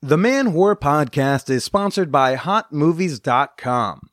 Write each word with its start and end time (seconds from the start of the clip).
The 0.00 0.16
Man 0.16 0.52
Whore 0.52 0.78
podcast 0.78 1.50
is 1.50 1.64
sponsored 1.64 2.12
by 2.12 2.36
HotMovies.com. 2.36 4.08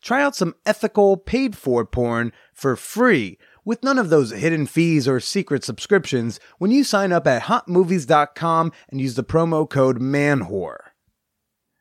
Try 0.00 0.22
out 0.22 0.34
some 0.34 0.54
ethical, 0.64 1.18
paid 1.18 1.54
for 1.54 1.84
porn 1.84 2.32
for 2.54 2.74
free 2.74 3.36
with 3.62 3.82
none 3.82 3.98
of 3.98 4.08
those 4.08 4.30
hidden 4.30 4.64
fees 4.64 5.06
or 5.06 5.20
secret 5.20 5.62
subscriptions 5.62 6.40
when 6.56 6.70
you 6.70 6.82
sign 6.82 7.12
up 7.12 7.26
at 7.26 7.42
HotMovies.com 7.42 8.72
and 8.88 8.98
use 8.98 9.14
the 9.14 9.22
promo 9.22 9.68
code 9.68 10.00
MANWHORE. 10.00 10.92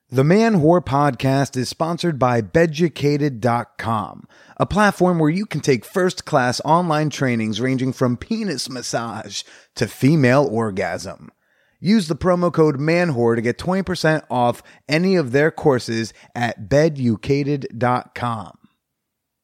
The 0.10 0.26
Man 0.26 0.56
Whore 0.56 0.84
podcast 0.84 1.56
is 1.56 1.70
sponsored 1.70 2.20
by 2.20 2.42
Beducated.com, 2.42 4.28
a 4.58 4.66
platform 4.66 5.18
where 5.18 5.30
you 5.30 5.46
can 5.46 5.62
take 5.62 5.86
first 5.86 6.26
class 6.26 6.60
online 6.66 7.10
trainings 7.10 7.62
ranging 7.62 7.94
from 7.94 8.18
penis 8.18 8.70
massage 8.70 9.44
to 9.76 9.88
female 9.88 10.46
orgasm. 10.46 11.32
Use 11.80 12.07
the 12.07 12.16
promo 12.16 12.52
code 12.52 12.80
MANWHORE 12.80 13.36
to 13.36 13.42
get 13.42 13.57
20% 13.57 14.24
off 14.30 14.64
any 14.88 15.16
of 15.16 15.32
their 15.32 15.52
courses 15.52 16.14
at 16.34 16.70
Beducated.com. 16.70 18.57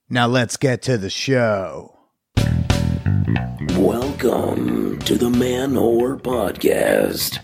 Now 0.09 0.27
let's 0.27 0.57
get 0.57 0.81
to 0.84 0.98
the 0.98 1.09
show. 1.09 1.98
Welcome 3.77 4.99
to 4.99 5.16
the 5.16 5.30
Man 5.30 5.73
Whore 5.73 6.21
Podcast. 6.21 7.40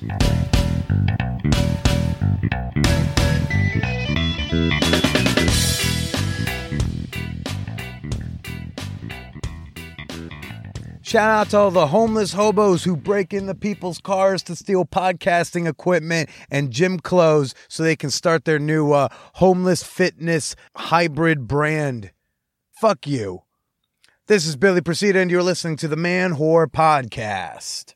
Shout 11.07 11.29
out 11.29 11.49
to 11.51 11.57
all 11.57 11.71
the 11.71 11.87
homeless 11.87 12.33
hobos 12.33 12.83
who 12.83 12.97
break 12.97 13.33
into 13.33 13.55
people's 13.55 13.99
cars 13.99 14.43
to 14.43 14.57
steal 14.57 14.83
podcasting 14.83 15.65
equipment 15.65 16.29
and 16.51 16.69
gym 16.69 16.99
clothes 16.99 17.55
so 17.69 17.81
they 17.81 17.95
can 17.95 18.09
start 18.09 18.43
their 18.43 18.59
new 18.59 18.91
uh, 18.91 19.07
homeless 19.35 19.83
fitness 19.83 20.53
hybrid 20.75 21.47
brand. 21.47 22.11
Fuck 22.81 23.07
you. 23.07 23.43
This 24.25 24.45
is 24.45 24.57
Billy 24.57 24.81
Procida, 24.81 25.21
and 25.21 25.31
you're 25.31 25.43
listening 25.43 25.77
to 25.77 25.87
the 25.87 25.95
Man 25.95 26.33
Whore 26.33 26.67
Podcast. 26.67 27.95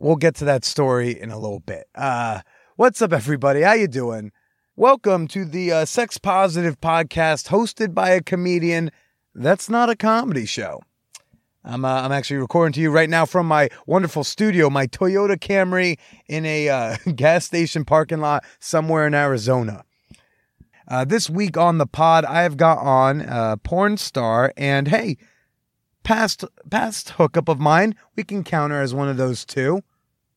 We'll 0.00 0.16
get 0.16 0.34
to 0.34 0.44
that 0.44 0.64
story 0.64 1.12
in 1.12 1.30
a 1.30 1.38
little 1.38 1.60
bit. 1.60 1.86
Uh, 1.94 2.40
what's 2.74 3.00
up, 3.00 3.12
everybody? 3.12 3.62
How 3.62 3.74
you 3.74 3.86
doing? 3.86 4.32
Welcome 4.74 5.28
to 5.28 5.44
the 5.44 5.70
uh, 5.70 5.84
Sex 5.84 6.18
Positive 6.18 6.80
Podcast, 6.80 7.50
hosted 7.50 7.94
by 7.94 8.10
a 8.10 8.20
comedian 8.20 8.90
that's 9.36 9.68
not 9.68 9.88
a 9.88 9.94
comedy 9.94 10.46
show. 10.46 10.80
I'm 11.66 11.84
uh, 11.84 12.02
I'm 12.02 12.12
actually 12.12 12.36
recording 12.36 12.74
to 12.74 12.80
you 12.80 12.90
right 12.90 13.08
now 13.08 13.24
from 13.24 13.46
my 13.46 13.70
wonderful 13.86 14.22
studio, 14.22 14.68
my 14.68 14.86
Toyota 14.86 15.38
Camry 15.38 15.98
in 16.26 16.44
a 16.44 16.68
uh, 16.68 16.96
gas 17.14 17.46
station 17.46 17.86
parking 17.86 18.20
lot 18.20 18.44
somewhere 18.58 19.06
in 19.06 19.14
Arizona. 19.14 19.84
Uh, 20.86 21.06
this 21.06 21.30
week 21.30 21.56
on 21.56 21.78
the 21.78 21.86
pod, 21.86 22.26
I 22.26 22.42
have 22.42 22.58
got 22.58 22.78
on 22.78 23.22
a 23.22 23.56
porn 23.56 23.96
star, 23.96 24.52
and 24.58 24.88
hey, 24.88 25.16
past 26.02 26.44
past 26.70 27.10
hookup 27.10 27.48
of 27.48 27.58
mine, 27.58 27.94
we 28.14 28.24
can 28.24 28.44
counter 28.44 28.82
as 28.82 28.92
one 28.92 29.08
of 29.08 29.16
those 29.16 29.46
two. 29.46 29.82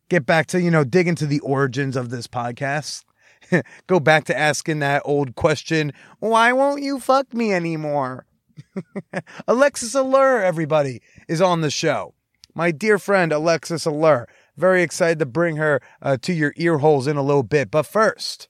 Get 0.08 0.26
back 0.26 0.48
to 0.48 0.62
you 0.62 0.72
know 0.72 0.86
dig 0.86 1.10
into 1.10 1.26
the 1.26 1.42
origins 1.42 1.98
of 1.98 2.10
this 2.10 2.28
podcast. 2.28 3.04
Go 3.88 4.00
back 4.00 4.24
to 4.26 4.38
asking 4.38 4.80
that 4.80 5.02
old 5.04 5.36
question: 5.36 5.92
Why 6.20 6.54
won't 6.54 6.84
you 6.84 7.02
fuck 7.02 7.34
me 7.34 7.52
anymore? 7.52 8.27
Alexxxis 9.48 9.96
Allure, 9.96 10.42
everybody, 10.42 11.02
is 11.28 11.42
on 11.42 11.62
the 11.62 11.72
show. 11.72 12.14
My 12.54 12.72
dear 12.72 12.98
friend 12.98 13.32
Alexxxis 13.32 13.86
Allure. 13.86 14.28
Very 14.56 14.82
excited 14.82 15.20
to 15.20 15.26
bring 15.26 15.58
her 15.58 15.82
uh, 16.02 16.18
to 16.24 16.34
your 16.34 16.54
ear 16.58 16.80
holes 16.80 17.06
in 17.06 17.16
a 17.16 17.22
little 17.22 17.44
bit. 17.44 17.70
But 17.70 17.86
first, 17.86 18.50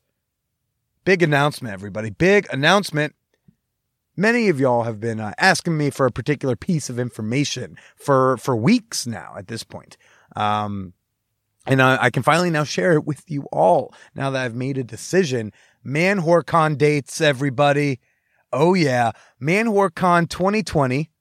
big 1.03 1.21
announcement, 1.21 1.73
everybody. 1.73 2.09
Big 2.09 2.47
announcement. 2.51 3.15
Many 4.15 4.49
of 4.49 4.59
y'all 4.59 4.83
have 4.83 4.99
been 4.99 5.19
uh, 5.19 5.33
asking 5.37 5.77
me 5.77 5.89
for 5.89 6.05
a 6.05 6.11
particular 6.11 6.55
piece 6.55 6.89
of 6.89 6.97
information 6.97 7.77
for 7.97 8.37
for 8.37 8.55
weeks 8.55 9.05
now. 9.05 9.33
At 9.37 9.47
this 9.47 9.63
point, 9.63 9.97
um, 10.35 10.93
and 11.67 11.81
I, 11.81 12.05
I 12.05 12.09
can 12.09 12.23
finally 12.23 12.49
now 12.49 12.63
share 12.63 12.93
it 12.93 13.05
with 13.05 13.29
you 13.29 13.43
all. 13.51 13.93
Now 14.15 14.31
that 14.31 14.43
I've 14.43 14.55
made 14.55 14.77
a 14.77 14.83
decision, 14.83 15.51
ManwhoreCon 15.85 16.77
dates, 16.77 17.21
everybody. 17.21 17.99
Oh 18.51 18.73
yeah, 18.73 19.11
Man 19.39 19.73
Con 19.91 20.27
2020. 20.27 21.11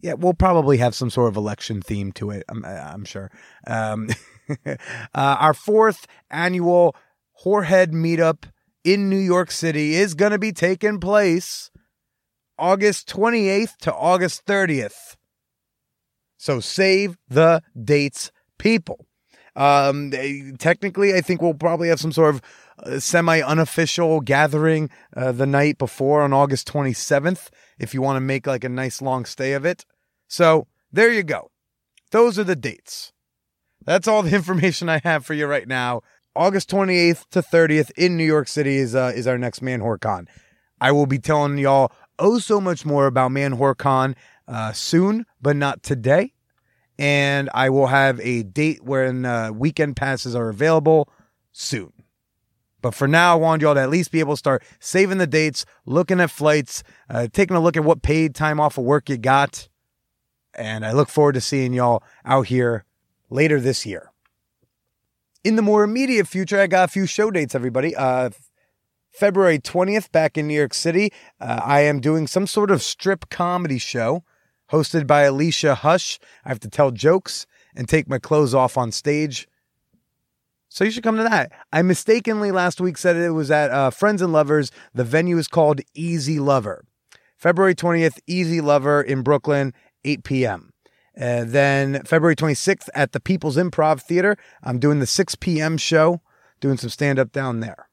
Yeah, 0.00 0.14
we'll 0.14 0.34
probably 0.34 0.78
have 0.78 0.94
some 0.94 1.10
sort 1.10 1.28
of 1.28 1.36
election 1.36 1.82
theme 1.82 2.12
to 2.12 2.30
it. 2.30 2.44
I'm, 2.48 2.64
I'm 2.64 3.04
sure. 3.04 3.32
Um, 3.66 4.10
uh, 4.66 4.76
our 5.14 5.54
fourth 5.54 6.06
annual 6.30 6.94
Whorehead 7.44 7.88
meetup 7.88 8.44
in 8.84 9.08
New 9.08 9.18
York 9.18 9.50
City 9.50 9.94
is 9.94 10.14
going 10.14 10.32
to 10.32 10.38
be 10.38 10.52
taking 10.52 11.00
place 11.00 11.70
August 12.58 13.08
28th 13.08 13.76
to 13.78 13.94
August 13.94 14.46
30th. 14.46 15.16
So 16.36 16.60
save 16.60 17.16
the 17.28 17.62
dates, 17.80 18.30
people. 18.58 19.07
Um, 19.58 20.12
technically, 20.58 21.14
I 21.14 21.20
think 21.20 21.42
we'll 21.42 21.52
probably 21.52 21.88
have 21.88 21.98
some 21.98 22.12
sort 22.12 22.36
of 22.36 23.02
semi 23.02 23.40
unofficial 23.40 24.20
gathering 24.20 24.88
uh, 25.16 25.32
the 25.32 25.46
night 25.46 25.78
before 25.78 26.22
on 26.22 26.32
August 26.32 26.68
27th 26.68 27.48
if 27.76 27.92
you 27.92 28.00
want 28.00 28.16
to 28.16 28.20
make 28.20 28.46
like 28.46 28.62
a 28.62 28.68
nice 28.68 29.02
long 29.02 29.24
stay 29.24 29.54
of 29.54 29.64
it. 29.64 29.84
So 30.28 30.68
there 30.92 31.12
you 31.12 31.24
go. 31.24 31.50
Those 32.12 32.38
are 32.38 32.44
the 32.44 32.54
dates. 32.54 33.12
That's 33.84 34.06
all 34.06 34.22
the 34.22 34.34
information 34.34 34.88
I 34.88 35.00
have 35.02 35.26
for 35.26 35.34
you 35.34 35.46
right 35.46 35.66
now. 35.66 36.02
August 36.36 36.70
28th 36.70 37.28
to 37.30 37.42
30th 37.42 37.90
in 37.96 38.16
New 38.16 38.24
York 38.24 38.46
City 38.46 38.76
is 38.76 38.94
uh, 38.94 39.12
is 39.12 39.26
our 39.26 39.38
next 39.38 39.60
Man 39.60 39.82
Con. 40.00 40.28
I 40.80 40.92
will 40.92 41.06
be 41.06 41.18
telling 41.18 41.58
y'all 41.58 41.90
oh 42.20 42.38
so 42.38 42.60
much 42.60 42.86
more 42.86 43.06
about 43.06 43.32
Man 43.32 43.58
Con 43.74 44.14
uh, 44.46 44.72
soon, 44.72 45.26
but 45.42 45.56
not 45.56 45.82
today. 45.82 46.34
And 46.98 47.48
I 47.54 47.70
will 47.70 47.86
have 47.86 48.20
a 48.20 48.42
date 48.42 48.82
when 48.82 49.24
uh, 49.24 49.52
weekend 49.52 49.96
passes 49.96 50.34
are 50.34 50.48
available 50.48 51.08
soon. 51.52 51.92
But 52.80 52.94
for 52.94 53.08
now, 53.08 53.32
I 53.32 53.36
want 53.36 53.62
y'all 53.62 53.74
to 53.74 53.80
at 53.80 53.90
least 53.90 54.12
be 54.12 54.20
able 54.20 54.34
to 54.34 54.38
start 54.38 54.62
saving 54.78 55.18
the 55.18 55.26
dates, 55.26 55.64
looking 55.84 56.20
at 56.20 56.30
flights, 56.30 56.82
uh, 57.10 57.28
taking 57.32 57.56
a 57.56 57.60
look 57.60 57.76
at 57.76 57.84
what 57.84 58.02
paid 58.02 58.34
time 58.34 58.60
off 58.60 58.78
of 58.78 58.84
work 58.84 59.08
you 59.08 59.16
got. 59.16 59.68
And 60.54 60.84
I 60.84 60.92
look 60.92 61.08
forward 61.08 61.34
to 61.34 61.40
seeing 61.40 61.72
y'all 61.72 62.02
out 62.24 62.46
here 62.46 62.84
later 63.30 63.60
this 63.60 63.84
year. 63.84 64.12
In 65.44 65.56
the 65.56 65.62
more 65.62 65.84
immediate 65.84 66.26
future, 66.26 66.60
I 66.60 66.66
got 66.66 66.84
a 66.84 66.92
few 66.92 67.06
show 67.06 67.30
dates, 67.30 67.54
everybody. 67.54 67.94
Uh, 67.94 68.30
February 69.10 69.58
20th, 69.58 70.12
back 70.12 70.38
in 70.38 70.46
New 70.46 70.54
York 70.54 70.74
City, 70.74 71.12
uh, 71.40 71.60
I 71.64 71.80
am 71.80 72.00
doing 72.00 72.26
some 72.26 72.46
sort 72.46 72.70
of 72.70 72.82
strip 72.82 73.28
comedy 73.30 73.78
show 73.78 74.24
hosted 74.70 75.06
by 75.06 75.22
Alicia 75.22 75.74
Hush. 75.76 76.18
I 76.44 76.48
have 76.48 76.60
to 76.60 76.68
tell 76.68 76.90
jokes 76.90 77.46
and 77.74 77.88
take 77.88 78.08
my 78.08 78.18
clothes 78.18 78.54
off 78.54 78.76
on 78.76 78.92
stage. 78.92 79.48
So 80.68 80.84
you 80.84 80.90
should 80.90 81.02
come 81.02 81.16
to 81.16 81.22
that. 81.22 81.52
I 81.72 81.82
mistakenly 81.82 82.52
last 82.52 82.80
week 82.80 82.98
said 82.98 83.16
it 83.16 83.30
was 83.30 83.50
at 83.50 83.70
uh, 83.70 83.90
Friends 83.90 84.20
and 84.20 84.32
Lovers. 84.32 84.70
The 84.94 85.04
venue 85.04 85.38
is 85.38 85.48
called 85.48 85.80
Easy 85.94 86.38
Lover. 86.38 86.84
February 87.36 87.74
20th, 87.74 88.18
Easy 88.26 88.60
Lover 88.60 89.00
in 89.00 89.22
Brooklyn, 89.22 89.72
8 90.04 90.24
p.m. 90.24 90.72
Uh, 91.18 91.44
then 91.46 92.02
February 92.04 92.36
26th 92.36 92.88
at 92.94 93.12
the 93.12 93.20
People's 93.20 93.56
Improv 93.56 94.02
Theater. 94.02 94.36
I'm 94.62 94.78
doing 94.78 95.00
the 95.00 95.06
6 95.06 95.34
p.m. 95.36 95.78
show, 95.78 96.20
doing 96.60 96.76
some 96.76 96.90
stand 96.90 97.18
up 97.18 97.32
down 97.32 97.60
there. 97.60 97.88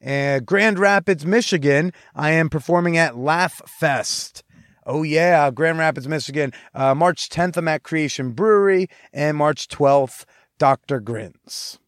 And 0.00 0.46
Grand 0.46 0.78
Rapids, 0.78 1.26
Michigan, 1.26 1.92
I 2.14 2.30
am 2.30 2.48
performing 2.48 2.96
at 2.96 3.16
Laugh 3.16 3.60
Fest. 3.66 4.44
Oh, 4.86 5.02
yeah, 5.02 5.50
Grand 5.50 5.78
Rapids, 5.78 6.06
Michigan. 6.06 6.52
Uh, 6.72 6.94
March 6.94 7.28
10th, 7.28 7.56
I'm 7.56 7.66
at 7.66 7.82
Creston 7.82 8.30
Brewery, 8.30 8.88
and 9.12 9.36
March 9.36 9.66
12th, 9.66 10.24
Dr. 10.58 11.00
Grins. 11.00 11.80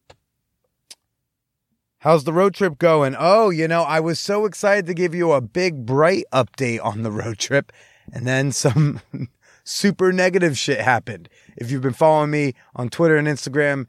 How's 1.99 2.25
the 2.25 2.33
road 2.33 2.53
trip 2.53 2.77
going? 2.77 3.15
Oh, 3.17 3.49
you 3.49 3.67
know, 3.67 3.83
I 3.83 4.01
was 4.01 4.19
so 4.19 4.45
excited 4.45 4.85
to 4.87 4.93
give 4.93 5.15
you 5.15 5.31
a 5.31 5.41
big, 5.41 5.85
bright 5.85 6.25
update 6.33 6.83
on 6.83 7.03
the 7.03 7.11
road 7.11 7.37
trip, 7.39 7.71
and 8.11 8.27
then 8.27 8.51
some 8.51 9.01
super 9.63 10.11
negative 10.11 10.57
shit 10.57 10.81
happened. 10.81 11.29
If 11.55 11.71
you've 11.71 11.81
been 11.81 11.93
following 11.93 12.31
me 12.31 12.53
on 12.75 12.89
Twitter 12.89 13.15
and 13.15 13.27
Instagram, 13.27 13.85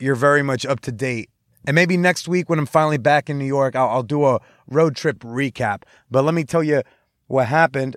you're 0.00 0.14
very 0.16 0.42
much 0.42 0.66
up 0.66 0.80
to 0.80 0.92
date. 0.92 1.30
And 1.66 1.74
maybe 1.74 1.96
next 1.96 2.28
week 2.28 2.48
when 2.48 2.58
I'm 2.58 2.66
finally 2.66 2.98
back 2.98 3.30
in 3.30 3.38
New 3.38 3.46
York, 3.46 3.74
I'll, 3.74 3.88
I'll 3.88 4.02
do 4.02 4.24
a 4.26 4.40
road 4.68 4.96
trip 4.96 5.20
recap. 5.20 5.82
But 6.10 6.24
let 6.24 6.34
me 6.34 6.44
tell 6.44 6.62
you 6.62 6.82
what 7.26 7.46
happened. 7.46 7.96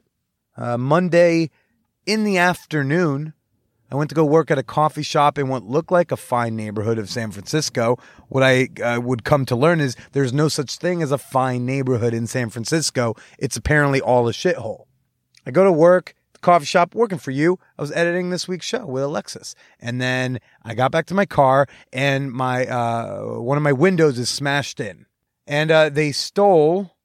Uh, 0.57 0.77
Monday 0.77 1.51
in 2.05 2.23
the 2.23 2.37
afternoon, 2.37 3.33
I 3.91 3.95
went 3.95 4.09
to 4.09 4.15
go 4.15 4.25
work 4.25 4.51
at 4.51 4.57
a 4.57 4.63
coffee 4.63 5.03
shop 5.03 5.37
in 5.37 5.47
what 5.47 5.63
looked 5.63 5.91
like 5.91 6.11
a 6.11 6.17
fine 6.17 6.55
neighborhood 6.55 6.97
of 6.97 7.09
San 7.09 7.31
Francisco. 7.31 7.97
What 8.27 8.43
I 8.43 8.69
uh, 8.83 8.99
would 9.01 9.23
come 9.23 9.45
to 9.45 9.55
learn 9.55 9.79
is 9.79 9.95
there's 10.11 10.33
no 10.33 10.49
such 10.49 10.75
thing 10.75 11.01
as 11.01 11.11
a 11.11 11.17
fine 11.17 11.65
neighborhood 11.65 12.13
in 12.13 12.27
San 12.27 12.49
Francisco. 12.49 13.15
It's 13.37 13.55
apparently 13.55 14.01
all 14.01 14.27
a 14.27 14.33
shithole. 14.33 14.85
I 15.45 15.51
go 15.51 15.63
to 15.63 15.71
work. 15.71 16.15
the 16.33 16.39
coffee 16.39 16.65
shop 16.65 16.93
working 16.95 17.19
for 17.19 17.31
you. 17.31 17.59
I 17.77 17.81
was 17.81 17.91
editing 17.93 18.29
this 18.29 18.47
week's 18.47 18.65
show 18.65 18.85
with 18.85 19.03
Alexxxis. 19.03 19.53
And 19.79 20.01
then 20.01 20.39
I 20.63 20.73
got 20.73 20.91
back 20.91 21.05
to 21.07 21.13
my 21.13 21.25
car 21.25 21.67
and 21.93 22.31
my 22.31 22.65
uh, 22.65 23.39
one 23.39 23.57
of 23.57 23.63
my 23.63 23.73
windows 23.73 24.19
is 24.19 24.29
smashed 24.29 24.79
in. 24.79 25.05
And 25.45 25.71
uh, 25.71 25.89
they 25.89 26.11
stole 26.11 26.97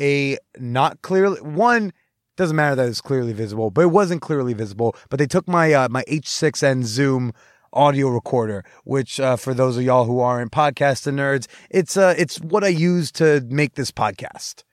a 0.00 0.38
not 0.58 1.00
clearly 1.02 1.40
one 1.40 1.92
doesn't 2.36 2.56
matter 2.56 2.76
that 2.76 2.88
it's 2.88 3.00
clearly 3.00 3.32
visible, 3.32 3.70
but 3.70 3.82
it 3.82 3.90
wasn't 3.90 4.22
clearly 4.22 4.54
visible. 4.54 4.94
But 5.08 5.18
they 5.18 5.26
took 5.26 5.48
my 5.48 5.72
uh, 5.72 5.88
my 5.88 6.04
H6n 6.04 6.84
Zoom 6.84 7.32
audio 7.72 8.08
recorder, 8.08 8.64
which 8.84 9.20
uh, 9.20 9.36
for 9.36 9.54
those 9.54 9.76
of 9.76 9.82
y'all 9.82 10.04
who 10.04 10.20
aren't 10.20 10.52
podcasting 10.52 11.14
nerds, 11.14 11.46
it's 11.70 11.96
uh 11.96 12.14
it's 12.16 12.40
what 12.40 12.64
I 12.64 12.68
use 12.68 13.10
to 13.12 13.46
make 13.48 13.74
this 13.74 13.90
podcast. 13.90 14.64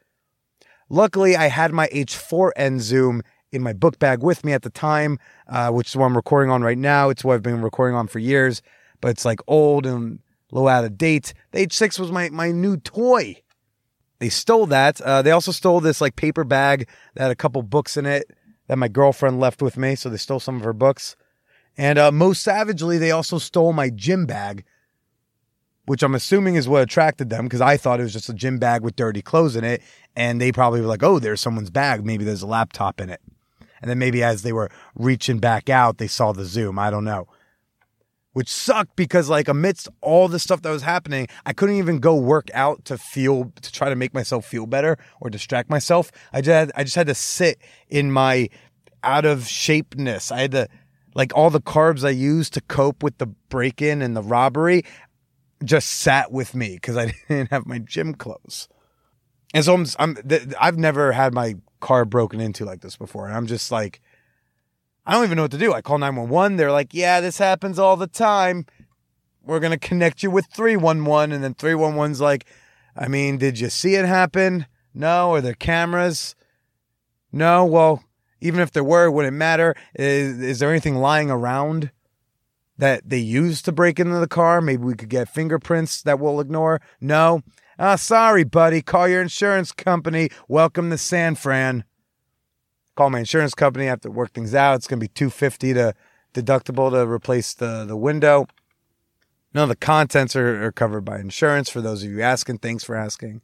Luckily, 0.89 1.35
I 1.35 1.47
had 1.47 1.71
my 1.71 1.87
H4n 1.87 2.79
Zoom 2.79 3.21
in 3.51 3.61
my 3.61 3.73
book 3.73 3.99
bag 3.99 4.21
with 4.21 4.43
me 4.43 4.51
at 4.51 4.63
the 4.63 4.69
time, 4.69 5.19
uh, 5.47 5.69
which 5.69 5.89
is 5.89 5.95
what 5.95 6.05
I'm 6.05 6.15
recording 6.15 6.51
on 6.51 6.63
right 6.63 6.77
now. 6.77 7.09
It's 7.09 7.23
what 7.23 7.35
I've 7.35 7.43
been 7.43 7.61
recording 7.61 7.95
on 7.95 8.07
for 8.07 8.19
years, 8.19 8.61
but 8.99 9.09
it's 9.09 9.25
like 9.25 9.39
old 9.47 9.85
and 9.85 10.19
a 10.51 10.55
little 10.55 10.67
out 10.67 10.85
of 10.85 10.97
date. 10.97 11.33
The 11.51 11.65
H6 11.65 11.99
was 11.99 12.11
my 12.11 12.29
my 12.29 12.51
new 12.51 12.77
toy. 12.77 13.42
They 14.19 14.29
stole 14.29 14.65
that. 14.67 15.01
Uh, 15.01 15.21
they 15.21 15.31
also 15.31 15.51
stole 15.51 15.79
this 15.81 16.01
like 16.01 16.15
paper 16.15 16.43
bag 16.43 16.87
that 17.13 17.23
had 17.23 17.31
a 17.31 17.35
couple 17.35 17.61
books 17.61 17.97
in 17.97 18.05
it 18.05 18.31
that 18.67 18.77
my 18.77 18.87
girlfriend 18.87 19.39
left 19.39 19.61
with 19.61 19.77
me. 19.77 19.95
So 19.95 20.09
they 20.09 20.17
stole 20.17 20.39
some 20.39 20.57
of 20.57 20.63
her 20.63 20.73
books. 20.73 21.15
And 21.77 21.97
uh, 21.97 22.11
most 22.11 22.43
savagely, 22.43 22.97
they 22.97 23.11
also 23.11 23.37
stole 23.39 23.73
my 23.73 23.89
gym 23.89 24.25
bag, 24.25 24.63
which 25.85 26.03
I'm 26.03 26.15
assuming 26.15 26.55
is 26.55 26.69
what 26.69 26.83
attracted 26.83 27.29
them 27.29 27.45
because 27.45 27.61
I 27.61 27.77
thought 27.77 27.99
it 27.99 28.03
was 28.03 28.13
just 28.13 28.29
a 28.29 28.33
gym 28.33 28.59
bag 28.59 28.83
with 28.83 28.95
dirty 28.95 29.21
clothes 29.21 29.55
in 29.55 29.63
it. 29.63 29.81
And 30.15 30.39
they 30.39 30.51
probably 30.51 30.81
were 30.81 30.87
like, 30.87 31.03
oh, 31.03 31.19
there's 31.19 31.41
someone's 31.41 31.71
bag. 31.71 32.05
Maybe 32.05 32.23
there's 32.23 32.43
a 32.43 32.47
laptop 32.47 33.01
in 33.01 33.09
it. 33.09 33.21
And 33.81 33.89
then 33.89 33.99
maybe 33.99 34.23
as 34.23 34.43
they 34.43 34.53
were 34.53 34.69
reaching 34.95 35.39
back 35.39 35.69
out, 35.69 35.97
they 35.97 36.07
saw 36.07 36.31
the 36.31 36.45
Zoom. 36.45 36.79
I 36.79 36.89
don't 36.89 37.03
know 37.03 37.27
which 38.33 38.49
sucked 38.49 38.95
because 38.95 39.29
like 39.29 39.47
amidst 39.47 39.87
all 40.01 40.27
the 40.27 40.39
stuff 40.39 40.61
that 40.63 40.69
was 40.69 40.81
happening, 40.81 41.27
I 41.45 41.53
couldn't 41.53 41.77
even 41.77 41.99
go 41.99 42.15
work 42.15 42.49
out 42.53 42.85
to 42.85 42.97
feel 42.97 43.51
to 43.61 43.71
try 43.71 43.89
to 43.89 43.95
make 43.95 44.13
myself 44.13 44.45
feel 44.45 44.65
better 44.65 44.97
or 45.21 45.29
distract 45.29 45.69
myself. 45.69 46.11
I 46.33 46.41
just 46.41 46.49
had, 46.53 46.71
I 46.75 46.83
just 46.83 46.95
had 46.95 47.07
to 47.07 47.15
sit 47.15 47.59
in 47.89 48.11
my 48.11 48.49
out 49.03 49.25
of 49.25 49.41
shapeness. 49.41 50.31
I 50.31 50.41
had 50.41 50.51
to 50.51 50.67
like 51.15 51.31
all 51.35 51.49
the 51.49 51.61
carbs 51.61 52.05
I 52.05 52.09
used 52.09 52.53
to 52.55 52.61
cope 52.61 53.03
with 53.03 53.17
the 53.19 53.27
break 53.27 53.81
in 53.81 54.01
and 54.01 54.15
the 54.15 54.23
robbery 54.23 54.83
just 55.63 55.87
sat 55.89 56.31
with 56.31 56.55
me 56.55 56.75
because 56.75 56.97
I 56.97 57.13
didn't 57.27 57.51
have 57.51 57.65
my 57.65 57.79
gym 57.79 58.15
clothes. 58.15 58.67
And 59.53 59.63
so 59.63 59.75
I'm, 59.75 59.85
I'm 59.99 60.17
I've 60.59 60.77
never 60.77 61.11
had 61.11 61.33
my 61.33 61.55
car 61.79 62.05
broken 62.05 62.39
into 62.39 62.65
like 62.65 62.81
this 62.81 62.95
before, 62.95 63.27
and 63.27 63.37
I'm 63.37 63.45
just 63.45 63.71
like 63.71 64.01
I 65.05 65.13
don't 65.13 65.25
even 65.25 65.35
know 65.35 65.43
what 65.43 65.51
to 65.51 65.57
do. 65.57 65.73
I 65.73 65.81
call 65.81 65.97
911. 65.97 66.57
They're 66.57 66.71
like, 66.71 66.93
yeah, 66.93 67.19
this 67.19 67.37
happens 67.37 67.77
all 67.77 67.97
the 67.97 68.07
time. 68.07 68.65
We're 69.43 69.59
going 69.59 69.71
to 69.71 69.77
connect 69.77 70.23
you 70.23 70.31
with 70.31 70.45
311. 70.53 71.33
And 71.33 71.43
then 71.43 71.53
311's 71.53 72.21
like, 72.21 72.45
I 72.95 73.07
mean, 73.09 73.37
did 73.37 73.59
you 73.59 73.69
see 73.69 73.95
it 73.95 74.05
happen? 74.05 74.65
No. 74.93 75.33
Are 75.33 75.41
there 75.41 75.55
cameras? 75.55 76.35
No. 77.33 77.65
Well, 77.65 78.03
even 78.39 78.61
if 78.61 78.71
there 78.71 78.83
were, 78.83 79.11
would 79.11 79.25
it 79.25 79.31
matter? 79.31 79.75
Is, 79.95 80.39
is 80.41 80.59
there 80.59 80.69
anything 80.69 80.95
lying 80.95 81.29
around 81.29 81.91
that 82.77 83.09
they 83.09 83.17
used 83.17 83.65
to 83.65 83.73
break 83.73 83.99
into 83.99 84.19
the 84.19 84.27
car? 84.27 84.61
Maybe 84.61 84.83
we 84.83 84.95
could 84.95 85.09
get 85.09 85.27
fingerprints 85.27 86.01
that 86.03 86.19
we'll 86.19 86.39
ignore. 86.39 86.79
No. 87.01 87.41
Ah, 87.77 87.97
sorry, 87.97 88.45
buddy. 88.45 88.81
Call 88.81 89.09
your 89.09 89.21
insurance 89.21 89.73
company. 89.73 90.29
Welcome 90.47 90.91
to 90.91 90.97
San 90.97 91.35
Fran 91.35 91.83
call 92.95 93.09
my 93.09 93.19
insurance 93.19 93.53
company. 93.53 93.85
I 93.85 93.89
have 93.89 94.01
to 94.01 94.11
work 94.11 94.33
things 94.33 94.53
out. 94.53 94.75
It's 94.75 94.87
going 94.87 94.99
to 94.99 95.03
be 95.03 95.09
250 95.09 95.73
to 95.73 95.93
deductible 96.33 96.91
to 96.91 97.07
replace 97.07 97.53
the, 97.53 97.85
the 97.85 97.97
window. 97.97 98.47
None 99.53 99.63
of 99.63 99.69
the 99.69 99.75
contents 99.75 100.35
are, 100.35 100.63
are 100.63 100.71
covered 100.71 101.01
by 101.01 101.19
insurance 101.19 101.69
for 101.69 101.81
those 101.81 102.03
of 102.03 102.09
you 102.09 102.21
asking. 102.21 102.59
Thanks 102.59 102.83
for 102.83 102.95
asking. 102.95 103.41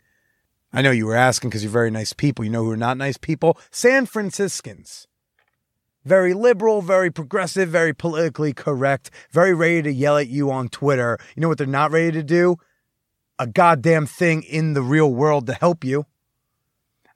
I 0.74 0.82
know 0.82 0.92
you 0.92 1.06
were 1.06 1.16
asking 1.16 1.50
because 1.50 1.64
you're 1.64 1.72
very 1.72 1.92
nice 1.92 2.14
people. 2.14 2.46
You 2.46 2.52
know 2.52 2.64
who 2.64 2.72
are 2.72 2.78
not 2.78 2.98
nice 2.98 3.18
people? 3.18 3.58
San 3.72 4.06
Franciscans. 4.06 5.08
Very 6.06 6.34
liberal, 6.34 6.82
very 6.82 7.12
progressive, 7.12 7.70
very 7.70 7.94
politically 7.94 8.54
correct, 8.54 9.12
very 9.32 9.54
ready 9.54 9.82
to 9.84 9.92
yell 9.92 10.18
at 10.18 10.28
you 10.28 10.50
on 10.50 10.70
Twitter. 10.70 11.18
You 11.36 11.42
know 11.42 11.50
what 11.50 11.58
they're 11.58 11.68
not 11.68 11.92
ready 11.92 12.12
to 12.14 12.24
do? 12.24 12.56
A 13.38 13.48
goddamn 13.48 14.06
thing 14.06 14.44
in 14.44 14.74
the 14.74 14.82
real 14.82 15.14
world 15.14 15.46
to 15.48 15.54
help 15.54 15.84
you. 15.84 16.06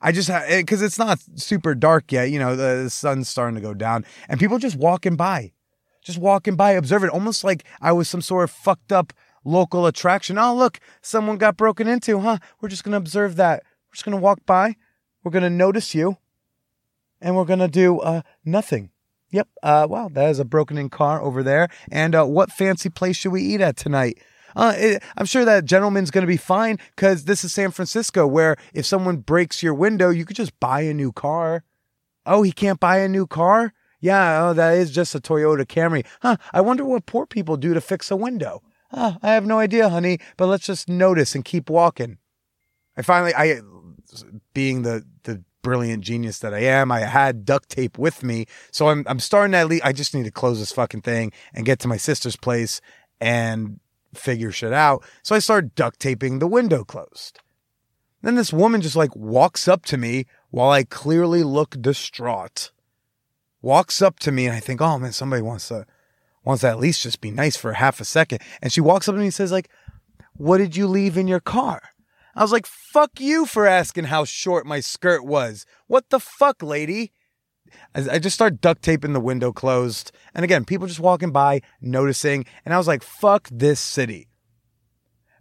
I 0.04 0.12
just 0.12 0.30
because 0.50 0.82
it's 0.82 1.00
not 1.00 1.20
super 1.36 1.74
dark 1.74 2.12
yet. 2.12 2.30
You 2.30 2.38
know, 2.38 2.58
the, 2.58 2.84
the 2.84 2.90
sun's 2.90 3.30
starting 3.30 3.56
to 3.56 3.62
go 3.62 3.74
down, 3.74 4.06
and 4.28 4.38
people 4.38 4.60
just 4.60 4.76
walking 4.76 5.16
by, 5.16 5.54
just 6.02 6.20
walking 6.20 6.58
by, 6.58 6.72
observing, 6.72 7.10
almost 7.10 7.46
like 7.46 7.64
I 7.82 7.94
was 7.94 8.10
some 8.10 8.22
sort 8.22 8.44
of 8.44 8.52
fucked 8.52 8.92
up 8.92 9.14
local 9.46 9.86
attraction. 9.86 10.38
Oh, 10.38 10.54
look, 10.54 10.82
someone 11.02 11.38
got 11.38 11.56
broken 11.56 11.88
into, 11.88 12.20
huh? 12.20 12.40
We're 12.60 12.68
just 12.68 12.84
gonna 12.84 12.98
observe 12.98 13.38
that. 13.38 13.64
We're 13.64 13.94
just 13.94 14.04
gonna 14.04 14.18
walk 14.18 14.46
by. 14.46 14.76
We're 15.24 15.32
gonna 15.32 15.50
notice 15.50 15.96
you, 15.96 16.18
and 17.22 17.38
we're 17.38 17.46
gonna 17.46 17.70
do 17.70 18.00
uh, 18.00 18.24
nothing. 18.44 18.90
Yep. 19.32 19.48
Uh, 19.64 19.88
wow, 19.90 20.10
that 20.12 20.30
is 20.30 20.38
a 20.38 20.46
broken 20.46 20.78
in 20.78 20.90
car 20.90 21.20
over 21.22 21.42
there. 21.42 21.70
And 21.90 22.14
uh, 22.14 22.26
what 22.26 22.52
fancy 22.52 22.90
place 22.90 23.16
should 23.16 23.32
we 23.32 23.42
eat 23.42 23.62
at 23.62 23.78
tonight? 23.78 24.20
Uh, 24.56 24.74
it, 24.76 25.04
I'm 25.18 25.26
sure 25.26 25.46
that 25.46 25.66
gentleman's 25.66 26.12
going 26.12 26.24
to 26.24 26.28
be 26.28 26.38
fine 26.38 26.78
because 26.96 27.26
this 27.26 27.44
is 27.44 27.54
San 27.54 27.72
Francisco, 27.72 28.28
where 28.28 28.56
if 28.74 28.86
someone 28.86 29.18
breaks 29.18 29.64
your 29.64 29.74
window, 29.74 30.10
you 30.10 30.26
could 30.26 30.36
just 30.36 30.60
buy 30.60 30.82
a 30.82 30.94
new 30.94 31.12
car. 31.12 31.64
Oh, 32.26 32.44
he 32.44 32.52
can't 32.52 32.80
buy 32.80 33.00
a 33.00 33.10
new 33.10 33.28
car? 33.28 33.74
Yeah, 34.00 34.50
oh, 34.50 34.54
that 34.54 34.78
is 34.78 34.92
just 34.92 35.16
a 35.16 35.20
Toyota 35.20 35.66
Camry. 35.66 36.06
Huh, 36.22 36.38
I 36.52 36.62
wonder 36.62 36.84
what 36.84 37.06
poor 37.06 37.26
people 37.26 37.58
do 37.58 37.74
to 37.74 37.82
fix 37.82 38.12
a 38.12 38.16
window. 38.16 38.62
Oh, 38.92 39.18
I 39.24 39.34
have 39.34 39.46
no 39.46 39.60
idea, 39.60 39.90
honey, 39.90 40.20
but 40.38 40.48
let's 40.48 40.66
just 40.66 40.88
notice 40.88 41.36
and 41.36 41.44
keep 41.44 41.70
walking. 41.70 42.18
I 42.96 43.02
finally, 43.02 43.34
I, 43.34 43.62
being 44.54 44.84
the, 44.84 45.04
the 45.24 45.44
brilliant 45.64 46.04
genius 46.04 46.40
that 46.40 46.54
I 46.54 46.60
am, 46.60 46.92
I 46.92 47.00
had 47.00 47.46
duct 47.46 47.70
tape 47.70 47.98
with 47.98 48.24
me. 48.24 48.46
So 48.72 48.90
I'm, 48.90 49.04
I'm 49.08 49.20
starting 49.20 49.54
to 49.54 49.66
least, 49.66 49.86
I 49.86 49.94
just 49.94 50.14
need 50.14 50.26
to 50.26 50.32
close 50.32 50.60
this 50.60 50.72
fucking 50.72 51.02
thing 51.02 51.32
and 51.54 51.66
get 51.66 51.80
to 51.80 51.88
my 51.88 51.98
sister's 51.98 52.36
place 52.36 52.82
and 53.20 53.80
figure 54.18 54.52
shit 54.52 54.74
out. 54.74 55.04
So 55.22 55.36
I 55.36 55.40
start 55.40 55.76
duct 55.76 56.00
taping 56.00 56.40
the 56.40 56.48
window 56.48 56.84
closed. 56.84 57.40
Then 58.22 58.36
this 58.36 58.54
woman 58.54 58.82
just 58.82 58.96
like 58.96 59.16
walks 59.16 59.68
up 59.68 59.86
to 59.86 59.98
me 59.98 60.26
while 60.50 60.70
I 60.70 60.84
clearly 60.84 61.44
look 61.44 61.82
distraught. 61.82 62.72
Walks 63.62 64.02
up 64.02 64.20
to 64.20 64.32
me 64.32 64.46
and 64.46 64.56
I 64.56 64.60
think, 64.60 64.82
oh 64.82 64.98
man, 64.98 65.12
somebody 65.12 65.42
wants 65.42 65.68
to 65.68 65.86
wants 66.44 66.62
to 66.62 66.70
at 66.70 66.80
least 66.80 67.04
just 67.04 67.22
be 67.22 67.32
nice 67.32 67.56
for 67.56 67.74
half 67.74 68.00
a 68.00 68.06
second. 68.06 68.40
And 68.62 68.72
she 68.72 68.82
walks 68.82 69.08
up 69.08 69.16
to 69.16 69.20
me 69.20 69.26
and 69.26 69.34
says, 69.34 69.52
like, 69.52 69.70
what 70.36 70.58
did 70.58 70.76
you 70.76 70.88
leave 70.88 71.18
in 71.18 71.28
your 71.28 71.40
car? 71.40 71.82
I 72.36 72.42
was 72.42 72.52
like, 72.52 72.66
fuck 72.66 73.20
you 73.20 73.46
for 73.46 73.68
asking 73.68 74.06
how 74.06 74.26
short 74.26 74.66
my 74.66 74.80
skirt 74.80 75.24
was. 75.24 75.66
What 75.88 76.10
the 76.10 76.20
fuck, 76.20 76.64
lady? 76.64 77.14
I 77.96 78.20
just 78.20 78.36
start 78.36 78.62
duct 78.62 78.82
taping 78.82 79.14
the 79.14 79.20
window 79.20 79.52
closed. 79.52 80.12
And 80.34 80.44
again, 80.44 80.66
people 80.66 80.88
just 80.88 81.00
walking 81.00 81.32
by, 81.32 81.62
noticing. 81.82 82.46
And 82.66 82.74
I 82.74 82.78
was 82.78 82.88
like, 82.88 83.04
fuck 83.04 83.48
this 83.52 83.80
city. 83.80 84.28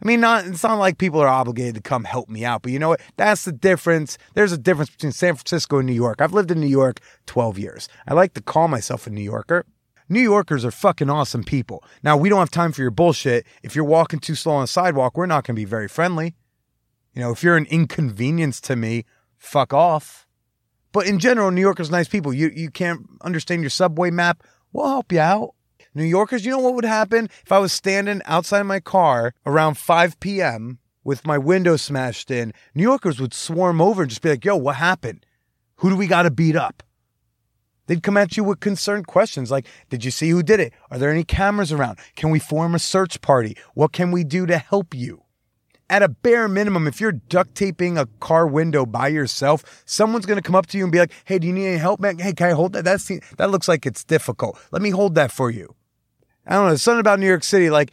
I 0.02 0.06
mean, 0.06 0.20
not 0.20 0.46
it's 0.46 0.64
not 0.64 0.78
like 0.78 0.98
people 0.98 1.20
are 1.20 1.28
obligated 1.28 1.76
to 1.76 1.80
come 1.80 2.04
help 2.04 2.28
me 2.28 2.44
out, 2.44 2.62
but 2.62 2.72
you 2.72 2.78
know 2.80 2.88
what? 2.88 3.00
That's 3.16 3.44
the 3.44 3.52
difference. 3.52 4.18
There's 4.34 4.50
a 4.50 4.58
difference 4.58 4.90
between 4.90 5.12
San 5.12 5.36
Francisco 5.36 5.78
and 5.78 5.86
New 5.86 5.94
York. 5.94 6.20
I've 6.20 6.32
lived 6.32 6.50
in 6.50 6.60
New 6.60 6.66
York 6.66 6.98
12 7.26 7.58
years. 7.58 7.88
I 8.08 8.14
like 8.14 8.34
to 8.34 8.42
call 8.42 8.66
myself 8.66 9.06
a 9.06 9.10
New 9.10 9.22
Yorker. 9.22 9.64
New 10.08 10.20
Yorkers 10.20 10.64
are 10.64 10.72
fucking 10.72 11.08
awesome 11.08 11.44
people. 11.44 11.84
Now, 12.02 12.16
we 12.16 12.28
don't 12.28 12.40
have 12.40 12.50
time 12.50 12.72
for 12.72 12.82
your 12.82 12.90
bullshit. 12.90 13.46
If 13.62 13.76
you're 13.76 13.84
walking 13.84 14.18
too 14.18 14.34
slow 14.34 14.54
on 14.54 14.62
the 14.62 14.66
sidewalk, 14.66 15.16
we're 15.16 15.26
not 15.26 15.44
going 15.44 15.54
to 15.54 15.60
be 15.60 15.64
very 15.64 15.88
friendly. 15.88 16.34
You 17.14 17.22
know, 17.22 17.30
if 17.30 17.42
you're 17.42 17.56
an 17.56 17.66
inconvenience 17.66 18.60
to 18.62 18.76
me, 18.76 19.04
fuck 19.38 19.72
off. 19.72 20.26
But 20.92 21.06
in 21.06 21.18
general, 21.18 21.50
New 21.50 21.60
Yorkers 21.60 21.90
nice 21.90 22.08
people. 22.08 22.32
You 22.32 22.50
you 22.54 22.70
can't 22.70 23.06
understand 23.22 23.62
your 23.62 23.70
subway 23.70 24.10
map. 24.10 24.42
We'll 24.72 24.88
help 24.88 25.12
you 25.12 25.20
out. 25.20 25.54
New 25.94 26.04
Yorkers, 26.04 26.44
you 26.44 26.50
know 26.52 26.58
what 26.58 26.74
would 26.74 26.84
happen 26.84 27.28
if 27.44 27.52
I 27.52 27.58
was 27.58 27.72
standing 27.72 28.22
outside 28.24 28.62
my 28.62 28.80
car 28.80 29.34
around 29.44 29.76
5 29.76 30.20
p.m. 30.20 30.78
with 31.04 31.26
my 31.26 31.36
window 31.36 31.76
smashed 31.76 32.30
in? 32.30 32.54
New 32.74 32.82
Yorkers 32.82 33.20
would 33.20 33.34
swarm 33.34 33.80
over 33.80 34.02
and 34.02 34.10
just 34.10 34.22
be 34.22 34.30
like, 34.30 34.44
yo, 34.44 34.56
what 34.56 34.76
happened? 34.76 35.26
Who 35.76 35.90
do 35.90 35.96
we 35.96 36.06
got 36.06 36.22
to 36.22 36.30
beat 36.30 36.56
up? 36.56 36.82
They'd 37.86 38.02
come 38.02 38.16
at 38.16 38.36
you 38.36 38.44
with 38.44 38.60
concerned 38.60 39.06
questions 39.06 39.50
like, 39.50 39.66
Did 39.90 40.04
you 40.04 40.10
see 40.10 40.30
who 40.30 40.42
did 40.42 40.60
it? 40.60 40.72
Are 40.90 40.98
there 40.98 41.10
any 41.10 41.24
cameras 41.24 41.72
around? 41.72 41.98
Can 42.16 42.30
we 42.30 42.38
form 42.38 42.74
a 42.74 42.78
search 42.78 43.20
party? 43.20 43.56
What 43.74 43.92
can 43.92 44.12
we 44.12 44.24
do 44.24 44.46
to 44.46 44.56
help 44.58 44.94
you? 44.94 45.21
At 45.92 46.02
a 46.02 46.08
bare 46.08 46.48
minimum, 46.48 46.86
if 46.88 47.02
you're 47.02 47.12
duct 47.12 47.54
taping 47.54 47.98
a 47.98 48.06
car 48.18 48.46
window 48.46 48.86
by 48.86 49.08
yourself, 49.08 49.82
someone's 49.84 50.24
going 50.24 50.38
to 50.38 50.42
come 50.42 50.56
up 50.56 50.66
to 50.68 50.78
you 50.78 50.84
and 50.84 50.90
be 50.90 50.98
like, 50.98 51.12
"Hey, 51.26 51.38
do 51.38 51.46
you 51.46 51.52
need 51.52 51.66
any 51.66 51.76
help, 51.76 52.00
man? 52.00 52.18
Hey, 52.18 52.32
can 52.32 52.48
I 52.48 52.52
hold 52.52 52.72
that? 52.72 52.84
That's 52.84 53.06
that 53.36 53.50
looks 53.50 53.68
like 53.68 53.84
it's 53.84 54.02
difficult. 54.02 54.58
Let 54.72 54.80
me 54.80 54.88
hold 54.90 55.14
that 55.16 55.30
for 55.30 55.50
you." 55.50 55.76
I 56.46 56.54
don't 56.54 56.68
know. 56.70 56.76
Something 56.76 57.00
about 57.00 57.20
New 57.20 57.28
York 57.28 57.44
City, 57.44 57.70
like 57.70 57.92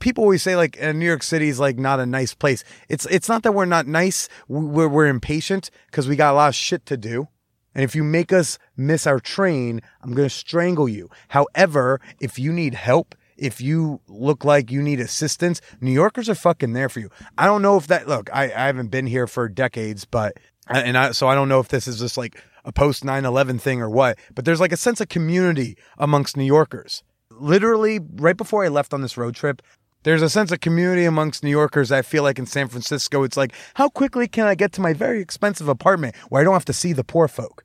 people 0.00 0.24
always 0.24 0.42
say, 0.42 0.56
like 0.56 0.76
uh, 0.82 0.92
New 0.92 1.06
York 1.06 1.22
City 1.22 1.48
is 1.48 1.60
like 1.60 1.78
not 1.78 2.00
a 2.00 2.04
nice 2.04 2.34
place. 2.34 2.64
It's 2.88 3.06
it's 3.06 3.28
not 3.28 3.44
that 3.44 3.52
we're 3.52 3.64
not 3.64 3.86
nice. 3.86 4.28
We're 4.48 4.88
we're 4.88 5.06
impatient 5.06 5.70
because 5.86 6.08
we 6.08 6.16
got 6.16 6.32
a 6.32 6.36
lot 6.36 6.48
of 6.48 6.54
shit 6.56 6.84
to 6.86 6.96
do, 6.96 7.28
And 7.74 7.84
if 7.84 7.94
you 7.94 8.02
make 8.04 8.32
us 8.32 8.58
miss 8.76 9.06
our 9.06 9.20
train, 9.20 9.80
I'm 10.02 10.14
going 10.14 10.28
to 10.28 10.34
strangle 10.34 10.88
you. 10.88 11.10
However, 11.28 12.00
if 12.20 12.38
you 12.38 12.52
need 12.52 12.74
help, 12.74 13.14
if 13.36 13.60
you 13.60 14.00
look 14.08 14.44
like 14.44 14.70
you 14.70 14.82
need 14.82 15.00
assistance, 15.00 15.60
New 15.80 15.92
Yorkers 15.92 16.28
are 16.28 16.34
fucking 16.34 16.72
there 16.72 16.88
for 16.88 17.00
you. 17.00 17.10
I 17.36 17.46
don't 17.46 17.62
know 17.62 17.76
if 17.76 17.86
that, 17.88 18.08
look, 18.08 18.30
I, 18.32 18.44
I 18.44 18.66
haven't 18.66 18.88
been 18.88 19.06
here 19.06 19.26
for 19.26 19.48
decades, 19.48 20.04
but, 20.04 20.38
and 20.68 20.96
I, 20.96 21.12
so 21.12 21.28
I 21.28 21.34
don't 21.34 21.48
know 21.48 21.60
if 21.60 21.68
this 21.68 21.86
is 21.86 21.98
just 21.98 22.16
like 22.16 22.42
a 22.64 22.72
post 22.72 23.04
9 23.04 23.24
11 23.24 23.58
thing 23.58 23.80
or 23.80 23.88
what, 23.90 24.18
but 24.34 24.44
there's 24.44 24.60
like 24.60 24.72
a 24.72 24.76
sense 24.76 25.00
of 25.00 25.08
community 25.08 25.76
amongst 25.98 26.36
New 26.36 26.44
Yorkers. 26.44 27.02
Literally, 27.30 28.00
right 28.16 28.36
before 28.36 28.64
I 28.64 28.68
left 28.68 28.94
on 28.94 29.02
this 29.02 29.16
road 29.16 29.34
trip, 29.34 29.62
there's 30.02 30.22
a 30.22 30.30
sense 30.30 30.52
of 30.52 30.60
community 30.60 31.04
amongst 31.04 31.42
New 31.42 31.50
Yorkers. 31.50 31.90
I 31.90 32.02
feel 32.02 32.22
like 32.22 32.38
in 32.38 32.46
San 32.46 32.68
Francisco, 32.68 33.24
it's 33.24 33.36
like, 33.36 33.52
how 33.74 33.88
quickly 33.88 34.28
can 34.28 34.46
I 34.46 34.54
get 34.54 34.72
to 34.74 34.80
my 34.80 34.92
very 34.92 35.20
expensive 35.20 35.68
apartment 35.68 36.14
where 36.28 36.40
I 36.40 36.44
don't 36.44 36.52
have 36.52 36.64
to 36.66 36.72
see 36.72 36.92
the 36.92 37.04
poor 37.04 37.26
folk? 37.28 37.64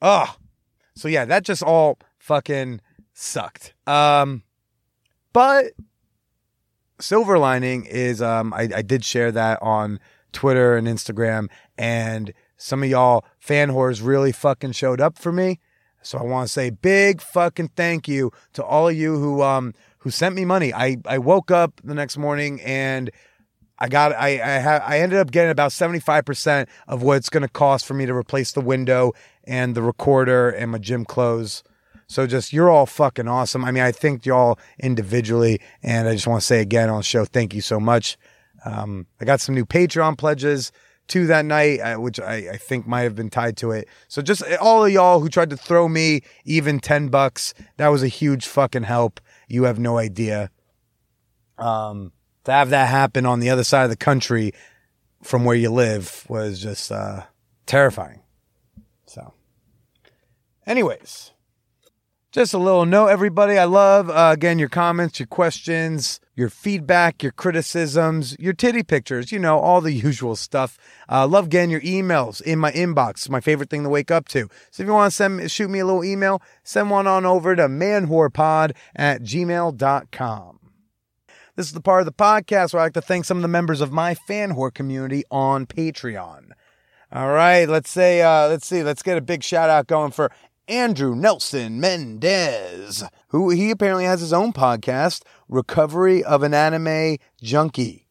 Oh, 0.00 0.36
so 0.94 1.08
yeah, 1.08 1.24
that 1.24 1.44
just 1.44 1.62
all 1.62 1.98
fucking 2.18 2.80
sucked. 3.12 3.74
Um, 3.86 4.42
but 5.34 5.72
silver 6.98 7.38
lining 7.38 7.84
is, 7.84 8.22
um, 8.22 8.54
I, 8.54 8.70
I 8.76 8.82
did 8.82 9.04
share 9.04 9.30
that 9.32 9.58
on 9.60 10.00
Twitter 10.32 10.76
and 10.76 10.88
Instagram, 10.88 11.48
and 11.76 12.32
some 12.56 12.82
of 12.82 12.88
y'all 12.88 13.24
fan 13.38 13.70
whores 13.70 14.04
really 14.04 14.32
fucking 14.32 14.72
showed 14.72 15.00
up 15.00 15.18
for 15.18 15.32
me. 15.32 15.60
So 16.02 16.18
I 16.18 16.22
want 16.22 16.46
to 16.46 16.52
say 16.52 16.70
big 16.70 17.20
fucking 17.20 17.72
thank 17.76 18.08
you 18.08 18.30
to 18.52 18.62
all 18.62 18.88
of 18.88 18.96
you 18.96 19.18
who 19.18 19.42
um 19.42 19.72
who 19.98 20.10
sent 20.10 20.34
me 20.34 20.44
money. 20.44 20.72
I 20.72 20.98
I 21.06 21.18
woke 21.18 21.50
up 21.50 21.80
the 21.82 21.94
next 21.94 22.18
morning 22.18 22.60
and 22.60 23.10
I 23.78 23.88
got 23.88 24.12
I 24.12 24.56
I 24.56 24.60
ha, 24.60 24.80
I 24.86 25.00
ended 25.00 25.18
up 25.18 25.30
getting 25.30 25.50
about 25.50 25.70
75% 25.70 26.68
of 26.88 27.02
what 27.02 27.16
it's 27.16 27.30
going 27.30 27.42
to 27.42 27.48
cost 27.48 27.86
for 27.86 27.94
me 27.94 28.04
to 28.04 28.14
replace 28.14 28.52
the 28.52 28.60
window 28.60 29.12
and 29.44 29.74
the 29.74 29.82
recorder 29.82 30.50
and 30.50 30.72
my 30.72 30.78
gym 30.78 31.06
clothes. 31.06 31.64
So 32.06 32.26
just 32.26 32.52
you're 32.52 32.70
all 32.70 32.86
fucking 32.86 33.28
awesome. 33.28 33.64
I 33.64 33.70
mean, 33.70 33.82
I 33.82 33.92
thanked 33.92 34.26
y'all 34.26 34.58
individually 34.78 35.60
and 35.82 36.08
I 36.08 36.14
just 36.14 36.26
want 36.26 36.40
to 36.40 36.46
say 36.46 36.60
again 36.60 36.90
on 36.90 36.98
the 36.98 37.02
show 37.02 37.24
thank 37.24 37.54
you 37.54 37.60
so 37.60 37.80
much. 37.80 38.16
Um, 38.64 39.06
I 39.20 39.24
got 39.24 39.40
some 39.40 39.54
new 39.54 39.66
Patreon 39.66 40.16
pledges 40.16 40.72
to 41.08 41.26
that 41.26 41.44
night, 41.44 41.80
uh, 41.80 41.96
which 41.96 42.18
I, 42.18 42.34
I 42.52 42.56
think 42.56 42.86
might 42.86 43.02
have 43.02 43.14
been 43.14 43.30
tied 43.30 43.56
to 43.58 43.72
it. 43.72 43.88
So 44.08 44.22
just 44.22 44.42
all 44.60 44.84
of 44.84 44.90
y'all 44.90 45.20
who 45.20 45.28
tried 45.28 45.50
to 45.50 45.56
throw 45.56 45.88
me 45.88 46.22
even 46.44 46.80
10 46.80 47.08
bucks, 47.08 47.52
that 47.76 47.88
was 47.88 48.02
a 48.02 48.08
huge 48.08 48.46
fucking 48.46 48.84
help. 48.84 49.20
You 49.48 49.64
have 49.64 49.78
no 49.78 49.98
idea. 49.98 50.50
Um, 51.58 52.12
to 52.44 52.52
have 52.52 52.70
that 52.70 52.88
happen 52.88 53.26
on 53.26 53.40
the 53.40 53.50
other 53.50 53.64
side 53.64 53.84
of 53.84 53.90
the 53.90 53.96
country 53.96 54.52
from 55.22 55.44
where 55.44 55.56
you 55.56 55.70
live 55.70 56.24
was 56.28 56.60
just, 56.60 56.90
uh, 56.90 57.22
terrifying. 57.66 58.20
So, 59.06 59.32
anyways, 60.66 61.32
just 62.34 62.52
a 62.52 62.58
little 62.58 62.84
note, 62.84 63.06
everybody. 63.06 63.56
I 63.56 63.64
love, 63.64 64.10
uh, 64.10 64.30
again, 64.32 64.58
your 64.58 64.68
comments, 64.68 65.20
your 65.20 65.28
questions, 65.28 66.18
your 66.34 66.48
feedback, 66.48 67.22
your 67.22 67.30
criticisms, 67.30 68.36
your 68.40 68.52
titty 68.52 68.82
pictures, 68.82 69.30
you 69.30 69.38
know, 69.38 69.60
all 69.60 69.80
the 69.80 69.92
usual 69.92 70.34
stuff. 70.34 70.76
Uh, 71.08 71.28
love 71.28 71.48
getting 71.48 71.70
your 71.70 71.80
emails 71.82 72.42
in 72.42 72.58
my 72.58 72.72
inbox. 72.72 73.10
It's 73.10 73.30
my 73.30 73.40
favorite 73.40 73.70
thing 73.70 73.84
to 73.84 73.88
wake 73.88 74.10
up 74.10 74.26
to. 74.30 74.48
So 74.72 74.82
if 74.82 74.88
you 74.88 74.92
want 74.92 75.12
to 75.12 75.16
send 75.16 75.48
shoot 75.48 75.70
me 75.70 75.78
a 75.78 75.86
little 75.86 76.02
email, 76.02 76.42
send 76.64 76.90
one 76.90 77.06
on 77.06 77.24
over 77.24 77.54
to 77.54 77.68
manwhorepod 77.68 78.72
at 78.96 79.22
gmail.com. 79.22 80.58
This 81.54 81.66
is 81.66 81.72
the 81.72 81.80
part 81.80 82.00
of 82.00 82.06
the 82.06 82.12
podcast 82.12 82.74
where 82.74 82.80
I 82.80 82.86
like 82.86 82.94
to 82.94 83.00
thank 83.00 83.26
some 83.26 83.38
of 83.38 83.42
the 83.42 83.48
members 83.48 83.80
of 83.80 83.92
my 83.92 84.16
fan 84.16 84.56
whore 84.56 84.74
community 84.74 85.22
on 85.30 85.66
Patreon. 85.66 86.50
All 87.12 87.28
right, 87.28 87.68
let's 87.68 87.90
say, 87.90 88.22
uh, 88.22 88.48
let's 88.48 88.66
see, 88.66 88.82
let's 88.82 89.04
get 89.04 89.16
a 89.16 89.20
big 89.20 89.44
shout 89.44 89.70
out 89.70 89.86
going 89.86 90.10
for 90.10 90.32
Andrew 90.68 91.14
Nelson 91.14 91.78
Mendez, 91.78 93.04
who 93.28 93.50
he 93.50 93.70
apparently 93.70 94.04
has 94.04 94.20
his 94.20 94.32
own 94.32 94.52
podcast, 94.52 95.22
Recovery 95.48 96.24
of 96.24 96.42
an 96.42 96.54
Anime 96.54 97.18
Junkie. 97.42 98.06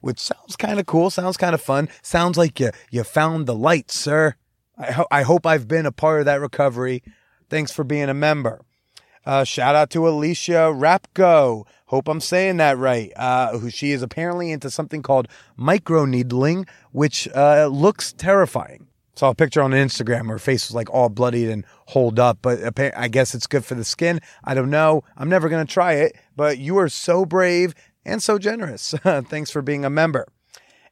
Which 0.00 0.20
sounds 0.20 0.54
kind 0.54 0.78
of 0.78 0.86
cool, 0.86 1.10
sounds 1.10 1.36
kind 1.36 1.54
of 1.54 1.60
fun. 1.60 1.88
Sounds 2.00 2.38
like 2.38 2.60
you 2.60 2.70
you 2.90 3.02
found 3.02 3.46
the 3.46 3.56
light, 3.56 3.90
sir. 3.90 4.36
I, 4.78 4.92
ho- 4.92 5.08
I 5.10 5.22
hope 5.22 5.44
I've 5.46 5.66
been 5.66 5.86
a 5.86 5.90
part 5.90 6.20
of 6.20 6.26
that 6.26 6.40
recovery. 6.40 7.02
Thanks 7.48 7.72
for 7.72 7.82
being 7.82 8.08
a 8.08 8.14
member. 8.14 8.60
Uh, 9.24 9.42
shout 9.42 9.74
out 9.74 9.90
to 9.90 10.06
Alicia 10.06 10.70
Rapko. 10.72 11.66
Hope 11.86 12.06
I'm 12.06 12.20
saying 12.20 12.58
that 12.58 12.78
right. 12.78 13.10
Uh, 13.16 13.58
who 13.58 13.70
she 13.70 13.90
is 13.90 14.02
apparently 14.02 14.52
into 14.52 14.70
something 14.70 15.02
called 15.02 15.26
micro 15.56 16.04
needling, 16.04 16.66
which 16.92 17.26
uh, 17.34 17.66
looks 17.66 18.12
terrifying. 18.12 18.85
Saw 19.16 19.30
a 19.30 19.34
picture 19.34 19.62
on 19.62 19.70
Instagram. 19.70 20.28
Her 20.28 20.38
face 20.38 20.68
was 20.68 20.74
like 20.74 20.90
all 20.90 21.08
bloodied 21.08 21.48
and 21.48 21.64
holed 21.86 22.20
up, 22.20 22.38
but 22.42 22.78
I 22.78 23.08
guess 23.08 23.34
it's 23.34 23.46
good 23.46 23.64
for 23.64 23.74
the 23.74 23.84
skin. 23.84 24.20
I 24.44 24.52
don't 24.52 24.68
know. 24.68 25.04
I'm 25.16 25.30
never 25.30 25.48
going 25.48 25.66
to 25.66 25.72
try 25.72 25.94
it, 25.94 26.16
but 26.36 26.58
you 26.58 26.76
are 26.76 26.90
so 26.90 27.24
brave 27.24 27.74
and 28.04 28.22
so 28.22 28.38
generous. 28.38 28.94
Thanks 29.02 29.50
for 29.50 29.62
being 29.62 29.86
a 29.86 29.90
member. 29.90 30.26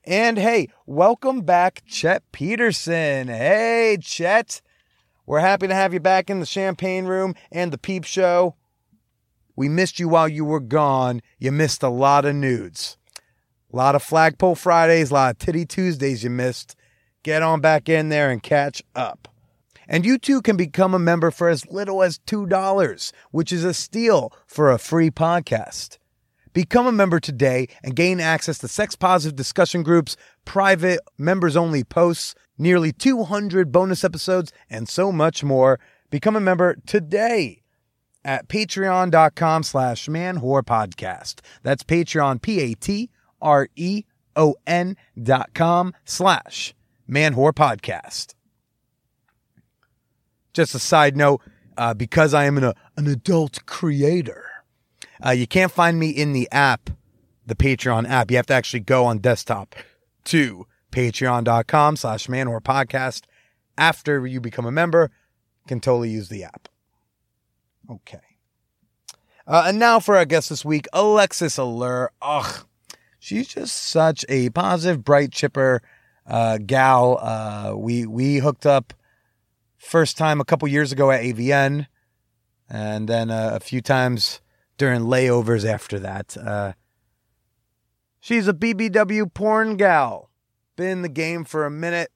And 0.05 0.39
hey, 0.39 0.71
welcome 0.87 1.43
back, 1.43 1.83
Chet 1.87 2.23
Peterson. 2.33 3.29
Hey, 3.29 3.99
Chet. 4.01 4.63
We're 5.27 5.41
happy 5.41 5.69
to 5.69 5.75
have 5.75 5.93
you 5.93 6.01
back 6.01 6.31
in 6.31 6.41
the 6.41 6.47
champagne 6.47 7.05
room 7.05 7.35
and 7.53 7.75
the 7.75 7.79
peep 7.79 8.05
show. 8.05 8.57
We 9.55 9.69
missed 9.69 9.99
you 10.01 10.09
while 10.09 10.29
you 10.29 10.47
were 10.47 10.61
gone. 10.61 11.21
You 11.39 11.53
missed 11.53 11.83
a 11.83 11.91
lot 11.91 12.25
of 12.25 12.35
nudes. 12.35 12.97
A 13.71 13.77
lot 13.77 13.95
of 13.95 14.03
flagpole 14.03 14.55
Fridays, 14.55 15.11
a 15.11 15.15
lot 15.15 15.31
of 15.33 15.39
titty 15.39 15.67
Tuesdays 15.67 16.25
you 16.25 16.31
missed. 16.31 16.75
Get 17.25 17.43
on 17.43 17.61
back 17.63 17.89
in 17.89 18.11
there 18.11 18.31
and 18.31 18.43
catch 18.43 18.83
up. 18.95 19.29
And 19.89 20.05
you 20.05 20.19
too 20.19 20.43
can 20.43 20.59
become 20.59 20.93
a 20.95 20.99
member 20.99 21.31
for 21.31 21.49
as 21.49 21.67
little 21.67 22.03
as 22.03 22.19
$2, 22.27 23.13
which 23.31 23.51
is 23.51 23.65
a 23.65 23.73
steal 23.73 24.31
for 24.47 24.71
a 24.71 24.79
free 24.79 25.11
podcast. 25.11 25.97
Become 26.53 26.87
a 26.87 26.93
member 26.93 27.19
today 27.21 27.69
and 27.83 27.97
gain 27.97 28.21
access 28.21 28.59
to 28.59 28.69
sex 28.69 28.95
positive 28.95 29.37
discussion 29.37 29.83
groups, 29.83 30.19
private 30.45 31.01
members 31.17 31.57
only 31.57 31.83
posts, 31.83 32.35
nearly 32.59 32.93
200 32.93 33.73
bonus 33.73 34.05
episodes, 34.05 34.53
and 34.69 34.87
so 34.87 35.11
much 35.11 35.43
more. 35.43 35.81
Become 36.11 36.37
a 36.37 36.41
member 36.41 36.77
today 36.87 37.63
at 38.23 38.49
patreon.com 38.49 39.63
slash 39.63 40.09
manwhorepodcast. 40.09 41.41
That's 41.63 41.85
Patreon, 41.85 42.43
P-A-T-R-E-O-N 42.43 43.07
dot 45.23 45.55
com 45.55 45.95
slash 46.05 46.75
Man 47.07 47.35
Whore 47.35 47.53
Podcast. 47.53 48.35
Just 50.53 50.75
a 50.75 50.79
side 50.79 51.17
note, 51.17 51.41
uh, 51.77 51.95
because 51.95 52.33
I 52.35 52.45
am 52.45 52.57
an, 52.59 52.65
a, 52.65 52.75
an 52.97 53.07
adult 53.07 53.67
creator, 53.67 54.45
uh, 55.25 55.31
you 55.31 55.47
can't 55.47 55.73
find 55.73 55.99
me 55.99 56.11
in 56.11 56.33
the 56.33 56.49
app, 56.53 56.91
the 57.47 57.55
Patreon 57.55 58.09
app. 58.09 58.31
You 58.31 58.37
have 58.37 58.47
to 58.47 58.55
actually 58.55 58.81
go 58.81 59.05
on 59.05 59.19
desktop 59.19 59.75
to 60.25 60.67
patreon.com 60.93 61.97
slash 61.97 62.29
man 62.29 62.47
whore 62.47 62.61
podcast. 62.61 63.23
After 63.77 64.25
you 64.27 64.41
become 64.41 64.67
a 64.67 64.73
member, 64.73 65.11
can 65.67 65.81
totally 65.81 66.11
use 66.11 66.29
the 66.29 66.45
app. 66.45 66.69
Okay. 67.91 68.21
Uh, 69.47 69.65
and 69.67 69.79
now 69.79 69.99
for 69.99 70.17
our 70.17 70.25
guest 70.25 70.49
this 70.49 70.65
week, 70.65 70.87
Alexxxis 70.95 71.59
Allure. 71.59 72.13
Ugh, 72.23 72.65
she's 73.19 73.49
just 73.49 73.75
such 73.75 74.25
a 74.29 74.49
positive, 74.51 75.05
bright, 75.05 75.33
chipper, 75.33 75.83
uh, 76.27 76.59
gal. 76.59 77.19
Uh, 77.21 77.75
we 77.77 78.07
we 78.07 78.39
hooked 78.39 78.67
up 78.67 78.95
first 79.79 80.17
time 80.17 80.41
a 80.41 80.45
couple 80.45 80.67
years 80.69 80.93
ago 80.93 81.11
at 81.11 81.23
AVN, 81.23 81.87
and 82.69 83.09
then 83.09 83.31
uh, 83.31 83.51
a 83.55 83.61
few 83.61 83.81
times 83.81 84.41
during 84.79 85.03
layovers 85.03 85.65
after 85.65 85.99
that. 85.99 86.37
Uh, 86.37 86.73
she's 88.21 88.49
a 88.49 88.55
BBW 88.55 89.33
porn 89.33 89.77
gal. 89.77 90.31
Been 90.77 90.89
in 90.89 91.03
the 91.03 91.09
game 91.09 91.45
for 91.45 91.65
a 91.67 91.71
minute. 91.71 92.11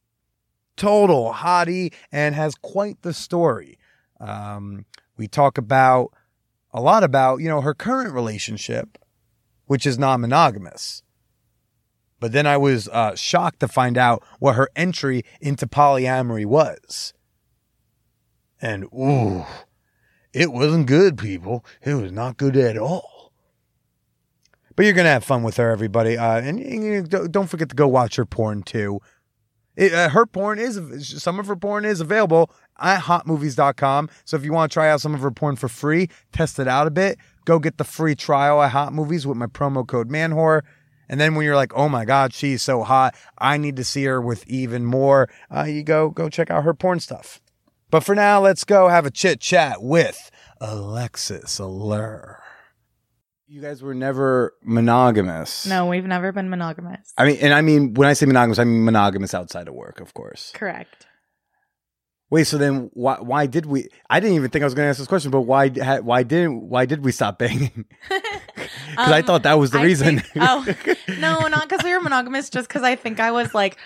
Total 0.77 1.33
hottie 1.33 1.93
and 2.13 2.35
has 2.35 2.55
quite 2.55 3.03
the 3.03 3.13
story. 3.13 3.79
Um, 4.21 4.87
we 5.17 5.27
talk 5.27 5.59
about 5.59 6.13
a 6.73 6.81
lot 6.81 7.03
about 7.03 7.41
you 7.41 7.49
know 7.49 7.61
her 7.61 7.75
current 7.75 8.13
relationship, 8.13 8.99
which 9.67 9.87
is 9.87 9.99
non-monogamous. 9.99 11.03
But 12.21 12.33
then 12.33 12.47
I 12.47 12.57
was 12.57 12.89
uh, 12.89 13.15
shocked 13.15 13.61
to 13.61 13.69
find 13.69 13.97
out 13.97 14.25
what 14.39 14.57
her 14.57 14.69
entry 14.75 15.23
into 15.41 15.67
polyamory 15.67 16.47
was. 16.47 17.15
And 18.61 18.85
ooh, 18.85 19.45
it 20.33 20.53
wasn't 20.53 20.87
good, 20.87 21.17
people. 21.17 21.65
It 21.83 21.95
was 21.95 22.13
not 22.13 22.37
good 22.37 22.57
at 22.57 22.77
all. 22.77 23.33
But 24.75 24.85
you're 24.85 24.95
gonna 24.95 25.09
have 25.11 25.25
fun 25.25 25.43
with 25.43 25.57
her, 25.57 25.71
everybody. 25.71 26.17
Uh, 26.17 26.41
and, 26.41 26.61
and 26.61 27.33
don't 27.33 27.49
forget 27.49 27.69
to 27.71 27.75
go 27.75 27.89
watch 27.89 28.17
her 28.17 28.25
porn 28.25 28.63
too. 28.63 29.01
It, 29.77 29.95
uh, 29.95 30.09
her 30.09 30.27
porn 30.27 30.59
is 30.59 31.23
some 31.23 31.39
of 31.39 31.47
her 31.47 31.55
porn 31.55 31.85
is 31.85 32.01
available 32.01 32.51
at 32.81 33.03
hotmovies.com. 33.03 34.11
So 34.25 34.37
if 34.37 34.45
you 34.45 34.53
want 34.53 34.71
to 34.71 34.75
try 34.75 34.91
out 34.91 35.01
some 35.01 35.15
of 35.15 35.21
her 35.21 35.31
porn 35.31 35.55
for 35.55 35.69
free, 35.69 36.09
test 36.33 36.59
it 36.59 36.67
out 36.67 36.89
a 36.89 36.91
bit, 36.91 37.19
go 37.45 37.61
get 37.61 37.79
the 37.79 37.85
free 37.85 38.17
trial 38.17 38.61
at 38.61 38.73
Hot 38.73 38.93
Movies 38.93 39.27
with 39.27 39.37
my 39.37 39.47
promo 39.47 39.87
code 39.87 40.11
MANWHORE 40.11 40.65
And 41.09 41.21
then 41.21 41.35
when 41.35 41.45
you're 41.45 41.57
like, 41.57 41.73
oh 41.75 41.89
my 41.89 42.05
God, 42.05 42.33
she's 42.35 42.63
so 42.63 42.83
hot, 42.83 43.15
I 43.39 43.57
need 43.57 43.77
to 43.77 43.85
see 43.85 44.05
her 44.05 44.21
with 44.21 44.47
even 44.47 44.85
more, 44.85 45.29
uh, 45.55 45.65
you 45.65 45.83
go 45.83 46.11
go 46.11 46.29
check 46.29 46.51
out 46.51 46.65
her 46.65 46.75
porn 46.75 47.01
stuff. 47.01 47.41
But 47.91 48.05
for 48.05 48.15
now, 48.15 48.41
let's 48.41 48.65
go 48.65 48.89
have 48.89 49.07
a 49.07 49.11
chit 49.11 49.41
chat 49.41 49.83
with 49.83 50.31
Alexxxis 50.61 51.59
Allure. 51.59 52.43
You 53.47 53.63
guys 53.63 53.81
were 53.83 53.95
never 53.95 54.53
monogamous. 54.63 55.65
No, 55.65 55.87
we've 55.87 56.05
never 56.05 56.33
been 56.33 56.51
monogamous. 56.51 57.15
I 57.17 57.25
mean, 57.25 57.39
and 57.41 57.55
I 57.55 57.63
mean, 57.63 57.95
when 57.95 58.07
I 58.07 58.13
say 58.13 58.27
monogamous, 58.27 58.59
I 58.59 58.65
mean 58.65 58.85
monogamous 58.85 59.33
outside 59.33 59.69
of 59.69 59.75
work, 59.75 60.01
of 60.01 60.13
course. 60.13 60.53
Correct. 60.55 61.07
Wait, 62.31 62.45
so 62.45 62.59
then 62.59 62.91
why 62.93 63.17
why 63.21 63.47
did 63.47 63.65
we? 63.65 63.89
I 64.11 64.21
didn't 64.21 64.37
even 64.37 64.51
think 64.51 64.63
I 64.63 64.67
was 64.67 64.75
going 64.75 64.85
to 64.85 64.91
ask 64.91 64.99
this 64.99 65.09
question, 65.09 65.31
but 65.31 65.43
why 65.43 65.71
why 65.71 66.25
didn't 66.25 66.69
why 66.69 66.85
did 66.85 67.03
we 67.03 67.11
stop 67.11 67.39
banging? 67.39 67.87
Because 68.91 69.13
I 69.13 69.19
Um, 69.21 69.25
thought 69.25 69.43
that 69.45 69.59
was 69.59 69.71
the 69.71 69.79
I 69.81 69.85
reason. 69.85 70.19
think- 70.21 70.33
oh 70.43 70.65
no, 71.19 71.47
not 71.49 71.69
because 71.69 71.85
we 71.85 71.93
were 71.93 72.01
monogamous. 72.01 72.51
Just 72.51 72.69
because 72.69 72.83
I 72.83 72.97
think 72.97 73.21
I 73.21 73.31
was 73.31 73.55
like, 73.55 73.77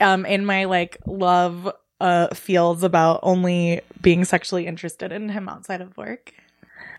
um, 0.00 0.24
in 0.26 0.44
my 0.44 0.64
like 0.64 0.98
love 1.06 1.70
uh 2.00 2.28
fields 2.34 2.82
about 2.82 3.20
only 3.22 3.80
being 4.02 4.24
sexually 4.24 4.66
interested 4.66 5.12
in 5.12 5.28
him 5.28 5.48
outside 5.48 5.80
of 5.80 5.96
work. 5.96 6.32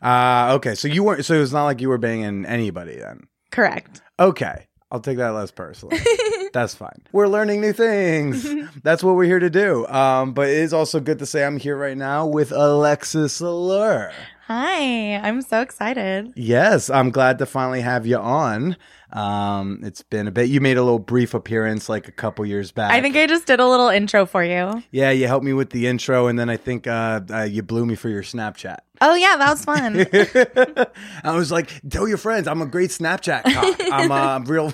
Uh 0.01 0.53
okay, 0.55 0.75
so 0.75 0.88
you 0.88 1.03
weren't. 1.03 1.25
So 1.25 1.41
it's 1.41 1.51
not 1.51 1.65
like 1.65 1.82
you 1.82 1.89
were 1.89 1.98
banging 1.98 2.46
anybody 2.46 2.98
then. 2.98 3.27
Correct. 3.51 4.01
Okay, 4.20 4.67
I'll 4.91 5.00
take 5.00 5.17
that 5.17 5.29
less 5.29 5.51
personally. 5.51 5.98
That's 6.53 6.74
fine. 6.75 7.01
We're 7.12 7.27
learning 7.27 7.60
new 7.62 7.74
things. 7.74 8.48
That's 8.84 9.03
what 9.03 9.15
we're 9.15 9.25
here 9.25 9.39
to 9.39 9.50
do. 9.50 9.86
Um, 9.88 10.34
but 10.34 10.48
it 10.48 10.58
is 10.58 10.74
also 10.74 11.00
good 11.01 11.20
to 11.20 11.25
say 11.25 11.44
I'm 11.46 11.58
here 11.58 11.75
right 11.77 11.98
now 11.98 12.25
with 12.27 12.51
Alexxxis 12.51 13.41
Allure. 13.41 14.12
Hi, 14.48 15.16
I'm 15.16 15.42
so 15.42 15.62
excited. 15.62 16.32
Yes, 16.36 16.92
I'm 16.92 17.10
glad 17.10 17.40
to 17.40 17.48
finally 17.48 17.82
have 17.82 18.06
you 18.06 18.18
on. 18.18 18.78
Um, 19.12 19.80
it's 19.82 20.04
been 20.04 20.28
a 20.28 20.32
bit. 20.32 20.50
You 20.50 20.62
made 20.62 20.78
a 20.78 20.84
little 20.84 21.00
brief 21.00 21.34
appearance 21.34 21.90
like 21.90 22.08
a 22.08 22.12
couple 22.12 22.46
years 22.46 22.72
back. 22.72 22.92
I 22.92 23.02
think 23.02 23.16
I 23.16 23.25
just 23.25 23.48
did 23.48 23.60
a 23.60 23.66
little 23.66 23.88
intro 23.90 24.28
for 24.28 24.44
you. 24.44 24.84
Yeah, 24.92 25.10
you 25.10 25.25
helped 25.25 25.46
me 25.46 25.54
with 25.54 25.72
the 25.72 25.88
intro, 25.88 26.28
and 26.28 26.38
then 26.38 26.48
I 26.48 26.58
think 26.58 26.86
uh, 26.86 27.22
uh, 27.28 27.42
you 27.42 27.64
blew 27.64 27.88
me 27.88 27.96
for 27.96 28.08
your 28.08 28.22
Snapchat. 28.22 28.78
Oh 29.02 29.16
yeah, 29.16 29.36
that 29.36 29.50
was 29.50 29.66
fun. 29.66 30.06
I 31.24 31.36
was 31.36 31.52
like, 31.52 31.72
"Tell 31.90 32.08
your 32.08 32.18
friends, 32.20 32.48
I'm 32.48 32.62
a 32.62 32.68
great 32.68 32.92
Snapchat 32.92 33.52
cock. 33.52 33.80
I'm, 33.92 34.12
uh, 34.12 34.42
real." 34.42 34.72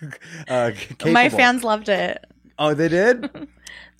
uh, 0.48 0.72
capable. 0.76 1.12
My 1.12 1.30
fans 1.30 1.64
loved 1.64 1.88
it. 1.88 2.22
Oh, 2.58 2.74
they 2.74 2.88
did. 2.88 3.30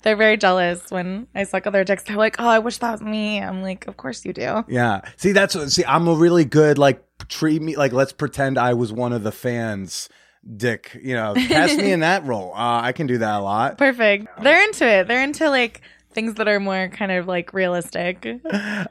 They're 0.01 0.15
very 0.15 0.37
jealous 0.37 0.89
when 0.89 1.27
I 1.33 1.43
suck 1.43 1.65
other 1.65 1.83
dicks. 1.83 2.03
They're 2.03 2.15
like, 2.15 2.35
"Oh, 2.39 2.47
I 2.47 2.59
wish 2.59 2.77
that 2.77 2.91
was 2.91 3.01
me." 3.01 3.41
I'm 3.41 3.61
like, 3.61 3.87
"Of 3.87 3.97
course 3.97 4.23
you 4.25 4.33
do." 4.33 4.63
Yeah. 4.67 5.01
See, 5.17 5.31
that's 5.31 5.55
what. 5.55 5.71
See, 5.71 5.83
I'm 5.85 6.07
a 6.07 6.13
really 6.13 6.45
good 6.45 6.77
like 6.77 7.03
treat 7.27 7.61
me 7.61 7.75
like 7.75 7.91
let's 7.91 8.13
pretend 8.13 8.57
I 8.57 8.73
was 8.73 8.93
one 8.93 9.13
of 9.13 9.23
the 9.23 9.31
fans. 9.31 10.09
Dick, 10.57 10.95
you 11.01 11.15
know, 11.15 11.33
cast 11.33 11.75
me 11.75 11.91
in 11.91 11.99
that 12.01 12.23
role. 12.23 12.53
Uh, 12.53 12.81
I 12.81 12.91
can 12.91 13.07
do 13.07 13.17
that 13.17 13.39
a 13.39 13.43
lot. 13.43 13.79
Perfect. 13.79 14.27
They're 14.43 14.63
into 14.63 14.85
it. 14.87 15.07
They're 15.07 15.23
into 15.23 15.49
like 15.49 15.81
things 16.15 16.35
that 16.35 16.47
are 16.47 16.59
more 16.59 16.87
kind 16.87 17.11
of 17.11 17.27
like 17.27 17.53
realistic. 17.53 18.25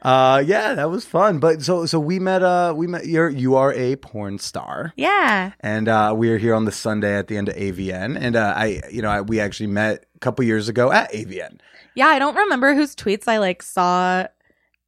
Uh, 0.02 0.42
yeah, 0.44 0.74
that 0.74 0.90
was 0.90 1.04
fun. 1.06 1.38
But 1.38 1.62
so, 1.62 1.86
so 1.86 1.98
we 1.98 2.18
met. 2.18 2.42
Uh, 2.42 2.74
we 2.76 2.86
met. 2.86 3.06
You're 3.06 3.30
you 3.30 3.56
are 3.56 3.72
a 3.72 3.96
porn 3.96 4.38
star. 4.38 4.92
Yeah. 4.96 5.52
and 5.60 5.88
uh, 5.88 6.12
we 6.16 6.28
are 6.30 6.36
here 6.36 6.54
on 6.54 6.66
the 6.66 6.72
Sunday 6.72 7.16
at 7.16 7.28
the 7.28 7.38
end 7.38 7.48
of 7.48 7.56
AVN. 7.56 8.18
And 8.20 8.36
uh, 8.36 8.52
I, 8.54 8.82
you 8.90 9.00
know, 9.00 9.08
I, 9.08 9.22
we 9.22 9.40
actually 9.40 9.68
met 9.68 10.04
a 10.14 10.18
couple 10.18 10.44
years 10.44 10.68
ago 10.68 10.92
at 10.92 11.10
AVN. 11.12 11.58
Yeah, 11.94 12.08
I 12.08 12.18
don't 12.18 12.36
remember 12.36 12.74
whose 12.74 12.94
tweets 12.94 13.26
I 13.28 13.38
like 13.38 13.62
saw 13.62 14.26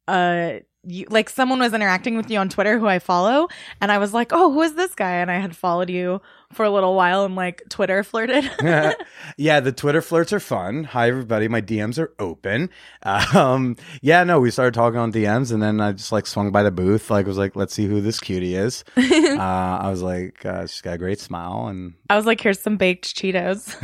uh 0.07 0.59
you, 0.83 1.05
like 1.09 1.29
someone 1.29 1.59
was 1.59 1.73
interacting 1.73 2.15
with 2.15 2.29
you 2.29 2.37
on 2.39 2.47
Twitter 2.49 2.79
who 2.79 2.87
I 2.87 2.99
follow 2.99 3.47
and 3.81 3.91
I 3.91 3.97
was 3.97 4.13
like, 4.13 4.31
"Oh, 4.31 4.53
who 4.53 4.61
is 4.61 4.75
this 4.75 4.93
guy?" 4.95 5.15
and 5.15 5.29
I 5.31 5.39
had 5.39 5.55
followed 5.55 5.89
you 5.89 6.21
for 6.53 6.65
a 6.65 6.69
little 6.69 6.95
while 6.95 7.23
and 7.23 7.35
like 7.35 7.61
Twitter 7.69 8.03
flirted. 8.03 8.49
yeah, 9.37 9.59
the 9.59 9.71
Twitter 9.71 10.01
flirts 10.01 10.31
are 10.33 10.39
fun. 10.39 10.85
Hi, 10.85 11.09
everybody. 11.09 11.47
My 11.47 11.61
DMs 11.61 11.99
are 11.99 12.13
open. 12.19 12.69
Um, 13.33 13.75
yeah, 14.01 14.23
no, 14.23 14.39
we 14.39 14.51
started 14.51 14.73
talking 14.73 14.99
on 14.99 15.11
DMs, 15.11 15.51
and 15.51 15.61
then 15.61 15.81
I 15.81 15.91
just 15.91 16.11
like 16.11 16.27
swung 16.27 16.51
by 16.51 16.63
the 16.63 16.71
booth. 16.71 17.09
Like, 17.09 17.25
was 17.25 17.37
like, 17.37 17.55
let's 17.55 17.73
see 17.73 17.85
who 17.85 18.01
this 18.01 18.19
cutie 18.19 18.55
is. 18.55 18.83
uh, 18.97 19.37
I 19.39 19.89
was 19.89 20.01
like, 20.01 20.45
uh, 20.45 20.65
she's 20.65 20.81
got 20.81 20.93
a 20.93 20.97
great 20.97 21.19
smile, 21.19 21.67
and 21.67 21.93
I 22.09 22.15
was 22.15 22.25
like, 22.25 22.39
"Here's 22.41 22.59
some 22.59 22.77
baked 22.77 23.15
Cheetos." 23.15 23.75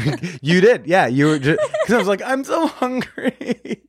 you 0.42 0.62
did, 0.62 0.88
yeah. 0.88 1.08
You 1.08 1.28
were 1.28 1.40
just, 1.40 1.60
because 1.62 1.94
I 1.94 1.98
was 1.98 2.08
like, 2.08 2.22
I'm 2.22 2.44
so 2.44 2.68
hungry. 2.68 3.84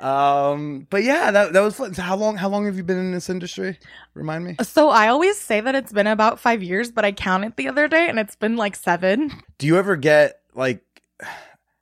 Um, 0.00 0.86
but 0.90 1.02
yeah, 1.02 1.30
that 1.30 1.52
that 1.52 1.60
was 1.60 1.76
fun. 1.76 1.94
So 1.94 2.02
how 2.02 2.16
long? 2.16 2.36
How 2.36 2.48
long 2.48 2.64
have 2.66 2.76
you 2.76 2.82
been 2.82 2.98
in 2.98 3.12
this 3.12 3.28
industry? 3.28 3.78
Remind 4.14 4.44
me. 4.44 4.56
so 4.62 4.88
I 4.88 5.08
always 5.08 5.38
say 5.38 5.60
that 5.60 5.74
it's 5.74 5.92
been 5.92 6.06
about 6.06 6.40
5 6.40 6.62
years, 6.62 6.90
but 6.90 7.04
I 7.04 7.12
counted 7.12 7.56
the 7.56 7.68
other 7.68 7.86
day 7.86 8.08
and 8.08 8.18
it's 8.18 8.36
been 8.36 8.56
like 8.56 8.76
7. 8.76 9.30
Do 9.58 9.66
you 9.66 9.76
ever 9.76 9.96
get 9.96 10.40
like? 10.54 10.82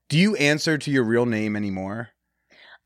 Do 0.08 0.18
you 0.18 0.36
answer 0.36 0.78
to 0.78 0.90
your 0.90 1.04
real 1.04 1.26
name 1.26 1.54
anymore? 1.54 2.08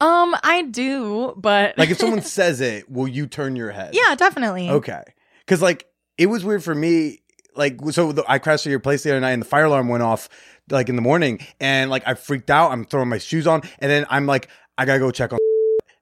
Um, 0.01 0.35
I 0.43 0.63
do, 0.63 1.33
but 1.37 1.79
Like 1.79 1.91
if 1.91 1.99
someone 1.99 2.23
says 2.41 2.61
it, 2.61 2.91
will 2.91 3.07
you 3.07 3.27
turn 3.29 3.55
your 3.55 3.71
head? 3.71 3.95
Yeah, 3.95 4.17
definitely. 4.17 4.69
Okay. 4.69 5.03
Because 5.47 5.63
like 5.63 5.87
it 6.19 6.27
was 6.27 6.45
weird 6.45 6.65
for 6.65 6.75
me. 6.75 7.21
Like 7.55 7.79
so, 7.91 8.13
the, 8.13 8.25
I 8.27 8.39
crashed 8.39 8.67
at 8.67 8.71
your 8.71 8.81
place 8.81 9.03
the 9.03 9.11
other 9.11 9.21
night, 9.21 9.33
and 9.33 9.43
the 9.43 9.47
fire 9.47 9.67
alarm 9.67 9.89
went 9.89 10.03
off 10.03 10.29
like 10.71 10.89
in 10.89 10.97
the 10.97 11.03
morning, 11.03 11.47
and 11.61 11.91
like 11.91 12.03
I 12.07 12.15
freaked 12.15 12.51
out. 12.51 12.73
I'm 12.73 12.85
throwing 12.85 13.09
my 13.09 13.19
shoes 13.19 13.47
on, 13.47 13.61
and 13.79 13.91
then 13.91 14.07
I'm 14.09 14.27
like, 14.27 14.49
I 14.79 14.85
gotta 14.85 14.99
go 14.99 15.11
check 15.11 15.33
on. 15.33 15.39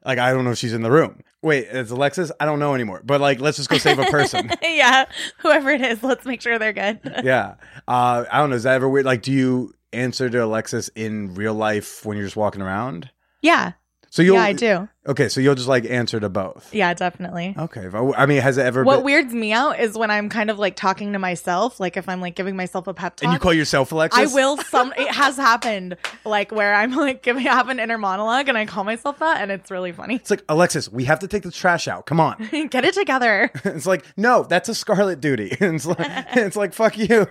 Like 0.04 0.18
I 0.18 0.33
don't 0.33 0.44
know 0.44 0.52
if 0.52 0.59
she's 0.59 0.72
in 0.72 0.83
the 0.83 0.90
room. 0.90 1.22
Wait, 1.42 1.66
it's 1.70 1.90
Alexxxis. 1.90 2.30
I 2.40 2.44
don't 2.44 2.59
know 2.59 2.74
anymore. 2.74 3.02
But 3.04 3.20
like, 3.20 3.40
let's 3.40 3.56
just 3.56 3.68
go 3.68 3.78
save 3.78 3.98
a 3.98 4.04
person. 4.04 4.50
yeah, 4.62 5.06
whoever 5.38 5.70
it 5.70 5.80
is, 5.80 6.02
let's 6.02 6.24
make 6.24 6.40
sure 6.42 6.59
they're 6.59 6.72
good. 6.72 7.00
yeah. 7.24 7.54
Uh, 7.88 8.24
I 8.30 8.38
don't 8.38 8.50
know. 8.50 8.56
Is 8.56 8.62
that 8.62 8.74
ever 8.74 8.88
weird? 8.88 9.06
Like, 9.06 9.22
do 9.22 9.33
you 9.33 9.74
answer 9.92 10.30
to 10.30 10.37
Alexxxis 10.38 10.90
in 10.94 11.35
real 11.35 11.54
life 11.54 12.04
when 12.04 12.16
you're 12.16 12.26
just 12.26 12.37
walking 12.37 12.62
around? 12.62 13.11
yeah, 13.42 13.72
So 14.11 14.23
you'll. 14.23 14.35
yeah, 14.37 14.42
I 14.42 14.53
do. 14.53 14.88
Okay, 15.07 15.29
so 15.29 15.40
you'll 15.40 15.55
just 15.55 15.68
like 15.68 15.85
answer 15.87 16.20
to 16.20 16.29
both. 16.29 16.75
Yeah, 16.75 16.92
definitely. 16.94 17.55
Okay. 17.57 17.88
I 18.16 18.27
mean, 18.27 18.42
has 18.42 18.59
it 18.59 18.66
ever 18.66 18.85
What 18.85 18.96
been? 18.96 19.05
weirds 19.07 19.33
me 19.33 19.53
out 19.53 19.81
is 19.81 19.96
when 19.96 20.11
I'm 20.11 20.29
kind 20.29 20.51
of 20.51 20.59
like 20.59 20.77
talking 20.77 21.12
to 21.14 21.18
myself, 21.18 21.81
like 21.81 21.96
if 21.96 22.09
I'm 22.09 22.20
like 22.20 22.35
giving 22.35 22.55
myself 22.55 22.87
a 22.87 22.92
pep 22.92 23.16
talk. 23.16 23.25
and 23.25 23.33
you 23.33 23.38
call 23.38 23.55
yourself 23.55 23.90
Alexxxis? 23.90 24.11
I 24.12 24.27
will 24.35 24.57
some 24.59 24.92
it 24.99 25.09
has 25.14 25.37
happened 25.37 25.96
like 26.25 26.51
where 26.53 26.75
I'm 26.75 26.90
like 26.94 27.23
giving 27.23 27.46
I 27.49 27.55
have 27.55 27.68
an 27.70 27.79
inner 27.81 27.96
monologue 27.99 28.49
and 28.49 28.59
I 28.59 28.66
call 28.66 28.85
myself 28.85 29.20
that 29.20 29.40
and 29.40 29.51
it's 29.51 29.70
really 29.70 29.92
funny. 29.92 30.16
It's 30.16 30.31
like 30.31 30.44
Alexxxis, 30.49 30.90
we 30.92 31.05
have 31.05 31.20
to 31.20 31.29
take 31.29 31.44
the 31.44 31.51
trash 31.53 31.88
out. 31.88 32.05
Come 32.07 32.20
on. 32.20 32.37
Get 32.70 32.85
it 32.85 32.94
together. 32.94 33.51
It's 33.64 33.87
like 33.87 34.05
no, 34.16 34.42
that's 34.42 34.68
a 34.68 34.75
scarlet 34.75 35.20
duty. 35.20 35.57
it's 35.61 35.87
like 35.87 35.96
it's 36.37 36.57
like 36.57 36.75
fuck 36.75 36.99
you. 36.99 37.27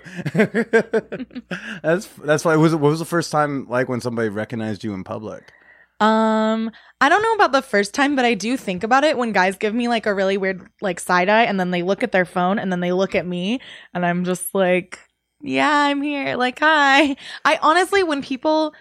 that's 1.83 2.07
that's 2.23 2.45
why. 2.45 2.55
Was 2.55 2.73
it, 2.73 2.77
what 2.77 2.89
was 2.89 2.99
the 2.99 3.05
first 3.05 3.31
time 3.31 3.67
like 3.67 3.89
when 3.89 4.01
somebody 4.01 4.29
recognized 4.29 4.83
you 4.83 4.93
in 4.93 5.03
public? 5.03 5.51
Um, 5.99 6.71
I 7.01 7.09
don't 7.09 7.21
know 7.21 7.33
about 7.33 7.51
the 7.51 7.61
first 7.61 7.93
time, 7.93 8.15
but 8.15 8.25
I 8.25 8.33
do 8.33 8.55
think 8.55 8.83
about 8.83 9.03
it 9.03 9.17
when 9.17 9.31
guys 9.31 9.57
give 9.57 9.73
me 9.73 9.87
like 9.87 10.05
a 10.05 10.13
really 10.13 10.37
weird 10.37 10.67
like 10.81 10.99
side 10.99 11.29
eye 11.29 11.43
and 11.43 11.59
then 11.59 11.71
they 11.71 11.83
look 11.83 12.03
at 12.03 12.11
their 12.11 12.25
phone 12.25 12.57
and 12.59 12.71
then 12.71 12.79
they 12.79 12.91
look 12.91 13.15
at 13.15 13.25
me 13.25 13.59
and 13.93 14.05
I'm 14.05 14.23
just 14.23 14.55
like, 14.55 14.99
yeah, 15.41 15.71
I'm 15.71 16.01
here. 16.01 16.35
Like, 16.35 16.59
hi. 16.59 17.15
I 17.45 17.59
honestly, 17.61 18.03
when 18.03 18.21
people 18.21 18.73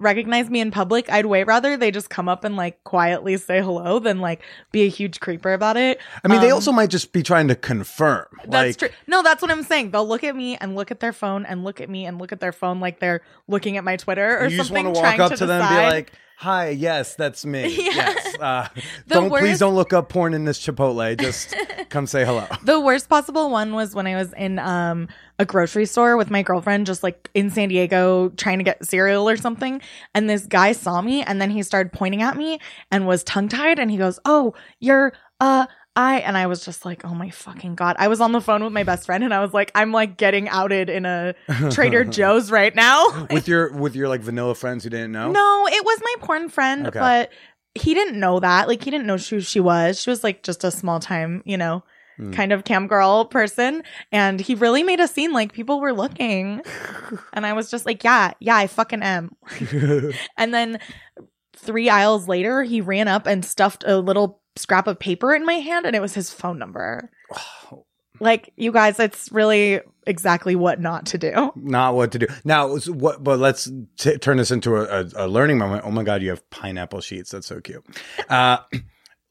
recognize 0.00 0.50
me 0.50 0.60
in 0.60 0.70
public, 0.70 1.10
I'd 1.10 1.26
way 1.26 1.44
rather 1.44 1.76
they 1.76 1.90
just 1.90 2.10
come 2.10 2.28
up 2.28 2.44
and 2.44 2.56
like 2.56 2.82
quietly 2.84 3.36
say 3.36 3.60
hello 3.60 4.00
than 4.00 4.20
like 4.20 4.42
be 4.72 4.82
a 4.82 4.88
huge 4.88 5.20
creeper 5.20 5.52
about 5.52 5.76
it. 5.76 6.00
I 6.24 6.28
mean, 6.28 6.40
they 6.40 6.50
Um, 6.50 6.54
also 6.54 6.72
might 6.72 6.90
just 6.90 7.12
be 7.12 7.22
trying 7.22 7.48
to 7.48 7.54
confirm. 7.54 8.26
That's 8.46 8.52
like, 8.52 8.76
true. 8.78 8.88
No, 9.06 9.22
that's 9.22 9.40
what 9.40 9.50
I'm 9.50 9.62
saying. 9.62 9.92
They'll 9.92 10.06
look 10.06 10.24
at 10.24 10.34
me 10.34 10.56
and 10.56 10.74
look 10.74 10.90
at 10.90 11.00
their 11.00 11.12
phone 11.12 11.46
and 11.46 11.64
look 11.64 11.80
at 11.80 11.88
me 11.88 12.06
and 12.06 12.18
look 12.18 12.32
at 12.32 12.40
their 12.40 12.52
phone 12.52 12.80
like 12.80 12.98
they're 12.98 13.22
looking 13.46 13.76
at 13.76 13.84
my 13.84 13.96
Twitter 13.96 14.38
or 14.38 14.50
something. 14.50 14.52
You 14.52 14.58
just 14.58 14.70
want 14.72 14.94
to 14.94 15.00
walk 15.00 15.18
up 15.20 15.30
to, 15.30 15.36
to 15.38 15.46
them 15.46 15.62
and 15.62 15.68
be 15.68 15.96
like, 15.96 16.12
"Hi, 16.38 16.70
yes, 16.70 17.14
that's 17.14 17.44
me. 17.44 17.64
Yeah. 17.84 17.92
Yes, 17.94 18.34
uh, 18.40 18.68
don't 19.06 19.30
please 19.30 19.58
don't 19.58 19.74
look 19.74 19.92
up 19.92 20.08
porn 20.08 20.34
in 20.34 20.44
this 20.44 20.58
Chipotle. 20.58 21.18
Just 21.20 21.54
come 21.90 22.06
say 22.06 22.24
hello." 22.24 22.46
The 22.64 22.80
worst 22.80 23.08
possible 23.08 23.50
one 23.50 23.74
was 23.74 23.94
when 23.94 24.06
I 24.06 24.16
was 24.16 24.32
in 24.34 24.58
um 24.58 25.08
a 25.38 25.44
grocery 25.44 25.86
store 25.86 26.16
with 26.16 26.30
my 26.30 26.42
girlfriend, 26.42 26.86
just 26.86 27.02
like 27.02 27.30
in 27.34 27.50
San 27.50 27.68
Diego, 27.68 28.28
trying 28.30 28.58
to 28.58 28.64
get 28.64 28.84
cereal 28.84 29.28
or 29.28 29.36
something. 29.36 29.80
And 30.14 30.30
this 30.30 30.46
guy 30.46 30.72
saw 30.72 31.00
me 31.02 31.22
and 31.22 31.40
then 31.40 31.50
he 31.50 31.62
started 31.62 31.92
pointing 31.92 32.22
at 32.22 32.36
me 32.36 32.58
and 32.90 33.06
was 33.06 33.24
tongue 33.24 33.48
tied. 33.48 33.78
And 33.78 33.90
he 33.90 33.96
goes, 33.96 34.18
Oh, 34.24 34.54
you're, 34.78 35.12
uh, 35.40 35.66
I, 35.96 36.20
and 36.20 36.36
I 36.36 36.46
was 36.48 36.64
just 36.64 36.84
like, 36.84 37.04
Oh 37.04 37.14
my 37.14 37.30
fucking 37.30 37.76
God. 37.76 37.94
I 37.98 38.08
was 38.08 38.20
on 38.20 38.32
the 38.32 38.40
phone 38.40 38.64
with 38.64 38.72
my 38.72 38.82
best 38.82 39.06
friend 39.06 39.22
and 39.22 39.32
I 39.32 39.40
was 39.40 39.54
like, 39.54 39.70
I'm 39.74 39.92
like 39.92 40.16
getting 40.16 40.48
outed 40.48 40.90
in 40.90 41.06
a 41.06 41.34
Trader 41.70 42.04
Joe's 42.04 42.50
right 42.50 42.74
now. 42.74 43.26
with 43.30 43.46
your 43.46 43.72
with 43.72 43.94
your 43.94 44.08
like 44.08 44.20
vanilla 44.20 44.54
friends 44.54 44.84
who 44.84 44.90
didn't 44.90 45.12
know. 45.12 45.30
No, 45.30 45.66
it 45.68 45.84
was 45.84 46.00
my 46.02 46.14
porn 46.26 46.48
friend, 46.48 46.88
Okay. 46.88 46.98
but 46.98 47.30
he 47.76 47.94
didn't 47.94 48.18
know 48.18 48.40
that. 48.40 48.66
Like 48.68 48.82
he 48.82 48.90
didn't 48.90 49.06
know 49.06 49.16
who 49.16 49.40
she 49.40 49.60
was. 49.60 50.00
She 50.00 50.10
was 50.10 50.24
like 50.24 50.42
just 50.42 50.64
a 50.64 50.70
small 50.70 50.98
time, 51.00 51.42
you 51.44 51.56
know, 51.56 51.84
Hmm. 52.16 52.32
kind 52.32 52.52
of 52.52 52.62
cam 52.62 52.86
girl 52.86 53.24
person. 53.24 53.82
And 54.12 54.40
he 54.40 54.54
really 54.54 54.84
made 54.84 55.00
a 55.00 55.08
scene 55.08 55.32
like 55.32 55.52
people 55.52 55.80
were 55.80 55.92
looking. 55.92 56.62
and 57.32 57.44
I 57.44 57.52
was 57.54 57.68
just 57.70 57.86
like, 57.86 58.04
yeah, 58.04 58.34
yeah, 58.38 58.56
I 58.56 58.68
fucking 58.68 59.02
am. 59.02 59.32
And 60.36 60.54
then 60.54 60.78
three 61.56 61.88
aisles 61.88 62.28
later, 62.28 62.62
he 62.62 62.80
ran 62.80 63.08
up 63.08 63.26
and 63.26 63.44
stuffed 63.44 63.82
a 63.86 63.98
little 63.98 64.40
scrap 64.56 64.86
of 64.86 64.98
paper 64.98 65.34
in 65.34 65.44
my 65.44 65.54
hand 65.54 65.86
and 65.86 65.96
it 65.96 66.00
was 66.00 66.14
his 66.14 66.32
phone 66.32 66.58
number. 66.58 67.10
Like 68.20 68.52
you 68.56 68.70
guys, 68.70 69.00
it's 69.00 69.32
really 69.32 69.80
exactly 70.06 70.54
what 70.54 70.80
not 70.80 71.06
to 71.06 71.18
do. 71.18 71.52
Not 71.56 71.94
what 71.94 72.12
to 72.12 72.20
do 72.20 72.26
now. 72.44 72.76
What? 72.76 73.24
But 73.24 73.40
let's 73.40 73.70
t- 73.98 74.18
turn 74.18 74.36
this 74.36 74.52
into 74.52 74.76
a, 74.76 75.00
a, 75.00 75.26
a 75.26 75.28
learning 75.28 75.58
moment. 75.58 75.82
Oh 75.84 75.90
my 75.90 76.04
god, 76.04 76.22
you 76.22 76.30
have 76.30 76.48
pineapple 76.50 77.00
sheets. 77.00 77.32
That's 77.32 77.48
so 77.48 77.60
cute. 77.60 77.84
Uh, 78.28 78.58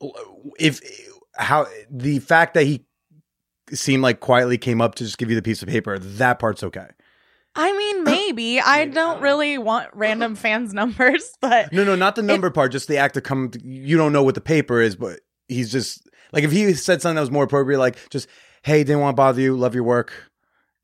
if 0.59 0.81
how 1.35 1.67
the 1.89 2.19
fact 2.19 2.55
that 2.55 2.65
he 2.65 2.85
seemed 3.71 4.03
like 4.03 4.19
quietly 4.19 4.57
came 4.57 4.81
up 4.81 4.95
to 4.95 5.05
just 5.05 5.17
give 5.17 5.29
you 5.29 5.35
the 5.35 5.41
piece 5.41 5.61
of 5.61 5.69
paper, 5.69 5.97
that 5.97 6.39
part's 6.39 6.61
okay. 6.63 6.87
I 7.55 7.75
mean, 7.75 8.03
maybe. 8.03 8.59
I 8.59 8.85
don't 8.85 9.21
really 9.21 9.57
want 9.57 9.89
random 9.93 10.35
fans' 10.35 10.73
numbers, 10.73 11.31
but 11.41 11.71
No, 11.71 11.83
no, 11.83 11.95
not 11.95 12.15
the 12.15 12.23
number 12.23 12.49
part. 12.49 12.71
Just 12.71 12.87
the 12.87 12.97
act 12.97 13.17
of 13.17 13.23
come. 13.23 13.51
You 13.63 13.97
don't 13.97 14.13
know 14.13 14.23
what 14.23 14.35
the 14.35 14.41
paper 14.41 14.81
is, 14.81 14.95
but 14.95 15.19
he's 15.47 15.71
just 15.71 16.07
like 16.31 16.43
if 16.43 16.51
he 16.51 16.73
said 16.73 17.01
something 17.01 17.15
that 17.15 17.21
was 17.21 17.31
more 17.31 17.43
appropriate, 17.43 17.79
like 17.79 18.09
just 18.09 18.27
hey, 18.63 18.83
didn't 18.83 19.01
want 19.01 19.15
to 19.15 19.17
bother 19.17 19.41
you, 19.41 19.55
love 19.55 19.75
your 19.75 19.83
work. 19.83 20.13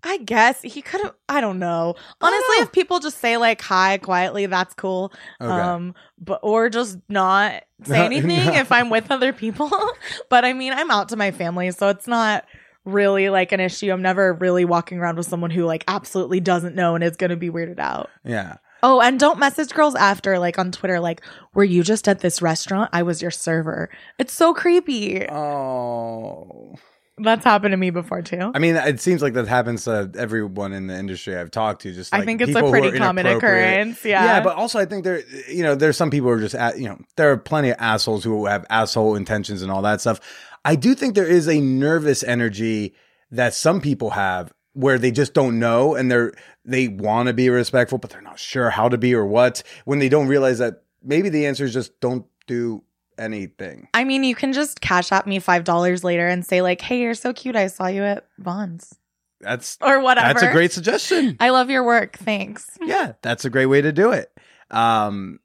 I 0.02 0.18
guess 0.18 0.62
he 0.62 0.82
could 0.82 1.02
have. 1.02 1.14
I 1.28 1.42
don't 1.42 1.60
know. 1.60 1.96
Honestly, 2.22 2.58
know. 2.58 2.64
if 2.64 2.72
people 2.72 3.00
just 3.00 3.18
say 3.18 3.36
like 3.38 3.62
hi 3.62 3.98
quietly, 3.98 4.46
that's 4.46 4.74
cool. 4.74 5.12
Okay. 5.42 5.52
Um, 5.52 5.94
but 6.18 6.40
or 6.42 6.70
just 6.70 6.98
not 7.10 7.64
say 7.84 8.06
anything 8.06 8.46
no. 8.46 8.54
if 8.54 8.72
I'm 8.72 8.90
with 8.90 9.12
other 9.12 9.34
people. 9.34 9.70
but 10.30 10.46
I 10.46 10.54
mean, 10.54 10.74
I'm 10.74 10.90
out 10.92 11.10
to 11.10 11.18
my 11.18 11.32
family, 11.32 11.72
so 11.72 11.90
it's 11.90 12.08
not 12.08 12.46
really 12.86 13.30
like 13.30 13.52
an 13.52 13.60
issue. 13.60 13.92
I'm 13.92 14.02
never 14.02 14.34
really 14.34 14.66
walking 14.66 15.00
around 15.00 15.18
with 15.18 15.28
someone 15.28 15.52
who 15.52 15.66
like 15.66 15.84
absolutely 15.88 16.40
doesn't 16.40 16.76
know 16.76 16.96
and 16.96 17.04
is 17.04 17.16
going 17.16 17.30
to 17.30 17.38
be 17.38 17.50
weirded 17.50 17.80
out. 17.80 18.10
yeah. 18.24 18.58
Oh, 18.82 19.02
and 19.02 19.20
don't 19.20 19.40
message 19.40 19.72
girls 19.72 19.94
after 19.96 20.40
like 20.40 20.58
on 20.58 20.72
Twitter 20.72 21.02
like, 21.02 21.22
"Were 21.54 21.66
you 21.66 21.84
just 21.84 22.08
at 22.08 22.22
this 22.22 22.42
restaurant? 22.42 22.90
I 22.94 23.04
was 23.04 23.22
your 23.22 23.30
server." 23.30 23.90
It's 24.18 24.32
so 24.32 24.54
creepy. 24.54 25.28
Oh. 25.30 26.76
That's 27.22 27.44
happened 27.44 27.74
to 27.74 27.78
me 27.78 27.90
before 27.90 28.22
too. 28.22 28.52
I 28.56 28.60
mean, 28.60 28.78
it 28.78 29.02
seems 29.02 29.22
like 29.22 29.34
that 29.34 29.48
happens 29.48 29.84
to 29.84 30.10
everyone 30.18 30.72
in 30.72 30.88
the 30.88 30.98
industry 30.98 31.36
I've 31.36 31.52
talked 31.52 31.82
to. 31.82 31.92
Just 31.94 32.14
like 32.14 32.22
I 32.22 32.26
think 32.26 32.40
it's 32.40 32.56
a 32.56 32.70
pretty 32.70 32.98
common 32.98 33.26
occurrence. 33.26 34.06
Yeah. 34.06 34.24
Yeah, 34.24 34.42
but 34.42 34.56
also 34.56 34.80
I 34.80 34.86
think 34.86 35.04
there, 35.04 35.22
you 35.50 35.64
know, 35.64 35.76
there's 35.76 35.98
some 35.98 36.10
people 36.10 36.30
who 36.30 36.36
are 36.36 36.40
just, 36.40 36.56
at, 36.56 36.80
you 36.80 36.88
know, 36.88 36.98
there 37.18 37.30
are 37.32 37.38
plenty 37.38 37.72
of 37.72 37.76
assholes 37.80 38.24
who 38.24 38.46
have 38.46 38.66
asshole 38.70 39.16
intentions 39.16 39.62
and 39.62 39.70
all 39.70 39.82
that 39.82 40.00
stuff. 40.00 40.22
I 40.70 40.76
do 40.76 40.94
think 40.94 41.16
there 41.16 41.26
is 41.26 41.48
a 41.48 41.60
nervous 41.60 42.24
energy 42.24 42.94
that 43.32 43.56
some 43.56 43.82
people 43.82 44.12
have 44.12 44.54
where 44.74 45.00
they 45.00 45.10
just 45.10 45.34
don't 45.34 45.58
know 45.58 45.96
and 45.96 46.12
they're 46.12 46.32
they 46.64 46.88
want 46.88 47.26
to 47.26 47.34
be 47.34 47.50
respectful, 47.50 47.98
but 47.98 48.12
they're 48.12 48.22
not 48.22 48.38
sure 48.38 48.70
how 48.70 48.88
to 48.88 48.96
be 48.96 49.16
or 49.16 49.26
what. 49.26 49.64
When 49.86 49.98
they 49.98 50.10
don't 50.10 50.28
realize 50.28 50.60
that 50.60 50.84
maybe 51.04 51.30
the 51.30 51.48
answer 51.48 51.66
is 51.66 51.74
just 51.74 52.00
don't 52.02 52.28
do 52.46 52.84
anything. 53.18 53.88
I 53.96 54.04
mean, 54.04 54.24
you 54.24 54.36
can 54.36 54.54
just 54.54 54.80
Cash 54.80 55.12
App 55.12 55.26
me 55.26 55.40
five 55.40 55.64
dollars 55.64 56.04
later 56.04 56.28
and 56.28 56.46
say 56.46 56.62
like, 56.62 56.82
"Hey, 56.82 57.02
you're 57.02 57.16
so 57.16 57.34
cute. 57.34 57.56
I 57.56 57.66
saw 57.66 57.88
you 57.88 58.04
at 58.04 58.28
Vons 58.38 58.94
That's 59.42 59.76
or 59.82 60.02
whatever." 60.02 60.28
that's 60.28 60.44
a 60.44 60.52
great 60.52 60.72
suggestion. 60.72 61.36
I 61.40 61.50
love 61.50 61.72
your 61.72 61.84
work. 61.84 62.20
Thanks. 62.20 62.78
yeah, 62.80 63.14
that's 63.24 63.44
a 63.44 63.50
great 63.50 63.66
way 63.66 63.82
to 63.82 63.92
do 63.92 64.12
it. 64.12 64.32
Um, 64.70 65.40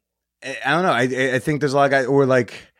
I, 0.45 0.59
I 0.67 0.71
don't 0.73 0.83
know. 0.83 0.93
I 0.93 1.37
I 1.37 1.39
think 1.39 1.61
there's 1.61 1.73
a 1.73 1.77
lot 1.77 1.87
of 1.87 1.93
guys, 1.93 2.05
or 2.05 2.27
like, 2.27 2.74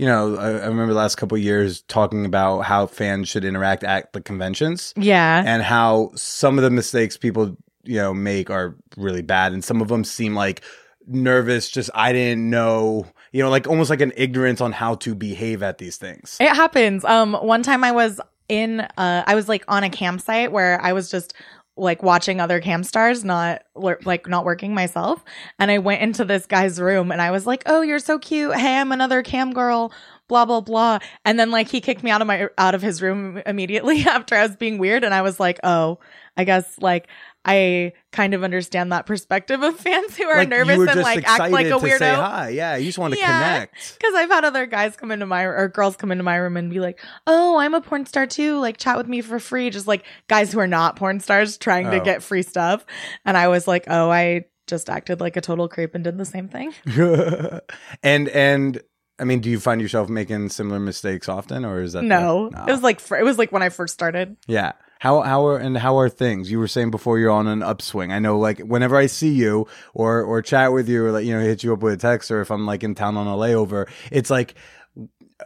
you 0.00 0.06
know, 0.06 0.36
I, 0.36 0.48
I 0.48 0.66
remember 0.66 0.94
the 0.94 0.98
last 0.98 1.16
couple 1.16 1.36
of 1.36 1.42
years 1.44 1.82
talking 1.82 2.24
about 2.24 2.60
how 2.62 2.86
fans 2.86 3.28
should 3.28 3.44
interact 3.44 3.84
at 3.84 4.12
the 4.14 4.20
conventions 4.22 4.94
Yeah. 4.96 5.42
and 5.44 5.62
how 5.62 6.12
some 6.14 6.56
of 6.58 6.64
the 6.64 6.70
mistakes 6.70 7.18
people 7.18 7.56
you 7.84 7.96
know 7.96 8.14
make 8.14 8.48
are 8.50 8.76
really 8.96 9.22
bad, 9.22 9.52
and 9.52 9.62
some 9.62 9.82
of 9.82 9.88
them 9.88 10.04
seem 10.04 10.34
like 10.34 10.62
nervous. 11.06 11.68
Just 11.70 11.90
I 11.94 12.12
didn't 12.12 12.48
know, 12.48 13.06
you 13.32 13.42
know, 13.42 13.50
like 13.50 13.66
almost 13.66 13.90
like 13.90 14.00
an 14.00 14.12
ignorance 14.16 14.60
on 14.60 14.72
how 14.72 14.94
to 14.96 15.14
behave 15.14 15.62
at 15.62 15.78
these 15.78 15.96
things. 15.96 16.36
It 16.40 16.54
happens. 16.54 17.04
Um, 17.04 17.34
one 17.34 17.62
time 17.62 17.84
I 17.84 17.92
was 17.92 18.20
in, 18.48 18.80
uh, 18.80 19.24
I 19.26 19.34
was 19.34 19.48
like 19.48 19.64
on 19.68 19.84
a 19.84 19.90
cam 19.90 20.18
site 20.18 20.50
where 20.52 20.80
I 20.82 20.92
was 20.92 21.10
just 21.10 21.34
like 21.76 22.02
watching 22.02 22.40
other 22.40 22.60
cam 22.60 22.84
stars, 22.84 23.24
not 23.24 23.62
like 23.74 24.28
not 24.28 24.44
working 24.44 24.74
myself. 24.74 25.24
And 25.58 25.70
I 25.70 25.78
went 25.78 26.02
into 26.02 26.24
this 26.24 26.46
guy's 26.46 26.80
room 26.80 27.10
and 27.12 27.22
I 27.22 27.30
was 27.30 27.46
like, 27.46 27.62
"Oh, 27.66 27.82
you're 27.82 27.98
so 27.98 28.18
cute. 28.18 28.54
Hey, 28.56 28.76
I'm 28.76 28.92
another 28.92 29.22
cam 29.22 29.52
girl." 29.52 29.92
Blah 30.28 30.44
blah 30.44 30.60
blah. 30.60 30.98
And 31.24 31.40
then 31.40 31.50
like 31.50 31.68
he 31.68 31.80
kicked 31.80 32.04
me 32.04 32.10
out 32.10 32.20
of 32.20 32.26
my 32.28 32.48
out 32.58 32.74
of 32.74 32.82
his 32.82 33.02
room 33.02 33.42
immediately 33.46 34.04
after 34.06 34.34
I 34.36 34.42
was 34.46 34.56
being 34.56 34.78
weird, 34.78 35.04
and 35.04 35.14
I 35.14 35.22
was 35.22 35.40
like, 35.40 35.58
"Oh, 35.64 35.98
I 36.36 36.44
guess 36.44 36.78
like." 36.78 37.08
I 37.44 37.92
kind 38.12 38.34
of 38.34 38.44
understand 38.44 38.92
that 38.92 39.06
perspective 39.06 39.62
of 39.62 39.78
fans 39.80 40.14
who 40.16 40.24
are 40.24 40.36
Like, 40.38 40.50
nervous 40.50 40.78
and 40.90 41.00
like 41.00 41.26
act 41.26 41.50
like 41.50 41.66
a 41.66 41.70
to 41.70 41.80
say 41.80 41.88
weirdo. 41.88 42.14
hi. 42.16 42.48
Yeah, 42.50 42.76
you 42.76 42.84
just 42.84 42.98
want 42.98 43.14
to 43.14 43.20
Yeah. 43.20 43.54
connect. 43.54 43.98
Because 43.98 44.14
I've 44.14 44.28
had 44.28 44.44
other 44.44 44.66
guys 44.66 44.94
come 44.96 45.10
into 45.10 45.24
my 45.24 45.44
or 45.44 45.68
girls 45.68 45.96
come 45.96 46.12
into 46.12 46.22
my 46.24 46.36
room 46.36 46.58
and 46.58 46.70
be 46.70 46.80
like, 46.80 47.00
"Oh, 47.26 47.56
I'm 47.58 47.72
a 47.72 47.80
porn 47.80 48.04
star 48.04 48.26
too. 48.26 48.58
Like, 48.58 48.76
chat 48.76 48.98
with 48.98 49.08
me 49.08 49.22
for 49.22 49.38
free." 49.38 49.70
Just 49.70 49.86
like 49.86 50.04
guys 50.28 50.52
who 50.52 50.60
are 50.60 50.66
not 50.66 50.96
porn 50.96 51.18
stars 51.20 51.56
trying 51.56 51.90
to 51.92 52.00
Oh. 52.00 52.04
get 52.04 52.22
free 52.22 52.42
stuff, 52.42 52.84
and 53.24 53.38
I 53.38 53.48
was 53.48 53.66
like, 53.66 53.84
"Oh, 53.88 54.10
I 54.10 54.44
just 54.66 54.90
acted 54.90 55.20
like 55.20 55.36
a 55.36 55.40
total 55.40 55.66
creep 55.66 55.94
and 55.94 56.04
did 56.04 56.18
the 56.18 56.26
same 56.26 56.48
thing." 56.48 56.74
and 58.02 58.28
and 58.28 58.82
I 59.18 59.24
mean, 59.24 59.40
do 59.40 59.50
you 59.50 59.60
find 59.60 59.80
yourself 59.80 60.08
making 60.08 60.48
similar 60.50 60.78
mistakes 60.80 61.28
often, 61.28 61.64
or 61.64 61.80
is 61.82 61.92
that 61.94 62.04
No, 62.04 62.48
no. 62.48 62.64
it 62.66 62.70
was 62.70 62.82
like 62.82 63.00
fr- 63.00 63.16
it 63.16 63.24
was 63.24 63.38
like 63.38 63.50
when 63.52 63.62
I 63.62 63.68
first 63.70 63.94
started. 63.94 64.36
yeah? 64.46 64.72
How 65.00 65.22
how 65.22 65.46
are 65.46 65.56
and 65.56 65.78
how 65.78 65.98
are 65.98 66.10
things? 66.10 66.50
You 66.50 66.58
were 66.58 66.68
saying 66.68 66.90
before 66.90 67.18
you're 67.18 67.30
on 67.30 67.46
an 67.46 67.62
upswing. 67.62 68.12
I 68.12 68.18
know, 68.18 68.38
like 68.38 68.58
whenever 68.58 68.96
I 68.96 69.06
see 69.06 69.30
you 69.30 69.66
or 69.94 70.22
or 70.22 70.42
chat 70.42 70.74
with 70.74 70.90
you 70.90 71.06
or 71.06 71.10
like 71.10 71.24
you 71.24 71.32
know 71.32 71.40
hit 71.40 71.64
you 71.64 71.72
up 71.72 71.80
with 71.80 71.94
a 71.94 71.96
text 71.96 72.30
or 72.30 72.42
if 72.42 72.50
I'm 72.50 72.66
like 72.66 72.84
in 72.84 72.94
town 72.94 73.16
on 73.16 73.26
a 73.26 73.34
layover, 73.34 73.88
it's 74.12 74.30
like. 74.30 74.54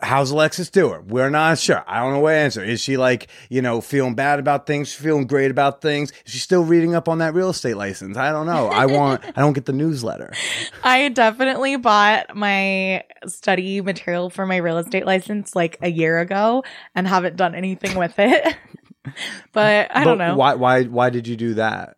How's 0.03 0.33
Alexxxis 0.33 0.73
doing? 0.73 1.07
We're 1.07 1.31
not 1.31 1.57
sure. 1.57 1.85
I 1.87 2.01
don't 2.01 2.15
know 2.15 2.19
what 2.19 2.35
answer. 2.35 2.65
Is 2.65 2.81
she 2.81 2.97
like, 2.97 3.29
you 3.49 3.63
know, 3.63 3.81
feeling 3.81 4.17
bad 4.17 4.41
about 4.41 4.67
things? 4.67 4.93
Feeling 4.93 5.29
great 5.29 5.53
about 5.53 5.81
things? 5.81 6.11
Is 6.27 6.33
she 6.33 6.41
still 6.41 6.65
reading 6.65 6.97
up 6.97 7.09
on 7.09 7.19
that 7.19 7.33
real 7.33 7.49
estate 7.49 7.77
license? 7.77 8.17
I 8.17 8.33
don't 8.33 8.47
know. 8.47 8.67
I 8.67 8.87
want, 8.87 9.25
I 9.25 9.41
don't 9.41 9.53
get 9.53 9.67
the 9.67 9.73
newsletter. 9.73 10.33
I 10.83 11.11
definitely 11.11 11.77
bought 11.77 12.35
my 12.35 13.05
study 13.29 13.81
material 13.83 14.31
for 14.31 14.47
my 14.47 14.57
real 14.57 14.79
estate 14.79 15.07
license 15.07 15.55
like 15.55 15.79
a 15.81 15.93
year 15.93 16.19
ago 16.19 16.65
and 16.97 17.07
haven't 17.07 17.37
done 17.37 17.55
anything 17.55 17.97
with 17.97 18.19
it. 18.19 18.57
but 19.53 19.89
I 19.95 20.05
don't 20.05 20.19
But 20.19 20.29
know. 20.29 20.37
Why, 20.37 20.55
why, 20.55 20.83
why 20.85 21.11
did 21.11 21.27
you 21.27 21.37
do 21.37 21.55
that? 21.55 21.97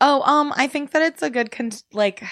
Oh, 0.00 0.22
um, 0.22 0.52
I 0.56 0.68
think 0.68 0.92
that 0.92 1.02
it's 1.02 1.22
a 1.22 1.30
good 1.30 1.50
con- 1.50 1.72
like 1.92 2.22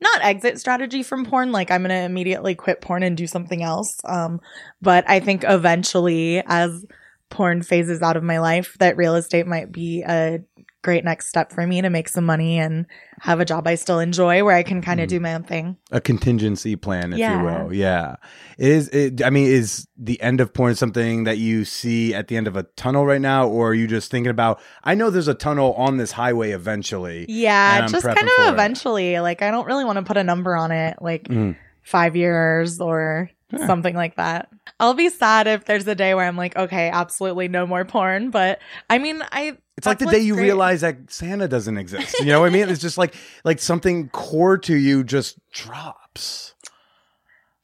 not 0.00 0.22
exit 0.22 0.58
strategy 0.58 1.02
from 1.02 1.24
porn. 1.24 1.52
Like 1.52 1.70
I'm 1.70 1.82
gonna 1.82 2.04
immediately 2.04 2.54
quit 2.54 2.80
porn 2.80 3.02
and 3.02 3.16
do 3.16 3.26
something 3.26 3.62
else. 3.62 4.00
Um, 4.04 4.40
but 4.80 5.08
I 5.08 5.20
think 5.20 5.44
eventually, 5.46 6.42
as 6.46 6.84
porn 7.30 7.62
phases 7.62 8.02
out 8.02 8.16
of 8.16 8.22
my 8.22 8.38
life, 8.38 8.76
that 8.78 8.96
real 8.96 9.16
estate 9.16 9.46
might 9.46 9.72
be 9.72 10.02
a 10.02 10.38
great 10.86 11.04
next 11.04 11.26
step 11.28 11.52
for 11.52 11.66
me 11.66 11.82
to 11.82 11.90
make 11.90 12.08
some 12.08 12.24
money 12.24 12.58
and 12.58 12.86
have 13.20 13.40
a 13.40 13.44
job 13.44 13.66
I 13.66 13.74
still 13.74 13.98
enjoy, 13.98 14.42
where 14.44 14.54
I 14.54 14.62
can 14.62 14.80
kind 14.80 15.00
of 15.00 15.06
Mm. 15.06 15.10
do 15.10 15.20
my 15.20 15.34
own 15.34 15.42
thing. 15.42 15.76
a 15.92 16.00
contingency 16.00 16.76
plan, 16.76 17.12
if 17.12 17.18
Yeah. 17.18 17.38
you 17.38 17.44
will. 17.44 17.74
Yeah. 17.74 18.16
It 18.56 18.68
is 18.68 18.88
it 18.88 19.22
I 19.22 19.30
mean, 19.30 19.46
is 19.50 19.86
the 19.98 20.20
end 20.22 20.40
of 20.40 20.54
porn 20.54 20.74
something 20.76 21.24
that 21.24 21.36
you 21.38 21.64
see 21.64 22.14
at 22.14 22.28
the 22.28 22.36
end 22.36 22.46
of 22.46 22.56
a 22.56 22.62
tunnel 22.76 23.04
right 23.04 23.20
now, 23.20 23.46
or 23.48 23.70
are 23.70 23.74
you 23.74 23.86
just 23.86 24.10
thinking 24.10 24.30
about 24.30 24.60
I 24.84 24.94
know 24.94 25.10
there's 25.10 25.28
a 25.28 25.34
tunnel 25.34 25.74
on 25.74 25.96
this 25.98 26.12
highway 26.12 26.52
eventually. 26.52 27.26
Yeah, 27.28 27.86
just 27.88 28.06
kind 28.06 28.16
of 28.18 28.24
it. 28.46 28.52
eventually. 28.52 29.18
Like 29.20 29.42
I 29.42 29.50
don't 29.50 29.66
really 29.66 29.84
want 29.84 29.96
to 29.98 30.02
put 30.04 30.16
a 30.16 30.24
number 30.24 30.56
on 30.56 30.70
it, 30.72 30.96
like 31.00 31.24
Mm. 31.28 31.56
five 31.82 32.16
years 32.16 32.80
or 32.80 33.28
Yeah. 33.52 33.66
something 33.66 33.94
like 33.94 34.16
that. 34.16 34.48
I'll 34.80 34.94
be 34.94 35.08
sad 35.08 35.46
if 35.46 35.64
there's 35.64 35.86
a 35.86 35.94
day 35.94 36.14
where 36.14 36.26
I'm 36.26 36.36
like, 36.36 36.56
okay, 36.56 36.88
absolutely 36.90 37.48
no 37.48 37.66
more 37.66 37.84
porn. 37.84 38.30
But 38.30 38.60
I 38.90 38.98
mean, 38.98 39.22
I 39.32 39.56
It's 39.76 39.86
like 39.86 39.98
the 39.98 40.06
day 40.06 40.18
you 40.18 40.34
great. 40.34 40.44
realize 40.44 40.80
that 40.82 41.10
Santa 41.10 41.48
doesn't 41.48 41.78
exist. 41.78 42.18
You 42.20 42.26
know 42.26 42.40
what 42.40 42.46
I 42.46 42.50
mean? 42.50 42.68
It's 42.68 42.80
just 42.80 42.98
like 42.98 43.14
like 43.44 43.58
something 43.60 44.08
core 44.10 44.58
to 44.58 44.74
you 44.74 45.04
just 45.04 45.38
drops. 45.52 46.54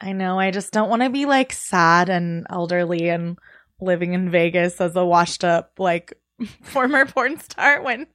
I 0.01 0.12
know. 0.12 0.38
I 0.38 0.51
just 0.51 0.73
don't 0.73 0.88
want 0.91 1.03
to 1.03 1.11
be 1.11 1.27
like 1.27 1.53
sad 1.53 2.09
and 2.09 2.47
elderly 2.51 3.09
and 3.09 3.38
living 3.81 4.15
in 4.15 4.31
Vegas 4.31 4.81
as 4.81 4.97
a 4.97 5.05
washed 5.05 5.45
up 5.45 5.73
like 5.79 6.15
former 6.62 7.07
porn 7.07 7.38
star 7.41 7.83
when 7.83 8.07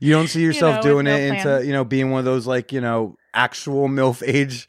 You 0.00 0.12
don't 0.12 0.28
see 0.28 0.42
yourself 0.44 0.76
know, 0.76 0.82
doing 0.82 1.04
no 1.06 1.14
it 1.16 1.22
into, 1.34 1.66
you 1.66 1.72
know, 1.72 1.84
being 1.84 2.10
one 2.10 2.20
of 2.20 2.24
those 2.24 2.46
like, 2.46 2.72
you 2.72 2.80
know, 2.80 3.16
actual 3.34 3.88
MILF 3.88 4.22
age 4.26 4.68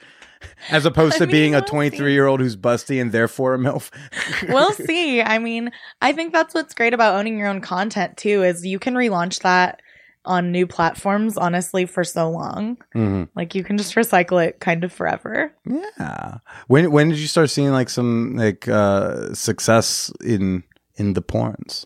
as 0.70 0.86
opposed 0.86 1.16
I 1.16 1.20
to 1.20 1.26
mean, 1.28 1.32
being 1.32 1.54
a 1.56 1.58
we'll 1.58 1.66
see. 1.68 1.72
23 1.72 2.14
year 2.14 2.28
old 2.28 2.40
who's 2.40 2.56
busty 2.56 3.02
and 3.02 3.12
therefore 3.12 3.54
a 3.54 3.58
MILF. 3.58 3.92
we'll 4.50 4.72
see. 4.74 5.22
I 5.22 5.40
mean, 5.40 5.72
I 6.02 6.12
think 6.14 6.34
that's 6.34 6.54
what's 6.54 6.74
great 6.74 6.94
about 6.94 7.16
owning 7.16 7.38
your 7.38 7.48
own 7.48 7.62
content 7.62 8.18
too 8.18 8.44
is 8.44 8.66
you 8.66 8.80
can 8.80 8.94
relaunch 8.96 9.42
that 9.42 9.82
on 10.26 10.52
new 10.52 10.66
platforms 10.66 11.38
honestly 11.38 11.86
for 11.86 12.04
so 12.04 12.30
long. 12.30 12.78
Mhm. 12.96 13.30
Like 13.36 13.54
you 13.54 13.64
can 13.64 13.78
just 13.78 13.94
recycle 13.96 14.44
it 14.44 14.60
kind 14.60 14.84
of 14.84 14.92
forever. 14.92 15.54
Yeah. 15.66 16.38
When 16.68 16.92
when 16.92 17.10
did 17.10 17.20
you 17.20 17.28
start 17.28 17.50
seeing 17.52 17.72
like 17.72 17.90
some 17.90 18.36
like 18.36 18.68
uh 18.68 19.34
success 19.36 20.12
in 20.24 20.64
in 20.96 21.14
the 21.14 21.22
porns? 21.22 21.86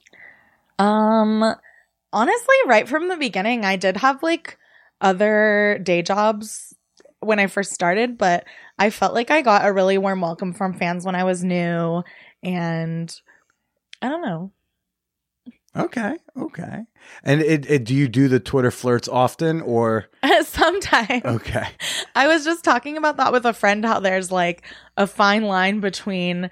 Um 0.77 1.53
honestly, 2.13 2.55
right 2.65 2.87
from 2.87 3.09
the 3.09 3.17
beginning, 3.17 3.65
I 3.65 3.75
did 3.75 3.97
have 3.97 4.23
like 4.23 4.57
other 5.01 5.79
day 5.83 6.01
jobs 6.01 6.73
when 7.21 7.39
I 7.39 7.47
first 7.47 7.73
started, 7.73 8.17
but 8.17 8.45
I 8.77 8.89
felt 8.89 9.13
like 9.13 9.31
I 9.31 9.41
got 9.41 9.65
a 9.65 9.73
really 9.73 9.97
warm 9.97 10.21
welcome 10.21 10.53
from 10.53 10.73
fans 10.73 11.05
when 11.05 11.15
I 11.15 11.23
was 11.23 11.43
new 11.43 12.03
and 12.43 13.21
I 14.01 14.09
don't 14.09 14.21
know. 14.21 14.51
Okay, 15.75 16.15
okay. 16.35 16.79
And 17.23 17.41
it, 17.41 17.69
it 17.69 17.83
do 17.83 17.93
you 17.93 18.07
do 18.07 18.27
the 18.27 18.39
Twitter 18.39 18.71
flirts 18.71 19.07
often 19.07 19.61
or 19.61 20.07
Sometimes. 20.43 21.23
okay? 21.23 21.67
I 22.15 22.27
was 22.27 22.43
just 22.43 22.63
talking 22.63 22.97
about 22.97 23.17
that 23.17 23.31
with 23.31 23.45
a 23.45 23.53
friend 23.53 23.85
how 23.85 23.99
there's 23.99 24.31
like 24.31 24.63
a 24.97 25.05
fine 25.05 25.43
line 25.43 25.79
between 25.79 26.49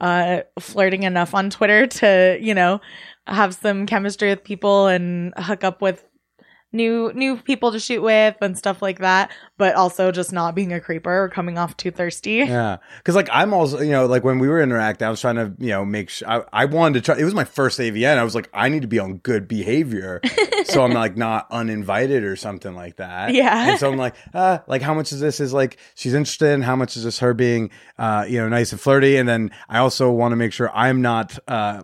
uh 0.00 0.42
flirting 0.60 1.02
enough 1.02 1.34
on 1.34 1.50
Twitter 1.50 1.86
to, 1.86 2.38
you 2.40 2.54
know, 2.54 2.80
have 3.26 3.54
some 3.54 3.86
chemistry 3.86 4.28
with 4.28 4.44
people 4.44 4.86
and 4.86 5.32
hook 5.36 5.64
up 5.64 5.80
with 5.80 6.04
new 6.72 7.10
new 7.14 7.36
people 7.38 7.72
to 7.72 7.80
shoot 7.80 8.02
with 8.02 8.36
and 8.42 8.56
stuff 8.56 8.82
like 8.82 8.98
that, 8.98 9.30
but 9.56 9.74
also 9.74 10.12
just 10.12 10.32
not 10.32 10.54
being 10.54 10.72
a 10.72 10.80
creeper 10.80 11.24
or 11.24 11.28
coming 11.28 11.56
off 11.56 11.76
too 11.76 11.90
thirsty. 11.90 12.34
Yeah, 12.34 12.78
because 12.98 13.14
like 13.14 13.28
I'm 13.32 13.54
also 13.54 13.80
you 13.80 13.90
know 13.90 14.06
like 14.06 14.24
when 14.24 14.38
we 14.38 14.48
were 14.48 14.60
interacting, 14.60 15.06
I 15.06 15.10
was 15.10 15.20
trying 15.20 15.36
to 15.36 15.52
you 15.58 15.70
know 15.70 15.84
make 15.84 16.10
sure 16.10 16.28
I, 16.28 16.44
I 16.52 16.64
wanted 16.66 16.94
to 16.94 17.00
try. 17.00 17.20
It 17.20 17.24
was 17.24 17.34
my 17.34 17.44
first 17.44 17.78
AVN. 17.78 18.18
I 18.18 18.24
was 18.24 18.34
like, 18.34 18.48
I 18.52 18.68
need 18.68 18.82
to 18.82 18.88
be 18.88 18.98
on 18.98 19.18
good 19.18 19.48
behavior, 19.48 20.20
so 20.64 20.84
I'm 20.84 20.92
like 20.92 21.16
not 21.16 21.46
uninvited 21.50 22.24
or 22.24 22.36
something 22.36 22.74
like 22.74 22.96
that. 22.96 23.32
Yeah. 23.32 23.70
and 23.70 23.78
so 23.78 23.90
I'm 23.90 23.98
like, 23.98 24.14
uh, 24.34 24.58
like 24.66 24.82
how 24.82 24.94
much 24.94 25.12
is 25.12 25.20
this? 25.20 25.40
Is 25.40 25.52
like 25.52 25.78
she's 25.94 26.14
interested 26.14 26.52
in 26.52 26.62
how 26.62 26.76
much 26.76 26.96
is 26.96 27.04
this 27.04 27.18
her 27.20 27.34
being 27.34 27.70
uh 27.98 28.26
you 28.28 28.38
know 28.38 28.48
nice 28.48 28.72
and 28.72 28.80
flirty, 28.80 29.16
and 29.16 29.28
then 29.28 29.50
I 29.68 29.78
also 29.78 30.10
want 30.10 30.32
to 30.32 30.36
make 30.36 30.52
sure 30.52 30.70
I'm 30.74 31.00
not 31.02 31.38
uh 31.48 31.82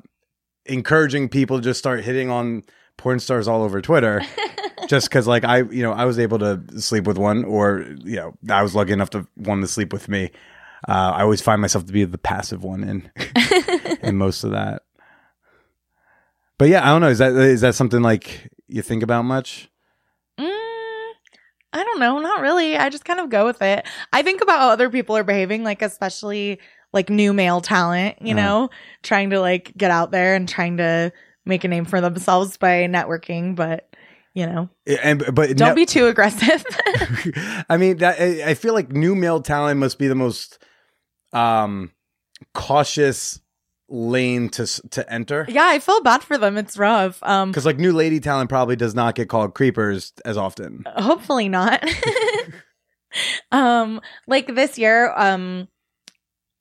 encouraging 0.67 1.29
people 1.29 1.59
to 1.59 1.63
just 1.63 1.79
start 1.79 2.03
hitting 2.05 2.31
on 2.31 2.63
porn 2.97 3.19
stars 3.21 3.49
all 3.49 3.63
over 3.63 3.81
Twitter. 3.81 4.23
just 4.89 5.09
because 5.09 5.27
like 5.27 5.45
i 5.45 5.63
you 5.63 5.83
know 5.83 5.93
i 5.93 6.05
was 6.05 6.19
able 6.19 6.39
to 6.39 6.61
sleep 6.79 7.07
with 7.07 7.17
one 7.17 7.43
or 7.47 7.87
you 8.05 8.17
know 8.17 8.35
i 8.51 8.63
was 8.63 8.75
lucky 8.75 8.93
enough 8.93 9.09
to 9.09 9.27
one 9.35 9.63
to 9.63 9.67
sleep 9.67 9.95
with 9.95 10.11
me 10.11 10.31
uh, 10.87 11.13
i 11.15 11.23
always 11.23 11.41
find 11.41 11.59
myself 11.63 11.87
to 11.87 11.93
be 11.93 12.05
the 12.05 12.19
passive 12.19 12.63
one 12.63 12.85
in 12.85 13.11
in 14.03 14.19
most 14.19 14.45
of 14.45 14.51
that 14.51 14.83
but 16.59 16.69
yeah 16.69 16.83
i 16.83 16.89
don't 16.93 17.01
know 17.01 17.09
is 17.09 17.17
that 17.17 17.33
is 17.33 17.63
that 17.63 17.75
something 17.75 18.03
like 18.03 18.51
you 18.69 18.83
think 18.83 19.03
about 19.03 19.23
much 19.25 19.71
Mm, 20.39 21.13
I 21.73 21.83
don't 21.85 21.99
know, 22.01 22.19
not 22.19 22.41
really. 22.41 22.77
I 22.77 22.89
just 22.91 23.05
kind 23.05 23.21
of 23.21 23.31
go 23.31 23.47
with 23.47 23.63
it. 23.63 23.87
I 24.13 24.23
think 24.23 24.43
about 24.43 24.59
how 24.61 24.69
other 24.71 24.91
people 24.91 25.17
are 25.17 25.25
behaving, 25.25 25.65
like 25.65 25.81
especially 25.83 26.61
like 26.93 27.09
new 27.09 27.33
male 27.33 27.61
talent, 27.61 28.17
you 28.21 28.35
Uh-huh. 28.35 28.43
know, 28.45 28.71
trying 29.03 29.31
to 29.31 29.41
like 29.41 29.73
get 29.77 29.91
out 29.91 30.11
there 30.11 30.35
and 30.35 30.49
trying 30.49 30.77
to 30.77 31.13
make 31.45 31.65
a 31.65 31.69
name 31.69 31.85
for 31.85 32.01
themselves 32.01 32.57
by 32.57 32.87
networking, 32.87 33.55
but 33.55 33.89
you 34.35 34.47
know, 34.47 34.69
and 34.87 35.25
but 35.33 35.57
don't 35.57 35.71
ne- 35.71 35.75
be 35.83 35.87
too 35.87 36.07
aggressive. 36.07 36.65
i 37.69 37.77
mean 37.77 37.99
that 37.99 38.21
I, 38.21 38.51
I 38.51 38.55
feel 38.55 38.75
like 38.75 38.91
new 38.91 39.15
male 39.15 39.41
talent 39.41 39.79
must 39.79 39.99
be 39.99 40.09
the 40.09 40.15
most 40.15 40.59
um 41.33 41.93
cautious 42.53 43.41
lane 43.89 44.49
to 44.49 44.63
s- 44.63 44.81
to 44.91 45.13
enter 45.13 45.47
yeah, 45.49 45.67
I 45.67 45.79
feel 45.79 46.01
bad 46.03 46.23
for 46.25 46.37
them. 46.39 46.57
It's 46.57 46.77
rough. 46.77 47.23
Um 47.23 47.51
because 47.51 47.67
like 47.67 47.79
new 47.79 47.93
lady 47.93 48.19
talent 48.19 48.49
probably 48.49 48.77
does 48.77 48.95
not 48.95 49.15
get 49.15 49.29
called 49.29 49.55
creepers 49.55 50.13
as 50.25 50.37
often 50.37 50.85
hopefully 50.97 51.49
not. 51.49 51.85
um 53.53 54.01
like 54.27 54.55
this 54.55 54.79
year, 54.79 55.13
um 55.17 55.69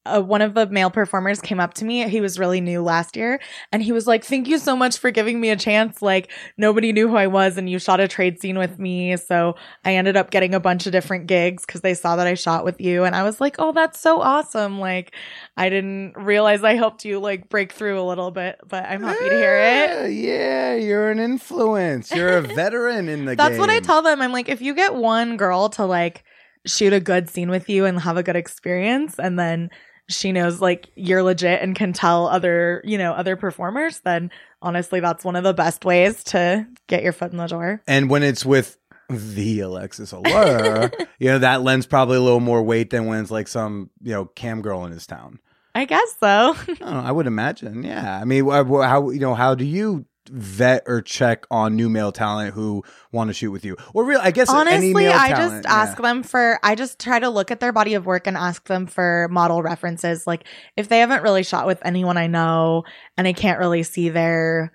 uh, 0.05 0.21
one 0.21 0.41
of 0.41 0.53
the 0.53 0.67
male 0.67 0.89
performers 0.91 1.39
came 1.39 1.59
up 1.59 1.73
to 1.75 1.85
me. 1.85 2.07
He 2.09 2.19
was 2.19 2.37
really 2.37 2.59
new 2.59 2.81
last 2.81 3.15
year, 3.15 3.39
and 3.71 3.81
he 3.81 3.91
was 3.91 4.05
like, 4.05 4.23
"Thank 4.23 4.47
you 4.47 4.57
so 4.57 4.75
much 4.75 4.97
for 4.97 5.11
giving 5.11 5.39
me 5.39 5.49
a 5.49 5.55
chance. 5.55 6.01
Like 6.01 6.29
nobody 6.57 6.91
knew 6.91 7.07
who 7.07 7.15
I 7.15 7.27
was, 7.27 7.57
and 7.57 7.69
you 7.69 7.79
shot 7.79 7.99
a 7.99 8.07
trade 8.07 8.39
scene 8.41 8.57
with 8.57 8.77
me, 8.79 9.15
so 9.17 9.55
I 9.85 9.95
ended 9.95 10.17
up 10.17 10.29
getting 10.29 10.53
a 10.53 10.59
bunch 10.59 10.85
of 10.85 10.91
different 10.91 11.27
gigs 11.27 11.65
because 11.65 11.81
they 11.81 11.93
saw 11.93 12.15
that 12.17 12.27
I 12.27 12.33
shot 12.33 12.65
with 12.65 12.81
you." 12.81 13.03
And 13.03 13.15
I 13.15 13.23
was 13.23 13.39
like, 13.39 13.55
"Oh, 13.59 13.71
that's 13.71 13.99
so 13.99 14.21
awesome! 14.21 14.79
Like 14.79 15.15
I 15.55 15.69
didn't 15.69 16.13
realize 16.17 16.63
I 16.63 16.73
helped 16.73 17.05
you 17.05 17.19
like 17.19 17.47
break 17.49 17.71
through 17.71 18.01
a 18.01 18.03
little 18.03 18.31
bit, 18.31 18.59
but 18.67 18.83
I'm 18.85 19.03
happy 19.03 19.29
to 19.29 19.35
hear 19.35 19.57
it." 19.57 20.11
Yeah, 20.11 20.33
Yeah, 20.33 20.75
you're 20.75 21.11
an 21.11 21.19
influence. 21.19 22.11
You're 22.11 22.37
a 22.37 22.41
veteran 22.55 23.07
in 23.09 23.25
the 23.25 23.35
That's 23.35 23.51
game. 23.51 23.59
what 23.59 23.69
I 23.69 23.79
tell 23.79 24.01
them. 24.01 24.21
I'm 24.21 24.31
like, 24.31 24.49
if 24.49 24.61
you 24.61 24.73
get 24.73 24.95
one 24.95 25.37
girl 25.37 25.69
to 25.69 25.85
like 25.85 26.23
shoot 26.65 26.93
a 26.93 26.99
good 26.99 27.29
scene 27.29 27.49
with 27.49 27.69
you 27.69 27.85
and 27.85 27.99
have 27.99 28.17
a 28.17 28.23
good 28.23 28.35
experience, 28.35 29.19
and 29.19 29.37
then 29.37 29.69
she 30.13 30.31
knows 30.31 30.61
like 30.61 30.89
you're 30.95 31.23
legit 31.23 31.61
and 31.61 31.75
can 31.75 31.93
tell 31.93 32.27
other, 32.27 32.81
you 32.83 32.97
know, 32.97 33.13
other 33.13 33.35
performers, 33.35 33.99
then 34.01 34.31
honestly, 34.61 34.99
that's 34.99 35.25
one 35.25 35.35
of 35.35 35.43
the 35.43 35.53
best 35.53 35.85
ways 35.85 36.23
to 36.25 36.67
get 36.87 37.03
your 37.03 37.13
foot 37.13 37.31
in 37.31 37.37
the 37.37 37.47
door. 37.47 37.81
And 37.87 38.09
when 38.09 38.23
it's 38.23 38.45
with 38.45 38.77
the 39.09 39.59
Alexxxis 39.59 40.13
Allure, 40.13 40.91
you 41.19 41.29
know, 41.29 41.39
that 41.39 41.61
lends 41.61 41.85
probably 41.85 42.17
a 42.17 42.21
little 42.21 42.39
more 42.39 42.63
weight 42.63 42.89
than 42.89 43.05
when 43.05 43.21
it's 43.21 43.31
like 43.31 43.47
some, 43.47 43.89
you 44.01 44.13
know, 44.13 44.25
cam 44.25 44.61
girl 44.61 44.85
in 44.85 44.91
his 44.91 45.05
town. 45.05 45.39
I 45.75 45.85
guess 45.85 46.15
so. 46.19 46.55
I, 46.67 46.75
know, 46.79 47.01
I 47.01 47.11
would 47.11 47.27
imagine. 47.27 47.83
Yeah. 47.83 48.19
I 48.19 48.25
mean, 48.25 48.47
how, 48.47 49.09
you 49.09 49.19
know, 49.19 49.33
how 49.33 49.55
do 49.55 49.65
you 49.65 50.05
vet 50.29 50.83
or 50.85 51.01
check 51.01 51.45
on 51.51 51.75
new 51.75 51.89
male 51.89 52.11
talent 52.11 52.53
who 52.53 52.83
want 53.11 53.29
to 53.29 53.33
shoot 53.33 53.51
with 53.51 53.65
you? 53.65 53.75
Or 53.93 54.05
real, 54.05 54.19
I 54.21 54.31
guess 54.31 54.49
Honestly, 54.49 55.07
I 55.07 55.29
talent, 55.29 55.63
just 55.63 55.65
ask 55.65 55.97
yeah. 55.99 56.07
them 56.07 56.23
for, 56.23 56.59
I 56.63 56.75
just 56.75 56.99
try 56.99 57.19
to 57.19 57.29
look 57.29 57.51
at 57.51 57.59
their 57.59 57.71
body 57.71 57.93
of 57.93 58.05
work 58.05 58.27
and 58.27 58.37
ask 58.37 58.65
them 58.67 58.87
for 58.87 59.27
model 59.31 59.61
references. 59.61 60.25
Like, 60.27 60.45
if 60.77 60.87
they 60.89 60.99
haven't 60.99 61.23
really 61.23 61.43
shot 61.43 61.67
with 61.67 61.79
anyone 61.85 62.17
I 62.17 62.27
know 62.27 62.83
and 63.17 63.27
I 63.27 63.33
can't 63.33 63.59
really 63.59 63.83
see 63.83 64.09
their 64.09 64.73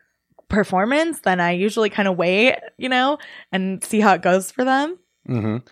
performance, 0.48 1.20
then 1.20 1.40
I 1.40 1.52
usually 1.52 1.90
kind 1.90 2.08
of 2.08 2.16
wait, 2.16 2.56
you 2.76 2.88
know, 2.88 3.18
and 3.52 3.82
see 3.84 4.00
how 4.00 4.14
it 4.14 4.22
goes 4.22 4.50
for 4.50 4.64
them. 4.64 4.98
Mhm. 5.28 5.66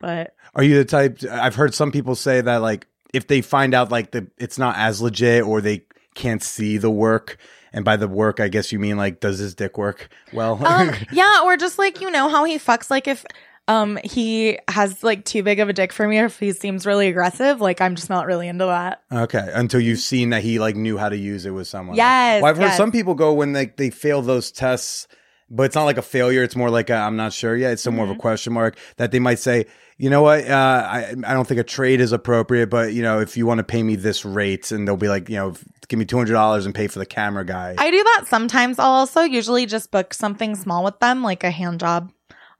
But 0.00 0.34
Are 0.54 0.62
you 0.62 0.76
the 0.78 0.84
type? 0.84 1.20
I've 1.30 1.54
heard 1.54 1.74
some 1.74 1.92
people 1.92 2.14
say 2.14 2.40
that 2.40 2.56
like 2.56 2.86
if 3.14 3.28
they 3.28 3.40
find 3.40 3.72
out 3.72 3.90
like 3.90 4.10
the 4.10 4.26
it's 4.36 4.58
not 4.58 4.76
as 4.76 5.00
legit 5.00 5.44
or 5.44 5.60
they 5.60 5.86
can't 6.14 6.42
see 6.42 6.76
the 6.76 6.90
work, 6.90 7.38
and 7.76 7.84
by 7.84 7.96
the 7.96 8.08
work 8.08 8.40
I 8.40 8.48
guess 8.48 8.72
you 8.72 8.80
mean 8.80 8.96
like 8.96 9.20
does 9.20 9.38
his 9.38 9.54
dick 9.54 9.78
work 9.78 10.08
well? 10.32 10.58
um, 10.66 10.90
yeah, 11.12 11.42
or 11.44 11.56
just 11.56 11.78
like 11.78 12.00
you 12.00 12.10
know 12.10 12.28
how 12.28 12.42
he 12.44 12.58
fucks. 12.58 12.90
Like 12.90 13.06
if 13.06 13.24
um 13.68 13.98
he 14.04 14.58
has 14.68 15.02
like 15.02 15.24
too 15.24 15.42
big 15.42 15.60
of 15.60 15.68
a 15.68 15.72
dick 15.72 15.92
for 15.92 16.06
me, 16.08 16.18
or 16.18 16.24
if 16.26 16.38
he 16.40 16.52
seems 16.52 16.86
really 16.86 17.08
aggressive, 17.08 17.60
like 17.60 17.80
I'm 17.80 17.94
just 17.94 18.08
not 18.10 18.26
really 18.26 18.48
into 18.48 18.64
that. 18.66 19.02
okay, 19.12 19.48
until 19.54 19.80
you've 19.80 20.00
seen 20.00 20.30
that 20.30 20.42
he 20.42 20.58
like 20.58 20.74
knew 20.76 20.96
how 20.98 21.08
to 21.08 21.16
use 21.16 21.46
it 21.46 21.50
with 21.50 21.68
someone. 21.68 21.96
Yes, 21.96 22.42
Well, 22.42 22.50
I've 22.50 22.56
heard 22.56 22.64
yes. 22.64 22.76
some 22.76 22.90
people 22.92 23.14
go 23.14 23.32
when 23.32 23.52
they 23.52 23.66
they 23.66 23.90
fail 23.90 24.22
those 24.22 24.50
tests. 24.50 25.06
But 25.48 25.62
it's 25.62 25.76
not 25.76 25.84
like 25.84 25.96
a 25.96 26.02
failure. 26.02 26.42
It's 26.42 26.56
more 26.56 26.70
like 26.70 26.90
i 26.90 27.06
I'm 27.06 27.14
not 27.14 27.32
sure 27.32 27.54
yet. 27.56 27.70
It's 27.74 27.82
still 27.82 27.92
more 27.92 28.04
Mm-hmm. 28.06 28.10
of 28.12 28.16
a 28.18 28.20
question 28.20 28.52
mark 28.52 28.76
that 28.96 29.12
they 29.12 29.20
might 29.20 29.38
say, 29.38 29.66
you 29.98 30.10
know 30.10 30.22
what, 30.22 30.46
uh, 30.48 30.88
I 30.90 31.14
I 31.24 31.32
don't 31.32 31.46
think 31.46 31.60
a 31.60 31.64
trade 31.64 32.00
is 32.00 32.12
appropriate, 32.12 32.68
but 32.68 32.92
you 32.92 33.02
know 33.02 33.20
if 33.20 33.36
you 33.36 33.46
want 33.46 33.58
to 33.58 33.64
pay 33.64 33.82
me 33.82 33.96
this 33.96 34.24
rate, 34.24 34.70
and 34.70 34.86
they'll 34.86 34.96
be 34.96 35.08
like, 35.08 35.28
you 35.28 35.36
know, 35.36 35.54
give 35.88 35.98
me 35.98 36.04
two 36.04 36.16
hundred 36.16 36.34
dollars 36.34 36.66
and 36.66 36.74
pay 36.74 36.86
for 36.86 36.98
the 36.98 37.06
camera 37.06 37.44
guy. 37.44 37.74
I 37.78 37.90
do 37.90 38.02
that 38.02 38.24
sometimes. 38.26 38.78
I'll 38.78 38.90
also 38.90 39.22
usually 39.22 39.66
just 39.66 39.90
book 39.90 40.12
something 40.12 40.54
small 40.54 40.84
with 40.84 40.98
them, 41.00 41.22
like 41.22 41.44
a 41.44 41.50
hand 41.50 41.80
job. 41.80 42.12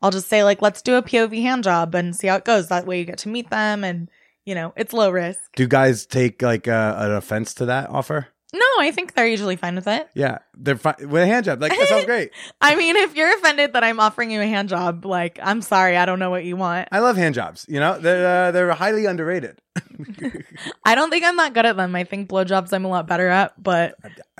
I'll 0.03 0.11
just 0.11 0.29
say 0.29 0.45
like, 0.45 0.63
let's 0.63 0.83
do 0.83 0.97
a 0.97 1.03
POV 1.03 1.43
hand 1.43 1.65
job 1.65 1.95
and 1.95 2.15
see 2.15 2.27
how 2.27 2.37
it 2.37 2.45
goes. 2.45 2.69
That 2.69 2.87
way 2.87 2.99
you 2.99 3.05
get 3.05 3.19
to 3.19 3.29
meet 3.29 3.51
them, 3.51 3.85
and 3.85 4.11
you 4.45 4.55
know 4.55 4.73
it's 4.77 4.93
low 4.93 5.11
risk. 5.11 5.41
Do 5.57 5.67
guys 5.67 6.07
take 6.07 6.43
like 6.43 6.69
uh, 6.69 6.95
an 6.99 7.13
offense 7.13 7.55
to 7.55 7.67
that 7.67 7.91
offer? 7.91 8.29
No, 8.53 8.67
I 8.79 8.91
think 8.93 9.15
they're 9.15 9.27
usually 9.27 9.57
fine 9.57 9.75
with 9.75 9.89
it. 9.89 10.09
Yeah, 10.15 10.39
they're 10.57 10.77
fine 10.77 10.95
with 11.01 11.23
a 11.23 11.27
hand 11.27 11.45
job. 11.45 11.61
Like 11.61 11.77
that 11.77 11.89
sounds 11.89 12.05
great. 12.07 12.31
I 12.61 12.75
mean, 12.77 12.97
if 12.97 13.15
you're 13.15 13.33
offended 13.37 13.75
that 13.75 13.85
I'm 13.85 14.01
offering 14.01 14.31
you 14.31 14.41
a 14.41 14.47
hand 14.47 14.69
job, 14.69 15.05
like 15.05 15.39
I'm 15.43 15.63
sorry, 15.63 15.97
I 15.97 16.07
don't 16.07 16.19
know 16.19 16.31
what 16.31 16.45
you 16.45 16.57
want. 16.57 16.89
I 16.93 17.01
love 17.01 17.17
hand 17.17 17.35
jobs. 17.35 17.67
You 17.69 17.81
know, 17.81 17.99
they're 17.99 18.49
uh, 18.49 18.51
they're 18.53 18.73
highly 18.73 19.07
underrated. 19.07 19.61
I 20.85 20.95
don't 20.95 21.11
think 21.11 21.25
I'm 21.25 21.37
that 21.37 21.53
good 21.53 21.67
at 21.67 21.77
them. 21.77 21.95
I 21.95 22.05
think 22.05 22.29
blowjobs 22.29 22.73
I'm 22.73 22.85
a 22.85 22.89
lot 22.89 23.07
better 23.07 23.29
at, 23.29 23.63
but 23.63 23.97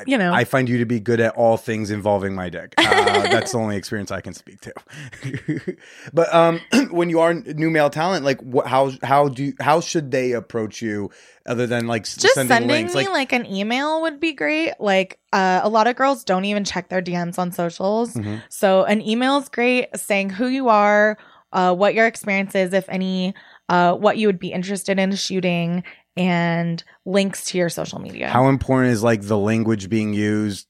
you 0.07 0.17
know, 0.17 0.33
I 0.33 0.45
find 0.45 0.69
you 0.69 0.79
to 0.79 0.87
be 0.87 1.01
good 1.01 1.21
at 1.21 1.35
all 1.35 1.57
things 1.57 1.91
involving 1.91 2.35
my 2.35 2.49
dick. 2.49 2.75
Uh, 2.79 3.23
that's 3.29 3.53
the 3.53 3.59
only 3.59 3.77
experience 3.77 4.11
I 4.11 4.21
can 4.21 4.33
speak 4.33 4.61
to. 4.63 5.77
but 6.13 6.33
um, 6.35 6.61
when 6.91 7.11
you 7.11 7.21
are 7.21 7.35
new 7.35 7.71
male 7.71 7.91
talent, 7.91 8.25
like 8.25 8.41
what, 8.41 8.67
how 8.67 8.93
how 9.03 9.29
do 9.29 9.45
you, 9.45 9.55
how 9.61 9.81
should 9.81 10.11
they 10.11 10.33
approach 10.33 10.81
you 10.81 11.11
other 11.47 11.67
than 11.67 11.87
like 11.87 12.05
just 12.05 12.35
sending, 12.35 12.49
sending, 12.49 12.87
me 12.87 12.93
Like, 12.93 13.09
like, 13.09 13.33
an 13.33 13.47
email 13.47 14.03
would 14.03 14.21
be 14.21 14.33
great. 14.33 14.75
Like 14.81 15.19
uh, 15.37 15.61
a 15.63 15.69
lot 15.69 15.87
of 15.87 15.95
girls 15.97 16.25
don't 16.25 16.45
even 16.47 16.65
check 16.65 16.89
their 16.89 17.03
DMs 17.03 17.39
on 17.39 17.53
socials, 17.53 18.15
Mhm. 18.15 18.43
so 18.49 18.85
an 18.85 19.01
email 19.03 19.35
is 19.39 19.49
great, 19.49 19.85
saying 19.97 20.31
who 20.31 20.47
you 20.49 20.69
are, 20.69 21.17
uh, 21.53 21.75
what 21.75 21.93
your 21.95 22.07
experience 22.07 22.55
is, 22.55 22.73
if 22.73 22.87
any, 22.89 23.35
uh, 23.69 23.93
what 24.05 24.17
you 24.19 24.27
would 24.29 24.39
be 24.39 24.53
interested 24.53 24.99
in 24.99 25.15
shooting, 25.15 25.83
and 26.17 26.83
links 27.05 27.45
to 27.49 27.59
your 27.59 27.69
social 27.69 27.99
media. 28.01 28.29
how 28.29 28.49
important 28.49 28.93
is 28.93 29.03
like 29.03 29.23
the 29.23 29.37
language 29.51 29.89
being 29.91 30.15
used? 30.15 30.67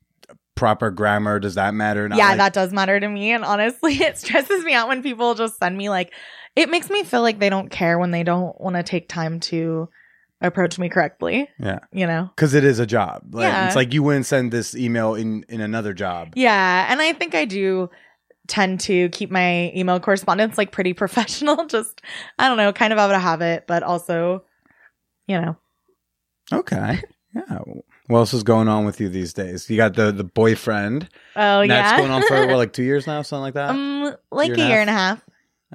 Proper 0.57 0.91
grammar 0.91 1.39
does 1.39 1.55
that 1.55 1.73
matter? 1.75 2.09
Not 2.09 2.17
yeah, 2.19 2.29
like- 2.31 2.39
that 2.39 2.53
does 2.55 2.73
matter 2.73 2.99
to 2.99 3.09
me. 3.09 3.31
And 3.31 3.45
honestly, 3.45 3.93
it 4.09 4.17
stresses 4.19 4.65
me 4.65 4.73
out 4.75 4.89
when 4.89 5.03
people 5.03 5.35
just 5.35 5.59
send 5.59 5.77
me 5.77 5.89
like, 5.91 6.13
it 6.57 6.69
makes 6.71 6.89
me 6.91 7.05
feel 7.05 7.21
like 7.23 7.39
they 7.39 7.51
don't 7.51 7.71
care 7.71 7.99
when 7.99 8.11
they 8.11 8.23
don't 8.25 8.59
want 8.61 8.75
to 8.77 8.83
take 8.83 9.07
time 9.09 9.39
to 9.41 9.89
approach 10.41 10.79
me 10.79 10.89
correctly. 10.89 11.49
yeah. 11.59 11.79
You 11.93 12.07
know? 12.07 12.31
because 12.37 12.55
it 12.55 12.65
is 12.65 12.79
a 12.79 12.87
job. 12.87 13.35
Like, 13.35 13.45
Yeah. 13.45 13.67
It's 13.67 13.77
like 13.77 13.93
you 13.95 14.03
wouldn't 14.03 14.27
send 14.27 14.53
this 14.53 14.75
email 14.75 15.15
in 15.15 15.45
in 15.49 15.61
another 15.61 15.93
job. 15.95 16.33
Yeah. 16.37 16.87
And 16.91 17.01
I 17.01 17.13
think 17.15 17.35
I 17.35 17.45
do 17.47 17.89
tend 18.49 18.79
to 18.81 19.09
keep 19.09 19.31
my 19.31 19.73
email 19.75 19.99
correspondence 19.99 20.57
like 20.59 20.71
pretty 20.73 20.93
professional. 21.03 21.67
Just, 21.67 22.03
I 22.39 22.49
don't 22.49 22.57
know, 22.59 22.73
kind 22.73 22.93
of 22.93 22.99
out 22.99 23.15
of 23.15 23.21
habit, 23.21 23.65
but 23.67 23.83
also, 23.83 24.45
you 25.27 25.41
know, 25.41 25.57
Okay. 26.53 27.03
Yeah. 27.35 27.59
What 28.07 28.19
else 28.21 28.33
is 28.35 28.45
going 28.45 28.69
on 28.69 28.85
with 28.85 29.01
you 29.01 29.09
these 29.09 29.33
days? 29.33 29.69
You 29.69 29.77
got 29.77 29.95
the 29.95 30.13
the 30.13 30.23
boyfriend. 30.25 31.09
Oh 31.35 31.61
yeah. 31.63 31.83
That's 31.83 31.99
going 32.01 32.13
on 32.13 32.23
for 32.27 32.47
what, 32.47 32.57
like 32.63 32.73
two 32.73 32.85
years 32.85 33.07
now, 33.07 33.23
something 33.23 33.43
like 33.43 33.55
that. 33.55 33.71
um 33.71 34.15
like 34.31 34.49
year 34.49 34.57
a 34.57 34.61
and 34.61 34.67
a 34.67 34.69
year 34.69 34.81
and 34.81 34.91
a 34.91 34.93
half. 34.93 35.25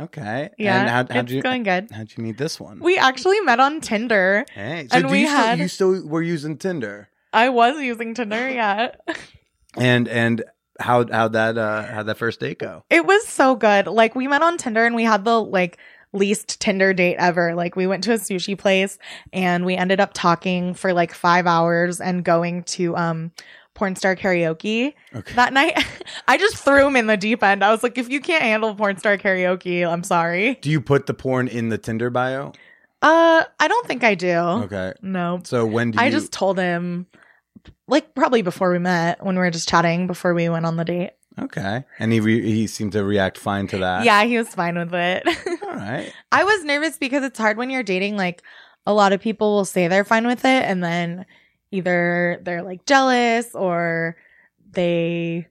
Okay. 0.03 0.49
Yeah. 0.57 0.79
And 0.79 0.89
how, 0.89 1.15
how'd 1.15 1.25
it's 1.25 1.33
you 1.33 1.41
going 1.41 1.63
good. 1.63 1.89
how'd 1.91 2.11
you 2.15 2.23
meet 2.23 2.37
this 2.37 2.59
one? 2.59 2.79
We 2.79 2.97
actually 2.97 3.39
met 3.41 3.59
on 3.59 3.81
Tinder. 3.81 4.45
hey, 4.53 4.87
so 4.89 4.97
and 4.97 5.07
do 5.07 5.11
we 5.11 5.21
you 5.21 5.27
still, 5.27 5.37
had- 5.37 5.59
you 5.59 5.67
still 5.67 6.07
were 6.07 6.21
using 6.21 6.57
Tinder, 6.57 7.09
I 7.33 7.49
was 7.49 7.79
using 7.81 8.13
Tinder, 8.13 8.49
yeah. 8.49 8.91
and 9.77 10.07
and 10.07 10.43
how 10.79 11.05
how'd 11.07 11.33
that 11.33 11.57
uh 11.57 11.83
how'd 11.83 12.07
that 12.07 12.17
first 12.17 12.39
date 12.39 12.59
go? 12.59 12.83
It 12.89 13.05
was 13.05 13.27
so 13.27 13.55
good. 13.55 13.87
Like 13.87 14.15
we 14.15 14.27
met 14.27 14.41
on 14.41 14.57
Tinder 14.57 14.85
and 14.85 14.95
we 14.95 15.03
had 15.03 15.23
the 15.25 15.41
like 15.41 15.77
least 16.13 16.59
Tinder 16.59 16.93
date 16.93 17.15
ever. 17.19 17.55
Like 17.55 17.75
we 17.77 17.87
went 17.87 18.03
to 18.05 18.11
a 18.13 18.17
sushi 18.17 18.57
place 18.57 18.97
and 19.31 19.65
we 19.65 19.75
ended 19.75 19.99
up 20.01 20.11
talking 20.13 20.73
for 20.73 20.91
like 20.91 21.13
5 21.13 21.47
hours 21.47 22.01
and 22.01 22.25
going 22.25 22.63
to 22.63 22.97
um 22.97 23.31
porn 23.81 23.95
star 23.95 24.15
karaoke 24.15 24.93
Okay. 25.15 25.33
that 25.33 25.53
night. 25.53 25.73
I 26.27 26.37
just 26.37 26.57
threw 26.57 26.85
him 26.85 26.95
in 26.95 27.07
the 27.07 27.17
deep 27.17 27.41
end. 27.41 27.63
I 27.63 27.71
was 27.71 27.81
like 27.81 27.97
if 27.97 28.09
you 28.09 28.21
can't 28.21 28.43
handle 28.43 28.75
porn 28.75 28.97
star 28.97 29.17
karaoke, 29.17 29.83
I'm 29.87 30.03
sorry. 30.03 30.55
Do 30.61 30.69
you 30.69 30.79
put 30.79 31.07
the 31.07 31.15
porn 31.15 31.47
in 31.47 31.69
the 31.69 31.79
Tinder 31.79 32.11
bio? 32.11 32.51
Uh 33.01 33.43
I 33.59 33.67
don't 33.67 33.87
think 33.87 34.03
I 34.03 34.13
do. 34.13 34.37
Okay. 34.67 34.93
No. 35.01 35.41
So 35.43 35.65
when 35.65 35.89
do 35.89 35.97
you 35.97 36.05
I 36.05 36.11
just 36.11 36.31
told 36.31 36.59
him 36.59 37.07
like 37.87 38.13
probably 38.13 38.43
before 38.43 38.71
we 38.71 38.77
met 38.77 39.25
when 39.25 39.33
we 39.35 39.39
were 39.41 39.49
just 39.49 39.67
chatting 39.67 40.05
before 40.05 40.35
we 40.35 40.47
went 40.47 40.67
on 40.67 40.75
the 40.75 40.85
date. 40.85 41.13
Okay. 41.39 41.83
And 41.97 42.11
he 42.13 42.19
re- 42.19 42.45
he 42.45 42.67
seemed 42.67 42.91
to 42.91 43.03
react 43.03 43.39
fine 43.39 43.65
to 43.69 43.79
that. 43.79 44.05
Yeah, 44.05 44.23
he 44.25 44.37
was 44.37 44.49
fine 44.49 44.77
with 44.77 44.93
it. 44.93 45.23
All 45.63 45.73
right. 45.75 46.13
I 46.31 46.43
was 46.43 46.63
nervous 46.65 46.99
because 46.99 47.23
it's 47.23 47.39
hard 47.39 47.57
when 47.57 47.71
you're 47.71 47.81
dating. 47.83 48.15
Like, 48.17 48.43
a 48.85 48.93
lot 48.93 49.13
of 49.13 49.21
people 49.21 49.55
will 49.55 49.65
say 49.65 49.87
they're 49.87 50.03
fine 50.03 50.27
with 50.27 50.43
it, 50.43 50.63
and 50.65 50.83
then 50.83 51.25
either 51.71 52.39
they're 52.43 52.63
like 52.63 52.85
jealous 52.85 53.55
or 53.55 54.17
they 54.71 55.47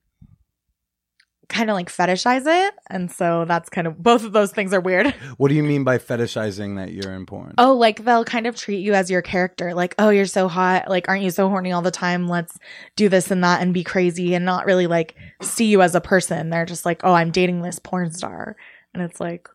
kind 1.51 1.69
of 1.69 1.75
like 1.75 1.91
fetishize 1.91 2.45
it. 2.47 2.75
And 2.87 3.11
so 3.11 3.45
that's 3.45 3.69
kind 3.69 3.87
of 3.87 4.03
both 4.03 4.25
of 4.25 4.33
those 4.33 4.53
things 4.53 4.73
are 4.73 4.81
weird. 4.81 5.15
What 5.37 5.49
do 5.49 5.55
you 5.55 5.63
mean 5.63 5.85
by 5.85 5.97
fetishizing 5.97 6.77
that 6.77 6.93
you're 6.93 7.15
in 7.15 7.25
porn? 7.25 7.55
Oh, 7.57 7.73
like 7.73 8.05
they'll 8.05 8.25
kind 8.27 8.47
of 8.47 8.57
treat 8.57 8.81
you 8.81 8.93
as 8.93 9.11
your 9.11 9.23
character. 9.23 9.73
Like, 9.73 9.95
oh, 9.99 10.11
you're 10.11 10.27
so 10.27 10.49
hot. 10.49 10.89
Like, 10.89 11.09
aren't 11.09 11.23
you 11.23 11.31
so 11.31 11.49
horny 11.49 11.73
all 11.73 11.81
the 11.81 11.91
time? 11.91 12.29
Let's 12.29 12.59
do 12.95 13.09
this 13.09 13.31
and 13.31 13.43
that 13.43 13.63
and 13.63 13.73
be 13.73 13.83
crazy 13.83 14.35
and 14.35 14.45
not 14.45 14.67
really 14.67 14.87
like 14.87 15.15
see 15.41 15.67
you 15.67 15.81
as 15.81 15.95
a 15.95 16.01
person. 16.01 16.51
They're 16.51 16.67
just 16.67 16.85
like, 16.85 17.01
oh, 17.05 17.15
I'm 17.15 17.31
dating 17.31 17.63
this 17.63 17.79
porn 17.79 18.13
star. 18.13 18.55
And 18.93 19.03
it's 19.03 19.19
like, 19.19 19.49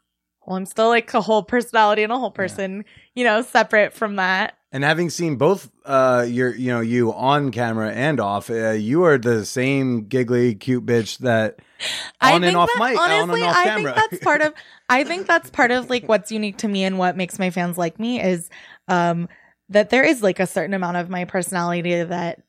well, 0.45 0.57
I'm 0.57 0.65
still 0.65 0.89
like 0.89 1.13
a 1.13 1.21
whole 1.21 1.43
personality 1.43 2.03
and 2.03 2.11
a 2.11 2.19
whole 2.19 2.31
person, 2.31 2.83
you 3.13 3.23
know, 3.23 3.41
separate 3.41 3.93
from 3.93 4.15
that. 4.15 4.57
And 4.75 4.83
having 4.83 5.09
seen 5.09 5.37
both 5.37 5.71
uh 5.85 6.25
your 6.27 6.53
you 6.53 6.67
know 6.67 6.81
you 6.81 7.13
on 7.13 7.51
camera 7.51 7.93
and 7.93 8.19
off, 8.19 8.49
uh, 8.49 8.71
you 8.71 9.03
are 9.03 9.17
the 9.17 9.45
same 9.45 10.07
giggly 10.07 10.53
cute 10.55 10.85
bitch 10.85 11.19
that 11.19 11.59
on 12.19 12.43
and 12.43 12.57
off 12.57 12.69
that- 12.75 12.79
mic, 12.89 12.99
on 12.99 13.09
Honestly, 13.09 13.39
and 13.41 13.49
off 13.49 13.55
I 13.55 13.63
camera. 13.63 13.93
think 13.93 14.11
that's 14.11 14.23
part 14.23 14.41
of. 14.41 14.53
I 14.89 15.05
think 15.05 15.27
that's 15.27 15.49
part 15.49 15.71
of 15.71 15.89
like 15.89 16.09
what's 16.09 16.29
unique 16.29 16.57
to 16.57 16.67
me 16.67 16.83
and 16.83 16.97
what 16.97 17.15
makes 17.15 17.39
my 17.39 17.51
fans 17.51 17.77
like 17.77 17.99
me 18.01 18.21
is 18.21 18.49
um 18.89 19.29
that 19.69 19.91
there 19.91 20.03
is 20.03 20.21
like 20.21 20.41
a 20.41 20.45
certain 20.47 20.73
amount 20.73 20.97
of 20.97 21.09
my 21.09 21.23
personality 21.23 22.03
that 22.03 22.41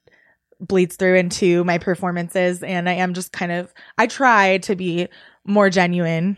bleeds 0.58 0.96
through 0.96 1.14
into 1.14 1.62
my 1.62 1.78
performances, 1.78 2.60
and 2.64 2.88
I 2.88 2.94
am 2.94 3.14
just 3.14 3.30
kind 3.30 3.52
of. 3.52 3.72
I 3.98 4.08
try 4.08 4.58
to 4.58 4.74
be 4.74 5.06
more 5.44 5.70
genuine. 5.70 6.36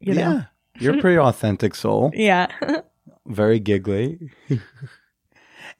You 0.00 0.14
know. 0.14 0.20
yeah. 0.20 0.44
You're 0.78 0.94
a 0.96 1.00
pretty 1.02 1.18
authentic 1.28 1.74
soul. 1.74 2.10
Yeah. 2.14 2.46
Very 3.26 3.60
giggly. 3.60 4.30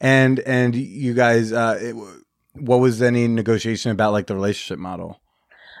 And 0.01 0.39
and 0.41 0.75
you 0.75 1.13
guys 1.13 1.53
uh 1.53 1.77
it, 1.81 1.95
what 2.55 2.79
was 2.81 3.01
any 3.01 3.27
negotiation 3.29 3.91
about 3.91 4.11
like 4.11 4.27
the 4.27 4.35
relationship 4.35 4.77
model? 4.79 5.21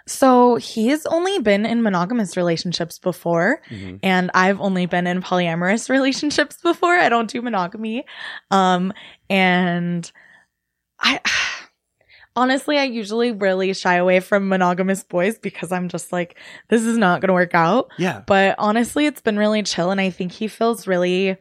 So 0.07 0.55
he's 0.55 1.05
only 1.05 1.37
been 1.39 1.65
in 1.65 1.83
monogamous 1.83 2.35
relationships 2.35 2.97
before, 2.97 3.61
Mhm. 3.69 3.99
and 4.01 4.31
I've 4.33 4.59
only 4.59 4.85
been 4.87 5.05
in 5.05 5.21
polyamorous 5.21 5.89
relationships 5.97 6.57
before. 6.63 6.95
I 6.95 7.09
don't 7.09 7.29
do 7.29 7.41
monogamy. 7.41 8.05
Um, 8.49 8.93
and 9.29 10.09
I 10.99 11.19
honestly, 12.35 12.77
I 12.77 12.83
usually 12.85 13.31
really 13.31 13.73
shy 13.73 13.95
away 13.95 14.21
from 14.21 14.47
monogamous 14.49 15.03
boys 15.03 15.37
because 15.37 15.71
I'm 15.71 15.89
just 15.89 16.11
like, 16.11 16.37
this 16.69 16.81
is 16.83 16.97
not 16.97 17.21
going 17.21 17.27
to 17.27 17.33
work 17.33 17.53
out. 17.53 17.89
Yeah. 17.97 18.23
But 18.25 18.55
honestly, 18.57 19.05
it's 19.05 19.21
been 19.21 19.37
really 19.37 19.61
chill, 19.63 19.91
and 19.91 19.99
I 20.01 20.09
think 20.09 20.31
he 20.31 20.47
feels 20.47 20.87
really 20.87 21.37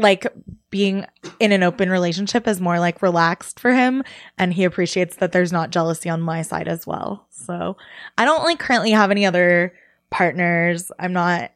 like 0.00 0.26
being 0.70 1.04
in 1.38 1.52
an 1.52 1.62
open 1.62 1.90
relationship 1.90 2.46
is 2.48 2.60
more 2.60 2.78
like 2.78 3.02
relaxed 3.02 3.58
for 3.60 3.72
him 3.72 4.02
and 4.38 4.52
he 4.54 4.64
appreciates 4.64 5.16
that 5.16 5.32
there's 5.32 5.52
not 5.52 5.70
jealousy 5.70 6.08
on 6.08 6.20
my 6.20 6.42
side 6.42 6.68
as 6.68 6.86
well. 6.86 7.26
So 7.30 7.76
I 8.16 8.24
don't 8.24 8.44
like 8.44 8.58
currently 8.58 8.92
have 8.92 9.10
any 9.10 9.26
other 9.26 9.72
partners. 10.10 10.90
I'm 10.98 11.12
not 11.12 11.50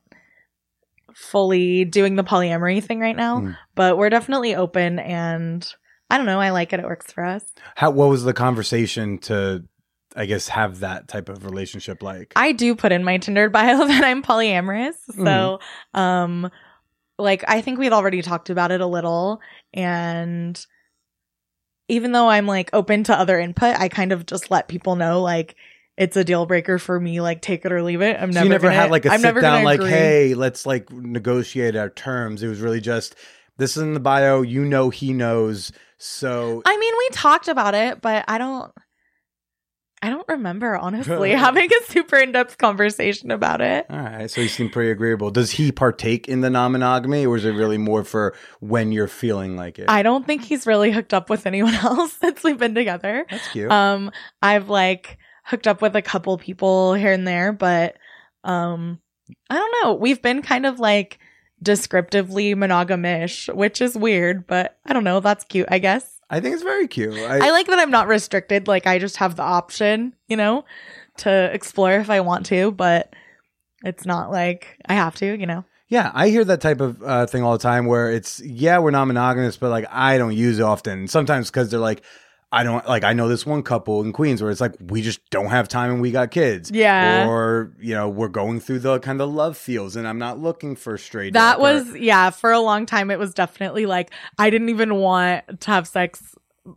fully 1.15 1.85
doing 1.85 2.17
the 2.17 2.25
polyamory 2.25 2.83
thing 2.83 3.01
right 3.01 3.17
now, 3.17 3.41
Mm. 3.41 3.57
but 3.75 3.97
we're 3.99 4.11
definitely 4.11 4.55
open 4.55 4.99
and 4.99 5.67
I 6.11 6.17
don't 6.17 6.27
know, 6.27 6.41
I 6.41 6.51
like 6.51 6.73
it. 6.73 6.81
It 6.81 6.87
works 6.87 7.13
for 7.13 7.25
us. 7.25 7.45
How 7.77 7.91
what 7.91 8.09
was 8.09 8.25
the 8.25 8.35
conversation 8.35 9.19
to 9.21 9.65
I 10.17 10.27
guess 10.27 10.47
have 10.49 10.81
that 10.81 11.09
type 11.09 11.29
of 11.29 11.45
relationship 11.45 12.01
like? 12.03 12.33
I 12.37 12.53
do 12.53 12.77
put 12.77 12.93
in 12.93 13.03
my 13.03 13.19
Tinder 13.19 13.49
bio 13.51 13.79
that 13.87 14.05
I'm 14.05 14.23
polyamorous. 14.23 14.95
So, 15.17 15.59
um, 15.93 16.51
like 17.19 17.45
I 17.49 17.61
think 17.61 17.79
we'd 17.79 17.93
already 17.93 18.23
talked 18.23 18.51
about 18.51 18.73
it 18.73 18.81
a 18.81 18.87
little, 18.87 19.41
and 19.73 20.65
even 21.89 22.13
though 22.13 22.29
I'm 22.29 22.47
like 22.47 22.71
open 22.73 23.05
to 23.05 23.19
other 23.19 23.39
input, 23.39 23.79
I 23.79 23.89
kind 23.89 24.13
of 24.13 24.27
just 24.27 24.51
let 24.51 24.69
people 24.69 24.97
know 24.97 25.21
like 25.23 25.55
it's 25.97 26.17
a 26.17 26.25
deal 26.25 26.47
breaker 26.47 26.79
for 26.79 26.99
me. 26.99 27.21
Like 27.21 27.41
take 27.43 27.65
it 27.65 27.73
or 27.73 27.83
leave 27.83 28.01
it. 28.03 28.17
I'm 28.21 28.33
So 28.33 28.37
never. 28.41 28.45
you 28.47 28.51
never 28.51 28.67
gonna, 28.69 28.75
had 28.75 28.91
like 28.91 29.05
a 29.05 29.11
I'm 29.13 29.21
sit 29.21 29.27
never 29.27 29.41
down 29.41 29.65
like, 29.65 29.79
agree. 29.81 29.91
hey, 29.91 30.35
let's 30.35 30.67
like 30.67 30.91
negotiate 30.91 31.77
our 31.77 31.91
terms. 31.91 32.43
It 32.43 32.49
was 32.49 32.61
really 32.61 32.81
just 32.81 33.15
this 33.59 33.77
is 33.77 33.83
in 33.83 33.95
the 33.95 34.01
bio, 34.01 34.43
you 34.43 34.65
know 34.65 34.91
he 34.91 35.13
knows. 35.13 35.73
So 35.99 36.63
I 36.65 36.77
mean, 36.77 36.95
we 36.99 37.09
talked 37.13 37.49
about 37.49 37.75
it, 37.75 38.01
but 38.01 38.25
I 38.29 38.39
don't. 38.39 38.73
I 40.05 40.11
don't 40.11 40.29
remember 40.29 40.77
honestly 40.77 41.31
having 41.47 41.71
a 41.73 41.85
super 41.91 42.17
in 42.17 42.33
depth 42.33 42.59
conversation 42.59 43.31
about 43.31 43.63
it. 43.63 43.87
all 43.89 43.97
right, 43.97 44.31
so 44.31 44.43
he 44.43 44.49
seemed 44.49 44.71
pretty 44.71 44.91
agreeable. 44.91 45.31
Does 45.31 45.53
he 45.53 45.73
partake 45.73 46.29
in 46.29 46.43
the 46.43 46.51
non-monogamy, 46.51 47.25
or 47.25 47.37
is 47.37 47.47
it 47.47 47.53
really 47.53 47.79
more 47.79 48.05
for 48.05 48.35
when 48.61 48.93
you're 48.93 49.09
feeling 49.09 49.57
like 49.57 49.79
it? 49.79 49.87
I 49.89 50.03
don't 50.03 50.27
think 50.27 50.45
he's 50.45 50.67
really 50.67 50.93
hooked 50.93 51.15
up 51.15 51.31
with 51.31 51.47
anyone 51.47 51.75
else 51.83 52.13
since 52.13 52.45
we've 52.45 52.59
been 52.59 52.75
together. 52.75 53.25
That's 53.31 53.49
cute. 53.49 53.71
Um, 53.73 54.11
I've 54.43 54.69
like 54.69 55.17
hooked 55.45 55.67
up 55.67 55.81
with 55.81 55.97
a 55.97 56.03
couple 56.03 56.37
people 56.37 56.93
here 56.93 57.13
and 57.13 57.27
there, 57.27 57.55
but 57.55 57.97
um, 58.45 59.01
I 59.49 59.55
don't 59.55 59.75
know. 59.83 59.95
We've 59.95 60.21
been 60.21 60.43
kind 60.43 60.67
of 60.67 60.79
like 60.81 61.19
descriptively 61.63 62.55
monogamish, 62.55 63.55
which 63.55 63.81
is 63.81 63.97
weird, 63.97 64.47
but 64.47 64.77
I 64.85 64.93
don't 64.93 65.05
know. 65.05 65.21
That's 65.21 65.45
cute, 65.45 65.69
I 65.71 65.79
guess. 65.79 66.14
I 66.31 66.41
think 66.41 66.55
it's 66.55 66.63
very 66.63 66.89
cute. 66.89 67.15
I 67.15 67.51
like 67.51 67.67
that 67.67 67.79
I'm 67.79 67.91
not 67.91 68.09
restricted. 68.09 68.67
Like 68.67 68.87
I 68.87 68.99
just 68.99 69.17
have 69.19 69.37
the 69.37 69.43
option, 69.43 70.15
you 70.29 70.37
know, 70.37 70.65
to 71.19 71.51
explore 71.53 71.93
if 71.93 72.11
I 72.11 72.21
want 72.21 72.47
to, 72.47 72.73
but 72.73 73.15
it's 73.85 74.07
not 74.07 74.31
like 74.31 74.79
I 74.87 74.95
have 74.95 75.15
to, 75.17 75.39
you 75.39 75.47
know. 75.47 75.65
Yeah, 75.89 76.11
I 76.15 76.29
hear 76.29 76.45
that 76.47 76.61
type 76.61 76.81
of 76.81 77.03
uh, 77.03 77.27
thing 77.27 77.43
all 77.43 77.53
the 77.53 77.59
time 77.59 77.87
where 77.87 78.11
it's, 78.11 78.41
yeah, 78.41 78.79
we're 78.79 78.91
not 78.91 79.05
monogamous, 79.05 79.57
but 79.57 79.71
like 79.71 79.87
I 79.91 80.19
don't 80.19 80.35
use 80.35 80.59
it 80.59 80.63
often. 80.63 81.07
Sometimes 81.09 81.51
because 81.51 81.71
they're 81.71 81.79
like, 81.79 82.03
I 82.55 82.63
don't 82.63 82.87
like, 82.87 83.05
I 83.05 83.13
know 83.13 83.29
this 83.29 83.45
one 83.45 83.63
couple 83.63 84.01
in 84.03 84.13
Queens 84.13 84.41
where 84.41 84.51
it's 84.51 84.61
like, 84.61 84.75
we 84.81 85.03
just 85.03 85.19
don't 85.31 85.49
have 85.51 85.67
time 85.69 85.91
and 85.91 86.01
we 86.01 86.11
got 86.13 86.31
kids. 86.31 86.71
Yeah. 86.71 87.27
Or, 87.29 87.73
you 87.81 87.95
know, 87.95 88.09
we're 88.09 88.29
going 88.29 88.61
through 88.61 88.79
the 88.79 89.01
kind 89.01 89.21
of 89.21 89.29
love 89.33 89.57
feels 89.57 89.97
and 89.97 90.07
I'm 90.07 90.19
not 90.19 90.39
looking 90.39 90.77
for 90.77 90.97
straight. 90.97 91.33
That 91.33 91.57
dick 91.57 91.59
or- 91.61 91.63
was 91.63 91.97
yeah, 91.97 92.31
for 92.31 92.53
a 92.53 92.61
long 92.61 92.87
time 92.87 93.11
it 93.11 93.19
was 93.19 93.35
definitely 93.35 93.87
like 93.87 94.11
I 94.39 94.51
didn't 94.51 94.69
even 94.69 94.95
want 94.97 95.61
to 95.63 95.71
have 95.71 95.89
sex 95.89 96.35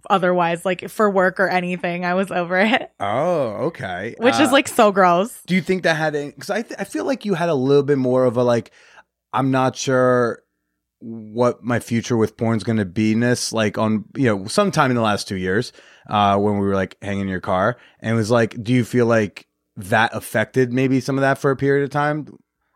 otherwise 0.09 0.65
like 0.65 0.89
for 0.89 1.09
work 1.09 1.39
or 1.39 1.47
anything. 1.47 2.05
I 2.05 2.13
was 2.13 2.31
over 2.31 2.57
it, 2.59 2.91
Oh, 2.99 3.67
okay. 3.67 4.15
which 4.17 4.35
is 4.39 4.49
Uh, 4.49 4.53
like 4.53 4.67
so 4.67 4.91
gross. 4.91 5.41
do 5.47 5.55
you 5.55 5.61
think 5.61 5.83
that 5.83 5.95
had 5.95 6.15
any, 6.15 6.31
because 6.31 6.49
I, 6.49 6.61
th- 6.63 6.79
I 6.79 6.83
feel 6.83 7.05
like 7.05 7.23
you 7.23 7.35
had 7.35 7.49
a 7.49 7.55
little 7.55 7.83
bit 7.83 7.97
more 7.97 8.25
of 8.25 8.35
a 8.35 8.43
like, 8.43 8.71
I'm 9.31 9.51
not 9.51 9.75
sure 9.75 10.41
what 10.99 11.63
my 11.63 11.79
future 11.79 12.17
with 12.17 12.37
porn's 12.37 12.63
going 12.63 12.77
to 12.77 12.85
be 12.85 13.13
ness 13.13 13.53
like 13.53 13.77
on 13.77 14.03
you 14.15 14.25
know 14.25 14.47
sometime 14.47 14.89
in 14.89 14.95
the 14.95 15.01
last 15.03 15.27
two 15.27 15.35
years 15.37 15.71
uh 16.09 16.35
when 16.37 16.55
we 16.57 16.65
were 16.65 16.73
like 16.73 16.97
hanging 17.03 17.21
in 17.21 17.27
your 17.27 17.39
car 17.39 17.77
and 17.99 18.13
it 18.13 18.15
was 18.15 18.31
like 18.31 18.61
do 18.63 18.73
you 18.73 18.83
feel 18.83 19.05
like 19.05 19.45
that 19.75 20.09
affected 20.15 20.73
maybe 20.73 20.99
some 20.99 21.15
of 21.17 21.21
that 21.21 21.37
for 21.37 21.51
a 21.51 21.55
period 21.55 21.83
of 21.83 21.91
time 21.91 22.25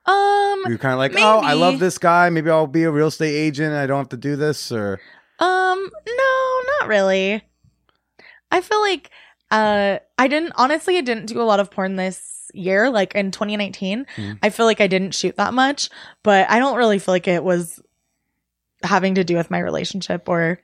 Um 0.05 0.63
you're 0.67 0.77
kind 0.77 0.93
of 0.93 0.99
like 0.99 1.13
oh 1.17 1.39
i 1.39 1.53
love 1.53 1.79
this 1.79 1.97
guy 1.97 2.29
maybe 2.29 2.49
i'll 2.51 2.67
be 2.67 2.83
a 2.83 2.91
real 2.91 3.07
estate 3.07 3.33
agent 3.35 3.73
i 3.73 3.87
don't 3.87 3.97
have 3.97 4.09
to 4.09 4.17
do 4.17 4.35
this 4.35 4.71
or 4.71 4.99
um 5.39 5.89
no, 6.07 6.59
not 6.79 6.87
really. 6.87 7.41
I 8.51 8.61
feel 8.61 8.79
like 8.81 9.09
uh 9.49 9.97
I 10.19 10.27
didn't 10.27 10.53
honestly 10.55 10.97
I 10.97 11.01
didn't 11.01 11.25
do 11.25 11.41
a 11.41 11.43
lot 11.43 11.59
of 11.59 11.71
porn 11.71 11.95
this 11.95 12.51
year 12.53 12.91
like 12.91 13.15
in 13.15 13.31
2019. 13.31 14.05
Mhm. 14.15 14.37
I 14.43 14.51
feel 14.51 14.67
like 14.67 14.79
I 14.81 14.85
didn't 14.87 15.15
shoot 15.15 15.35
that 15.37 15.53
much, 15.55 15.89
but 16.21 16.47
I 16.49 16.59
don't 16.59 16.77
really 16.77 16.99
feel 16.99 17.13
like 17.15 17.27
it 17.27 17.43
was 17.43 17.81
having 18.83 19.15
to 19.15 19.23
do 19.23 19.35
with 19.35 19.51
my 19.51 19.59
relationship 19.59 20.27
or 20.29 20.59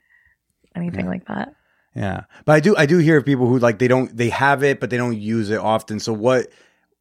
anything 0.75 1.05
Yeah. 1.05 1.11
like 1.11 1.25
that. 1.27 1.53
Yeah, 1.95 2.21
but 2.45 2.53
I 2.53 2.59
do 2.59 2.75
I 2.77 2.85
do 2.85 2.99
hear 2.99 3.17
of 3.17 3.25
people 3.25 3.47
who 3.47 3.57
like 3.57 3.79
they 3.79 3.87
don't 3.87 4.15
they 4.15 4.29
have 4.29 4.63
it 4.63 4.79
but 4.79 4.89
they 4.91 4.97
don't 4.97 5.17
use 5.19 5.49
it 5.49 5.57
often. 5.59 5.99
So 5.99 6.13
what 6.13 6.47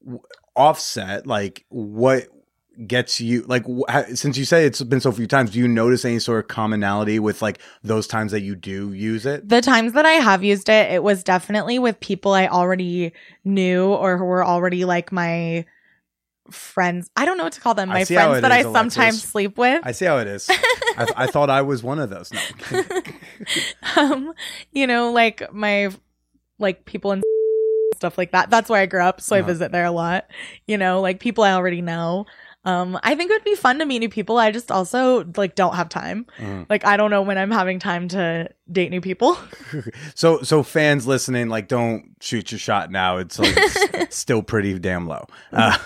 w- 0.03 0.23
offset 0.55 1.27
like 1.27 1.67
what 1.69 2.29
gets 2.87 3.21
you 3.23 3.43
like 3.43 3.65
since 4.15 4.37
you 4.39 4.45
say 4.45 4.65
it's 4.67 4.83
been 4.83 5.01
so 5.01 5.13
few 5.13 5.27
times, 5.27 5.51
do 5.51 5.59
you 5.59 5.69
notice 5.69 6.05
any 6.07 6.19
sort 6.19 6.43
of 6.45 6.49
commonality 6.49 7.19
with 7.19 7.43
like 7.43 7.59
those 7.83 8.07
times 8.07 8.33
that 8.33 8.41
you 8.41 8.55
do 8.55 8.93
use 8.95 9.27
it? 9.27 9.47
The 9.49 9.61
times 9.61 9.93
that 9.93 10.07
I 10.07 10.13
have 10.13 10.43
used 10.43 10.69
it, 10.71 10.91
it 10.93 11.03
was 11.03 11.23
definitely 11.23 11.79
with 11.79 12.01
people 12.01 12.33
I 12.33 12.47
already 12.49 13.13
knew 13.45 13.87
or 13.87 14.17
who 14.17 14.25
were 14.25 14.45
already 14.45 14.85
like 14.87 15.13
my 15.13 15.67
friends. 16.51 17.11
I 17.17 17.25
don't 17.25 17.37
know 17.39 17.45
what 17.45 17.53
to 17.55 17.61
call 17.61 17.75
them. 17.75 17.89
My 17.89 18.05
friends 18.05 18.41
that 18.43 18.53
I 18.53 18.63
Alexxxis. 18.63 18.73
sometimes 18.73 19.23
sleep 19.23 19.59
with. 19.59 19.81
I 19.85 19.93
see 19.93 20.05
how 20.05 20.19
it 20.19 20.27
is. 20.27 20.49
I, 20.51 21.07
I 21.17 21.27
thought 21.27 21.51
I 21.51 21.63
was 21.63 21.83
one 21.83 21.99
of 21.99 22.11
those. 22.11 22.33
No. 22.33 22.41
Um, 23.97 24.33
you 24.73 24.87
know, 24.87 25.13
like 25.13 25.53
my 25.53 25.91
like 26.59 26.85
people 26.85 27.13
and 27.13 27.23
stuff 27.95 28.19
like 28.19 28.33
that. 28.33 28.51
That's 28.51 28.69
where 28.69 28.81
I 28.81 28.87
grew 28.87 29.01
up, 29.03 29.21
so 29.21 29.37
I 29.37 29.41
Uh-huh. 29.41 29.47
visit 29.49 29.73
there 29.73 29.85
a 29.85 29.91
lot. 29.91 30.27
You 30.67 30.77
know, 30.79 31.01
like 31.01 31.21
people 31.21 31.45
I 31.45 31.53
already 31.53 31.81
know. 31.83 32.27
Um, 32.67 32.99
I 33.05 33.15
think 33.15 33.31
it 33.31 33.35
would 33.35 33.45
be 33.45 33.55
fun 33.55 33.79
to 33.79 33.87
meet 33.87 34.01
new 34.01 34.09
people. 34.09 34.39
I 34.39 34.51
just 34.51 34.73
also 34.73 35.25
like 35.37 35.55
don't 35.55 35.77
have 35.77 35.89
time. 35.89 36.27
Mhm. 36.39 36.67
Like 36.69 36.85
I 36.85 36.97
don't 36.97 37.11
know 37.13 37.23
when 37.23 37.39
I'm 37.39 37.53
having 37.53 37.79
time 37.79 38.09
to 38.09 38.49
date 38.71 38.91
new 38.91 39.01
people. 39.01 39.39
So 40.15 40.43
so 40.43 40.63
fans 40.63 41.07
listening, 41.07 41.49
like 41.49 41.69
don't 41.69 42.17
shoot 42.21 42.51
your 42.51 42.59
shot 42.59 42.91
now. 42.91 43.19
It's 43.19 43.39
like 43.39 43.57
still 44.11 44.43
pretty 44.43 44.79
damn 44.79 45.07
low. 45.07 45.27
Uh, 45.53 45.79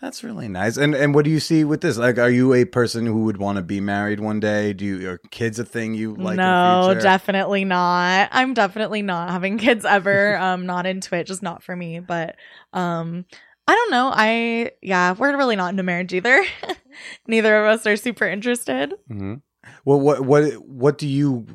that's 0.00 0.22
really 0.22 0.48
nice. 0.48 0.76
And 0.76 0.94
and 0.94 1.14
what 1.14 1.24
do 1.24 1.30
you 1.30 1.40
see 1.40 1.64
with 1.64 1.80
this? 1.80 1.96
Like, 1.96 2.18
are 2.18 2.28
you 2.30 2.52
a 2.52 2.64
person 2.66 3.06
who 3.06 3.24
would 3.24 3.38
want 3.38 3.56
to 3.56 3.62
be 3.62 3.80
married 3.80 4.20
one 4.20 4.38
day? 4.38 4.74
Do 4.74 4.84
you 4.84 5.08
are 5.10 5.18
kids 5.30 5.58
a 5.58 5.64
thing 5.64 5.94
you 5.94 6.10
like? 6.14 6.32
in 6.32 6.36
the 6.36 6.92
no, 6.94 7.00
definitely 7.00 7.64
not. 7.64 8.28
I'm 8.30 8.52
definitely 8.52 9.00
not 9.02 9.30
having 9.30 9.56
kids 9.58 9.84
ever. 9.84 10.36
um, 10.36 10.66
not 10.66 10.84
into 10.86 11.16
it, 11.16 11.26
just 11.26 11.42
not 11.42 11.62
for 11.62 11.74
me. 11.74 12.00
But 12.00 12.36
um, 12.74 13.24
I 13.66 13.74
don't 13.74 13.90
know. 13.90 14.10
I 14.14 14.72
yeah, 14.82 15.12
we're 15.12 15.36
really 15.36 15.56
not 15.56 15.70
into 15.70 15.82
marriage 15.82 16.12
either. 16.12 16.44
Neither 17.26 17.64
of 17.64 17.74
us 17.74 17.86
are 17.86 17.96
super 17.96 18.26
interested. 18.26 18.94
Mhm. 19.10 19.42
Well, 19.84 20.00
what 20.00 20.20
what 20.20 20.52
what 20.66 20.98
do 20.98 21.08
you? 21.08 21.46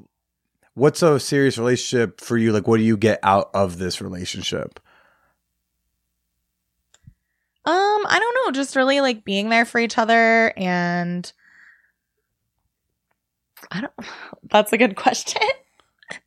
What's 0.73 1.01
a 1.03 1.19
serious 1.19 1.57
relationship 1.57 2.21
for 2.21 2.37
you? 2.37 2.51
Like, 2.51 2.67
what 2.67 2.77
do 2.77 2.83
you 2.83 2.97
get 2.97 3.19
out 3.21 3.49
of 3.53 3.77
this 3.77 4.01
relationship? 4.01 4.79
Um, 7.65 8.05
I 8.07 8.17
don't 8.19 8.45
know, 8.45 8.51
just 8.59 8.75
really 8.75 9.01
like 9.01 9.23
being 9.23 9.49
there 9.49 9.65
for 9.65 9.79
each 9.79 9.97
other 9.97 10.53
and 10.57 11.31
I 13.69 13.81
don't 13.81 13.93
that's 14.49 14.73
a 14.73 14.77
good 14.77 14.95
question. 14.95 15.41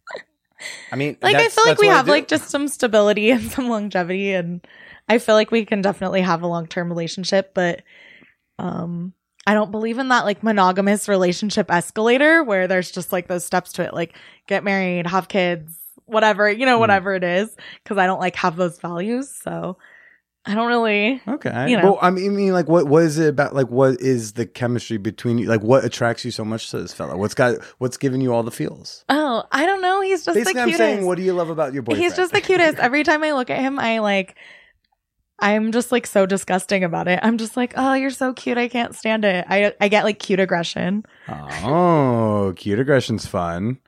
I 0.93 0.97
mean, 0.97 1.17
like 1.21 1.35
I 1.35 1.49
feel 1.49 1.65
like 1.65 1.79
we 1.79 1.89
have 1.89 2.05
do. 2.05 2.13
like 2.13 2.29
just 2.29 2.49
some 2.49 2.69
stability 2.69 3.31
and 3.33 3.51
some 3.51 3.69
longevity 3.69 4.33
and 4.33 4.65
I 5.09 5.19
feel 5.19 5.35
like 5.35 5.51
we 5.51 5.65
can 5.65 5.83
definitely 5.83 6.23
have 6.23 6.43
a 6.43 6.47
long-term 6.47 6.89
relationship, 6.89 7.53
but 7.55 7.83
um 8.59 9.13
I 9.47 9.55
don't 9.55 9.73
believe 9.73 9.99
in 9.99 10.09
that 10.09 10.25
like 10.25 10.43
monogamous 10.45 11.09
relationship 11.09 11.69
escalator 11.71 12.45
where 12.45 12.69
there's 12.69 12.93
just 12.93 13.11
like 13.13 13.27
those 13.27 13.45
steps 13.45 13.73
to 13.75 13.83
it 13.83 13.93
like 13.93 14.17
get 14.47 14.63
married, 14.63 15.07
have 15.09 15.27
kids, 15.29 15.77
whatever, 16.05 16.49
you 16.51 16.65
know, 16.65 16.77
Mm. 16.77 16.81
whatever 16.81 17.15
it 17.15 17.25
is 17.25 17.55
because 17.83 17.99
I 17.99 18.07
don't 18.07 18.21
like 18.21 18.37
have 18.37 18.55
those 18.57 18.79
values, 18.79 19.29
so 19.35 19.79
I 20.47 20.55
don't 20.55 20.69
really 20.69 21.21
Okay. 21.27 21.71
you 21.71 21.77
know. 21.77 21.85
Well, 21.85 21.99
I 22.03 22.11
mean, 22.11 22.27
I 22.33 22.35
mean, 22.35 22.53
like, 22.53 22.69
what 22.69 22.87
what 22.87 23.03
is 23.05 23.19
it 23.19 23.29
about? 23.29 23.55
Like, 23.55 23.69
what 23.69 24.01
is 24.01 24.33
the 24.35 24.47
chemistry 24.47 24.97
between 24.97 25.39
you? 25.39 25.47
Like, 25.47 25.63
what 25.63 25.85
attracts 25.85 26.25
you 26.25 26.31
so 26.33 26.45
much 26.45 26.71
to 26.71 26.81
this 26.81 26.93
fella? 26.93 27.17
What's 27.17 27.35
got 27.35 27.57
what's 27.79 27.97
giving 27.97 28.21
you 28.21 28.33
all 28.33 28.43
the 28.45 28.51
feels? 28.53 29.05
Oh, 29.09 29.45
I 29.53 29.67
don't 29.67 29.81
know. 29.81 30.01
He's 30.03 30.25
just 30.25 30.35
Basically, 30.37 30.55
the 30.55 30.61
I'm 30.61 30.69
cutest. 30.69 30.79
saying, 30.79 31.07
what 31.07 31.17
do 31.17 31.23
you 31.25 31.33
love 31.33 31.49
about 31.51 31.73
your 31.73 31.83
boyfriend? 31.83 32.03
He's 32.05 32.17
just 32.17 32.33
the 32.33 32.41
cutest. 32.41 32.79
Every 32.81 33.03
time 33.05 33.23
I 33.25 33.33
look 33.33 33.51
at 33.51 33.59
him, 33.59 33.79
I 33.81 33.99
like. 34.01 34.37
I'm 35.43 35.73
just 35.73 35.93
like 35.93 36.07
so 36.07 36.25
disgusting 36.25 36.85
about 36.85 37.09
it. 37.09 37.19
I'm 37.23 37.37
just 37.37 37.57
like, 37.57 37.75
oh, 37.77 37.95
you're 37.95 38.11
so 38.11 38.33
cute. 38.33 38.57
I 38.57 38.69
can't 38.69 38.95
stand 38.95 39.25
it. 39.25 39.45
I 39.49 39.75
I 39.81 39.89
get 39.89 40.05
like 40.05 40.19
cute 40.19 40.41
aggression. 40.41 41.05
oh, 41.29 42.55
cute 42.57 42.79
aggression's 42.79 43.27
fun. 43.27 43.79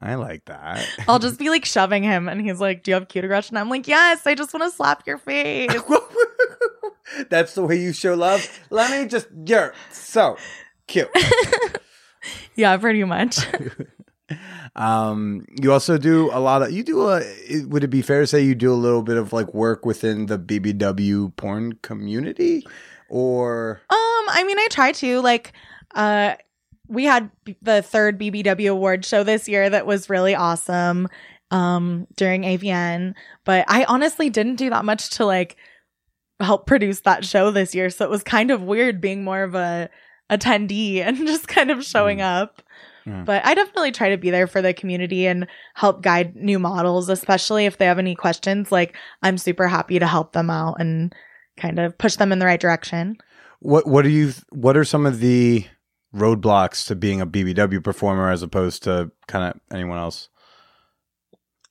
I 0.00 0.14
like 0.14 0.44
that. 0.46 0.86
I'll 1.08 1.18
just 1.18 1.38
be 1.38 1.50
like 1.50 1.64
shoving 1.64 2.02
him, 2.02 2.28
and 2.28 2.40
he's 2.40 2.60
like, 2.60 2.82
"Do 2.82 2.90
you 2.90 2.94
have 2.94 3.08
cute 3.08 3.24
aggression?" 3.24 3.56
I'm 3.56 3.68
like, 3.68 3.88
"Yes, 3.88 4.26
I 4.26 4.34
just 4.34 4.54
want 4.54 4.70
to 4.70 4.76
slap 4.76 5.06
your 5.06 5.18
face." 5.18 5.70
That's 7.30 7.54
the 7.54 7.64
way 7.64 7.80
you 7.80 7.92
show 7.92 8.14
love. 8.14 8.48
Let 8.70 8.90
me 8.90 9.08
just, 9.08 9.28
you're 9.46 9.74
so 9.90 10.36
cute. 10.86 11.08
yeah, 12.54 12.76
pretty 12.76 13.02
much. 13.04 13.38
Um, 14.76 15.44
you 15.60 15.72
also 15.72 15.98
do 15.98 16.30
a 16.32 16.40
lot 16.40 16.62
of. 16.62 16.70
You 16.72 16.82
do 16.82 17.08
a. 17.08 17.20
it- 17.20 17.68
Would 17.68 17.84
it 17.84 17.88
be 17.88 18.02
fair 18.02 18.20
to 18.20 18.26
say 18.26 18.42
you 18.42 18.54
do 18.54 18.72
a 18.72 18.74
little 18.74 19.02
bit 19.02 19.16
of 19.16 19.32
like 19.32 19.52
work 19.54 19.84
within 19.86 20.26
the 20.26 20.38
BBW 20.38 21.34
porn 21.36 21.74
community, 21.82 22.66
or 23.08 23.80
Um, 23.90 23.96
I 24.30 24.44
mean, 24.46 24.58
I 24.58 24.68
try 24.70 24.92
to 24.92 25.20
like, 25.20 25.52
uh, 25.94 26.34
we 26.88 27.04
had 27.04 27.30
b- 27.44 27.56
the 27.62 27.82
third 27.82 28.18
BBW 28.18 28.70
award 28.70 29.04
show 29.04 29.22
this 29.24 29.48
year 29.48 29.68
that 29.70 29.86
was 29.86 30.10
really 30.10 30.34
awesome, 30.34 31.08
um, 31.50 32.06
during 32.16 32.42
AVN, 32.42 33.14
but 33.44 33.64
I 33.68 33.84
honestly 33.84 34.28
didn't 34.30 34.56
do 34.56 34.68
that 34.70 34.84
much 34.84 35.10
to 35.10 35.24
like 35.24 35.56
help 36.40 36.66
produce 36.66 37.00
that 37.00 37.24
show 37.24 37.50
this 37.50 37.74
year, 37.74 37.90
so 37.90 38.04
it 38.04 38.10
was 38.10 38.22
kind 38.22 38.50
of 38.50 38.62
weird 38.62 39.00
being 39.00 39.24
more 39.24 39.42
of 39.42 39.54
a 39.54 39.88
attendee 40.30 40.96
and 41.06 41.16
just 41.26 41.48
kind 41.48 41.70
of 41.70 41.82
showing 41.84 42.20
up. 42.20 42.62
Mm. 43.08 43.24
But 43.24 43.44
I 43.44 43.54
definitely 43.54 43.92
try 43.92 44.10
to 44.10 44.16
be 44.16 44.30
there 44.30 44.46
for 44.46 44.60
the 44.60 44.74
community 44.74 45.26
and 45.26 45.46
help 45.74 46.02
guide 46.02 46.36
new 46.36 46.58
models, 46.58 47.08
especially 47.08 47.66
if 47.66 47.78
they 47.78 47.86
have 47.86 47.98
any 47.98 48.14
questions. 48.14 48.70
Like, 48.70 48.94
I'm 49.22 49.38
super 49.38 49.66
happy 49.66 49.98
to 49.98 50.06
help 50.06 50.32
them 50.32 50.50
out 50.50 50.76
and 50.78 51.14
kind 51.56 51.78
of 51.78 51.96
push 51.96 52.16
them 52.16 52.32
in 52.32 52.38
the 52.38 52.46
right 52.46 52.60
direction. 52.60 53.16
what? 53.60 53.86
What 53.86 54.04
are 54.04 54.10
you? 54.10 54.32
What 54.50 54.76
are 54.76 54.84
some 54.84 55.06
of 55.06 55.20
the 55.20 55.66
roadblocks 56.14 56.86
to 56.86 56.94
being 56.94 57.20
a 57.20 57.26
BBW 57.26 57.82
performer 57.82 58.30
as 58.30 58.42
opposed 58.42 58.82
to 58.84 59.10
kind 59.26 59.52
of 59.52 59.60
anyone 59.72 59.98
else? 59.98 60.28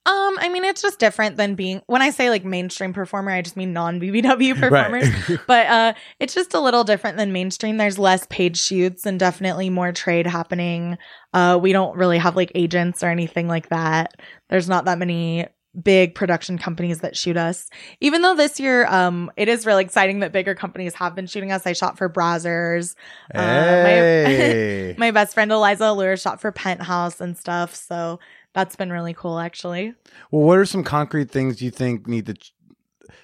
Um, 0.07 0.37
I 0.39 0.47
mean, 0.47 0.63
it's 0.63 0.81
just 0.81 0.99
different 0.99 1.35
than 1.35 1.55
being 1.55 1.81
when 1.87 2.01
I 2.01 2.11
say 2.11 2.29
like 2.29 2.45
mainstream 2.45 2.93
performer, 2.93 3.31
I 3.31 3.41
just 3.41 3.57
mean 3.57 3.73
non 3.73 3.99
BBW 3.99 4.53
performers. 4.59 5.09
Right. 5.29 5.39
but 5.47 5.67
uh 5.67 5.93
it's 6.21 6.33
just 6.33 6.53
a 6.53 6.61
little 6.61 6.85
different 6.85 7.17
than 7.17 7.33
mainstream. 7.33 7.75
There's 7.75 7.99
less 7.99 8.25
paid 8.29 8.55
shoots 8.55 9.05
and 9.05 9.19
definitely 9.19 9.69
more 9.69 9.91
trade 9.91 10.25
happening. 10.25 10.97
Uh 11.33 11.59
we 11.61 11.73
don't 11.73 11.97
really 11.97 12.17
have 12.19 12.37
like 12.37 12.53
agents 12.55 13.03
or 13.03 13.09
anything 13.09 13.49
like 13.49 13.67
that. 13.67 14.13
There's 14.49 14.69
not 14.69 14.85
that 14.85 14.97
many 14.97 15.47
big 15.83 16.15
production 16.15 16.57
companies 16.57 17.01
that 17.01 17.15
shoot 17.17 17.35
us. 17.35 17.69
Even 17.99 18.21
though 18.21 18.33
this 18.35 18.61
year 18.61 18.85
um 18.87 19.29
it 19.35 19.49
is 19.49 19.65
really 19.65 19.83
exciting 19.83 20.21
that 20.21 20.31
bigger 20.31 20.55
companies 20.55 20.93
have 20.93 21.15
been 21.15 21.27
shooting 21.27 21.51
us. 21.51 21.67
I 21.67 21.73
shot 21.73 21.97
for 21.97 22.07
Brazzers. 22.07 22.95
Uh, 23.35 23.39
my- 23.39 23.43
hey. 23.43 24.95
My 24.97 25.11
best 25.11 25.33
friend 25.33 25.51
Eliza 25.51 25.85
Allure 25.87 26.15
shot 26.15 26.39
for 26.39 26.53
Penthouse 26.53 27.19
and 27.19 27.37
stuff. 27.37 27.75
So 27.75 28.19
that's 28.53 28.75
been 28.75 28.91
really 28.91 29.13
cool 29.13 29.39
actually. 29.39 29.93
Well, 30.31 30.43
what 30.43 30.57
are 30.57 30.65
some 30.65 30.83
concrete 30.83 31.29
things 31.31 31.61
you 31.61 31.71
think 31.71 32.07
need 32.07 32.25
to, 32.27 32.33
ch- 32.33 32.53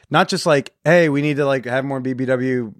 not 0.10 0.28
just 0.30 0.46
like, 0.46 0.74
hey, 0.84 1.10
we 1.10 1.22
need 1.22 1.38
to 1.38 1.46
like 1.46 1.66
have 1.66 1.86
more 1.86 2.02
BBW 2.02 2.74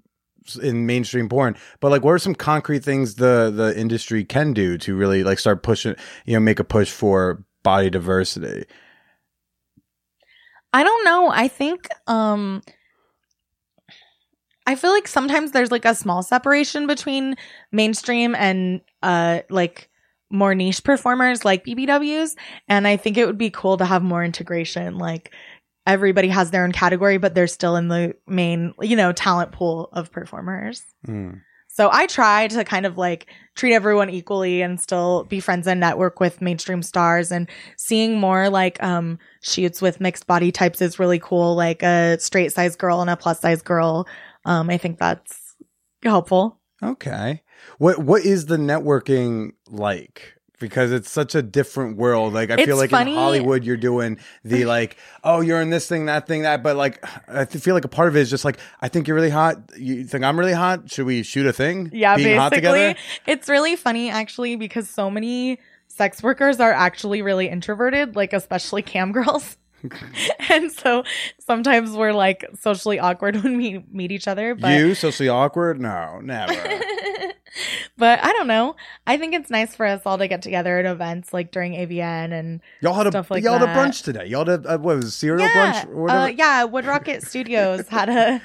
in 0.62 0.86
mainstream 0.86 1.28
porn, 1.28 1.56
but 1.80 1.90
like, 1.90 2.04
what 2.04 2.12
are 2.12 2.18
some 2.18 2.34
concrete 2.34 2.84
things 2.84 3.16
the 3.16 3.50
the 3.54 3.78
industry 3.78 4.24
can 4.24 4.52
do 4.52 4.76
to 4.78 4.94
really 4.94 5.24
like 5.24 5.38
start 5.38 5.62
pushing, 5.62 5.94
you 6.26 6.34
know, 6.34 6.40
make 6.40 6.60
a 6.60 6.64
push 6.64 6.90
for 6.90 7.44
body 7.62 7.90
diversity? 7.90 8.64
I 10.72 10.82
don't 10.82 11.04
know. 11.04 11.28
I 11.30 11.48
think 11.48 11.88
um 12.06 12.62
I 14.66 14.74
feel 14.76 14.90
like 14.90 15.08
sometimes 15.08 15.52
there's 15.52 15.70
like 15.70 15.84
a 15.84 15.94
small 15.94 16.22
separation 16.22 16.86
between 16.86 17.36
mainstream 17.72 18.34
and 18.34 18.80
uh 19.02 19.40
like 19.50 19.88
more 20.34 20.54
niche 20.54 20.82
performers 20.82 21.44
like 21.44 21.64
BBWs 21.64 22.34
and 22.68 22.86
I 22.86 22.96
think 22.96 23.16
it 23.16 23.26
would 23.26 23.38
be 23.38 23.50
cool 23.50 23.76
to 23.76 23.84
have 23.84 24.02
more 24.02 24.24
integration 24.24 24.98
like 24.98 25.32
everybody 25.86 26.28
has 26.28 26.50
their 26.50 26.64
own 26.64 26.72
category 26.72 27.18
but 27.18 27.34
they're 27.34 27.46
still 27.46 27.76
in 27.76 27.88
the 27.88 28.14
main, 28.26 28.74
you 28.80 28.96
know, 28.96 29.12
talent 29.12 29.52
pool 29.52 29.88
of 29.92 30.10
performers. 30.10 30.82
Mm. 31.06 31.40
So 31.68 31.90
I 31.92 32.06
try 32.06 32.46
to 32.48 32.64
kind 32.64 32.86
of 32.86 32.96
like 32.98 33.26
treat 33.56 33.74
everyone 33.74 34.08
equally 34.08 34.62
and 34.62 34.80
still 34.80 35.24
be 35.24 35.40
friends 35.40 35.66
and 35.66 35.80
network 35.80 36.20
with 36.20 36.40
mainstream 36.40 36.82
stars 36.82 37.32
and 37.32 37.48
seeing 37.76 38.18
more 38.18 38.48
like 38.48 38.82
um 38.82 39.18
shoots 39.42 39.82
with 39.82 40.00
mixed 40.00 40.26
body 40.26 40.52
types 40.52 40.80
is 40.80 40.98
really 40.98 41.18
cool 41.18 41.54
like 41.54 41.82
a 41.82 42.18
straight 42.20 42.52
size 42.52 42.76
girl 42.76 43.00
and 43.00 43.10
a 43.10 43.16
plus 43.16 43.40
size 43.40 43.62
girl. 43.62 44.06
Um 44.44 44.70
I 44.70 44.78
think 44.78 44.98
that's 44.98 45.56
helpful. 46.02 46.60
Okay. 46.82 47.42
What 47.78 47.98
what 47.98 48.24
is 48.24 48.46
the 48.46 48.56
networking 48.56 49.52
like? 49.68 50.34
because 50.60 50.92
it's 50.92 51.10
such 51.10 51.34
a 51.34 51.42
different 51.42 51.98
world. 51.98 52.32
Like 52.32 52.50
I 52.50 52.64
feel 52.64 52.76
like 52.78 52.88
funny- 52.88 53.12
in 53.12 53.18
Hollywood, 53.18 53.64
you're 53.64 53.76
doing 53.76 54.18
the 54.44 54.64
like, 54.76 54.96
oh, 55.22 55.40
you're 55.40 55.60
in 55.60 55.68
this 55.68 55.86
thing, 55.88 56.06
that 56.06 56.26
thing, 56.26 56.42
that. 56.42 56.62
But 56.62 56.76
like, 56.76 57.04
I 57.28 57.44
feel 57.44 57.74
like 57.74 57.84
a 57.84 57.88
part 57.88 58.08
of 58.08 58.16
it 58.16 58.20
is 58.20 58.30
just 58.30 58.44
like, 58.44 58.58
I 58.80 58.88
think 58.88 59.06
you're 59.06 59.14
really 59.14 59.30
hot. 59.30 59.58
You 59.76 60.04
think 60.04 60.24
I'm 60.24 60.38
really 60.38 60.52
hot? 60.54 60.90
Should 60.90 61.04
we 61.06 61.22
shoot 61.22 61.46
a 61.46 61.52
thing? 61.52 61.90
Yeah, 61.92 62.16
Being 62.16 62.38
hot 62.38 62.50
basically. 62.52 62.70
together? 62.70 62.98
It's 63.26 63.48
really 63.48 63.76
funny 63.76 64.08
actually 64.10 64.56
because 64.56 64.88
so 64.88 65.10
many 65.10 65.58
sex 65.88 66.22
workers 66.22 66.60
are 66.60 66.72
actually 66.72 67.20
really 67.20 67.48
introverted, 67.48 68.16
like 68.16 68.32
especially 68.32 68.82
cam 68.82 69.12
girls. 69.12 69.58
and 70.50 70.70
so 70.70 71.04
sometimes 71.38 71.92
we're 71.92 72.12
like 72.12 72.44
socially 72.60 72.98
awkward 72.98 73.36
when 73.42 73.56
we 73.56 73.84
meet 73.90 74.12
each 74.12 74.28
other. 74.28 74.54
But 74.54 74.78
you 74.78 74.94
socially 74.94 75.28
awkward? 75.28 75.80
No, 75.80 76.20
never. 76.22 76.52
but 77.96 78.22
I 78.22 78.32
don't 78.32 78.46
know. 78.46 78.76
I 79.06 79.16
think 79.16 79.34
it's 79.34 79.50
nice 79.50 79.74
for 79.74 79.86
us 79.86 80.02
all 80.06 80.18
to 80.18 80.28
get 80.28 80.42
together 80.42 80.78
at 80.78 80.86
events 80.86 81.32
like 81.32 81.52
during 81.52 81.72
AVN 81.72 82.32
and 82.32 82.60
Y'all 82.80 82.94
had 82.94 83.06
a 83.06 83.10
Stuff 83.10 83.30
like 83.30 83.44
y'all 83.44 83.58
had 83.58 83.68
a 83.68 83.72
brunch 83.72 84.02
today. 84.02 84.26
Y'all 84.26 84.46
had 84.46 84.66
a, 84.66 84.74
uh, 84.74 84.78
what 84.78 84.96
was 84.96 85.06
it, 85.06 85.10
cereal 85.12 85.46
yeah, 85.46 85.84
brunch 85.84 86.10
uh, 86.10 86.26
yeah. 86.28 86.66
WoodRocket 86.66 87.26
Studios 87.26 87.88
had 87.88 88.08
a 88.08 88.40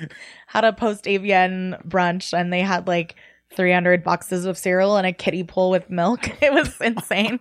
had 0.48 0.64
a 0.64 0.74
post 0.74 1.06
AVN 1.06 1.86
brunch 1.88 2.38
and 2.38 2.52
they 2.52 2.62
had 2.62 2.88
like 2.88 3.16
300 3.56 4.04
boxes 4.04 4.46
of 4.46 4.58
cereal 4.58 4.98
and 4.98 5.08
a 5.08 5.14
kiddie 5.14 5.44
pool 5.44 5.70
with 5.70 5.90
milk. 5.90 6.30
It 6.42 6.54
was 6.54 6.80
insane. 6.82 7.40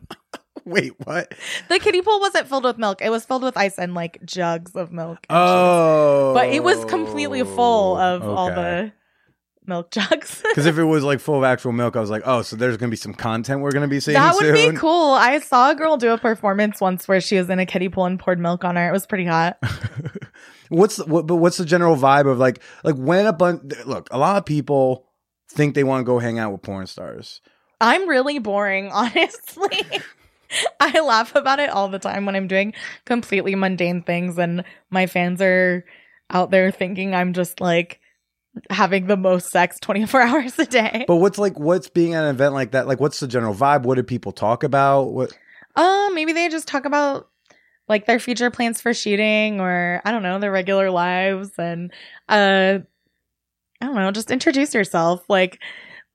Wait, 0.69 0.93
what? 1.05 1.35
The 1.69 1.79
kiddie 1.79 2.03
pool 2.03 2.21
wasn't 2.21 2.49
filled 2.49 2.65
with 2.65 2.79
milk. 2.79 3.01
It 3.03 3.11
was 3.11 3.25
filled 3.25 3.43
with 3.43 3.57
ice 3.57 3.79
and 3.79 3.95
like 3.95 4.25
jugs 4.25 4.73
of 4.75 4.93
milk. 4.93 5.27
Oh, 5.31 6.35
cheese. 6.35 6.41
But 6.43 6.55
it 6.55 6.63
was 6.63 6.85
completely 6.85 7.43
full 7.43 7.97
of 7.97 8.23
all 8.23 8.49
the 8.49 8.93
milk 9.67 9.91
jugs. 9.93 10.43
Because 10.43 10.67
if 10.67 10.79
it 10.79 10.85
was 10.85 11.05
like 11.05 11.21
full 11.21 11.39
of 11.39 11.45
actual 11.45 11.73
milk, 11.73 11.97
I 11.97 12.01
was 12.01 12.11
like, 12.11 12.23
oh, 12.25 12.43
so 12.43 12.57
there's 12.57 12.77
gonna 12.77 12.91
be 12.91 12.97
some 12.97 13.15
content 13.15 13.61
we're 13.61 13.73
gonna 13.73 13.89
be 13.89 14.01
seeing 14.01 14.15
that 14.15 14.35
would 14.35 14.57
soon. 14.57 14.75
be 14.75 14.77
cool. 14.77 15.13
I 15.13 15.39
saw 15.39 15.71
a 15.71 15.75
girl 15.75 15.97
do 15.97 16.13
a 16.13 16.19
performance 16.19 16.81
once 16.81 17.09
where 17.09 17.21
she 17.21 17.37
was 17.37 17.49
in 17.49 17.59
a 17.59 17.67
kiddie 17.67 17.89
pool 17.89 18.05
and 18.05 18.19
poured 18.19 18.39
milk 18.39 18.65
on 18.65 18.77
her. 18.77 18.89
It 18.89 18.93
was 18.93 19.07
pretty 19.07 19.27
hot. 19.27 19.59
What's 20.71 20.97
the, 20.97 21.07
what, 21.07 21.27
but 21.27 21.37
what's 21.37 21.57
the 21.57 21.65
general 21.65 21.97
vibe 21.97 22.31
of 22.31 22.39
like 22.39 22.61
like 22.85 22.95
when 22.97 23.25
a 23.25 23.33
bunch 23.33 23.73
look 23.87 24.07
a 24.11 24.19
lot 24.19 24.37
of 24.37 24.45
people 24.45 25.07
think 25.51 25.75
they 25.75 25.83
want 25.83 26.01
to 26.01 26.05
go 26.05 26.19
hang 26.19 26.39
out 26.39 26.53
with 26.53 26.61
porn 26.61 26.87
stars. 26.87 27.41
I'm 27.81 28.09
really 28.09 28.39
boring, 28.39 28.91
honestly. 28.93 29.87
I 30.81 31.01
laugh 31.01 31.35
about 31.35 31.61
it 31.61 31.71
all 31.71 31.89
the 31.89 31.99
time 31.99 32.27
when 32.27 32.37
I'm 32.37 32.49
doing 32.49 32.75
completely 33.05 33.55
mundane 33.55 34.03
things 34.03 34.39
and 34.39 34.65
my 34.91 35.07
fans 35.07 35.41
are 35.41 35.85
out 36.31 36.51
there 36.51 36.71
thinking 36.71 37.15
I'm 37.15 37.33
just 37.33 37.61
like 37.61 38.01
having 38.71 39.07
the 39.07 39.17
most 39.17 39.51
sex 39.51 39.79
24 39.81 40.21
hours 40.23 40.59
a 40.59 40.67
day. 40.67 41.05
But 41.07 41.17
what's 41.17 41.39
like 41.39 41.59
what's 41.59 41.89
being 41.89 42.15
at 42.15 42.25
an 42.25 42.31
event 42.31 42.55
like 42.55 42.73
that? 42.73 42.87
Like 42.87 43.01
what's 43.01 43.21
the 43.21 43.29
general 43.29 43.55
vibe? 43.55 43.83
What 43.83 43.97
do 43.97 44.03
people 44.03 44.33
talk 44.33 44.63
about? 44.63 45.13
What 45.13 45.37
Uh, 45.77 46.11
maybe 46.13 46.33
they 46.33 46.49
just 46.49 46.69
talk 46.69 46.85
about 46.85 47.29
like 47.89 48.07
their 48.07 48.19
future 48.19 48.51
plans 48.51 48.81
for 48.81 48.93
shooting 48.93 49.61
or 49.61 50.03
I 50.05 50.11
don't 50.11 50.23
know, 50.23 50.39
their 50.39 50.53
regular 50.53 50.91
lives 50.91 51.51
and 51.59 51.93
uh 52.29 52.79
I 53.81 53.87
don't 53.87 53.95
know, 53.95 54.11
just 54.11 54.31
introduce 54.31 54.75
yourself. 54.75 55.25
Like 55.29 55.61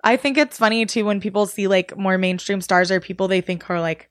I 0.03 0.17
think 0.17 0.37
it's 0.37 0.57
funny 0.57 0.85
too 0.85 1.05
when 1.05 1.21
people 1.21 1.45
see 1.45 1.67
like 1.67 1.97
more 1.97 2.17
mainstream 2.17 2.61
stars 2.61 2.91
or 2.91 2.99
people 2.99 3.27
they 3.27 3.41
think 3.41 3.69
are 3.69 3.79
like 3.79 4.09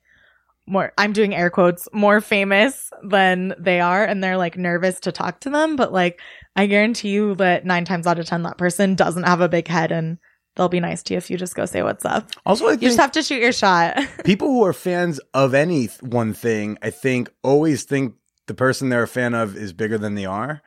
more 0.65 0.93
I'm 0.97 1.13
doing 1.13 1.35
air 1.35 1.49
quotes, 1.49 1.87
more 1.93 2.21
famous 2.21 2.89
than 3.03 3.53
they 3.59 3.79
are 3.79 4.03
and 4.03 4.23
they're 4.23 4.37
like 4.37 4.57
nervous 4.57 4.99
to 5.01 5.11
talk 5.11 5.41
to 5.41 5.49
them, 5.49 5.75
but 5.75 5.91
like 5.91 6.21
I 6.55 6.67
guarantee 6.67 7.09
you 7.09 7.35
that 7.35 7.65
9 7.65 7.85
times 7.85 8.07
out 8.07 8.19
of 8.19 8.25
10 8.25 8.43
that 8.43 8.57
person 8.57 8.95
doesn't 8.95 9.23
have 9.23 9.41
a 9.41 9.49
big 9.49 9.67
head 9.67 9.91
and 9.91 10.17
they'll 10.55 10.69
be 10.69 10.79
nice 10.79 11.03
to 11.03 11.13
you 11.13 11.17
if 11.17 11.29
you 11.29 11.37
just 11.37 11.55
go 11.55 11.65
say 11.65 11.83
what's 11.83 12.05
up. 12.05 12.29
also 12.45 12.67
I 12.67 12.73
You 12.73 12.77
just 12.77 12.99
have 12.99 13.11
to 13.13 13.23
shoot 13.23 13.41
your 13.41 13.51
shot. 13.51 13.97
people 14.23 14.47
who 14.47 14.63
are 14.63 14.73
fans 14.73 15.19
of 15.33 15.53
any 15.53 15.87
th- 15.87 16.01
one 16.01 16.33
thing, 16.33 16.77
I 16.81 16.91
think 16.91 17.29
always 17.43 17.83
think 17.83 18.15
the 18.47 18.53
person 18.53 18.89
they're 18.89 19.03
a 19.03 19.07
fan 19.07 19.33
of 19.33 19.55
is 19.55 19.73
bigger 19.73 19.97
than 19.97 20.15
they 20.15 20.25
are. 20.25 20.61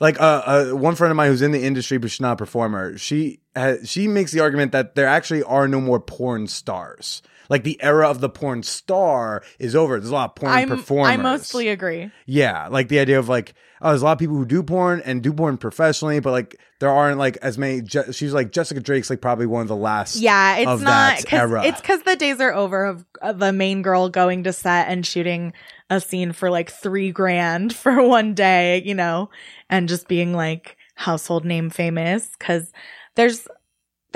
Like 0.00 0.20
uh, 0.20 0.42
uh 0.44 0.76
one 0.76 0.94
friend 0.94 1.10
of 1.10 1.16
mine 1.16 1.30
who's 1.30 1.42
in 1.42 1.52
the 1.52 1.64
industry 1.64 1.98
but 1.98 2.10
she's 2.10 2.20
not 2.20 2.32
a 2.32 2.36
performer. 2.36 2.98
She 2.98 3.40
has, 3.54 3.88
she 3.88 4.08
makes 4.08 4.32
the 4.32 4.40
argument 4.40 4.72
that 4.72 4.94
there 4.94 5.06
actually 5.06 5.42
are 5.42 5.68
no 5.68 5.80
more 5.80 6.00
porn 6.00 6.46
stars. 6.46 7.22
Like 7.48 7.64
the 7.64 7.80
era 7.82 8.08
of 8.08 8.20
the 8.20 8.28
porn 8.28 8.62
star 8.62 9.42
is 9.58 9.74
over. 9.74 9.98
There's 9.98 10.10
a 10.10 10.14
lot 10.14 10.30
of 10.30 10.34
porn 10.36 10.52
I'm, 10.52 10.68
performers. 10.68 11.12
I 11.12 11.16
mostly 11.16 11.68
agree. 11.68 12.10
Yeah, 12.26 12.68
like 12.68 12.88
the 12.88 12.98
idea 12.98 13.18
of 13.18 13.28
like, 13.28 13.54
oh, 13.80 13.90
there's 13.90 14.02
a 14.02 14.04
lot 14.04 14.12
of 14.12 14.18
people 14.18 14.36
who 14.36 14.44
do 14.44 14.62
porn 14.62 15.02
and 15.04 15.22
do 15.22 15.32
porn 15.32 15.56
professionally, 15.58 16.20
but 16.20 16.32
like 16.32 16.58
there 16.78 16.90
aren't 16.90 17.18
like 17.18 17.38
as 17.38 17.56
many. 17.56 17.82
Je- 17.82 18.12
she's 18.12 18.32
like 18.32 18.52
Jessica 18.52 18.80
Drake's 18.80 19.08
like 19.08 19.20
probably 19.20 19.46
one 19.46 19.62
of 19.62 19.68
the 19.68 19.76
last. 19.76 20.16
Yeah, 20.16 20.56
it's 20.56 20.68
of 20.68 20.82
not 20.82 21.18
that 21.18 21.26
cause. 21.26 21.64
It's 21.64 21.80
because 21.80 22.02
the 22.02 22.16
days 22.16 22.40
are 22.40 22.52
over 22.52 22.84
of 22.84 23.04
uh, 23.22 23.32
the 23.32 23.52
main 23.52 23.82
girl 23.82 24.08
going 24.08 24.44
to 24.44 24.52
set 24.52 24.88
and 24.88 25.06
shooting 25.06 25.52
a 25.88 26.00
scene 26.00 26.32
for 26.32 26.50
like 26.50 26.70
three 26.70 27.12
grand 27.12 27.74
for 27.76 28.02
one 28.02 28.34
day, 28.34 28.82
you 28.84 28.94
know, 28.94 29.30
and 29.70 29.88
just 29.88 30.08
being 30.08 30.34
like 30.34 30.76
household 30.94 31.44
name 31.44 31.70
famous. 31.70 32.28
Because 32.38 32.72
there's 33.14 33.48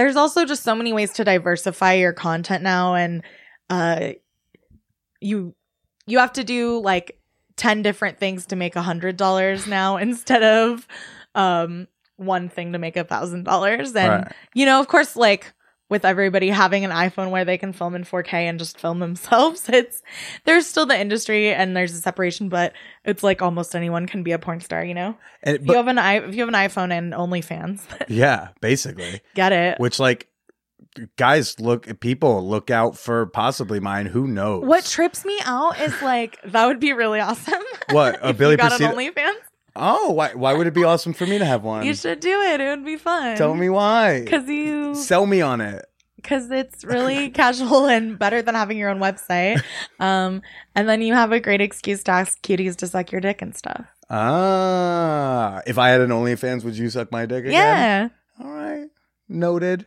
there's 0.01 0.17
also 0.17 0.47
just 0.47 0.63
so 0.63 0.75
many 0.75 0.95
ways 0.95 1.13
to 1.13 1.25
diversify 1.25 1.93
your 1.93 2.15
content 2.15 2.63
now, 2.63 2.95
and 2.95 3.23
uh, 3.69 4.13
you 5.21 5.55
you 6.07 6.19
have 6.19 6.33
to 6.33 6.43
do 6.43 6.81
like 6.81 7.21
10 7.57 7.83
different 7.83 8.19
things 8.19 8.47
to 8.47 8.57
make 8.57 8.77
a 8.77 8.83
hundred 8.83 9.19
dollars 9.19 9.67
now 9.67 9.97
instead 10.09 10.43
of 10.43 10.89
um 11.35 11.87
one 12.17 12.49
thing 12.49 12.73
to 12.73 12.79
make 12.79 12.97
a 12.97 13.05
thousand 13.05 13.45
dollars 13.45 13.95
and 13.95 14.25
Right. 14.25 14.33
you 14.55 14.65
know 14.65 14.81
of 14.81 14.89
course 14.89 15.17
like 15.17 15.53
with 15.91 16.07
everybody 16.07 16.49
having 16.49 16.85
an 16.87 16.91
iphone 16.93 17.31
where 17.31 17.45
they 17.45 17.59
can 17.59 17.75
film 17.75 17.95
in 17.95 18.05
4k 18.05 18.33
and 18.33 18.59
just 18.59 18.79
film 18.81 19.01
themselves 19.01 19.69
it's 19.69 20.03
there's 20.47 20.67
still 20.67 20.87
the 20.87 20.99
industry 20.99 21.53
and 21.53 21.77
there's 21.77 21.93
a 21.93 22.01
separation 22.01 22.49
but 22.49 22.73
it's 23.05 23.23
like 23.23 23.43
almost 23.43 23.75
anyone 23.77 24.07
can 24.07 24.23
be 24.23 24.33
a 24.33 24.39
porn 24.39 24.61
star 24.61 24.83
you 24.83 24.95
know 24.95 25.15
And, 25.43 25.57
if 25.59 25.67
you 25.67 25.75
have 25.75 25.89
an 25.89 25.99
if 25.99 26.35
you 26.35 26.41
have 26.41 26.49
an 26.49 26.55
iphone 26.55 26.91
and 26.97 27.13
onlyfans 27.13 27.83
yeah, 28.09 28.49
basically. 28.63 29.21
get 29.35 29.53
it 29.53 29.79
Which 29.79 29.99
like 30.01 30.29
guys 31.17 31.61
look 31.61 32.01
people 32.01 32.47
look 32.49 32.71
out 32.71 32.97
for 32.97 33.27
possibly 33.27 33.79
mine. 33.81 34.07
Who 34.07 34.27
knows? 34.27 34.65
what 34.65 34.85
trips 34.85 35.25
me 35.25 35.39
out 35.45 35.79
is 35.81 36.01
like 36.03 36.41
that 36.43 36.67
would 36.67 36.81
be 36.81 36.93
really 36.93 37.21
awesome 37.21 37.63
What, 37.91 38.19
a 38.23 38.33
Billy 38.33 38.53
you 38.53 38.57
got 38.57 38.73
Procida- 38.73 38.91
an 38.91 38.97
OnlyFans. 38.97 39.35
Oh, 39.77 40.11
why 40.13 40.35
why 40.35 40.53
would 40.55 40.67
it 40.67 40.75
be 40.75 40.85
awesome 40.85 41.13
for 41.13 41.27
me 41.27 41.39
to 41.39 41.45
have 41.45 41.63
one? 41.63 41.85
You 41.87 41.95
should 41.95 42.21
do 42.21 42.41
it. 42.41 42.61
It 42.61 42.69
would 42.69 42.85
be 42.85 42.97
fun. 42.97 43.37
Tell 43.37 43.55
me 43.55 43.69
why. 43.69 44.23
because 44.25 44.49
you 44.49 44.95
Sell 44.95 45.27
me 45.27 45.41
on 45.41 45.61
it. 45.61 45.87
because 46.17 46.51
it's 46.51 46.85
really 46.85 47.31
casual 47.43 47.87
and 47.87 48.19
better 48.19 48.43
than 48.43 48.55
having 48.55 48.77
your 48.79 48.91
own 48.91 48.99
website. 48.99 49.63
Um, 50.01 50.41
and 50.75 50.89
then 50.89 51.03
you 51.03 51.13
have 51.15 51.31
a 51.31 51.41
great 51.41 51.61
excuse 51.61 52.03
to 52.05 52.11
ask 52.13 52.41
cuties 52.43 52.75
to 52.77 52.87
suck 52.87 53.13
your 53.13 53.21
dick 53.21 53.43
and 53.43 53.55
stuff. 53.55 53.85
Ah, 54.09 55.61
if 55.67 55.77
I 55.79 55.91
had 55.91 56.01
an 56.01 56.11
OnlyFans, 56.11 56.65
would 56.65 56.77
you 56.77 56.89
suck 56.91 57.13
my 57.13 57.27
dick 57.27 57.45
again? 57.45 57.53
Yeah. 57.53 58.09
All 58.43 58.51
right. 58.51 58.89
Noted. 59.29 59.87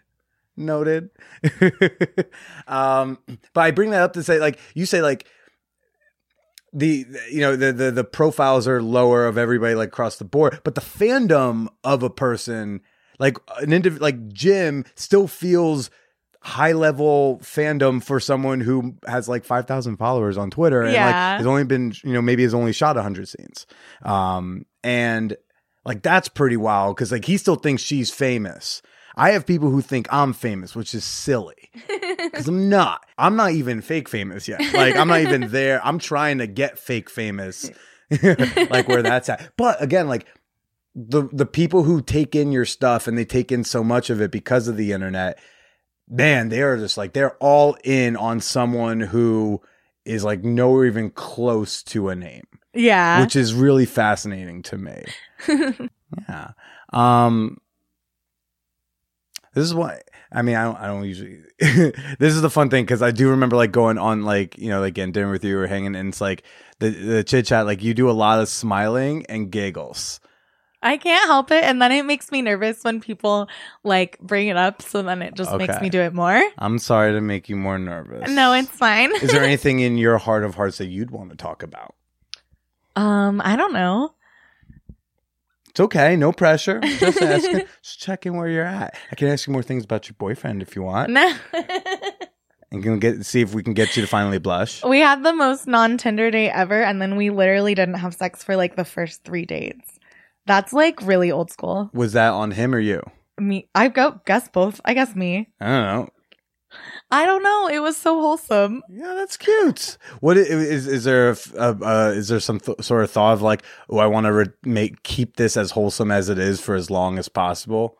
Noted. 0.55 1.09
um, 2.67 3.17
but 3.53 3.61
I 3.61 3.71
bring 3.71 3.89
that 3.89 4.01
up 4.03 4.13
to 4.13 4.23
say, 4.23 4.39
like, 4.39 4.59
you 4.75 4.85
say, 4.85 5.01
like, 5.01 5.25
the 6.73 7.05
you 7.31 7.39
know 7.39 7.55
the, 7.55 7.71
the 7.71 7.91
the 7.91 8.03
profiles 8.03 8.67
are 8.67 8.81
lower 8.81 9.25
of 9.27 9.37
everybody 9.37 9.75
like 9.75 9.89
across 9.89 10.17
the 10.17 10.25
board, 10.25 10.59
but 10.63 10.75
the 10.75 10.81
fandom 10.81 11.67
of 11.83 12.03
a 12.03 12.09
person 12.09 12.81
like 13.19 13.37
an 13.61 13.69
indiv- 13.69 14.01
like 14.01 14.33
Jim 14.33 14.85
still 14.95 15.27
feels 15.27 15.89
high 16.41 16.73
level 16.73 17.39
fandom 17.41 18.03
for 18.03 18.19
someone 18.19 18.59
who 18.59 18.95
has 19.07 19.29
like 19.29 19.45
5000 19.45 19.95
followers 19.95 20.37
on 20.37 20.49
Twitter 20.49 20.81
and 20.81 20.93
like 21.05 21.15
has 21.37 21.45
only 21.45 21.63
been 21.63 21.93
you 22.03 22.11
know 22.11 22.21
maybe 22.21 22.43
has 22.43 22.53
only 22.53 22.73
shot 22.73 22.95
100 22.95 23.29
scenes. 23.29 23.65
Um 24.01 24.65
and 24.83 25.37
like 25.85 26.01
that's 26.01 26.27
pretty 26.27 26.57
wild 26.57 26.97
cuz 26.97 27.11
like 27.11 27.25
he 27.25 27.37
still 27.37 27.55
thinks 27.55 27.81
she's 27.81 28.11
famous. 28.11 28.81
I 29.15 29.31
have 29.31 29.45
people 29.45 29.69
who 29.69 29.81
think 29.81 30.07
I'm 30.11 30.33
famous, 30.33 30.75
which 30.75 30.93
is 30.95 31.03
silly. 31.03 31.69
Cuz 32.33 32.47
I'm 32.47 32.69
not. 32.69 33.05
I'm 33.17 33.35
not 33.35 33.51
even 33.51 33.81
fake 33.81 34.09
famous 34.09 34.47
yet. 34.47 34.59
Like 34.73 34.95
I'm 34.95 35.07
not 35.07 35.21
even 35.21 35.47
there. 35.51 35.85
I'm 35.85 35.99
trying 35.99 36.39
to 36.39 36.47
get 36.47 36.79
fake 36.79 37.09
famous. 37.09 37.69
like 38.21 38.87
where 38.87 39.01
that's 39.03 39.29
at. 39.29 39.51
But 39.57 39.81
again, 39.81 40.07
like 40.07 40.25
the 40.95 41.27
the 41.31 41.45
people 41.45 41.83
who 41.83 42.01
take 42.01 42.35
in 42.35 42.51
your 42.51 42.65
stuff 42.65 43.07
and 43.07 43.17
they 43.17 43.25
take 43.25 43.51
in 43.51 43.63
so 43.63 43.83
much 43.83 44.09
of 44.09 44.21
it 44.21 44.31
because 44.31 44.67
of 44.67 44.77
the 44.77 44.91
internet, 44.91 45.39
man, 46.09 46.49
they 46.49 46.61
are 46.61 46.77
just 46.77 46.97
like 46.97 47.13
they're 47.13 47.35
all 47.37 47.75
in 47.83 48.15
on 48.15 48.39
someone 48.39 48.99
who 48.99 49.61
is 50.05 50.23
like 50.23 50.43
nowhere 50.43 50.85
even 50.85 51.09
close 51.09 51.81
to 51.81 52.09
a 52.09 52.15
name, 52.15 52.43
Yeah. 52.73 53.21
which 53.21 53.35
is 53.35 53.53
really 53.53 53.85
fascinating 53.85 54.61
to 54.63 54.77
me. 54.77 55.03
yeah. 56.27 56.51
Um 56.91 57.57
this 59.53 59.63
is 59.65 59.73
why 59.73 60.01
I 60.31 60.41
mean 60.41 60.55
I 60.55 60.63
don't 60.63 60.77
I 60.77 60.87
don't 60.87 61.03
usually 61.05 61.41
this 61.59 62.33
is 62.33 62.41
the 62.41 62.49
fun 62.49 62.69
thing 62.69 62.83
because 62.85 63.01
I 63.01 63.11
do 63.11 63.29
remember 63.29 63.55
like 63.55 63.71
going 63.71 63.97
on 63.97 64.23
like 64.23 64.57
you 64.57 64.69
know 64.69 64.79
like 64.81 64.93
getting 64.93 65.11
dinner 65.11 65.31
with 65.31 65.43
you 65.43 65.57
or 65.59 65.67
hanging 65.67 65.95
and 65.95 66.09
it's 66.09 66.21
like 66.21 66.43
the 66.79 66.89
the 66.89 67.23
chit 67.23 67.45
chat 67.45 67.65
like 67.65 67.83
you 67.83 67.93
do 67.93 68.09
a 68.09 68.11
lot 68.11 68.39
of 68.39 68.49
smiling 68.49 69.25
and 69.27 69.51
giggles. 69.51 70.19
I 70.85 70.97
can't 70.97 71.25
help 71.27 71.49
it. 71.51 71.63
And 71.63 71.81
then 71.81 71.93
it 71.93 72.03
makes 72.03 72.29
me 72.29 72.41
nervous 72.41 72.83
when 72.83 72.99
people 72.99 73.47
like 73.85 74.19
bring 74.19 74.49
it 74.49 74.57
up. 74.57 74.81
So 74.81 75.01
then 75.01 75.21
it 75.21 75.33
just 75.33 75.55
makes 75.55 75.79
me 75.79 75.89
do 75.89 76.01
it 76.01 76.13
more. 76.13 76.43
I'm 76.57 76.77
sorry 76.77 77.13
to 77.13 77.21
make 77.21 77.47
you 77.47 77.55
more 77.55 77.79
nervous. 77.79 78.29
No, 78.29 78.51
it's 78.51 78.67
fine. 78.67 79.15
Is 79.15 79.31
there 79.31 79.43
anything 79.45 79.79
in 79.79 79.97
your 79.97 80.17
heart 80.17 80.43
of 80.43 80.55
hearts 80.55 80.79
that 80.79 80.87
you'd 80.87 81.09
want 81.09 81.29
to 81.29 81.37
talk 81.37 81.63
about? 81.63 81.95
um, 82.97 83.41
I 83.43 83.55
don't 83.55 83.71
know. 83.73 84.13
It's 85.73 85.79
okay, 85.79 86.15
no 86.15 86.31
pressure. 86.31 86.79
Just 86.99 87.19
asking, 87.19 87.63
just 87.81 87.99
checking 87.99 88.37
where 88.37 88.47
you're 88.47 88.63
at. 88.63 88.95
I 89.11 89.15
can 89.15 89.27
ask 89.29 89.47
you 89.47 89.53
more 89.53 89.63
things 89.63 89.83
about 89.83 90.07
your 90.07 90.13
boyfriend 90.19 90.61
if 90.61 90.75
you 90.75 90.83
want, 90.83 91.09
No. 91.09 91.33
and 92.71 92.83
can 92.83 92.99
get 92.99 93.25
see 93.25 93.41
if 93.41 93.55
we 93.55 93.63
can 93.63 93.73
get 93.73 93.95
you 93.95 94.03
to 94.03 94.07
finally 94.07 94.37
blush. 94.37 94.83
we 94.83 94.99
had 94.99 95.23
the 95.23 95.33
most 95.33 95.65
non 95.67 95.97
Tinder 95.97 96.29
date 96.29 96.51
ever. 96.51 96.81
And 96.83 97.01
then 97.01 97.15
we 97.15 97.31
literally 97.31 97.73
didn't 97.73 97.95
have 97.95 98.13
sex 98.13 98.43
for 98.43 98.55
like 98.55 98.75
the 98.75 98.85
first 98.85 99.23
three 99.23 99.45
dates. 99.45 99.99
That's 100.45 100.73
like 100.73 101.01
really 101.01 101.31
old 101.31 101.49
school. 101.51 101.89
Was 101.93 102.13
that 102.13 102.29
on 102.29 102.51
him 102.51 102.75
or 102.75 102.79
you? 102.79 103.01
Me, 103.39 103.67
I 103.73 103.87
go 103.87 104.21
guess 104.27 104.47
both. 104.49 104.79
I 104.85 104.93
guess 104.93 105.15
me. 105.15 105.49
I 105.59 105.65
don't 105.65 105.83
know. 105.85 106.09
I 107.13 107.27
don't 107.27 107.43
know. 107.43 107.69
It 107.71 107.79
was 107.79 107.95
so 107.95 108.19
wholesome. 108.19 108.81
Yeah, 108.89 109.13
that's 109.15 109.37
cute. 109.37 109.99
What 110.19 110.35
is 110.35 110.87
is 110.87 111.03
there? 111.03 111.29
A, 111.29 111.37
uh, 111.59 112.11
is 112.15 112.27
there 112.27 112.39
some 112.39 112.59
th- 112.59 112.81
sort 112.81 113.03
of 113.03 113.11
thought 113.11 113.33
of 113.33 113.43
like, 113.43 113.61
oh, 113.87 113.99
I 113.99 114.07
want 114.07 114.25
to 114.25 114.33
re- 114.33 114.47
make 114.63 115.03
keep 115.03 115.35
this 115.35 115.55
as 115.55 115.69
wholesome 115.71 116.09
as 116.11 116.27
it 116.29 116.39
is 116.39 116.59
for 116.59 116.73
as 116.73 116.89
long 116.89 117.19
as 117.19 117.29
possible? 117.29 117.99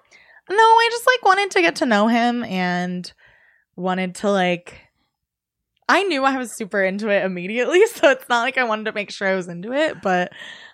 No, 0.50 0.56
I 0.56 0.90
just 0.92 1.06
like 1.06 1.24
wanted 1.26 1.52
to 1.52 1.62
get 1.62 1.76
to 1.78 1.86
know 1.86 2.08
him 2.08 2.44
and 2.44 3.14
wanted 3.76 4.16
to 4.16 4.32
like 4.32 4.82
I 5.88 6.02
knew 6.04 6.24
I 6.24 6.38
was 6.38 6.56
super 6.56 6.84
into 6.84 7.10
it 7.10 7.24
immediately, 7.24 7.86
so 7.94 8.10
it's 8.10 8.28
not 8.30 8.42
like 8.42 8.58
I 8.58 8.64
wanted 8.64 8.86
to 8.86 8.94
make 8.94 9.12
sure 9.12 9.28
I 9.28 9.36
was 9.36 9.48
into 9.48 9.74
it, 9.74 10.02
but 10.02 10.32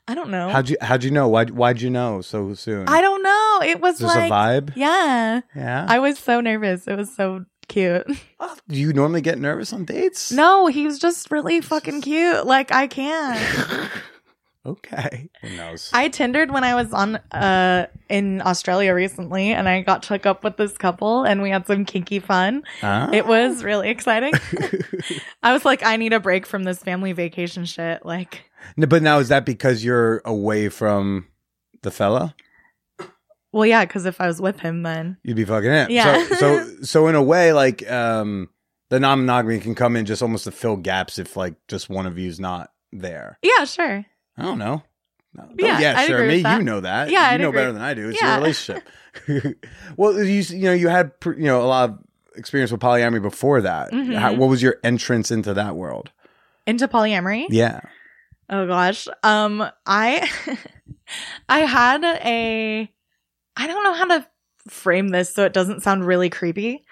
I 0.07 0.15
don't 0.15 0.29
know. 0.29 0.47
How'd 0.47 0.69
you 0.69 0.77
How'd 0.81 1.03
you 1.03 1.11
know? 1.11 1.27
Why 1.27 1.45
Why'd 1.45 1.81
you 1.81 1.89
know 1.89 2.21
so 2.21 2.53
soon? 2.53 2.87
I 2.87 3.01
don't 3.01 3.21
know. 3.21 3.59
It 3.63 3.81
was 3.81 3.99
this 3.99 4.07
like 4.07 4.31
a 4.31 4.33
vibe? 4.33 4.73
Yeah. 4.75 5.41
Yeah. 5.53 5.85
I 5.89 5.99
was 5.99 6.17
so 6.17 6.39
nervous. 6.41 6.87
It 6.87 6.95
was 6.95 7.13
so 7.13 7.45
cute. 7.69 8.05
Oh, 8.39 8.55
do 8.67 8.75
you 8.77 8.91
normally 8.91 9.21
get 9.21 9.39
nervous 9.39 9.71
on 9.71 9.85
dates? 9.85 10.31
No, 10.31 10.67
he 10.67 10.85
was 10.85 10.99
just 10.99 11.31
really 11.31 11.61
fucking 11.61 12.01
cute. 12.01 12.45
Like 12.45 12.71
I 12.73 12.87
can't. 12.87 13.89
okay. 14.65 15.29
Who 15.41 15.55
knows? 15.55 15.89
I 15.93 16.09
Tindered 16.09 16.51
when 16.51 16.63
I 16.63 16.75
was 16.75 16.91
on 16.93 17.15
uh 17.31 17.87
in 18.09 18.41
Australia 18.41 18.93
recently 18.93 19.51
and 19.53 19.69
I 19.69 19.81
got 19.81 20.03
to 20.03 20.09
hook 20.09 20.25
up 20.25 20.43
with 20.43 20.57
this 20.57 20.77
couple 20.77 21.23
and 21.23 21.41
we 21.41 21.49
had 21.49 21.65
some 21.67 21.85
kinky 21.85 22.19
fun. 22.19 22.63
Huh? 22.81 23.09
It 23.13 23.25
was 23.25 23.63
really 23.63 23.89
exciting. 23.89 24.33
I 25.43 25.53
was 25.53 25.63
like, 25.63 25.83
I 25.85 25.95
need 25.95 26.13
a 26.13 26.19
break 26.19 26.45
from 26.45 26.63
this 26.63 26.79
family 26.79 27.13
vacation 27.13 27.65
shit. 27.65 28.05
Like, 28.05 28.43
No, 28.75 28.87
but 28.87 29.01
now 29.01 29.19
is 29.19 29.29
that 29.29 29.45
because 29.45 29.83
you're 29.83 30.21
away 30.25 30.69
from 30.69 31.27
the 31.81 31.91
fella? 31.91 32.35
Well, 33.51 33.65
yeah, 33.65 33.85
because 33.85 34.05
if 34.05 34.19
I 34.21 34.27
was 34.27 34.41
with 34.41 34.59
him, 34.59 34.83
then 34.83 35.17
You'd 35.23 35.37
be 35.37 35.45
fucking 35.45 35.71
it. 35.71 35.89
Yeah. 35.91 36.25
So 36.27 36.35
so 36.35 36.65
so 36.83 37.07
in 37.07 37.15
a 37.15 37.23
way, 37.23 37.53
like 37.53 37.89
um 37.91 38.49
the 38.89 38.99
non 38.99 39.19
monogamy 39.19 39.59
can 39.59 39.75
come 39.75 39.95
in 39.95 40.05
just 40.05 40.21
almost 40.21 40.45
to 40.45 40.51
fill 40.51 40.75
gaps 40.77 41.19
if 41.19 41.35
like 41.37 41.55
just 41.67 41.89
one 41.89 42.05
of 42.07 42.17
you's 42.17 42.39
not 42.39 42.71
there. 42.91 43.37
yeah, 43.43 43.65
sure. 43.65 44.05
I 44.37 44.41
don't 44.41 44.57
know. 44.59 44.83
No, 45.35 45.43
don't- 45.43 45.59
Yeah, 45.59 45.93
I'd 45.97 46.07
sure. 46.07 46.17
agree 46.17 46.27
Me, 46.27 46.33
with 46.37 46.43
that. 46.43 46.57
you 46.57 46.63
know 46.63 46.79
that. 46.79 47.09
Yeah, 47.11 47.29
you 47.29 47.33
I'd 47.35 47.41
know 47.41 47.49
agree. 47.49 47.59
better 47.61 47.71
than 47.73 47.81
I 47.83 47.93
do. 47.93 48.09
It's 48.09 48.19
Yeah. 48.21 48.29
your 48.29 48.37
relationship. 48.37 48.89
well, 49.97 50.13
you 50.23 50.41
you 50.41 50.59
know 50.63 50.73
you 50.73 50.87
had 50.87 51.19
pr- 51.19 51.33
you 51.33 51.43
know 51.45 51.61
a 51.61 51.67
lot 51.67 51.89
of 51.91 51.99
experience 52.35 52.71
with 52.71 52.81
polyamory 52.81 53.21
before 53.21 53.61
that. 53.61 53.91
Mhm. 53.91 54.15
How, 54.15 54.33
what 54.33 54.49
was 54.49 54.63
your 54.63 54.77
entrance 54.83 55.29
into 55.29 55.53
that 55.53 55.75
world? 55.75 56.11
Into 56.65 56.87
polyamory. 56.87 57.45
Yeah. 57.49 57.81
Oh 58.49 58.65
gosh. 58.65 59.07
Um, 59.21 59.69
I, 59.85 60.27
I 61.49 61.59
had 61.59 62.03
a, 62.03 62.91
I 63.59 63.67
don't 63.67 63.83
know 63.83 63.93
how 63.93 64.05
to 64.05 64.27
frame 64.69 65.09
this 65.09 65.33
so 65.33 65.43
it 65.45 65.53
doesn't 65.53 65.83
sound 65.83 66.05
really 66.05 66.29
creepy. 66.29 66.85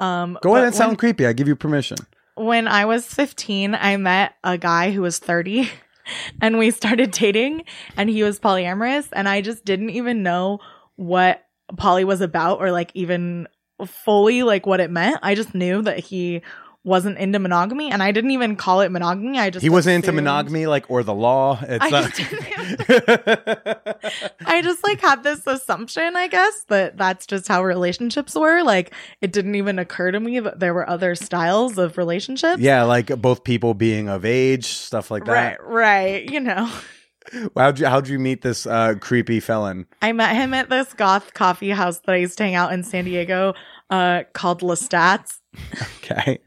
Um, 0.00 0.38
Go 0.42 0.54
ahead 0.54 0.66
and 0.66 0.74
sound 0.74 0.90
when- 0.90 0.96
creepy. 0.98 1.26
I 1.26 1.32
give 1.32 1.48
you 1.48 1.56
permission. 1.56 1.96
when 2.36 2.68
I 2.68 2.84
was 2.84 3.06
15, 3.06 3.74
I 3.74 3.96
met 3.96 4.34
a 4.44 4.58
guy 4.58 4.90
who 4.90 5.02
was 5.02 5.18
30 5.18 5.70
and 6.42 6.58
we 6.58 6.70
started 6.70 7.10
dating 7.12 7.64
and 7.96 8.10
he 8.10 8.22
was 8.22 8.38
polyamorous 8.40 9.08
and 9.12 9.28
I 9.28 9.40
just 9.40 9.64
didn't 9.64 9.90
even 9.90 10.22
know 10.22 10.58
what 10.96 11.42
poly 11.76 12.04
was 12.04 12.20
about 12.20 12.58
or 12.60 12.70
like 12.72 12.90
even 12.94 13.48
fully 13.86 14.42
like 14.42 14.66
what 14.66 14.80
it 14.80 14.90
meant. 14.90 15.18
I 15.22 15.34
just 15.34 15.54
knew 15.54 15.82
that 15.82 15.98
he 16.00 16.42
wasn't 16.84 17.16
into 17.18 17.38
monogamy 17.38 17.90
and 17.90 18.02
I 18.02 18.10
didn't 18.10 18.32
even 18.32 18.56
call 18.56 18.80
it 18.80 18.90
monogamy. 18.90 19.38
I 19.38 19.50
just 19.50 19.62
He 19.62 19.70
wasn't 19.70 19.96
into 19.96 20.12
monogamy, 20.12 20.66
like 20.66 20.90
or 20.90 21.02
the 21.04 21.14
law. 21.14 21.60
It's 21.62 21.84
I 21.84 21.90
not- 21.90 22.14
just 22.14 22.32
I 24.46 24.62
just 24.62 24.82
like 24.84 25.00
had 25.00 25.22
this 25.22 25.46
assumption, 25.46 26.16
I 26.16 26.28
guess, 26.28 26.64
that 26.64 26.96
that's 26.96 27.26
just 27.26 27.48
how 27.48 27.62
relationships 27.62 28.34
were. 28.34 28.62
Like 28.62 28.92
it 29.20 29.32
didn't 29.32 29.54
even 29.54 29.78
occur 29.78 30.10
to 30.10 30.20
me 30.20 30.40
that 30.40 30.60
there 30.60 30.74
were 30.74 30.88
other 30.88 31.14
styles 31.14 31.78
of 31.78 31.98
relationships. 31.98 32.60
yeah, 32.60 32.82
like 32.84 33.06
both 33.20 33.44
people 33.44 33.74
being 33.74 34.08
of 34.08 34.24
age, 34.24 34.66
stuff 34.66 35.10
like 35.10 35.24
that. 35.26 35.60
Right, 35.62 35.66
right. 35.66 36.30
You 36.30 36.40
know, 36.40 36.70
How'd 37.56 37.78
you 37.78 37.86
how'd 37.86 38.08
you 38.08 38.18
meet 38.18 38.42
this 38.42 38.66
uh, 38.66 38.94
creepy 39.00 39.38
felon? 39.40 39.86
I 40.02 40.12
met 40.12 40.34
him 40.34 40.52
at 40.54 40.68
this 40.68 40.92
goth 40.94 41.34
coffee 41.34 41.70
house 41.70 42.00
that 42.00 42.12
I 42.12 42.16
used 42.16 42.36
to 42.38 42.44
hang 42.44 42.56
out 42.56 42.72
in 42.72 42.82
San 42.82 43.04
Diego, 43.04 43.54
uh, 43.90 44.24
called 44.32 44.60
Lestat's. 44.62 45.40
Okay. 45.98 46.40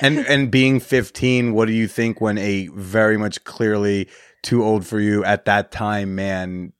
And 0.00 0.18
and 0.18 0.50
being 0.50 0.80
15, 0.80 1.54
what 1.54 1.66
do 1.66 1.72
you 1.72 1.88
think 1.88 2.20
when 2.20 2.38
a 2.38 2.68
very 2.68 3.16
much 3.16 3.42
clearly 3.44 4.08
too 4.42 4.64
old 4.64 4.86
for 4.86 5.00
you 5.00 5.24
at 5.24 5.44
that 5.44 5.70
time 5.70 6.14
man 6.14 6.72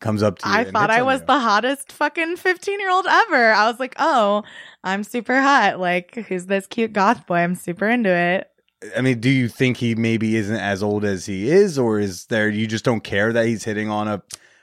comes 0.00 0.22
up 0.22 0.38
to 0.40 0.48
you? 0.48 0.54
I 0.54 0.64
thought 0.64 0.90
I 0.90 1.02
was 1.02 1.20
you? 1.20 1.26
the 1.26 1.38
hottest 1.38 1.92
fucking 1.92 2.36
15 2.36 2.80
year 2.80 2.90
old 2.90 3.06
ever. 3.08 3.52
I 3.52 3.70
was 3.70 3.78
like, 3.80 3.94
oh, 3.98 4.42
I'm 4.84 5.04
super 5.04 5.40
hot. 5.40 5.78
Like, 5.78 6.14
who's 6.14 6.46
this 6.46 6.66
cute 6.66 6.92
goth 6.92 7.26
boy? 7.26 7.36
I'm 7.36 7.54
super 7.54 7.88
into 7.88 8.10
it. 8.10 8.48
I 8.96 9.00
mean, 9.00 9.20
do 9.20 9.30
you 9.30 9.48
think 9.48 9.76
he 9.76 9.94
maybe 9.94 10.36
isn't 10.36 10.56
as 10.56 10.82
old 10.82 11.04
as 11.04 11.26
he 11.26 11.48
is 11.48 11.78
or 11.78 12.00
is 12.00 12.26
there 12.26 12.48
you 12.48 12.66
just 12.66 12.84
don't 12.84 13.02
care 13.04 13.32
that 13.32 13.46
he's 13.46 13.64
hitting 13.64 13.90
on 13.90 14.08
a 14.08 14.22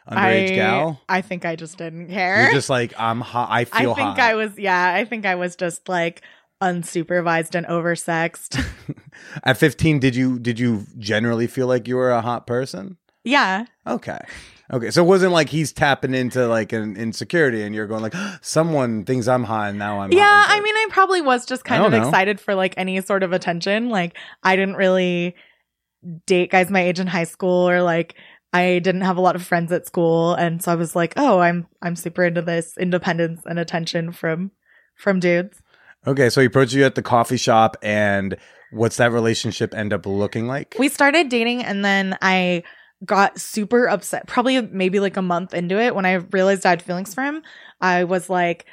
underage 0.09 0.51
I, 0.51 0.55
gal? 0.55 1.01
I 1.07 1.21
think 1.21 1.45
I 1.45 1.55
just 1.55 1.77
didn't 1.77 2.09
care. 2.09 2.43
You're 2.43 2.53
just 2.53 2.69
like 2.69 2.93
I'm 2.99 3.21
hot. 3.21 3.49
I 3.49 3.61
I 3.61 3.65
feel 3.65 3.95
think 3.95 4.09
hot. 4.09 4.19
I 4.19 4.35
was, 4.35 4.57
yeah, 4.57 4.93
I 4.93 5.05
think 5.05 5.25
I 5.25 5.35
was 5.35 5.55
just 5.55 5.87
like 5.87 6.21
unsupervised 6.61 7.55
and 7.55 7.65
oversexed. 7.67 8.63
At 9.43 9.57
15, 9.57 9.99
did 9.99 10.15
you 10.15 10.39
did 10.39 10.59
you 10.59 10.85
generally 10.97 11.47
feel 11.47 11.67
like 11.67 11.87
you 11.87 11.95
were 11.95 12.11
a 12.11 12.21
hot 12.21 12.47
person? 12.47 12.97
yeah. 13.23 13.65
Okay. 13.85 14.19
Okay. 14.71 14.91
So 14.91 15.03
it 15.03 15.07
wasn't 15.07 15.33
like 15.33 15.49
he's 15.49 15.73
tapping 15.73 16.13
into 16.13 16.47
like 16.47 16.73
an 16.73 16.95
insecurity 16.95 17.63
and 17.63 17.73
you're 17.73 17.87
going 17.87 18.01
like 18.01 18.13
someone 18.41 19.03
thinks 19.03 19.27
I'm 19.27 19.43
hot 19.43 19.69
and 19.69 19.79
now 19.79 20.01
I'm 20.01 20.11
Yeah. 20.11 20.45
I 20.47 20.59
mean, 20.61 20.75
I 20.75 20.87
probably 20.89 21.21
was 21.21 21.45
just 21.45 21.63
kind 21.63 21.83
of 21.83 21.91
know. 21.91 22.05
excited 22.05 22.39
for 22.39 22.55
like 22.55 22.73
any 22.77 23.01
sort 23.01 23.23
of 23.23 23.33
attention. 23.33 23.89
Like, 23.89 24.17
I 24.43 24.55
didn't 24.55 24.75
really 24.75 25.35
date 26.25 26.51
guys 26.51 26.69
my 26.69 26.81
age 26.81 26.99
in 26.99 27.07
high 27.07 27.23
school, 27.25 27.69
or 27.69 27.81
like 27.81 28.15
I 28.53 28.79
didn't 28.79 29.01
have 29.01 29.17
a 29.17 29.21
lot 29.21 29.35
of 29.35 29.43
friends 29.43 29.71
at 29.71 29.85
school, 29.85 30.33
and 30.33 30.61
so 30.63 30.71
I 30.71 30.75
was 30.75 30.95
like, 30.95 31.13
oh, 31.17 31.39
I'm 31.39 31.67
I'm 31.81 31.95
super 31.95 32.23
into 32.23 32.41
this 32.41 32.77
independence 32.77 33.41
and 33.45 33.59
attention 33.59 34.11
from 34.11 34.51
from 34.95 35.19
dudes. 35.19 35.61
Okay, 36.07 36.29
so 36.29 36.41
he 36.41 36.47
approached 36.47 36.73
you 36.73 36.85
at 36.85 36.95
the 36.95 37.01
coffee 37.01 37.37
shop 37.37 37.77
and 37.81 38.37
what's 38.71 38.97
that 38.97 39.11
relationship 39.11 39.73
end 39.73 39.93
up 39.93 40.05
looking 40.05 40.47
like? 40.47 40.75
We 40.79 40.89
started 40.89 41.29
dating, 41.29 41.63
and 41.63 41.83
then 41.83 42.17
I 42.21 42.63
got 43.05 43.39
super 43.39 43.87
upset. 43.87 44.27
Probably 44.27 44.61
maybe 44.61 44.99
like 44.99 45.17
a 45.17 45.21
month 45.21 45.53
into 45.53 45.79
it 45.79 45.95
when 45.95 46.05
I 46.05 46.13
realized 46.15 46.65
I 46.65 46.71
had 46.71 46.81
feelings 46.81 47.13
for 47.13 47.23
him. 47.23 47.41
I 47.81 48.03
was 48.03 48.29
like, 48.29 48.65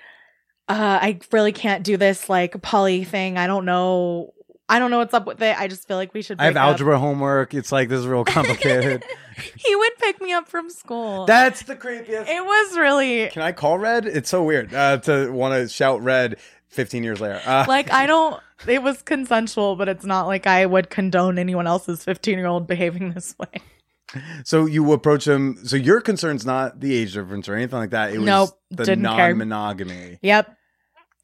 uh, 0.68 0.98
I 1.00 1.20
really 1.32 1.52
can't 1.52 1.84
do 1.84 1.96
this 1.96 2.28
like 2.28 2.60
poly 2.62 3.04
thing. 3.04 3.38
I 3.38 3.46
don't 3.46 3.64
know. 3.64 4.32
I 4.68 4.80
don't 4.80 4.90
know 4.90 4.98
what's 4.98 5.14
up 5.14 5.28
with 5.28 5.40
it. 5.40 5.56
I 5.56 5.68
just 5.68 5.86
feel 5.86 5.96
like 5.96 6.12
we 6.12 6.22
should. 6.22 6.40
I 6.40 6.46
have 6.46 6.54
break 6.54 6.62
up. 6.62 6.68
algebra 6.70 6.98
homework. 6.98 7.54
It's 7.54 7.70
like 7.70 7.88
this 7.88 8.00
is 8.00 8.06
real 8.06 8.24
complicated. 8.24 9.04
he 9.56 9.76
would 9.76 9.92
pick 9.98 10.20
me 10.20 10.32
up 10.32 10.48
from 10.48 10.70
school. 10.70 11.24
That's 11.26 11.62
the 11.62 11.76
creepiest. 11.76 12.28
it 12.28 12.44
was 12.44 12.76
really 12.76 13.28
Can 13.28 13.42
I 13.42 13.52
call 13.52 13.78
Red? 13.78 14.06
It's 14.06 14.28
so 14.28 14.42
weird 14.42 14.74
uh, 14.74 14.98
to 14.98 15.30
want 15.30 15.54
to 15.54 15.68
shout 15.68 16.02
Red 16.02 16.36
15 16.76 17.02
years 17.02 17.20
later. 17.20 17.40
Uh, 17.44 17.64
like 17.66 17.90
I 17.90 18.06
don't. 18.06 18.40
It 18.68 18.82
was 18.82 19.02
consensual, 19.02 19.76
but 19.76 19.88
it's 19.88 20.04
not 20.04 20.26
like 20.26 20.46
I 20.46 20.64
would 20.64 20.88
condone 20.90 21.38
anyone 21.38 21.66
else's 21.66 22.04
fifteen-year-old 22.04 22.66
behaving 22.66 23.12
this 23.12 23.34
way. 23.38 23.60
so 24.44 24.66
you 24.66 24.92
approach 24.92 25.26
him. 25.26 25.58
So 25.64 25.76
your 25.76 26.00
concern's 26.00 26.46
not 26.46 26.80
the 26.80 26.94
age 26.94 27.14
difference 27.14 27.48
or 27.48 27.54
anything 27.54 27.78
like 27.78 27.90
that. 27.90 28.12
It 28.12 28.18
was 28.18 28.26
Nope, 28.26 28.50
the 28.70 28.96
non-monogamy. 28.96 30.18
Yep. 30.22 30.56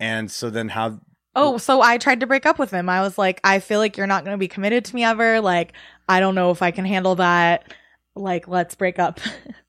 And 0.01 0.31
so 0.31 0.51
then 0.51 0.69
how? 0.69 1.01
Oh, 1.35 1.57
so 1.59 1.81
I 1.81 1.97
tried 1.97 2.21
to 2.21 2.27
break 2.27 2.45
up 2.45 2.59
with 2.59 2.71
him. 2.71 2.89
I 2.89 3.01
was 3.01 3.17
like, 3.17 3.41
I 3.45 3.61
feel 3.61 3.79
like 3.79 3.97
you're 3.97 4.07
not 4.07 4.25
going 4.25 4.35
to 4.35 4.39
be 4.39 4.49
committed 4.49 4.85
to 4.87 4.95
me 4.95 5.05
ever. 5.05 5.41
Like, 5.41 5.73
I 6.09 6.21
don't 6.21 6.35
know 6.35 6.51
if 6.51 6.61
I 6.61 6.71
can 6.73 6.85
handle 6.85 7.15
that. 7.15 7.73
Like, 8.15 8.49
let's 8.49 8.75
break 8.75 8.99
up. 8.99 9.21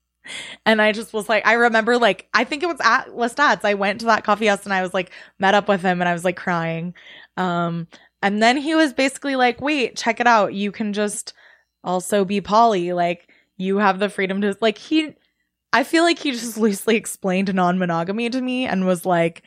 and 0.66 0.80
I 0.80 0.92
just 0.92 1.12
was 1.12 1.28
like, 1.28 1.46
I 1.46 1.54
remember, 1.54 1.98
like, 1.98 2.28
I 2.34 2.44
think 2.44 2.62
it 2.62 2.68
was 2.68 2.80
at 2.82 3.08
Lestat's. 3.08 3.64
I 3.64 3.74
went 3.74 4.00
to 4.00 4.06
that 4.06 4.24
coffee 4.24 4.46
house 4.46 4.64
and 4.64 4.72
I 4.72 4.82
was 4.82 4.94
like, 4.94 5.10
met 5.38 5.54
up 5.54 5.68
with 5.68 5.82
him 5.82 6.00
and 6.00 6.08
I 6.08 6.12
was 6.12 6.24
like 6.24 6.36
crying. 6.36 6.94
Um, 7.36 7.88
and 8.22 8.42
then 8.42 8.56
he 8.56 8.74
was 8.74 8.92
basically 8.92 9.36
like, 9.36 9.60
wait, 9.60 9.96
check 9.96 10.20
it 10.20 10.26
out. 10.26 10.54
You 10.54 10.72
can 10.72 10.92
just 10.92 11.34
also 11.82 12.24
be 12.24 12.40
poly. 12.40 12.92
Like, 12.92 13.30
you 13.56 13.78
have 13.78 13.98
the 13.98 14.08
freedom 14.08 14.40
to, 14.40 14.56
like, 14.60 14.78
he, 14.78 15.14
I 15.72 15.84
feel 15.84 16.04
like 16.04 16.18
he 16.18 16.32
just 16.32 16.56
loosely 16.58 16.96
explained 16.96 17.52
non 17.54 17.78
monogamy 17.78 18.30
to 18.30 18.40
me 18.40 18.66
and 18.66 18.86
was 18.86 19.04
like, 19.04 19.42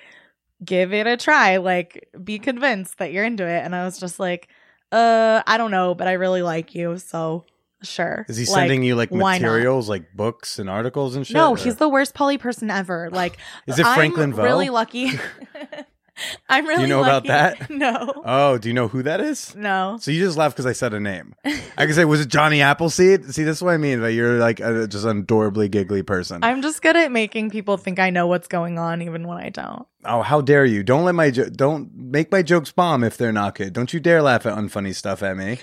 give 0.63 0.93
it 0.93 1.07
a 1.07 1.17
try. 1.17 1.57
Like, 1.57 2.09
be 2.23 2.39
convinced 2.39 2.99
that 2.99 3.11
you're 3.11 3.25
into 3.25 3.47
it. 3.47 3.63
And 3.63 3.75
I 3.75 3.84
was 3.84 3.99
just 3.99 4.19
like, 4.19 4.47
uh, 4.91 5.41
I 5.45 5.57
don't 5.57 5.71
know, 5.71 5.95
but 5.95 6.07
I 6.07 6.13
really 6.13 6.41
like 6.41 6.75
you. 6.75 6.97
So 6.97 7.45
sure. 7.84 8.25
Is 8.30 8.38
he 8.38 8.45
Like, 8.45 8.53
sending 8.53 8.84
you 8.84 8.95
like 8.95 9.11
materials, 9.11 9.88
like 9.89 10.13
books 10.13 10.59
and 10.59 10.69
articles 10.69 11.15
and 11.15 11.25
shit? 11.25 11.36
No, 11.36 11.51
or- 11.51 11.57
he's 11.57 11.75
the 11.78 11.89
worst 11.89 12.13
poly 12.13 12.38
person 12.38 12.69
ever. 12.71 13.09
Like, 13.11 13.38
Is 13.67 13.80
it 13.80 13.86
Franklin 13.86 14.32
I'm 14.32 14.34
Veaux? 14.36 14.43
really 14.43 14.69
lucky. 14.69 15.11
I'm 16.49 16.65
really 16.65 16.82
You 16.82 16.88
know 16.88 17.03
about 17.03 17.25
that? 17.25 17.69
No. 17.78 18.11
Oh, 18.25 18.57
do 18.57 18.69
you 18.69 18.73
know 18.73 18.88
who 18.88 19.03
that 19.03 19.21
is? 19.21 19.53
no. 19.55 19.97
So 20.01 20.09
you 20.09 20.19
just 20.19 20.36
laughed 20.36 20.55
because 20.55 20.65
I 20.65 20.71
said 20.73 20.93
a 20.95 20.99
name. 20.99 21.36
I 21.45 21.86
can 21.86 21.93
say, 21.93 22.05
was 22.05 22.21
it 22.21 22.28
Johnny 22.28 22.59
Appleseed? 22.59 23.25
See, 23.36 23.43
this 23.43 23.57
is 23.57 23.61
what 23.63 23.75
I 23.75 23.78
mean. 23.78 24.01
That 24.01 24.13
you're 24.13 24.39
like 24.39 24.59
a, 24.59 24.88
just 24.88 25.05
an 25.05 25.19
adorably 25.19 25.69
giggly 25.69 26.01
person. 26.01 26.43
I'm 26.43 26.63
just 26.63 26.82
good 26.82 26.95
at 26.95 27.11
making 27.11 27.51
people 27.51 27.78
think 27.78 27.99
I 27.99 28.09
know 28.09 28.25
what's 28.25 28.47
going 28.47 28.80
on, 28.80 29.03
even 29.03 29.28
when 29.28 29.38
I 29.38 29.49
don't. 29.49 29.86
oh, 30.05 30.23
how 30.23 30.41
dare 30.41 30.65
you! 30.65 30.82
Don't 30.82 31.05
let 31.05 31.13
my 31.13 31.30
jo- 31.30 31.49
don't 31.49 31.93
make 31.95 32.32
my 32.32 32.41
jokes 32.41 32.71
bomb 32.71 33.03
if 33.03 33.15
they're 33.17 33.32
not 33.32 33.53
good. 33.53 33.73
Don't 33.73 33.93
you 33.93 33.99
dare 33.99 34.23
laugh 34.23 34.47
at 34.47 34.57
unfunny 34.57 34.95
stuff 34.95 35.21
at 35.21 35.38
me. 35.38 35.59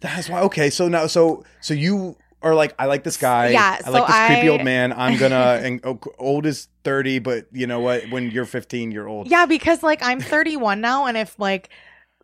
That's 0.00 0.28
why. 0.28 0.40
Okay, 0.42 0.70
so 0.70 0.88
now, 0.88 1.06
so 1.06 1.44
so 1.60 1.74
you 1.74 2.16
are 2.42 2.54
like, 2.54 2.74
I 2.78 2.86
like 2.86 3.02
this 3.04 3.16
guy. 3.16 3.48
Yeah, 3.48 3.78
I 3.84 3.90
like 3.90 4.02
so 4.02 4.06
this 4.06 4.26
creepy 4.26 4.48
I- 4.48 4.52
old 4.52 4.64
man. 4.64 4.92
I'm 4.92 5.18
gonna 5.18 5.60
and 5.62 5.80
oh, 5.84 5.98
old 6.18 6.46
is 6.46 6.68
thirty, 6.84 7.18
but 7.18 7.46
you 7.52 7.66
know 7.66 7.80
what? 7.80 8.08
When 8.10 8.30
you're 8.30 8.44
15, 8.44 8.92
you're 8.92 9.08
old. 9.08 9.28
Yeah, 9.28 9.46
because 9.46 9.82
like 9.82 10.02
I'm 10.02 10.20
31 10.20 10.80
now, 10.80 11.06
and 11.06 11.16
if 11.16 11.38
like 11.38 11.70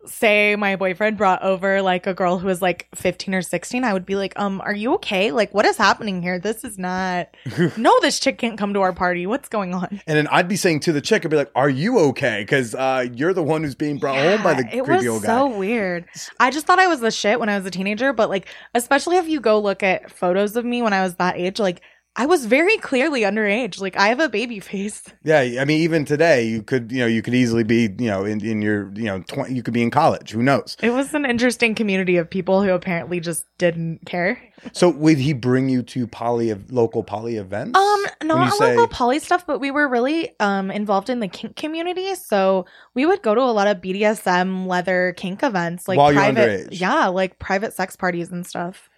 say 0.07 0.55
my 0.55 0.75
boyfriend 0.75 1.17
brought 1.17 1.41
over 1.41 1.81
like 1.81 2.07
a 2.07 2.13
girl 2.13 2.37
who 2.37 2.47
was 2.47 2.61
like 2.61 2.87
15 2.95 3.33
or 3.33 3.41
16, 3.41 3.83
I 3.83 3.93
would 3.93 4.05
be 4.05 4.15
like, 4.15 4.37
um, 4.39 4.61
are 4.61 4.73
you 4.73 4.93
okay? 4.95 5.31
Like, 5.31 5.53
what 5.53 5.65
is 5.65 5.77
happening 5.77 6.21
here? 6.21 6.39
This 6.39 6.63
is 6.63 6.77
not. 6.77 7.29
no, 7.77 7.93
this 8.01 8.19
chick 8.19 8.37
can't 8.37 8.57
come 8.57 8.73
to 8.73 8.81
our 8.81 8.93
party. 8.93 9.25
What's 9.27 9.49
going 9.49 9.73
on? 9.73 10.01
And 10.07 10.17
then 10.17 10.27
I'd 10.27 10.47
be 10.47 10.55
saying 10.55 10.81
to 10.81 10.91
the 10.91 11.01
chick, 11.01 11.25
I'd 11.25 11.31
be 11.31 11.37
like, 11.37 11.51
"Are 11.55 11.69
you 11.69 11.99
okay?" 11.99 12.41
Because 12.41 12.75
uh, 12.75 13.07
you're 13.13 13.33
the 13.33 13.43
one 13.43 13.63
who's 13.63 13.75
being 13.75 13.97
brought 13.97 14.17
home 14.17 14.43
by 14.43 14.53
the 14.53 14.63
creepy 14.63 14.81
was 14.81 15.07
old 15.07 15.23
guy. 15.23 15.27
so 15.27 15.47
weird. 15.57 16.05
I 16.39 16.51
just 16.51 16.65
thought 16.65 16.79
I 16.79 16.87
was 16.87 16.99
the 16.99 17.11
shit 17.11 17.39
when 17.39 17.49
I 17.49 17.57
was 17.57 17.65
a 17.65 17.71
teenager, 17.71 18.13
but 18.13 18.29
like, 18.29 18.47
especially 18.73 19.17
if 19.17 19.27
you 19.27 19.39
go 19.39 19.59
look 19.59 19.83
at 19.83 20.11
photos 20.11 20.55
of 20.55 20.65
me 20.65 20.81
when 20.81 20.93
I 20.93 21.03
was 21.03 21.15
that 21.15 21.37
age, 21.37 21.59
like. 21.59 21.81
I 22.17 22.25
was 22.25 22.45
very 22.45 22.77
clearly 22.77 23.21
underage. 23.21 23.81
Like 23.81 23.97
I 23.97 24.07
have 24.07 24.19
a 24.19 24.29
baby 24.29 24.59
face. 24.59 25.03
Yeah, 25.25 25.39
I 25.59 25.65
mean, 25.65 25.81
even 25.81 26.05
today, 26.05 26.45
you 26.47 26.61
could, 26.61 26.91
you 26.91 26.99
know, 26.99 27.07
you 27.07 27.23
could 27.23 27.33
easily 27.33 27.63
be, 27.63 27.89
you 27.97 28.07
know, 28.07 28.25
in, 28.25 28.45
in 28.45 28.61
your, 28.61 28.91
you 28.93 29.05
know, 29.05 29.23
20, 29.27 29.55
you 29.55 29.63
could 29.63 29.73
be 29.73 29.81
in 29.81 29.89
college. 29.89 30.29
Who 30.29 30.43
knows? 30.43 30.77
It 30.83 30.91
was 30.91 31.15
an 31.15 31.25
interesting 31.25 31.73
community 31.73 32.17
of 32.17 32.29
people 32.29 32.61
who 32.61 32.69
apparently 32.69 33.19
just 33.19 33.47
didn't 33.57 34.05
care. 34.05 34.39
So, 34.73 34.89
would 34.89 35.17
he 35.17 35.33
bring 35.33 35.67
you 35.67 35.81
to 35.83 36.05
poly 36.05 36.53
local 36.69 37.03
poly 37.03 37.37
events? 37.37 37.77
Um, 37.77 38.05
not 38.23 38.49
a 38.49 38.51
say- 38.51 38.75
local 38.75 38.87
poly 38.87 39.17
stuff, 39.17 39.47
but 39.47 39.59
we 39.59 39.71
were 39.71 39.87
really 39.87 40.39
um 40.39 40.69
involved 40.69 41.09
in 41.09 41.19
the 41.21 41.27
kink 41.27 41.55
community. 41.55 42.13
So 42.15 42.65
we 42.93 43.07
would 43.07 43.23
go 43.23 43.33
to 43.33 43.41
a 43.41 43.49
lot 43.51 43.67
of 43.67 43.77
BDSM 43.77 44.67
leather 44.67 45.13
kink 45.17 45.41
events, 45.41 45.87
like 45.87 45.97
While 45.97 46.13
you're 46.13 46.21
private, 46.21 46.69
underage? 46.69 46.79
yeah, 46.79 47.07
like 47.07 47.39
private 47.39 47.73
sex 47.73 47.95
parties 47.95 48.31
and 48.31 48.45
stuff. 48.45 48.89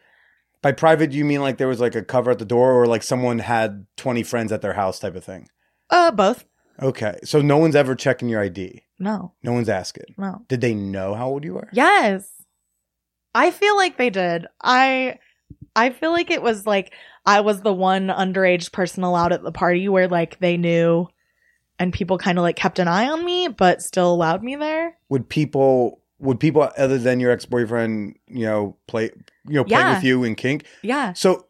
By 0.62 0.72
private, 0.72 1.12
you 1.12 1.24
mean 1.24 1.42
like 1.42 1.58
there 1.58 1.68
was 1.68 1.80
like 1.80 1.96
a 1.96 2.04
cover 2.04 2.32
at 2.32 2.40
the 2.40 2.46
door, 2.46 2.74
or 2.74 2.88
like 2.88 3.04
someone 3.04 3.40
had 3.40 3.86
twenty 3.96 4.24
friends 4.24 4.52
at 4.52 4.62
their 4.62 4.74
house, 4.74 5.00
type 5.00 5.16
of 5.16 5.24
thing? 5.24 5.48
Uh, 5.90 6.12
both. 6.12 6.46
Okay, 6.82 7.18
so 7.24 7.42
no 7.42 7.58
one's 7.58 7.76
ever 7.76 7.96
checking 7.96 8.30
your 8.30 8.42
ID. 8.42 8.84
No, 9.00 9.34
No 9.44 9.54
one's 9.54 9.70
asking. 9.70 10.16
no. 10.18 10.44
Did 10.48 10.62
they 10.62 10.74
know 10.74 11.14
how 11.16 11.28
old 11.28 11.44
you 11.44 11.54
were? 11.54 11.70
Yes, 11.72 12.28
I 13.34 13.52
feel 13.52 13.76
like 13.78 13.98
they 13.98 14.10
did. 14.10 14.48
I, 14.62 15.20
I 15.76 15.92
feel 15.92 16.12
like 16.12 16.32
it 16.32 16.42
was 16.42 16.66
like 16.66 16.94
I 17.26 17.42
was 17.42 17.62
the 17.62 17.74
one 17.74 18.08
underage 18.08 18.72
person 18.72 19.04
allowed 19.04 19.34
at 19.34 19.44
the 19.44 19.52
party 19.52 19.88
where 19.90 20.08
like 20.08 20.40
they 20.40 20.58
knew, 20.58 21.08
and 21.80 21.94
people 21.94 22.18
kind 22.18 22.38
of 22.40 22.42
like 22.42 22.56
kept 22.56 22.80
an 22.80 22.88
eye 22.88 23.08
on 23.08 23.24
me, 23.24 23.48
but 23.48 23.82
still 23.84 24.12
allowed 24.12 24.44
me 24.44 24.56
there. 24.56 24.98
Would 25.10 25.30
people? 25.30 26.02
Would 26.20 26.40
people 26.40 26.70
other 26.78 26.98
than 26.98 27.20
your 27.20 27.32
ex 27.32 27.46
boyfriend, 27.46 28.16
you 28.28 28.46
know, 28.46 28.76
play, 28.88 29.12
you 29.48 29.54
know, 29.56 29.64
play 29.64 29.78
Yeah. 29.78 29.96
with 29.96 30.04
you 30.04 30.24
in 30.24 30.36
kink? 30.36 30.66
Yeah. 30.82 31.14
So, 31.14 31.46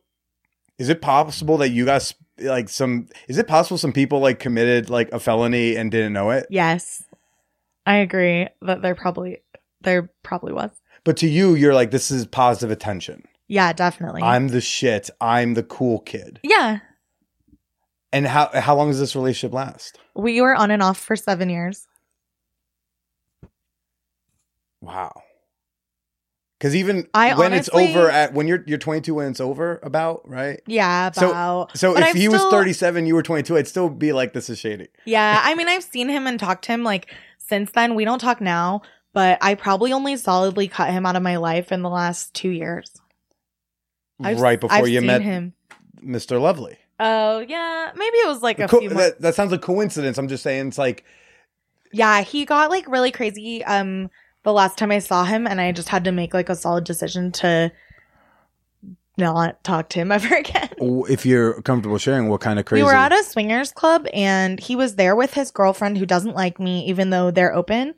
is 0.78 0.90
it 0.90 1.02
possible 1.02 1.58
that 1.58 1.70
you 1.70 1.86
guys 1.86 2.14
like 2.40 2.68
some? 2.70 3.08
Is 3.28 3.38
it 3.38 3.48
possible 3.48 3.78
some 3.78 3.94
people 3.94 4.20
like 4.20 4.40
committed 4.40 4.90
like 4.90 5.10
a 5.14 5.20
felony 5.20 5.76
and 5.76 5.90
didn't 5.90 6.14
know 6.14 6.32
it? 6.32 6.46
Yes. 6.50 7.04
I 7.86 7.96
agree 7.98 8.48
that 8.62 8.82
there 8.82 8.94
probably 8.96 9.40
there 9.82 10.10
probably 10.24 10.52
was. 10.54 10.72
But 11.06 11.16
to 11.18 11.28
you, 11.28 11.56
you're 11.56 11.74
like, 11.74 11.92
this 11.92 12.12
is 12.12 12.26
positive 12.26 12.70
attention. 12.70 13.24
Yeah, 13.48 13.72
definitely. 13.72 14.22
I'm 14.24 14.50
the 14.50 14.60
shit. 14.60 15.10
I'm 15.22 15.54
the 15.54 15.64
cool 15.64 16.00
kid. 16.00 16.40
yeah. 16.44 16.80
And 18.14 18.26
how 18.28 18.50
how 18.54 18.76
long 18.76 18.90
does 18.90 19.00
this 19.00 19.16
relationship 19.16 19.54
last? 19.54 20.00
We 20.16 20.42
were 20.42 20.56
on 20.56 20.72
and 20.72 20.82
off 20.82 20.98
for 20.98 21.16
7 21.16 21.50
years. 21.50 21.88
Wow. 24.82 25.22
Because 26.60 26.76
even 26.76 27.08
I 27.14 27.36
when 27.36 27.54
it's 27.54 27.70
over 27.72 28.10
at 28.10 28.34
when 28.34 28.48
you're 28.48 28.64
you're 28.66 28.80
22 28.80 29.14
when 29.14 29.28
it's 29.30 29.40
over 29.40 29.80
about 29.84 30.28
right. 30.28 30.60
Yeah, 30.66 31.12
So- 31.12 31.30
about 31.30 31.78
So 31.78 31.94
But 31.94 32.02
if 32.04 32.10
I've 32.10 32.16
he 32.16 32.28
was 32.30 32.42
37, 32.46 33.06
you 33.06 33.14
were 33.14 33.22
22, 33.22 33.58
I'd 33.58 33.68
still 33.68 33.90
be 33.90 34.12
like, 34.12 34.34
this 34.34 34.50
is 34.50 34.58
shady. 34.58 34.88
Yeah, 35.06 35.40
I 35.44 35.54
mean 35.56 35.68
I've 35.68 35.84
seen 35.84 36.10
him 36.10 36.26
and 36.26 36.40
talked 36.40 36.66
to 36.66 36.72
him 36.72 36.84
like 36.84 37.14
since 37.38 37.72
then. 37.72 37.94
We 37.94 38.06
don't 38.06 38.18
talk 38.20 38.42
now, 38.42 38.82
but 39.14 39.38
I 39.42 39.54
probably 39.54 39.94
only 39.94 40.18
solidly 40.18 40.68
cut 40.68 40.90
him 40.90 41.06
out 41.06 41.16
of 41.16 41.22
my 41.22 41.36
life 41.38 41.72
in 41.72 41.84
the 41.84 41.90
last 41.90 42.34
2 42.34 42.50
years. 42.50 42.92
I've- 44.24 44.42
right 44.42 44.60
before 44.60 44.76
I've 44.78 44.90
you 44.90 45.02
met 45.04 45.22
him. 45.22 45.54
Mr. 46.04 46.42
Lovely. 46.42 46.78
Oh, 47.00 47.38
yeah, 47.48 47.92
maybe 47.96 48.18
it 48.18 48.28
was 48.28 48.42
like 48.42 48.58
a 48.60 48.68
Co- 48.68 48.80
few 48.80 48.90
months. 48.90 49.04
that, 49.12 49.22
that 49.22 49.36
sounds 49.36 49.52
like 49.52 49.62
coincidence. 49.62 50.18
I'm 50.18 50.28
just 50.28 50.42
saying 50.42 50.70
it's 50.70 50.80
like 50.80 51.04
Yeah, 51.92 52.22
he 52.22 52.46
got 52.46 52.72
like 52.72 52.88
really 52.88 53.12
crazy 53.12 53.64
um 53.64 54.10
the 54.44 54.54
last 54.54 54.78
time 54.78 54.92
I 54.92 55.00
saw 55.00 55.24
him 55.24 55.48
and 55.48 55.60
I 55.60 55.72
just 55.72 55.90
had 55.90 56.04
to 56.06 56.12
make 56.12 56.34
like 56.34 56.50
a 56.50 56.56
solid 56.56 56.84
decision 56.84 57.32
to 57.34 57.72
not 59.18 59.64
talk 59.64 59.90
to 59.90 60.00
him 60.00 60.12
ever 60.14 60.36
again. 60.36 60.70
if 60.80 61.26
you're 61.26 61.62
comfortable 61.64 61.98
sharing 61.98 62.30
what 62.30 62.42
kind 62.42 62.60
of 62.60 62.66
crazy 62.66 62.84
We 62.84 62.86
were 62.86 62.94
at 62.94 63.12
a 63.12 63.24
swingers 63.24 63.72
club 63.72 64.08
and 64.14 64.60
he 64.60 64.76
was 64.76 64.96
there 64.96 65.16
with 65.16 65.34
his 65.34 65.52
girlfriend 65.52 65.98
who 65.98 66.06
doesn't 66.06 66.36
like 66.36 66.60
me 66.60 66.86
even 66.86 67.10
though 67.10 67.32
they're 67.32 67.54
open. 67.54 67.96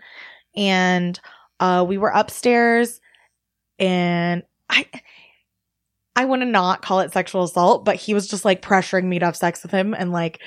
And 0.55 1.19
uh 1.59 1.85
we 1.87 1.97
were 1.97 2.09
upstairs 2.09 3.01
and 3.77 4.43
I 4.69 4.85
I 6.15 6.25
want 6.25 6.41
to 6.41 6.45
not 6.45 6.81
call 6.81 6.99
it 6.99 7.13
sexual 7.13 7.43
assault, 7.43 7.85
but 7.85 7.95
he 7.95 8.13
was 8.13 8.27
just 8.27 8.43
like 8.43 8.61
pressuring 8.61 9.05
me 9.05 9.19
to 9.19 9.25
have 9.25 9.37
sex 9.37 9.63
with 9.63 9.71
him 9.71 9.93
and 9.93 10.11
like 10.11 10.39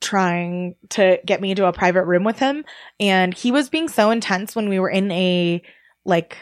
trying 0.00 0.76
to 0.90 1.18
get 1.26 1.40
me 1.40 1.50
into 1.50 1.66
a 1.66 1.72
private 1.72 2.04
room 2.04 2.24
with 2.24 2.38
him. 2.38 2.64
And 3.00 3.34
he 3.34 3.52
was 3.52 3.68
being 3.68 3.88
so 3.88 4.10
intense 4.10 4.54
when 4.54 4.68
we 4.68 4.78
were 4.78 4.90
in 4.90 5.10
a 5.10 5.62
like 6.04 6.36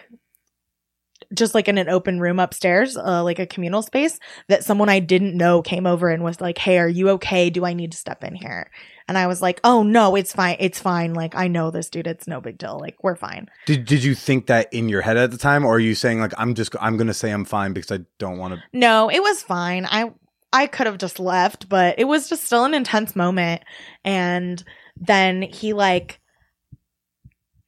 just 1.35 1.55
like 1.55 1.69
in 1.69 1.79
an 1.79 1.89
open 1.89 2.21
room 2.21 2.39
upstairs, 2.39 2.97
uh, 2.97 3.23
like 3.23 3.39
a 3.39 3.47
communal 3.47 3.83
space, 3.83 4.19
that 4.49 4.65
someone 4.65 4.89
I 4.89 5.01
didn't 5.01 5.37
know 5.37 5.63
came 5.63 5.87
over 5.87 6.09
and 6.09 6.23
was 6.23 6.41
like, 6.41 6.59
Hey, 6.59 6.79
are 6.79 6.89
you 6.89 7.11
okay? 7.11 7.51
Do 7.51 7.65
I 7.65 7.73
need 7.73 7.93
to 7.93 7.99
step 7.99 8.23
in 8.23 8.35
here? 8.35 8.71
And 9.09 9.17
I 9.17 9.27
was 9.27 9.43
like, 9.43 9.61
Oh 9.65 9.83
no, 9.83 10.15
it's 10.15 10.33
fine. 10.33 10.57
It's 10.61 10.79
fine. 10.79 11.15
Like, 11.15 11.35
I 11.35 11.49
know 11.49 11.71
this 11.71 11.91
dude. 11.91 12.07
It's 12.07 12.29
no 12.29 12.41
big 12.41 12.59
deal. 12.59 12.79
Like, 12.79 13.03
we're 13.03 13.17
fine. 13.17 13.49
Did 13.67 13.87
did 13.87 14.05
you 14.05 14.15
think 14.15 14.47
that 14.47 14.73
in 14.73 14.89
your 14.89 15.03
head 15.03 15.17
at 15.17 15.31
the 15.31 15.39
time, 15.39 15.65
or 15.65 15.75
are 15.75 15.81
you 15.81 15.95
saying 15.95 16.21
like 16.21 16.33
I'm 16.39 16.55
just 16.55 16.75
I'm 16.81 16.97
gonna 16.97 17.15
say 17.15 17.31
I'm 17.31 17.45
fine 17.45 17.73
because 17.73 17.99
I 17.99 18.05
don't 18.19 18.39
want 18.39 18.55
to? 18.55 18.63
No, 18.73 19.11
it 19.11 19.21
was 19.21 19.43
fine. 19.43 19.87
I 19.91 20.13
I 20.57 20.67
could 20.67 20.87
have 20.87 20.97
just 20.97 21.21
left, 21.21 21.69
but 21.69 21.99
it 21.99 22.05
was 22.05 22.31
just 22.31 22.47
still 22.47 22.65
an 22.65 22.73
intense 22.73 23.15
moment. 23.15 23.63
And 24.07 24.65
then 24.97 25.43
he 25.43 25.75
like 25.75 26.19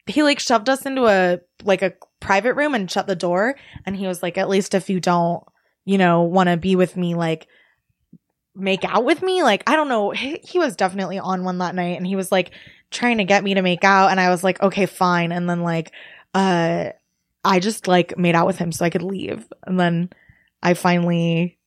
he 0.06 0.22
like 0.22 0.40
shoved 0.40 0.70
us 0.70 0.86
into 0.86 1.04
a 1.04 1.40
like 1.64 1.82
a 1.82 1.92
private 2.18 2.54
room 2.54 2.74
and 2.74 2.90
shut 2.90 3.06
the 3.06 3.14
door 3.14 3.56
and 3.84 3.94
he 3.94 4.06
was 4.06 4.22
like 4.22 4.38
at 4.38 4.48
least 4.48 4.74
if 4.74 4.88
you 4.88 5.00
don't, 5.00 5.44
you 5.84 5.98
know, 5.98 6.22
want 6.22 6.48
to 6.48 6.56
be 6.56 6.76
with 6.76 6.96
me 6.96 7.14
like 7.14 7.46
make 8.54 8.86
out 8.86 9.04
with 9.04 9.22
me, 9.22 9.42
like 9.42 9.64
I 9.66 9.76
don't 9.76 9.90
know, 9.90 10.12
he, 10.12 10.40
he 10.42 10.58
was 10.58 10.74
definitely 10.74 11.18
on 11.18 11.44
one 11.44 11.58
that 11.58 11.74
night 11.74 11.98
and 11.98 12.06
he 12.06 12.16
was 12.16 12.32
like 12.32 12.52
trying 12.90 13.18
to 13.18 13.24
get 13.24 13.44
me 13.44 13.52
to 13.52 13.60
make 13.60 13.84
out 13.84 14.10
and 14.10 14.18
I 14.18 14.30
was 14.30 14.42
like 14.42 14.62
okay, 14.62 14.86
fine. 14.86 15.30
And 15.30 15.46
then 15.46 15.60
like 15.60 15.92
uh 16.32 16.86
I 17.44 17.60
just 17.60 17.86
like 17.86 18.16
made 18.16 18.34
out 18.34 18.46
with 18.46 18.56
him 18.56 18.72
so 18.72 18.86
I 18.86 18.90
could 18.90 19.02
leave. 19.02 19.46
And 19.66 19.78
then 19.78 20.08
I 20.62 20.72
finally 20.72 21.57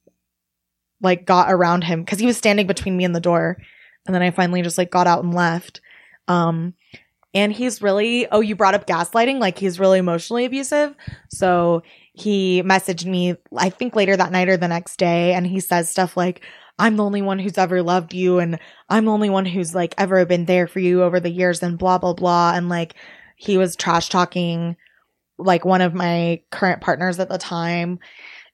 like 1.02 1.26
got 1.26 1.52
around 1.52 1.84
him 1.84 2.02
because 2.02 2.20
he 2.20 2.26
was 2.26 2.38
standing 2.38 2.68
between 2.68 2.98
me 2.98 3.06
and 3.06 3.16
the 3.16 3.20
door. 3.20 3.58
And 4.06 4.16
then 4.16 4.22
I 4.22 4.32
finally 4.32 4.62
just 4.62 4.78
like 4.78 4.92
got 4.92 5.08
out 5.08 5.24
and 5.24 5.34
left. 5.34 5.82
Um 6.28 6.74
and 7.34 7.54
he's 7.54 7.82
really 7.82 8.28
oh, 8.32 8.42
you 8.42 8.56
brought 8.56 8.76
up 8.76 8.88
gaslighting, 8.88 9.40
like 9.40 9.58
he's 9.58 9.80
really 9.80 10.00
emotionally 10.00 10.46
abusive. 10.46 10.96
So 11.30 11.84
he 12.14 12.62
messaged 12.64 13.06
me, 13.06 13.36
I 13.58 13.70
think 13.70 13.96
later 13.96 14.18
that 14.18 14.32
night 14.32 14.50
or 14.50 14.58
the 14.58 14.68
next 14.68 14.98
day, 14.98 15.34
and 15.34 15.48
he 15.48 15.62
says 15.62 15.90
stuff 15.90 16.18
like, 16.18 16.42
I'm 16.78 16.98
the 16.98 17.06
only 17.06 17.22
one 17.22 17.40
who's 17.40 17.58
ever 17.58 17.82
loved 17.82 18.14
you, 18.14 18.40
and 18.40 18.60
I'm 18.90 19.06
the 19.06 19.12
only 19.12 19.30
one 19.30 19.46
who's 19.46 19.74
like 19.74 19.96
ever 19.98 20.26
been 20.26 20.46
there 20.46 20.68
for 20.68 20.80
you 20.80 21.04
over 21.04 21.20
the 21.20 21.30
years, 21.30 21.64
and 21.64 21.78
blah 21.78 22.00
blah 22.00 22.14
blah. 22.14 22.54
And 22.54 22.68
like 22.70 22.96
he 23.38 23.58
was 23.58 23.76
trash 23.76 24.10
talking 24.10 24.76
like 25.38 25.66
one 25.66 25.82
of 25.82 25.94
my 25.94 26.42
current 26.52 26.82
partners 26.82 27.20
at 27.20 27.30
the 27.30 27.38
time 27.38 28.00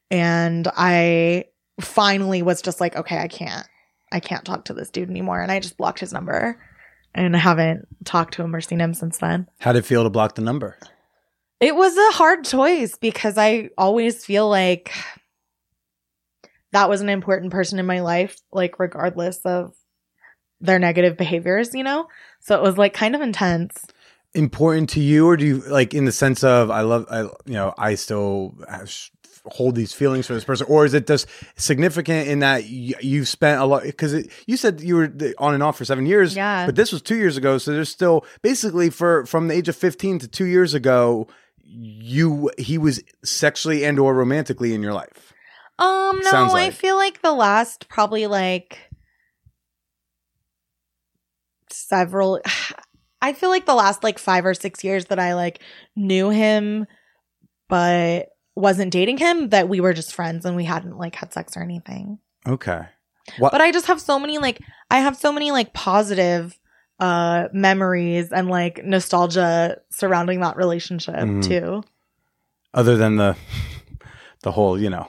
and 0.10 0.68
I 0.76 1.46
finally 1.80 2.42
was 2.42 2.62
just 2.62 2.80
like, 2.80 2.96
okay, 2.96 3.18
I 3.18 3.28
can't, 3.28 3.68
I 4.12 4.20
can't 4.20 4.46
talk 4.46 4.66
to 4.66 4.74
this 4.74 4.90
dude 4.90 5.10
anymore, 5.10 5.42
and 5.42 5.52
I 5.52 5.60
just 5.60 5.78
blocked 5.78 6.00
his 6.00 6.14
number, 6.14 6.60
and 7.14 7.36
I 7.36 7.40
haven't 7.40 7.88
talked 8.06 8.36
to 8.36 8.44
him 8.44 8.56
or 8.56 8.62
seen 8.62 8.80
him 8.80 8.94
since 8.94 9.18
then. 9.18 9.48
How 9.60 9.74
did 9.74 9.80
it 9.80 9.86
feel 9.86 10.04
to 10.04 10.10
block 10.10 10.36
the 10.36 10.42
number? 10.42 10.78
It 11.60 11.76
was 11.76 11.98
a 11.98 12.18
hard 12.18 12.46
choice 12.46 12.98
because 12.98 13.38
I 13.38 13.70
always 13.78 14.24
feel 14.24 14.48
like 14.48 14.94
that 16.72 16.90
was 16.90 17.02
an 17.02 17.10
important 17.10 17.52
person 17.52 17.80
in 17.80 17.86
my 17.86 18.02
life, 18.02 18.38
like 18.52 18.80
regardless 18.80 19.40
of 19.46 19.74
their 20.62 20.78
negative 20.80 21.18
behaviors, 21.18 21.74
you 21.74 21.84
know? 21.84 22.08
So 22.42 22.56
it 22.56 22.62
was 22.62 22.78
like 22.78 22.94
kind 22.94 23.16
of 23.16 23.22
intense. 23.22 23.86
Important 24.34 24.90
to 24.92 25.00
you, 25.00 25.28
or 25.28 25.38
do 25.38 25.46
you 25.46 25.58
like 25.60 25.94
in 25.94 26.06
the 26.06 26.12
sense 26.12 26.44
of 26.44 26.70
I 26.70 26.82
love, 26.82 27.08
I 27.10 27.22
you 27.22 27.54
know, 27.54 27.74
I 27.78 27.96
still 27.96 28.56
have, 28.70 28.94
hold 29.52 29.76
these 29.76 29.94
feelings 29.94 30.26
for 30.28 30.34
this 30.34 30.44
person, 30.44 30.68
or 30.70 30.86
is 30.86 30.94
it 30.94 31.08
just 31.08 31.28
significant 31.56 32.28
in 32.28 32.40
that 32.40 32.64
y- 32.64 32.94
you've 33.02 33.28
spent 33.28 33.62
a 33.62 33.66
lot? 33.66 33.84
Because 33.84 34.28
you 34.46 34.58
said 34.58 34.82
you 34.82 34.96
were 34.96 35.14
on 35.38 35.54
and 35.54 35.64
off 35.64 35.78
for 35.78 35.86
seven 35.86 36.06
years, 36.06 36.36
Yeah. 36.36 36.66
but 36.66 36.76
this 36.76 36.92
was 36.92 37.02
two 37.02 37.16
years 37.18 37.38
ago, 37.38 37.58
so 37.58 37.72
there's 37.72 37.90
still 37.90 38.26
basically 38.42 38.90
for 38.90 39.26
from 39.26 39.48
the 39.48 39.54
age 39.56 39.70
of 39.70 39.76
fifteen 39.76 40.20
to 40.20 40.28
two 40.28 40.46
years 40.46 40.74
ago, 40.74 41.28
you 41.64 42.50
he 42.58 42.78
was 42.78 43.02
sexually 43.24 43.84
and 43.86 44.00
or 44.00 44.14
romantically 44.14 44.74
in 44.74 44.82
your 44.82 44.94
life. 44.94 45.34
Um, 45.80 46.20
no, 46.24 46.30
Sounds 46.32 46.54
I 46.54 46.72
feel 46.72 46.96
like 46.96 47.22
the 47.22 47.34
last 47.34 47.88
probably 47.90 48.26
like 48.28 48.80
several 51.70 52.42
I 53.22 53.34
feel 53.34 53.50
like 53.50 53.66
the 53.66 53.74
last 53.76 54.04
like 54.04 54.20
5 54.20 54.46
or 54.46 54.54
6 54.54 54.84
years 54.84 55.06
that 55.06 55.20
I 55.20 55.34
like 55.36 55.60
knew 55.96 56.30
him 56.30 56.86
but 57.68 58.28
wasn't 58.58 58.92
dating 58.92 59.18
him 59.18 59.50
that 59.50 59.70
we 59.70 59.80
were 59.80 59.94
just 59.94 60.14
friends 60.14 60.46
and 60.46 60.56
we 60.56 60.66
hadn't 60.66 60.98
like 60.98 61.16
had 61.16 61.32
sex 61.34 61.56
or 61.56 61.62
anything. 61.62 62.20
Okay, 62.48 62.86
what? 63.38 63.52
But 63.52 63.62
I 63.62 63.72
just 63.72 63.88
have 63.88 64.02
so 64.02 64.20
many 64.20 64.38
like 64.38 64.60
I 64.90 65.00
have 65.00 65.16
so 65.18 65.32
many 65.32 65.52
like 65.52 65.74
positive 65.74 66.58
uh 67.00 67.48
memories 67.54 68.32
and 68.32 68.50
like 68.50 68.84
nostalgia 68.84 69.78
surrounding 69.92 70.40
that 70.42 70.58
relationship 70.58 71.16
Mhm. 71.16 71.44
too. 71.48 71.84
other 72.74 72.98
than 72.98 73.18
the 73.18 73.36
the 74.44 74.52
whole 74.52 74.80
you 74.80 74.90
know 74.90 75.08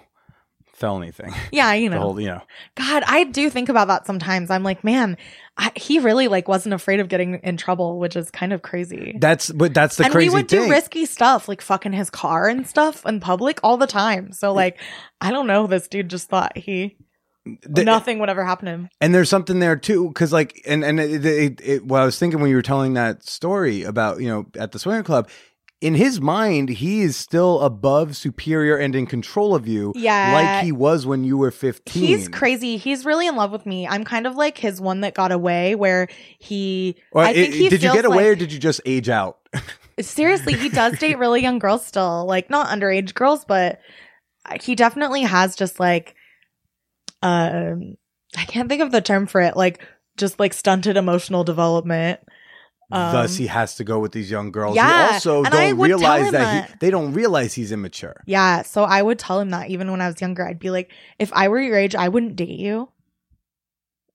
felony 0.74 1.11
thing, 1.11 1.32
Yeah, 1.51 1.72
you 1.72 1.88
the 1.90 1.96
know. 1.96 2.03
whole 2.03 2.20
you 2.20 2.28
know. 2.28 2.42
God, 2.76 3.03
I 3.07 3.24
do 3.24 3.51
think 3.51 3.68
about 3.68 3.88
that 3.88 4.07
sometimes. 4.07 4.49
I'm 4.51 4.62
like, 4.62 4.84
man, 4.84 5.16
I, 5.61 5.72
he 5.74 5.98
really 5.98 6.28
like 6.28 6.46
wasn't 6.46 6.72
afraid 6.74 7.00
of 7.00 7.09
getting 7.09 7.34
in 7.42 7.56
trouble, 7.56 7.98
which 7.98 8.14
is 8.14 8.30
kind 8.30 8.52
of 8.52 8.62
crazy. 8.62 9.16
That's 9.20 9.50
but 9.50 9.74
that's 9.74 9.96
the 9.96 10.04
and 10.04 10.12
crazy 10.12 10.28
we 10.30 10.34
would 10.36 10.48
thing. 10.48 10.64
do 10.66 10.70
risky 10.70 11.04
stuff, 11.04 11.48
like 11.48 11.61
fucking 11.61 11.92
his 11.92 12.11
car 12.11 12.48
and 12.48 12.66
stuff 12.66 13.04
in 13.04 13.18
public 13.20 13.59
all 13.64 13.76
the 13.76 13.88
time. 13.88 14.32
So 14.32 14.52
like, 14.52 14.78
I 15.20 15.30
don't 15.32 15.48
know. 15.48 15.66
This 15.66 15.88
dude 15.88 16.09
just 16.11 16.28
thought 16.28 16.56
he 16.56 16.96
The- 17.64 17.82
nothing 17.84 18.18
would 18.20 18.28
ever 18.30 18.44
happen 18.44 18.66
to 18.66 18.70
him. 18.72 18.88
and 19.00 19.12
there's 19.14 19.28
something 19.30 19.59
there 19.59 19.74
too 19.76 20.09
because 20.09 20.32
like 20.32 20.62
and 20.66 20.84
and 20.84 21.00
it, 21.00 21.24
it, 21.26 21.61
it, 21.64 21.86
well 21.86 22.02
i 22.02 22.04
was 22.04 22.18
thinking 22.18 22.40
when 22.40 22.50
you 22.50 22.56
were 22.56 22.62
telling 22.62 22.94
that 22.94 23.24
story 23.24 23.82
about 23.84 24.20
you 24.20 24.28
know 24.28 24.46
at 24.59 24.72
the 24.72 24.78
swinger 24.78 25.02
club 25.02 25.28
in 25.81 25.95
his 25.95 26.20
mind 26.20 26.68
he 26.68 27.03
is 27.03 27.16
still 27.16 27.61
above 27.61 28.16
superior 28.16 28.76
and 28.76 28.97
in 28.97 29.07
control 29.07 29.55
of 29.55 29.68
you 29.68 29.93
Yeah. 29.95 30.33
like 30.33 30.64
he 30.64 30.72
was 30.72 31.07
when 31.07 31.22
you 31.24 31.39
were 31.39 31.51
15 31.53 32.03
He's 32.05 32.26
crazy. 32.29 32.76
He's 32.79 33.05
really 33.05 33.26
in 33.29 33.37
love 33.37 33.53
with 33.53 33.64
me. 33.64 33.87
I'm 33.87 34.03
kind 34.05 34.26
of 34.26 34.35
like 34.35 34.59
his 34.59 34.81
one 34.81 35.03
that 35.03 35.14
got 35.14 35.31
away, 35.31 35.74
where 35.76 36.09
he. 36.39 36.97
Or 37.12 37.22
I 37.22 37.33
think 37.33 37.55
it- 37.55 37.59
he 37.59 37.68
did 37.68 37.83
you 37.83 37.93
get 37.93 38.05
away 38.05 38.16
like- 38.16 38.26
or 38.26 38.35
did 38.35 38.53
you 38.53 38.59
just 38.59 38.81
age 38.85 39.09
out 39.09 39.39
Seriously, 40.01 40.55
he 40.55 40.68
does 40.68 40.99
date 40.99 41.18
really 41.18 41.43
young 41.43 41.59
girls 41.59 41.85
still, 41.85 42.24
like 42.26 42.51
not 42.51 42.68
underage 42.68 43.14
girls, 43.14 43.45
but 43.45 43.81
he 44.62 44.74
definitely 44.74 45.22
has 45.22 45.55
just 45.57 45.79
like 45.81 46.14
um 47.22 47.97
I 48.37 48.45
can't 48.45 48.68
think 48.68 48.83
of 48.83 48.91
the 48.93 49.01
term 49.01 49.26
for 49.26 49.41
it, 49.41 49.57
like 49.57 49.81
just 50.16 50.39
like 50.39 50.53
stunted 50.53 50.97
emotional 50.97 51.45
development. 51.45 52.20
Um, 52.91 53.12
thus 53.12 53.36
he 53.36 53.47
has 53.49 53.74
to 53.76 53.84
go 53.84 53.99
with 53.99 54.12
these 54.12 54.30
young 54.30 54.51
girls 54.51 54.74
yeah, 54.74 55.09
who 55.09 55.12
also 55.14 55.45
and 55.45 55.53
don't 55.53 55.78
realize 55.78 56.26
him 56.26 56.32
that, 56.32 56.70
He, 56.70 56.74
they 56.80 56.91
don't 56.91 57.12
realize 57.12 57.53
he's 57.53 57.70
immature 57.70 58.22
Yeah, 58.24 58.62
so 58.62 58.84
I 58.84 59.03
would 59.03 59.18
tell 59.18 59.41
him 59.41 59.51
that 59.51 59.68
even 59.68 59.91
when 59.91 60.01
I 60.01 60.07
was 60.07 60.20
younger, 60.22 60.47
I'd 60.47 60.59
be 60.59 60.70
like, 60.70 60.91
if 61.18 61.30
I 61.34 61.49
were 61.49 61.61
your 61.61 61.76
age, 61.76 61.95
I 61.95 62.09
wouldn't 62.09 62.36
date 62.36 62.59
you. 62.59 62.89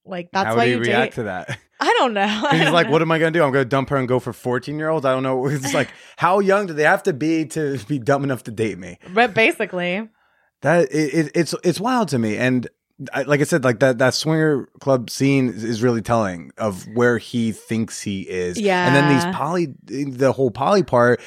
Like 0.05 0.29
that's 0.33 0.47
how 0.47 0.57
why 0.57 0.65
you 0.65 0.79
react 0.79 1.11
date. 1.11 1.21
to 1.21 1.23
that 1.23 1.57
I 1.79 1.93
don't 1.99 2.13
know. 2.13 2.27
'Cause 2.49 2.59
he's 2.59 2.71
like, 2.71 2.89
what 2.89 3.01
am 3.01 3.11
I 3.11 3.19
going 3.19 3.31
to 3.33 3.39
do? 3.39 3.43
I'm 3.43 3.51
going 3.51 3.65
to 3.65 3.69
dump 3.69 3.89
her 3.89 3.97
and 3.97 4.07
go 4.07 4.19
for 4.19 4.33
14 4.33 4.77
year 4.77 4.89
olds? 4.89 5.05
I 5.05 5.11
don't 5.13 5.23
know. 5.23 5.45
It's 5.47 5.73
like, 5.73 5.89
how 6.17 6.39
young 6.39 6.65
do 6.67 6.73
they 6.73 6.83
have 6.83 7.03
to 7.03 7.13
be 7.13 7.45
to 7.47 7.77
be 7.87 7.99
dumb 7.99 8.23
enough 8.23 8.43
to 8.43 8.51
date 8.51 8.77
me? 8.77 8.99
But 9.13 9.33
basically, 9.33 10.09
That 10.61 10.91
it, 10.91 11.13
it, 11.13 11.31
it's 11.35 11.53
it's 11.63 11.79
wild 11.79 12.07
to 12.09 12.19
me, 12.19 12.37
and 12.37 12.67
I, 13.11 13.23
like 13.23 13.41
I 13.41 13.43
said, 13.43 13.63
like 13.63 13.79
that 13.79 13.97
that 13.97 14.13
swinger 14.13 14.67
club 14.79 15.09
scene 15.09 15.49
is, 15.49 15.63
is 15.63 15.83
really 15.83 16.01
telling 16.01 16.51
of 16.57 16.85
where 16.93 17.17
he 17.17 17.51
thinks 17.51 18.01
he 18.01 18.21
is. 18.21 18.59
Yeah, 18.59 18.85
and 18.85 18.95
then 18.95 19.13
these 19.13 19.35
poly, 19.35 19.73
the 19.83 20.31
whole 20.31 20.51
poly 20.51 20.83
part 20.83 21.19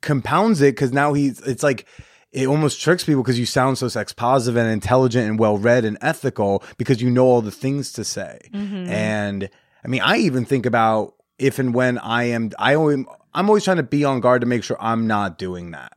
compounds 0.00 0.60
it 0.60 0.74
because 0.74 0.92
now 0.92 1.12
he's 1.12 1.40
it's 1.40 1.62
like 1.62 1.86
it 2.32 2.46
almost 2.46 2.80
tricks 2.80 3.04
people 3.04 3.22
because 3.22 3.38
you 3.38 3.46
sound 3.46 3.78
so 3.78 3.88
sex 3.88 4.12
positive 4.12 4.56
and 4.56 4.70
intelligent 4.70 5.28
and 5.28 5.38
well 5.38 5.58
read 5.58 5.84
and 5.84 5.98
ethical 6.00 6.62
because 6.76 7.00
you 7.02 7.10
know 7.10 7.26
all 7.26 7.42
the 7.42 7.50
things 7.50 7.92
to 7.92 8.04
say. 8.04 8.38
Mhm. 8.54 8.88
And 8.88 9.50
I 9.84 9.88
mean, 9.88 10.02
I 10.02 10.18
even 10.18 10.44
think 10.44 10.66
about 10.66 11.14
if 11.38 11.58
and 11.58 11.74
when 11.74 11.98
I 11.98 12.24
am, 12.24 12.50
I 12.58 12.74
always, 12.74 13.04
I'm 13.32 13.48
always 13.48 13.64
trying 13.64 13.76
to 13.76 13.82
be 13.82 14.04
on 14.04 14.20
guard 14.20 14.40
to 14.40 14.46
make 14.46 14.64
sure 14.64 14.76
I'm 14.80 15.06
not 15.06 15.38
doing 15.38 15.70
that. 15.70 15.92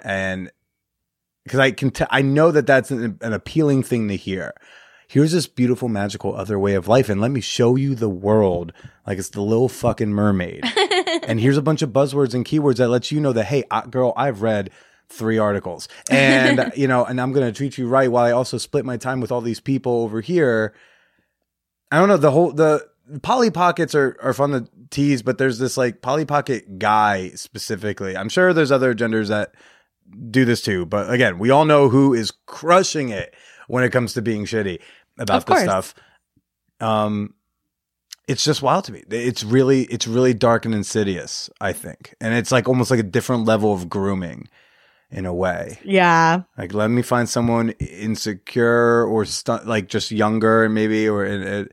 And 0.00 0.50
because 1.48 1.60
I 1.60 1.70
can, 1.72 1.90
t- 1.90 2.04
I 2.10 2.22
know 2.22 2.50
that 2.50 2.66
that's 2.66 2.90
an, 2.90 3.18
an 3.22 3.32
appealing 3.32 3.82
thing 3.82 4.08
to 4.08 4.16
hear. 4.16 4.52
Here's 5.08 5.32
this 5.32 5.46
beautiful, 5.46 5.88
magical 5.88 6.36
other 6.36 6.58
way 6.58 6.74
of 6.74 6.86
life, 6.86 7.08
and 7.08 7.18
let 7.18 7.30
me 7.30 7.40
show 7.40 7.76
you 7.76 7.94
the 7.94 8.10
world 8.10 8.74
like 9.06 9.18
it's 9.18 9.30
the 9.30 9.40
little 9.40 9.70
fucking 9.70 10.10
mermaid. 10.10 10.62
and 11.22 11.40
here's 11.40 11.56
a 11.56 11.62
bunch 11.62 11.80
of 11.80 11.90
buzzwords 11.90 12.34
and 12.34 12.44
keywords 12.44 12.76
that 12.76 12.88
lets 12.88 13.10
you 13.10 13.18
know 13.18 13.32
that 13.32 13.44
hey, 13.44 13.64
I, 13.70 13.86
girl, 13.86 14.12
I've 14.18 14.42
read 14.42 14.70
three 15.08 15.38
articles, 15.38 15.88
and 16.10 16.70
you 16.76 16.86
know, 16.86 17.06
and 17.06 17.18
I'm 17.18 17.32
gonna 17.32 17.52
treat 17.52 17.78
you 17.78 17.88
right 17.88 18.12
while 18.12 18.26
I 18.26 18.32
also 18.32 18.58
split 18.58 18.84
my 18.84 18.98
time 18.98 19.22
with 19.22 19.32
all 19.32 19.40
these 19.40 19.60
people 19.60 20.02
over 20.02 20.20
here. 20.20 20.74
I 21.90 21.98
don't 21.98 22.08
know 22.08 22.18
the 22.18 22.30
whole 22.30 22.52
the 22.52 22.86
Polly 23.22 23.50
Pockets 23.50 23.94
are 23.94 24.18
are 24.22 24.34
fun 24.34 24.50
to 24.50 24.68
tease, 24.90 25.22
but 25.22 25.38
there's 25.38 25.58
this 25.58 25.78
like 25.78 26.02
Polly 26.02 26.26
Pocket 26.26 26.78
guy 26.78 27.30
specifically. 27.30 28.14
I'm 28.14 28.28
sure 28.28 28.52
there's 28.52 28.70
other 28.70 28.92
genders 28.92 29.28
that 29.28 29.54
do 30.30 30.44
this 30.44 30.62
too, 30.62 30.86
but 30.86 31.10
again, 31.10 31.38
we 31.38 31.50
all 31.50 31.64
know 31.64 31.88
who 31.88 32.14
is 32.14 32.32
crushing 32.46 33.08
it 33.10 33.34
when 33.66 33.84
it 33.84 33.90
comes 33.90 34.14
to 34.14 34.22
being 34.22 34.44
shitty 34.44 34.80
about 35.18 35.46
this 35.46 35.56
stuff. 35.64 35.94
Um, 36.80 37.34
it's 38.26 38.44
just 38.44 38.62
wild 38.62 38.84
to 38.84 38.92
me. 38.92 39.02
It's 39.10 39.42
really 39.42 39.82
it's 39.84 40.06
really 40.06 40.34
dark 40.34 40.64
and 40.64 40.74
insidious. 40.74 41.48
I 41.60 41.72
think, 41.72 42.14
and 42.20 42.34
it's 42.34 42.52
like 42.52 42.68
almost 42.68 42.90
like 42.90 43.00
a 43.00 43.04
different 43.04 43.46
level 43.46 43.72
of 43.72 43.88
grooming 43.88 44.48
in 45.10 45.24
a 45.24 45.32
way. 45.32 45.78
yeah, 45.84 46.42
Like, 46.58 46.74
let 46.74 46.88
me 46.88 47.00
find 47.00 47.28
someone 47.28 47.70
insecure 47.80 49.04
or 49.06 49.24
stu- 49.24 49.60
like 49.64 49.88
just 49.88 50.10
younger, 50.10 50.68
maybe, 50.68 51.08
or 51.08 51.24
and, 51.24 51.70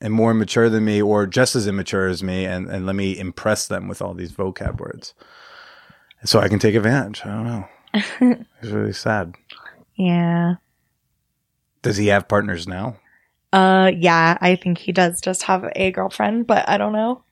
and 0.00 0.14
more 0.14 0.30
immature 0.30 0.70
than 0.70 0.86
me, 0.86 1.02
or 1.02 1.26
just 1.26 1.54
as 1.54 1.66
immature 1.66 2.08
as 2.08 2.22
me, 2.22 2.46
and 2.46 2.68
and 2.68 2.86
let 2.86 2.96
me 2.96 3.18
impress 3.18 3.66
them 3.66 3.88
with 3.88 4.00
all 4.00 4.14
these 4.14 4.32
vocab 4.32 4.80
words, 4.80 5.12
so 6.24 6.40
I 6.40 6.48
can 6.48 6.58
take 6.58 6.74
advantage. 6.74 7.20
I 7.24 7.28
don't 7.28 7.44
know. 7.44 7.68
it's 8.20 8.70
really 8.70 8.92
sad. 8.92 9.34
yeah. 9.96 10.54
Does 11.82 11.96
he 11.96 12.08
have 12.08 12.28
partners 12.28 12.66
now? 12.66 12.96
Uh, 13.52 13.90
yeah, 13.96 14.36
I 14.40 14.56
think 14.56 14.78
he 14.78 14.92
does 14.92 15.20
just 15.20 15.44
have 15.44 15.64
a 15.76 15.90
girlfriend, 15.92 16.46
but 16.46 16.68
I 16.68 16.76
don't 16.76 16.92
know. 16.92 17.22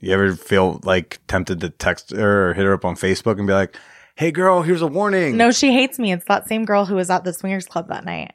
You 0.00 0.12
ever 0.14 0.34
feel 0.34 0.80
like 0.84 1.20
tempted 1.28 1.60
to 1.60 1.68
text 1.70 2.10
her 2.10 2.50
or 2.50 2.54
hit 2.54 2.64
her 2.64 2.72
up 2.72 2.84
on 2.84 2.96
Facebook 2.96 3.38
and 3.38 3.46
be 3.46 3.52
like, 3.52 3.76
"Hey, 4.16 4.32
girl, 4.32 4.62
here's 4.62 4.82
a 4.82 4.86
warning." 4.88 5.36
No, 5.36 5.52
she 5.52 5.72
hates 5.72 5.98
me. 5.98 6.12
It's 6.12 6.24
that 6.24 6.48
same 6.48 6.64
girl 6.64 6.86
who 6.86 6.96
was 6.96 7.08
at 7.08 7.22
the 7.22 7.32
swingers 7.32 7.66
club 7.66 7.88
that 7.88 8.04
night. 8.04 8.32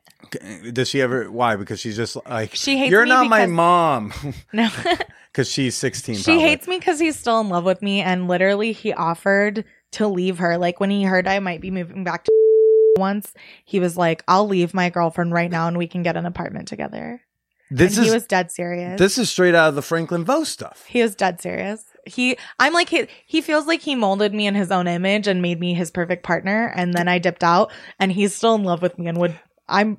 Does 0.71 0.87
she 0.87 1.01
ever? 1.01 1.29
Why? 1.29 1.55
Because 1.57 1.79
she's 1.79 1.95
just 1.97 2.15
like 2.27 2.53
She 2.55 2.77
hates 2.77 2.91
You're 2.91 3.05
not 3.05 3.27
my 3.27 3.47
mom. 3.47 4.13
No, 4.53 4.69
Because 5.31 5.51
she's 5.51 5.75
16. 5.75 6.15
she 6.15 6.23
probably. 6.23 6.41
hates 6.41 6.67
me 6.67 6.79
because 6.79 6.99
he's 6.99 7.17
still 7.19 7.39
in 7.41 7.49
love 7.49 7.63
with 7.65 7.81
me, 7.81 8.01
and 8.01 8.27
literally 8.27 8.71
he 8.71 8.93
offered 8.93 9.65
to 9.93 10.07
leave 10.07 10.39
her. 10.39 10.57
Like 10.57 10.79
when 10.79 10.89
he 10.89 11.03
heard 11.03 11.27
I 11.27 11.39
might 11.39 11.61
be 11.61 11.71
moving 11.71 12.03
back 12.03 12.23
to 12.25 12.31
once, 12.97 13.33
he 13.65 13.79
was 13.79 13.97
like, 13.97 14.23
"I'll 14.27 14.47
leave 14.47 14.73
my 14.73 14.89
girlfriend 14.89 15.33
right 15.33 15.51
now, 15.51 15.67
and 15.67 15.77
we 15.77 15.87
can 15.87 16.03
get 16.03 16.17
an 16.17 16.25
apartment 16.25 16.67
together." 16.67 17.21
This 17.69 17.97
and 17.97 18.05
is 18.05 18.11
he 18.11 18.15
was 18.15 18.25
dead 18.25 18.51
serious. 18.51 18.97
this 18.97 19.17
is 19.17 19.29
straight 19.29 19.53
out 19.53 19.69
of 19.69 19.75
the 19.75 19.81
Franklin 19.81 20.23
Veaux 20.23 20.45
stuff. 20.45 20.85
He 20.87 21.01
was 21.01 21.15
dead 21.15 21.41
serious. 21.41 21.83
He, 22.05 22.37
I'm 22.59 22.71
like, 22.71 22.87
he, 22.87 23.07
he 23.25 23.41
feels 23.41 23.67
like 23.67 23.81
he 23.81 23.93
molded 23.93 24.33
me 24.33 24.47
in 24.47 24.55
his 24.55 24.71
own 24.71 24.87
image 24.87 25.27
and 25.27 25.41
made 25.41 25.59
me 25.59 25.73
his 25.73 25.91
perfect 25.91 26.23
partner. 26.23 26.71
And 26.73 26.93
then 26.93 27.09
I 27.09 27.19
dipped 27.19 27.43
out 27.43 27.71
and 27.99 28.09
he's 28.09 28.33
still 28.33 28.55
in 28.55 28.63
love 28.63 28.81
with 28.81 28.97
me 28.97 29.07
and 29.07 29.17
would, 29.17 29.37
I'm 29.67 29.97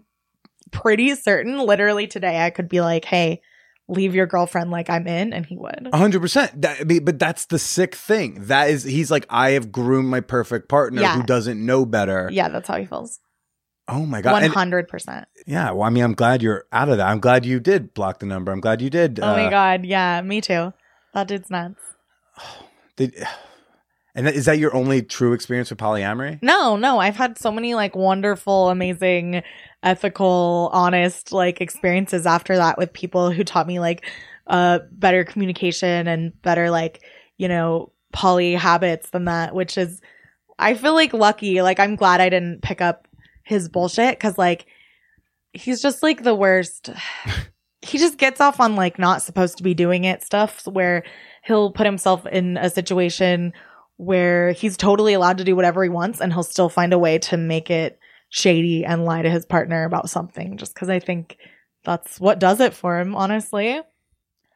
pretty 0.70 1.14
certain 1.14 1.58
literally 1.58 2.06
today 2.06 2.42
I 2.42 2.48
could 2.48 2.70
be 2.70 2.80
like, 2.80 3.04
Hey, 3.04 3.42
leave 3.88 4.14
your 4.14 4.26
girlfriend 4.26 4.70
like 4.70 4.90
I'm 4.90 5.06
in. 5.06 5.32
And 5.32 5.44
he 5.46 5.56
would. 5.56 5.88
hundred 5.92 6.20
percent. 6.20 6.60
That 6.62 6.86
but 7.04 7.18
that's 7.18 7.46
the 7.46 7.58
sick 7.58 7.94
thing. 7.94 8.44
That 8.46 8.70
is, 8.70 8.84
he's 8.84 9.10
like, 9.10 9.26
I 9.30 9.50
have 9.50 9.72
groomed 9.72 10.08
my 10.08 10.20
perfect 10.20 10.68
partner 10.68 11.00
Yeah. 11.02 11.16
who 11.16 11.22
doesn't 11.22 11.64
know 11.64 11.84
better. 11.86 12.28
Yeah, 12.32 12.48
that's 12.48 12.68
how 12.68 12.76
he 12.78 12.86
feels. 12.86 13.20
Oh 13.90 14.04
my 14.04 14.20
god! 14.20 14.42
Hundred 14.48 14.86
percent. 14.86 15.26
yeah, 15.46 15.70
well, 15.70 15.84
I 15.84 15.88
mean, 15.88 16.04
I'm 16.04 16.12
glad 16.12 16.42
you're 16.42 16.66
out 16.72 16.90
of 16.90 16.98
that. 16.98 17.06
I'm 17.08 17.20
glad 17.20 17.46
you 17.46 17.58
did 17.58 17.94
block 17.94 18.18
the 18.18 18.26
number. 18.26 18.52
I'm 18.52 18.60
glad 18.60 18.82
you 18.82 18.90
did. 18.90 19.18
Oh 19.18 19.32
my 19.34 19.46
uh, 19.46 19.50
god, 19.50 19.86
yeah, 19.86 20.20
me 20.20 20.42
too. 20.42 20.74
That 21.14 21.26
dude's 21.26 21.48
nuts. 21.50 21.80
Did, 22.96 23.14
and 24.14 24.28
is 24.28 24.44
that 24.44 24.58
your 24.58 24.74
only 24.74 25.00
true 25.00 25.32
experience 25.32 25.70
with 25.70 25.78
polyamory? 25.78 26.38
No, 26.42 26.76
no, 26.76 26.98
I've 26.98 27.16
had 27.16 27.38
so 27.38 27.50
many 27.50 27.74
like 27.74 27.96
wonderful, 27.96 28.68
amazing, 28.68 29.42
ethical, 29.82 30.70
honest 30.72 31.32
like 31.32 31.60
experiences 31.60 32.26
after 32.26 32.56
that 32.56 32.78
with 32.78 32.92
people 32.92 33.30
who 33.30 33.44
taught 33.44 33.66
me 33.66 33.80
like 33.80 34.06
uh 34.46 34.80
better 34.92 35.24
communication 35.24 36.08
and 36.08 36.40
better 36.42 36.70
like, 36.70 37.02
you 37.36 37.48
know, 37.48 37.92
poly 38.12 38.54
habits 38.54 39.10
than 39.10 39.26
that, 39.26 39.54
which 39.54 39.78
is 39.78 40.00
I 40.58 40.74
feel 40.74 40.94
like 40.94 41.12
lucky. 41.12 41.62
Like 41.62 41.78
I'm 41.78 41.96
glad 41.96 42.20
I 42.20 42.28
didn't 42.28 42.62
pick 42.62 42.80
up 42.80 43.06
his 43.44 43.68
bullshit 43.68 44.18
cuz 44.18 44.36
like 44.36 44.66
he's 45.52 45.80
just 45.80 46.02
like 46.02 46.22
the 46.22 46.34
worst. 46.34 46.90
he 47.82 47.96
just 47.96 48.18
gets 48.18 48.40
off 48.40 48.58
on 48.58 48.74
like 48.74 48.98
not 48.98 49.22
supposed 49.22 49.56
to 49.56 49.62
be 49.62 49.72
doing 49.72 50.04
it 50.04 50.24
stuff 50.24 50.66
where 50.66 51.04
he'll 51.44 51.70
put 51.70 51.86
himself 51.86 52.26
in 52.26 52.56
a 52.56 52.68
situation 52.68 53.52
where 53.96 54.52
he's 54.52 54.76
totally 54.76 55.12
allowed 55.14 55.38
to 55.38 55.44
do 55.44 55.56
whatever 55.56 55.82
he 55.82 55.88
wants 55.88 56.20
and 56.20 56.32
he'll 56.32 56.42
still 56.42 56.68
find 56.68 56.92
a 56.92 56.98
way 56.98 57.18
to 57.18 57.36
make 57.36 57.70
it 57.70 57.98
shady 58.28 58.84
and 58.84 59.04
lie 59.04 59.22
to 59.22 59.30
his 59.30 59.46
partner 59.46 59.84
about 59.84 60.10
something 60.10 60.56
just 60.56 60.74
because 60.74 60.88
I 60.88 60.98
think 60.98 61.36
that's 61.84 62.20
what 62.20 62.38
does 62.38 62.60
it 62.60 62.74
for 62.74 62.98
him, 62.98 63.14
honestly. 63.14 63.80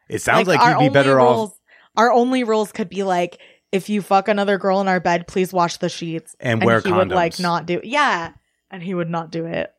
It 0.09 0.21
sounds 0.21 0.47
like, 0.47 0.59
our 0.59 0.81
you'd 0.81 0.89
be 0.89 0.93
better 0.93 1.19
off. 1.19 1.57
Our 1.95 2.11
only 2.11 2.43
rules 2.43 2.71
could 2.71 2.89
be 2.89 3.03
like, 3.03 3.39
if 3.71 3.89
you 3.89 4.01
fuck 4.01 4.27
another 4.27 4.57
girl 4.57 4.81
in 4.81 4.87
our 4.87 4.99
bed, 4.99 5.27
please 5.27 5.51
wash 5.51 5.77
the 5.77 5.89
sheets. 5.89 6.35
And 6.39 6.63
wear 6.63 6.79
he 6.79 6.91
would 6.91 7.09
like 7.09 7.33
condoms. 7.33 7.41
not 7.41 7.65
do 7.65 7.81
Yeah. 7.83 8.33
And 8.69 8.83
he 8.83 8.93
would 8.93 9.09
not 9.09 9.31
do 9.31 9.45
it. 9.45 9.71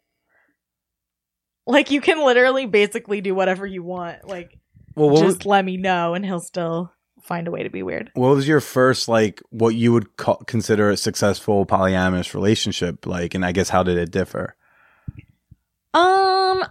Like 1.66 1.90
you 1.90 2.00
can 2.00 2.24
literally 2.24 2.66
basically 2.66 3.20
do 3.20 3.34
whatever 3.34 3.66
you 3.66 3.82
want. 3.82 4.26
Like 4.26 4.58
Well, 4.96 5.16
just 5.16 5.38
was, 5.38 5.46
let 5.46 5.64
me 5.64 5.76
know 5.76 6.14
and 6.14 6.24
he'll 6.24 6.40
still 6.40 6.92
find 7.24 7.48
a 7.48 7.50
way 7.50 7.62
to 7.62 7.70
be 7.70 7.82
weird. 7.82 8.10
what 8.14 8.34
was 8.34 8.46
your 8.46 8.60
first 8.60 9.08
like 9.08 9.42
what 9.50 9.74
you 9.74 9.92
would 9.92 10.16
call, 10.16 10.36
consider 10.46 10.90
a 10.90 10.96
successful 10.96 11.66
polyamorous 11.66 12.34
relationship 12.34 13.06
like? 13.06 13.34
And 13.34 13.44
I 13.44 13.52
guess 13.52 13.70
how 13.70 13.82
did 13.82 13.98
it 13.98 14.10
differ? 14.10 14.54
Um, 15.94 16.64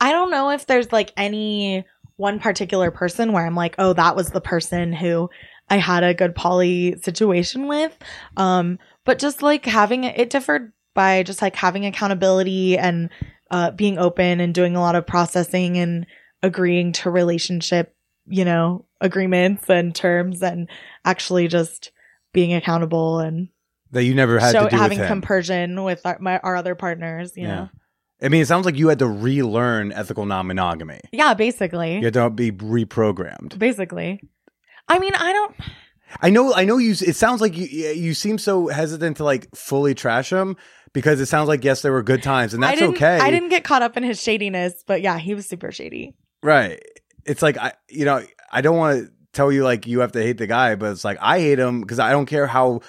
I 0.00 0.12
don't 0.12 0.30
know 0.30 0.50
if 0.50 0.66
there's 0.66 0.92
like 0.92 1.12
any 1.16 1.84
one 2.16 2.40
particular 2.40 2.90
person 2.90 3.32
where 3.32 3.46
I'm 3.46 3.54
like, 3.54 3.76
oh, 3.78 3.92
that 3.92 4.16
was 4.16 4.30
the 4.30 4.40
person 4.40 4.92
who 4.92 5.30
I 5.68 5.76
had 5.76 6.04
a 6.04 6.14
good 6.14 6.34
poly 6.34 6.96
situation 7.02 7.68
with. 7.68 7.96
Um, 8.36 8.78
but 9.04 9.18
just 9.18 9.42
like 9.42 9.64
having 9.64 10.04
it, 10.04 10.18
it 10.18 10.30
differed 10.30 10.72
by 10.94 11.22
just 11.22 11.42
like 11.42 11.56
having 11.56 11.86
accountability 11.86 12.78
and 12.78 13.10
uh, 13.50 13.70
being 13.70 13.98
open 13.98 14.40
and 14.40 14.54
doing 14.54 14.76
a 14.76 14.80
lot 14.80 14.96
of 14.96 15.06
processing 15.06 15.76
and 15.76 16.06
agreeing 16.42 16.92
to 16.92 17.10
relationship, 17.10 17.95
you 18.28 18.44
know, 18.44 18.84
agreements 19.00 19.68
and 19.68 19.94
terms 19.94 20.42
and 20.42 20.68
actually 21.04 21.48
just 21.48 21.92
being 22.32 22.54
accountable 22.54 23.18
and 23.20 23.48
That 23.92 24.04
you 24.04 24.14
never 24.14 24.38
had 24.38 24.52
do 24.52 24.76
having 24.76 24.98
with 24.98 25.08
compersion 25.08 25.84
with 25.84 26.04
our, 26.04 26.18
my, 26.20 26.38
our 26.38 26.56
other 26.56 26.74
partners, 26.74 27.32
you 27.36 27.44
Yeah. 27.44 27.54
know. 27.54 27.68
I 28.22 28.28
mean, 28.28 28.40
it 28.40 28.46
sounds 28.46 28.64
like 28.64 28.76
you 28.76 28.88
had 28.88 28.98
to 29.00 29.06
relearn 29.06 29.92
ethical 29.92 30.24
non-monogamy. 30.24 31.00
Yeah, 31.12 31.34
basically. 31.34 31.96
You 31.96 32.04
had 32.04 32.14
to 32.14 32.30
be 32.30 32.50
reprogrammed. 32.50 33.58
Basically. 33.58 34.22
I 34.88 34.98
mean, 34.98 35.14
I 35.14 35.32
don't 35.32 35.54
I 36.20 36.30
know, 36.30 36.54
I 36.54 36.64
know. 36.64 36.78
You. 36.78 36.92
It 36.92 37.16
sounds 37.16 37.40
like 37.40 37.56
you. 37.56 37.66
You 37.66 38.14
seem 38.14 38.38
so 38.38 38.68
hesitant 38.68 39.18
to 39.18 39.24
like 39.24 39.48
fully 39.54 39.94
trash 39.94 40.32
him 40.32 40.56
because 40.92 41.20
it 41.20 41.26
sounds 41.26 41.48
like 41.48 41.64
yes, 41.64 41.82
there 41.82 41.92
were 41.92 42.02
good 42.02 42.22
times, 42.22 42.54
and 42.54 42.62
that's 42.62 42.78
didn't, 42.78 42.94
okay. 42.96 43.18
I 43.18 43.30
didn't 43.30 43.48
get 43.48 43.64
caught 43.64 43.82
up 43.82 43.96
in 43.96 44.02
his 44.02 44.22
shadiness, 44.22 44.84
but 44.86 45.02
yeah, 45.02 45.18
he 45.18 45.34
was 45.34 45.46
super 45.46 45.72
shady. 45.72 46.14
Right. 46.42 46.80
It's 47.26 47.42
like 47.42 47.58
I, 47.58 47.72
you 47.88 48.04
know, 48.04 48.22
I 48.52 48.60
don't 48.60 48.76
want 48.76 48.98
to 49.04 49.12
tell 49.32 49.50
you 49.52 49.64
like 49.64 49.86
you 49.86 50.00
have 50.00 50.12
to 50.12 50.22
hate 50.22 50.38
the 50.38 50.46
guy, 50.46 50.74
but 50.76 50.92
it's 50.92 51.04
like 51.04 51.18
I 51.20 51.40
hate 51.40 51.58
him 51.58 51.80
because 51.80 51.98
I 51.98 52.10
don't 52.12 52.26
care 52.26 52.46
how 52.46 52.80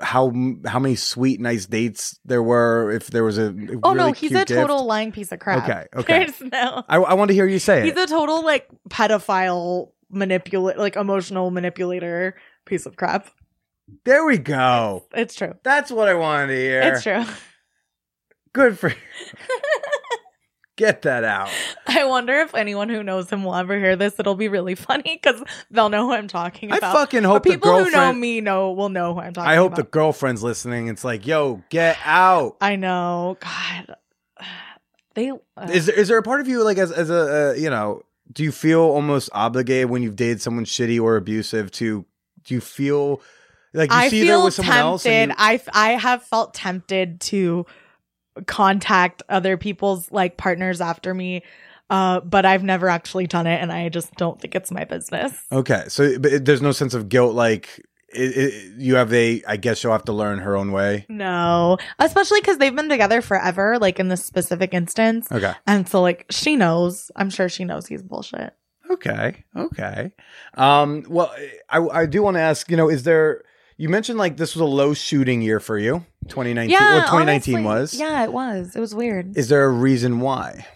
how 0.00 0.32
how 0.64 0.78
many 0.78 0.94
sweet 0.96 1.40
nice 1.40 1.66
dates 1.66 2.18
there 2.24 2.42
were. 2.42 2.90
If 2.92 3.08
there 3.08 3.24
was 3.24 3.38
a 3.38 3.46
Oh 3.82 3.94
really 3.94 3.96
no, 3.96 4.12
he's 4.12 4.32
a 4.32 4.44
total 4.44 4.78
gift. 4.78 4.86
lying 4.86 5.12
piece 5.12 5.30
of 5.32 5.38
crap. 5.40 5.64
Okay, 5.68 5.86
okay. 5.96 6.18
There's 6.26 6.40
no 6.40 6.84
I, 6.88 6.96
I 6.98 7.14
want 7.14 7.28
to 7.28 7.34
hear 7.34 7.46
you 7.46 7.58
say 7.58 7.80
it. 7.80 7.84
He's 7.84 7.92
it. 7.96 7.98
a 7.98 8.06
total 8.06 8.44
like 8.44 8.68
pedophile 8.88 9.90
manipulate 10.10 10.78
like 10.78 10.96
emotional 10.96 11.50
manipulator 11.50 12.34
piece 12.66 12.86
of 12.86 12.96
crap. 12.96 13.28
there 14.04 14.24
we 14.24 14.38
go. 14.38 15.04
It's 15.14 15.34
true. 15.34 15.54
That's 15.62 15.90
what 15.90 16.08
I 16.08 16.14
wanted 16.14 16.48
to 16.48 16.56
hear. 16.56 16.80
It's 16.82 17.02
true. 17.02 17.24
Good 18.52 18.78
for 18.78 18.90
you. 18.90 18.94
Get 20.76 21.02
that 21.02 21.22
out. 21.22 21.50
I 21.86 22.04
wonder 22.06 22.32
if 22.40 22.54
anyone 22.54 22.88
who 22.88 23.02
knows 23.02 23.28
him 23.28 23.44
will 23.44 23.54
ever 23.54 23.78
hear 23.78 23.94
this. 23.94 24.18
It'll 24.18 24.34
be 24.34 24.48
really 24.48 24.74
funny 24.88 25.20
because 25.22 25.42
they'll 25.70 25.90
know 25.90 26.06
who 26.06 26.14
I'm 26.14 26.28
talking 26.28 26.70
about. 26.70 26.82
I 26.82 26.90
about. 26.90 26.96
fucking 26.98 27.22
But 27.22 27.28
hope 27.28 27.42
the 27.44 27.50
people 27.50 27.84
who 27.84 27.90
know 27.90 28.12
me 28.12 28.40
know 28.40 28.72
will 28.72 28.88
know 28.88 29.12
who 29.14 29.20
I'm 29.20 29.34
talking 29.34 29.50
I 29.50 29.56
hope 29.56 29.74
the 29.74 29.82
girlfriend's 29.82 30.42
listening. 30.42 30.88
It's 30.88 31.04
like, 31.04 31.26
yo, 31.26 31.62
get 31.68 31.98
out. 32.04 32.56
I 32.60 32.76
know. 32.76 33.36
God. 33.40 33.96
They 35.14 35.30
uh, 35.30 35.68
Is 35.70 35.84
there, 35.84 35.94
is 35.94 36.08
there 36.08 36.16
a 36.16 36.22
part 36.22 36.40
of 36.40 36.48
you 36.48 36.64
like 36.64 36.78
as 36.78 36.90
as 36.90 37.10
a 37.10 37.50
uh, 37.50 37.52
you 37.52 37.68
know? 37.68 38.00
Do 38.32 38.42
you 38.44 38.50
feel 38.50 38.80
almost 38.80 39.28
obligated 39.34 39.90
when 39.90 40.02
you've 40.02 40.16
dated 40.16 40.40
someone 40.40 40.64
shitty 40.64 40.98
or 40.98 41.16
abusive 41.16 41.70
to? 41.72 42.06
Do 42.44 42.54
you 42.54 42.62
feel 42.62 43.20
like 43.74 43.90
you 43.90 43.96
I 43.96 44.08
see 44.08 44.26
there 44.26 44.42
with 44.42 44.54
someone 44.54 44.72
tempted. 44.74 44.86
else? 44.86 45.04
And 45.04 45.30
you, 45.32 45.36
I 45.38 45.54
f- 45.56 45.68
I 45.74 45.90
have 45.90 46.22
felt 46.22 46.54
tempted 46.54 47.20
to 47.20 47.66
contact 48.46 49.22
other 49.28 49.56
people's 49.56 50.10
like 50.12 50.36
partners 50.36 50.80
after 50.80 51.14
me, 51.14 51.42
uh, 51.90 52.20
but 52.20 52.44
I've 52.46 52.62
never 52.64 52.88
actually 52.88 53.26
done 53.26 53.46
it, 53.46 53.60
and 53.60 53.72
I 53.72 53.88
just 53.88 54.14
don't 54.14 54.40
think 54.40 54.54
it's 54.54 54.70
my 54.70 54.84
business. 54.84 55.38
okay, 55.52 55.84
so 55.88 56.18
but 56.18 56.32
it, 56.32 56.44
there's 56.44 56.62
no 56.62 56.72
sense 56.72 56.94
of 56.94 57.08
guilt. 57.08 57.34
Like 57.34 57.80
it, 58.14 58.36
it, 58.36 58.72
you 58.78 58.94
have 58.96 59.12
a. 59.12 59.42
I 59.46 59.56
guess 59.56 59.82
you'll 59.82 59.92
have 59.92 60.04
to 60.06 60.12
learn 60.12 60.38
her 60.38 60.56
own 60.56 60.72
way. 60.72 61.06
No, 61.08 61.78
especially 61.98 62.40
because 62.40 62.58
they've 62.58 62.74
been 62.74 62.88
together 62.88 63.22
forever, 63.22 63.78
like 63.78 63.98
in 63.98 64.08
this 64.08 64.24
specific 64.24 64.74
instance, 64.74 65.30
Okay. 65.32 65.52
and 65.66 65.88
so 65.88 66.00
like 66.02 66.26
she 66.30 66.56
knows. 66.56 67.10
I'm 67.16 67.30
sure 67.30 67.48
she 67.48 67.64
knows 67.64 67.86
he's 67.86 68.02
bullshit. 68.02 68.52
Okay. 68.90 69.44
Okay. 69.56 70.12
Um. 70.54 71.04
Well, 71.08 71.34
I 71.70 71.78
I 71.78 72.06
do 72.06 72.22
want 72.22 72.36
to 72.36 72.40
ask. 72.40 72.70
You 72.70 72.76
know, 72.76 72.88
is 72.90 73.02
there? 73.04 73.42
You 73.82 73.88
mentioned 73.88 74.16
like 74.16 74.36
this 74.36 74.54
was 74.54 74.60
a 74.60 74.64
low 74.64 74.94
shooting 74.94 75.42
year 75.42 75.58
for 75.58 75.76
you, 75.76 76.06
2019. 76.28 76.70
Yeah, 76.70 76.98
or 76.98 77.00
2019 77.00 77.26
honestly, 77.26 77.64
was. 77.64 77.94
Yeah, 77.94 78.22
it 78.22 78.32
was. 78.32 78.76
It 78.76 78.78
was 78.78 78.94
weird. 78.94 79.36
Is 79.36 79.48
there 79.48 79.64
a 79.64 79.70
reason 79.70 80.20
why? 80.20 80.68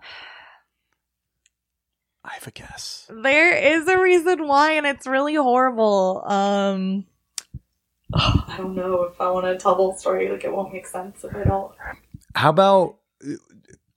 I 2.24 2.32
have 2.32 2.48
a 2.48 2.50
guess. 2.50 3.08
There 3.08 3.56
is 3.56 3.86
a 3.86 4.00
reason 4.00 4.48
why, 4.48 4.72
and 4.72 4.84
it's 4.84 5.06
really 5.06 5.36
horrible. 5.36 6.24
Um, 6.26 7.04
I 8.12 8.54
don't 8.56 8.74
know 8.74 9.04
if 9.04 9.20
I 9.20 9.30
want 9.30 9.46
to 9.46 9.56
tell 9.56 9.76
the 9.76 9.84
whole 9.84 9.96
story. 9.96 10.28
Like, 10.28 10.42
it 10.42 10.52
won't 10.52 10.72
make 10.72 10.88
sense 10.88 11.22
if 11.22 11.36
I 11.36 11.44
don't. 11.44 11.72
How 12.34 12.50
about 12.50 12.96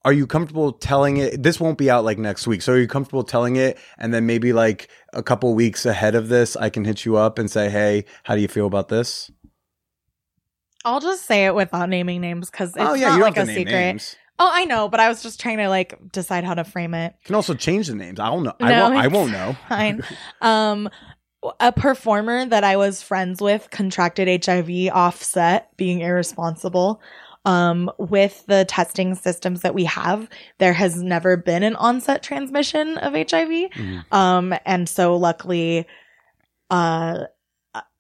are 0.08 0.14
you 0.14 0.26
comfortable 0.26 0.72
telling 0.72 1.18
it 1.18 1.43
this 1.43 1.60
won't 1.60 1.78
be 1.78 1.89
out 1.89 2.05
like 2.05 2.18
next 2.18 2.47
week. 2.47 2.62
So 2.62 2.72
are 2.72 2.78
you 2.80 2.88
comfortable 2.88 3.26
telling 3.26 3.58
it 3.58 3.78
and 3.97 4.14
then 4.14 4.26
maybe 4.26 4.53
like 4.53 4.88
a 5.12 5.22
couple 5.22 5.53
weeks 5.53 5.86
ahead 5.86 6.16
of 6.16 6.30
this 6.30 6.55
I 6.55 6.70
can 6.70 6.86
hit 6.86 7.03
you 7.03 7.18
up 7.18 7.38
and 7.38 7.51
say, 7.51 7.70
"Hey, 7.70 8.05
how 8.24 8.34
do 8.36 8.41
you 8.41 8.47
feel 8.47 8.68
about 8.68 8.88
this?" 8.88 9.30
I'll 10.86 11.01
just 11.01 11.26
say 11.26 11.45
it 11.45 11.53
without 11.55 11.89
naming 11.89 12.22
names 12.22 12.49
because 12.49 12.70
it's 12.70 12.80
oh 12.80 12.93
yeah, 12.93 13.10
not 13.10 13.14
you 13.16 13.20
don't 13.24 13.36
like 13.36 13.49
a 13.49 13.53
secret. 13.53 13.74
names. 13.74 14.16
Oh, 14.39 14.49
I 14.49 14.64
know, 14.64 14.88
but 14.88 15.01
I 15.01 15.10
was 15.10 15.22
just 15.22 15.41
trying 15.41 15.58
to 15.58 15.68
like 15.68 15.99
decide 16.14 16.45
how 16.45 16.53
to 16.53 16.64
frame 16.64 16.93
it. 16.93 17.14
You 17.24 17.26
can 17.26 17.36
also 17.36 17.53
change 17.53 17.88
the 17.88 17.95
names. 17.95 18.18
I 18.18 18.28
don't 18.28 18.43
know. 18.43 18.53
I 18.62 18.70
No, 18.70 18.84
won't 18.84 18.95
I 18.95 19.08
won't 19.08 19.32
know. 19.34 19.58
Fine. 19.68 20.03
um, 20.41 20.89
a 21.60 21.74
performer 21.74 22.45
that 22.45 22.64
I 22.64 22.78
was 22.78 23.01
friends 23.01 23.41
with 23.41 23.70
contracted 23.72 24.45
HIV 24.45 24.89
offset, 24.93 25.76
being 25.76 25.99
irresponsible. 25.99 27.01
Um, 27.45 27.89
with 27.97 28.45
the 28.47 28.65
testing 28.65 29.15
systems 29.15 29.61
that 29.61 29.73
we 29.73 29.85
have, 29.85 30.27
there 30.57 30.73
has 30.73 31.01
never 31.01 31.38
been 31.38 31.63
an 31.63 31.77
onset 31.77 32.21
transmission 32.21 32.97
of 32.97 33.13
HIV. 33.13 33.69
Mhm. 33.71 34.03
Um, 34.11 34.53
and 34.65 34.89
so 34.89 35.15
luckily, 35.15 35.88
uh, 36.69 37.25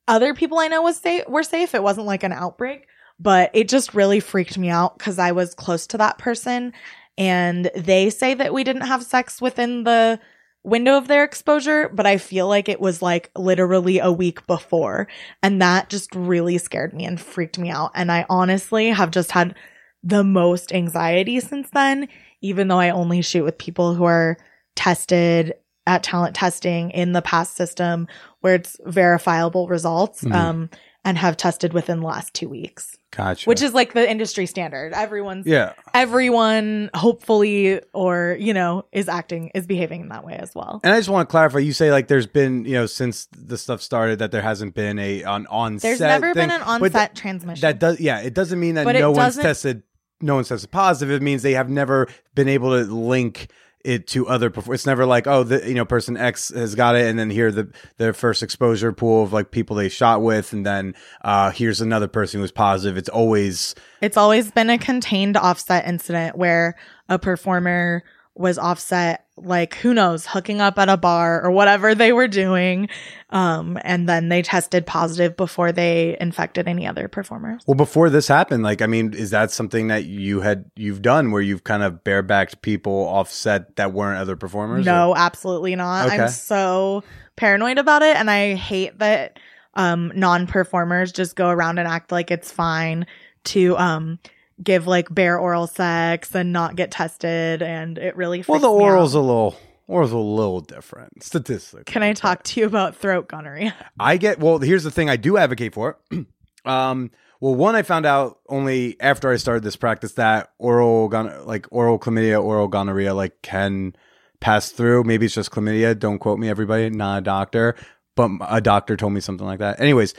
other 0.07 0.33
people 0.33 0.59
I 0.59 0.67
know 0.67 0.81
was 0.81 0.97
safe 0.97 1.27
were 1.27 1.43
safe. 1.43 1.73
It 1.75 1.83
wasn't 1.83 2.07
like 2.07 2.23
an 2.23 2.33
outbreak, 2.33 2.87
but 3.19 3.51
it 3.53 3.69
just 3.69 3.93
really 3.93 4.19
freaked 4.19 4.57
me 4.57 4.69
out 4.69 4.97
because 4.97 5.19
I 5.19 5.31
was 5.31 5.53
close 5.53 5.87
to 5.87 5.97
that 5.97 6.17
person, 6.17 6.73
and 7.17 7.71
they 7.75 8.09
say 8.09 8.33
that 8.33 8.53
we 8.53 8.63
didn't 8.63 8.83
have 8.83 9.03
sex 9.03 9.41
within 9.41 9.83
the 9.83 10.19
window 10.67 10.97
of 10.97 11.07
their 11.07 11.23
exposure, 11.23 11.89
but 11.89 12.05
I 12.05 12.17
feel 12.17 12.47
like 12.47 12.67
it 12.69 12.81
was 12.81 13.01
like 13.01 13.31
literally 13.35 13.99
a 13.99 14.11
week 14.11 14.45
before, 14.45 15.07
and 15.41 15.61
that 15.61 15.89
just 15.89 16.13
really 16.13 16.57
scared 16.57 16.93
me 16.93 17.05
and 17.05 17.19
freaked 17.19 17.57
me 17.57 17.69
out. 17.69 17.91
And 17.95 18.11
I 18.11 18.25
honestly 18.29 18.89
have 18.89 19.11
just 19.11 19.31
had 19.31 19.55
the 20.03 20.23
most 20.23 20.73
anxiety 20.73 21.39
since 21.39 21.69
then, 21.71 22.07
even 22.41 22.67
though 22.67 22.79
I 22.79 22.89
only 22.89 23.21
shoot 23.21 23.43
with 23.43 23.57
people 23.57 23.95
who 23.95 24.03
are 24.03 24.37
tested 24.75 25.53
at 25.87 26.03
talent 26.03 26.35
testing 26.35 26.91
in 26.91 27.13
the 27.13 27.21
PASS 27.21 27.49
system 27.49 28.07
where 28.41 28.55
it's 28.55 28.77
verifiable 28.85 29.67
results. 29.67 30.23
Mhm. 30.23 30.35
Um, 30.35 30.69
and 31.05 31.17
have 31.17 31.37
tested 31.37 31.73
within 31.73 32.01
the 32.01 32.05
last 32.05 32.33
two 32.33 32.49
weeks, 32.49 32.97
Gotcha. 33.11 33.47
which 33.47 33.61
is 33.61 33.73
like 33.73 33.93
the 33.93 34.09
industry 34.09 34.45
standard. 34.45 34.93
Everyone's 34.93 35.45
yeah. 35.45 35.73
everyone 35.93 36.89
hopefully 36.93 37.81
or 37.93 38.35
you 38.39 38.53
know 38.53 38.85
is 38.91 39.07
acting 39.07 39.51
is 39.55 39.65
behaving 39.65 40.01
in 40.01 40.09
that 40.09 40.25
way 40.25 40.35
as 40.35 40.53
well. 40.53 40.81
And 40.83 40.93
I 40.93 40.97
just 40.97 41.09
want 41.09 41.29
to 41.29 41.31
clarify. 41.31 41.59
You 41.59 41.73
say 41.73 41.91
like 41.91 42.07
there's 42.07 42.27
been 42.27 42.65
you 42.65 42.73
know 42.73 42.85
since 42.85 43.27
the 43.31 43.57
stuff 43.57 43.81
started 43.81 44.19
that 44.19 44.31
there 44.31 44.41
hasn't 44.41 44.75
been 44.75 44.99
a 44.99 45.23
on 45.23 45.47
on 45.47 45.77
There's 45.77 45.99
set 45.99 46.07
never 46.07 46.33
thing. 46.33 46.49
been 46.49 46.55
an 46.55 46.61
on-set 46.61 47.15
transmission. 47.15 47.61
That 47.61 47.79
does 47.79 47.99
yeah. 47.99 48.19
It 48.19 48.33
doesn't 48.33 48.59
mean 48.59 48.75
that 48.75 48.83
But 48.83 48.95
no 48.95 49.11
one's 49.11 49.37
tested. 49.37 49.83
No 50.19 50.35
one's 50.35 50.49
tested 50.49 50.71
positive. 50.71 51.15
It 51.15 51.21
means 51.21 51.43
they 51.43 51.53
have 51.53 51.69
never 51.69 52.07
been 52.35 52.49
able 52.49 52.71
to 52.71 52.91
link 52.91 53.49
it 53.87 54.05
to 54.07 54.27
other. 54.27 54.49
Perfor- 54.49 54.73
it's 54.73 54.85
never 54.85 55.05
like 55.05 55.25
oh 55.27 55.43
the 55.43 55.67
you 55.67 55.73
know 55.73 55.85
person 55.85 56.17
X 56.17 56.49
has 56.49 56.75
got 56.75 56.95
it 56.95 57.07
and 57.07 57.17
then 57.17 57.29
here 57.29 57.51
the 57.51 57.69
their 57.97 58.13
first 58.13 58.43
exposure 58.43 58.91
pool 58.91 59.23
of 59.23 59.31
like 59.31 59.49
people 59.49 59.75
they 59.75 59.89
shot 59.89 60.21
with 60.21 60.51
and 60.51 60.65
then 60.65 60.93
uh 61.21 61.51
here's 61.51 61.79
another 61.79 62.07
person 62.07 62.41
who's 62.41 62.51
positive. 62.51 62.97
It's 62.97 63.09
always 63.09 63.73
It's 64.01 64.17
always 64.17 64.51
been 64.51 64.69
a 64.69 64.77
contained 64.77 65.37
offset 65.37 65.87
incident 65.87 66.37
where 66.37 66.75
a 67.07 67.17
performer 67.17 68.03
was 68.37 68.57
offset, 68.57 69.25
like 69.35 69.75
who 69.75 69.93
knows, 69.93 70.25
hooking 70.25 70.61
up 70.61 70.77
at 70.77 70.89
a 70.89 70.97
bar 70.97 71.43
or 71.43 71.51
whatever 71.51 71.95
they 71.95 72.13
were 72.13 72.27
doing. 72.27 72.87
Um, 73.29 73.79
and 73.83 74.07
then 74.07 74.29
they 74.29 74.41
tested 74.41 74.85
positive 74.85 75.35
before 75.35 75.71
they 75.71 76.15
infected 76.21 76.67
any 76.67 76.87
other 76.87 77.07
performers. 77.07 77.63
Well, 77.67 77.75
before 77.75 78.09
this 78.09 78.27
happened, 78.27 78.63
like, 78.63 78.81
I 78.81 78.87
mean, 78.87 79.13
is 79.13 79.31
that 79.31 79.51
something 79.51 79.87
that 79.87 80.05
you 80.05 80.41
had 80.41 80.69
you've 80.75 81.01
done 81.01 81.31
where 81.31 81.41
you've 81.41 81.63
kind 81.63 81.83
of 81.83 82.03
barebacked 82.03 82.61
people 82.61 82.93
offset 82.93 83.75
that 83.75 83.93
weren't 83.93 84.19
other 84.19 84.35
performers? 84.35 84.85
No, 84.85 85.15
absolutely 85.15 85.75
not. 85.75 86.07
Okay. 86.07 86.23
I'm 86.23 86.29
so 86.29 87.03
paranoid 87.35 87.77
about 87.77 88.03
it. 88.03 88.15
And 88.15 88.29
I 88.29 88.53
hate 88.53 88.99
that 88.99 89.39
um, 89.73 90.11
non 90.15 90.47
performers 90.47 91.11
just 91.11 91.35
go 91.35 91.49
around 91.49 91.79
and 91.79 91.87
act 91.87 92.11
like 92.11 92.31
it's 92.31 92.51
fine 92.51 93.05
to 93.45 93.77
um, 93.77 94.19
give 94.63 94.87
like 94.87 95.13
bare 95.13 95.37
oral 95.37 95.67
sex 95.67 96.33
and 96.35 96.51
not 96.51 96.75
get 96.75 96.91
tested. 96.91 97.61
And 97.61 97.97
it 97.97 98.15
really 98.15 98.43
Well, 98.47 98.59
the 98.59 98.67
me 98.67 98.73
out. 98.75 98.81
oral's 98.81 99.13
a 99.13 99.19
little 99.19 99.55
oral's 99.87 100.11
a 100.11 100.17
little 100.17 100.61
different 100.61 101.23
statistically. 101.23 101.83
Can 101.85 102.03
I 102.03 102.13
talk 102.13 102.43
to 102.43 102.59
you 102.59 102.65
about 102.65 102.95
throat 102.95 103.27
gonorrhea? 103.27 103.75
I 103.99 104.17
get 104.17 104.39
well. 104.39 104.57
Here's 104.59 104.83
the 104.83 104.91
thing: 104.91 105.09
I 105.09 105.15
do 105.17 105.37
advocate 105.37 105.73
for 105.73 105.97
it. 106.11 106.25
um, 106.65 107.11
well, 107.39 107.53
one 107.55 107.75
I 107.75 107.83
found 107.83 108.05
out 108.05 108.39
only 108.49 108.99
after 108.99 109.29
I 109.31 109.35
started 109.37 109.63
this 109.63 109.75
practice 109.75 110.13
that 110.13 110.51
oral 110.57 111.07
gon- 111.07 111.45
like 111.45 111.67
oral 111.71 111.99
chlamydia, 111.99 112.43
oral 112.43 112.67
gonorrhea, 112.67 113.13
like 113.13 113.41
can 113.43 113.95
pass 114.39 114.69
through. 114.71 115.03
Maybe 115.03 115.27
it's 115.27 115.35
just 115.35 115.51
chlamydia. 115.51 115.97
Don't 115.97 116.19
quote 116.19 116.39
me, 116.39 116.49
everybody. 116.49 116.89
Not 116.89 117.19
a 117.19 117.21
doctor, 117.21 117.75
but 118.15 118.31
a 118.47 118.59
doctor 118.59 118.97
told 118.97 119.13
me 119.13 119.19
something 119.21 119.45
like 119.45 119.59
that. 119.59 119.79
Anyways, 119.79 120.15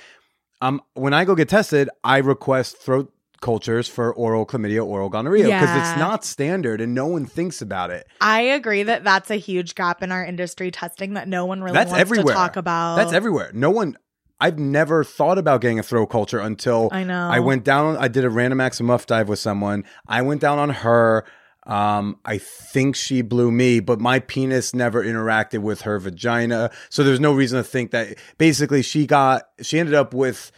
um, 0.60 0.80
when 0.94 1.12
I 1.12 1.24
go 1.24 1.34
get 1.34 1.48
tested, 1.48 1.88
I 2.04 2.18
request 2.18 2.78
throat 2.78 3.12
cultures 3.40 3.88
for 3.88 4.12
oral 4.14 4.44
chlamydia, 4.46 4.84
oral 4.84 5.08
gonorrhea 5.08 5.44
because 5.44 5.62
Yeah. 5.68 5.90
it's 5.92 5.98
not 5.98 6.24
standard 6.24 6.80
and 6.80 6.94
no 6.94 7.06
one 7.06 7.24
thinks 7.26 7.62
about 7.62 7.90
it. 7.90 8.06
I 8.20 8.40
agree 8.42 8.82
that 8.82 9.04
that's 9.04 9.30
a 9.30 9.36
huge 9.36 9.74
gap 9.74 10.02
in 10.02 10.10
our 10.12 10.24
industry 10.24 10.70
testing 10.70 11.14
that 11.14 11.28
no 11.28 11.46
one 11.46 11.62
really 11.62 11.74
That's 11.74 11.90
wants 11.90 12.00
everywhere. 12.00 12.34
to 12.34 12.38
talk 12.38 12.56
about. 12.56 12.96
That's 12.96 13.12
everywhere. 13.12 13.50
No 13.54 13.70
one. 13.70 13.96
I've 14.40 14.58
never 14.58 15.02
thought 15.02 15.36
about 15.36 15.60
getting 15.60 15.80
a 15.80 15.82
throat 15.82 16.06
culture 16.06 16.38
until 16.38 16.88
I 16.92 17.02
know. 17.02 17.28
I 17.28 17.40
went 17.40 17.64
down. 17.64 17.96
I 17.96 18.06
did 18.08 18.24
a 18.24 18.30
random 18.30 18.60
acts 18.60 18.78
of 18.78 18.86
muff 18.86 19.04
dive 19.06 19.28
with 19.28 19.40
someone. 19.40 19.84
I 20.06 20.22
went 20.22 20.40
down 20.40 20.58
on 20.60 20.70
her. 20.70 21.24
Um, 21.66 22.18
I 22.24 22.38
think 22.38 22.96
she 22.96 23.20
blew 23.20 23.50
me, 23.50 23.80
but 23.80 24.00
my 24.00 24.20
penis 24.20 24.74
never 24.74 25.04
interacted 25.04 25.58
with 25.58 25.82
her 25.82 25.98
vagina, 25.98 26.70
so 26.88 27.02
there's 27.04 27.20
no 27.20 27.34
reason 27.34 27.58
to 27.58 27.64
think 27.64 27.90
that. 27.90 28.16
Basically, 28.38 28.80
she 28.80 29.06
got. 29.06 29.42
She 29.60 29.78
ended 29.78 29.94
up 29.94 30.14
with 30.14 30.50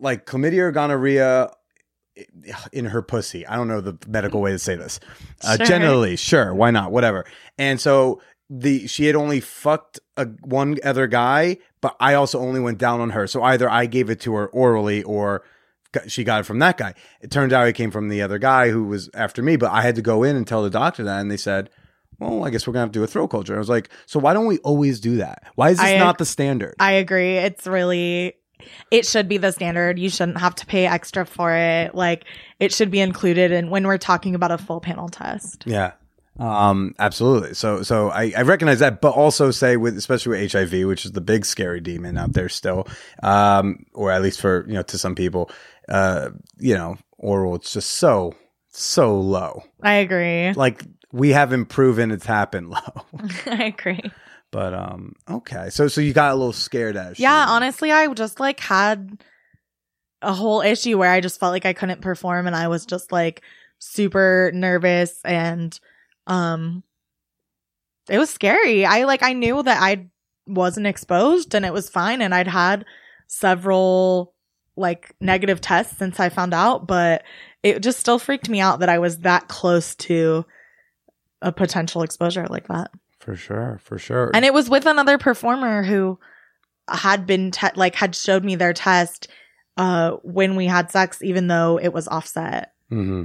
like 0.00 0.26
chlamydia 0.26 0.58
or 0.60 0.72
gonorrhea 0.72 1.50
in 2.72 2.86
her 2.86 3.02
pussy. 3.02 3.46
I 3.46 3.56
don't 3.56 3.68
know 3.68 3.80
the 3.80 3.96
medical 4.06 4.40
way 4.40 4.50
to 4.52 4.58
say 4.58 4.76
this. 4.76 5.00
Uh, 5.42 5.56
Sure. 5.56 5.66
Generally, 5.66 6.16
sure, 6.16 6.54
why 6.54 6.70
not? 6.70 6.92
Whatever. 6.92 7.24
And 7.58 7.80
so 7.80 8.20
the 8.48 8.86
she 8.88 9.06
had 9.06 9.14
only 9.16 9.40
fucked 9.40 10.00
a, 10.16 10.26
one 10.42 10.76
other 10.84 11.06
guy, 11.06 11.58
but 11.80 11.96
I 12.00 12.14
also 12.14 12.40
only 12.40 12.60
went 12.60 12.78
down 12.78 13.00
on 13.00 13.10
her. 13.10 13.26
So 13.26 13.42
either 13.42 13.70
I 13.70 13.86
gave 13.86 14.10
it 14.10 14.20
to 14.22 14.34
her 14.34 14.48
orally 14.48 15.02
or 15.04 15.44
she 16.08 16.24
got 16.24 16.40
it 16.40 16.44
from 16.44 16.58
that 16.60 16.76
guy. 16.76 16.94
It 17.20 17.30
turned 17.30 17.52
out 17.52 17.66
it 17.68 17.72
came 17.74 17.90
from 17.90 18.08
the 18.08 18.22
other 18.22 18.38
guy 18.38 18.70
who 18.70 18.84
was 18.84 19.08
after 19.14 19.42
me, 19.42 19.56
but 19.56 19.70
I 19.70 19.82
had 19.82 19.94
to 19.96 20.02
go 20.02 20.22
in 20.22 20.36
and 20.36 20.46
tell 20.46 20.62
the 20.62 20.70
doctor 20.70 21.04
that, 21.04 21.20
and 21.20 21.30
they 21.30 21.36
said. 21.36 21.70
Well, 22.18 22.44
I 22.44 22.50
guess 22.50 22.66
we're 22.66 22.74
gonna 22.74 22.82
have 22.82 22.92
to 22.92 22.98
do 22.98 23.02
a 23.02 23.06
throat 23.06 23.28
culture. 23.28 23.54
I 23.56 23.58
was 23.58 23.70
like, 23.70 23.88
so 24.04 24.20
why 24.20 24.34
don't 24.34 24.44
we 24.44 24.58
always 24.58 25.00
do 25.00 25.16
that? 25.16 25.44
Why 25.54 25.70
is 25.70 25.78
this 25.78 25.86
I- 25.86 25.96
not 25.96 26.18
the 26.18 26.26
standard? 26.26 26.74
I 26.78 26.92
agree. 26.92 27.38
It's 27.38 27.66
really 27.66 28.34
it 28.90 29.06
should 29.06 29.28
be 29.28 29.36
the 29.36 29.52
standard. 29.52 29.98
You 29.98 30.10
shouldn't 30.10 30.38
have 30.38 30.54
to 30.56 30.66
pay 30.66 30.86
extra 30.86 31.26
for 31.26 31.54
it. 31.54 31.94
Like 31.94 32.24
it 32.58 32.72
should 32.72 32.90
be 32.90 33.00
included 33.00 33.52
in 33.52 33.70
when 33.70 33.86
we're 33.86 33.98
talking 33.98 34.34
about 34.34 34.50
a 34.50 34.58
full 34.58 34.80
panel 34.80 35.08
test. 35.08 35.64
Yeah. 35.66 35.92
Um, 36.38 36.94
absolutely. 36.98 37.54
So, 37.54 37.82
so 37.82 38.08
I, 38.10 38.32
I 38.36 38.42
recognize 38.42 38.78
that, 38.78 39.02
but 39.02 39.10
also 39.10 39.50
say 39.50 39.76
with, 39.76 39.96
especially 39.96 40.38
with 40.38 40.52
HIV, 40.52 40.86
which 40.86 41.04
is 41.04 41.12
the 41.12 41.20
big 41.20 41.44
scary 41.44 41.80
demon 41.80 42.16
out 42.16 42.32
there 42.32 42.48
still, 42.48 42.88
um, 43.22 43.84
or 43.92 44.10
at 44.10 44.22
least 44.22 44.40
for, 44.40 44.64
you 44.66 44.74
know, 44.74 44.82
to 44.82 44.96
some 44.96 45.14
people, 45.14 45.50
uh, 45.88 46.30
you 46.58 46.74
know, 46.74 46.96
oral, 47.18 47.56
it's 47.56 47.74
just 47.74 47.90
so, 47.90 48.34
so 48.68 49.20
low. 49.20 49.64
I 49.82 49.94
agree. 49.96 50.52
Like 50.54 50.82
we 51.12 51.30
haven't 51.30 51.66
proven 51.66 52.10
it's 52.10 52.26
happened 52.26 52.70
low, 52.70 53.04
I 53.46 53.64
agree. 53.64 54.10
But, 54.50 54.74
um, 54.74 55.14
okay. 55.28 55.70
So, 55.70 55.88
so 55.88 56.00
you 56.00 56.12
got 56.12 56.32
a 56.32 56.34
little 56.34 56.52
scared 56.52 56.96
at 56.96 57.18
Yeah, 57.18 57.46
honestly, 57.48 57.92
I 57.92 58.12
just 58.14 58.40
like 58.40 58.60
had 58.60 59.22
a 60.22 60.32
whole 60.32 60.60
issue 60.60 60.98
where 60.98 61.10
I 61.10 61.20
just 61.20 61.40
felt 61.40 61.52
like 61.52 61.66
I 61.66 61.72
couldn't 61.72 62.00
perform 62.02 62.46
and 62.46 62.54
I 62.54 62.68
was 62.68 62.84
just 62.84 63.10
like 63.10 63.42
super 63.78 64.50
nervous 64.54 65.18
and 65.24 65.78
um 66.26 66.82
it 68.08 68.18
was 68.18 68.28
scary. 68.30 68.84
I 68.84 69.04
like 69.04 69.22
I 69.22 69.32
knew 69.32 69.62
that 69.62 69.82
I 69.82 70.08
wasn't 70.46 70.86
exposed 70.86 71.54
and 71.54 71.64
it 71.64 71.72
was 71.72 71.88
fine 71.88 72.20
and 72.22 72.34
I'd 72.34 72.48
had 72.48 72.84
several 73.28 74.34
like 74.76 75.14
negative 75.20 75.60
tests 75.60 75.96
since 75.96 76.18
I 76.18 76.28
found 76.28 76.52
out, 76.52 76.86
but 76.86 77.22
it 77.62 77.80
just 77.80 78.00
still 78.00 78.18
freaked 78.18 78.48
me 78.48 78.60
out 78.60 78.80
that 78.80 78.88
I 78.88 78.98
was 78.98 79.18
that 79.18 79.48
close 79.48 79.94
to 79.96 80.44
a 81.42 81.52
potential 81.52 82.02
exposure 82.02 82.46
like 82.48 82.68
that. 82.68 82.90
For 83.20 83.36
sure. 83.36 83.78
For 83.82 83.98
sure. 83.98 84.30
And 84.34 84.44
it 84.44 84.52
was 84.52 84.68
with 84.68 84.86
another 84.86 85.18
performer 85.18 85.82
who 85.82 86.18
had 86.88 87.26
been 87.26 87.52
te- 87.52 87.68
like 87.76 87.94
had 87.94 88.16
showed 88.16 88.44
me 88.44 88.56
their 88.56 88.72
test 88.72 89.28
uh 89.76 90.12
when 90.24 90.56
we 90.56 90.66
had 90.66 90.90
sex 90.90 91.22
even 91.22 91.46
though 91.46 91.78
it 91.78 91.92
was 91.92 92.08
offset. 92.08 92.72
hmm 92.88 93.24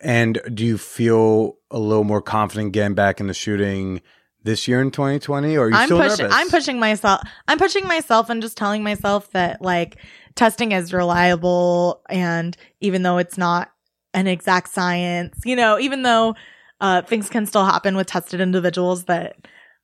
And 0.00 0.40
do 0.52 0.64
you 0.64 0.76
feel 0.76 1.56
a 1.70 1.78
little 1.78 2.04
more 2.04 2.20
confident 2.20 2.72
getting 2.72 2.94
back 2.94 3.20
in 3.20 3.28
the 3.28 3.34
shooting 3.34 4.02
this 4.42 4.68
year 4.68 4.82
in 4.82 4.90
2020, 4.90 5.56
or 5.56 5.64
are 5.64 5.70
you 5.70 5.76
I'm 5.76 5.86
still 5.86 5.98
pushing 5.98 6.24
nervous? 6.26 6.36
I'm 6.38 6.50
pushing 6.50 6.78
myself. 6.78 7.22
I'm 7.48 7.56
pushing 7.58 7.86
myself 7.86 8.28
and 8.28 8.42
just 8.42 8.58
telling 8.58 8.82
myself 8.82 9.30
that 9.30 9.62
like 9.62 9.96
testing 10.34 10.72
is 10.72 10.92
reliable 10.92 12.02
and 12.10 12.54
even 12.80 13.02
though 13.02 13.16
it's 13.16 13.38
not 13.38 13.70
an 14.12 14.26
exact 14.26 14.68
science, 14.68 15.40
you 15.46 15.56
know, 15.56 15.78
even 15.78 16.02
though 16.02 16.34
uh 16.80 17.02
things 17.02 17.28
can 17.28 17.46
still 17.46 17.64
happen 17.64 17.96
with 17.96 18.06
tested 18.06 18.40
individuals 18.40 19.04
that 19.04 19.36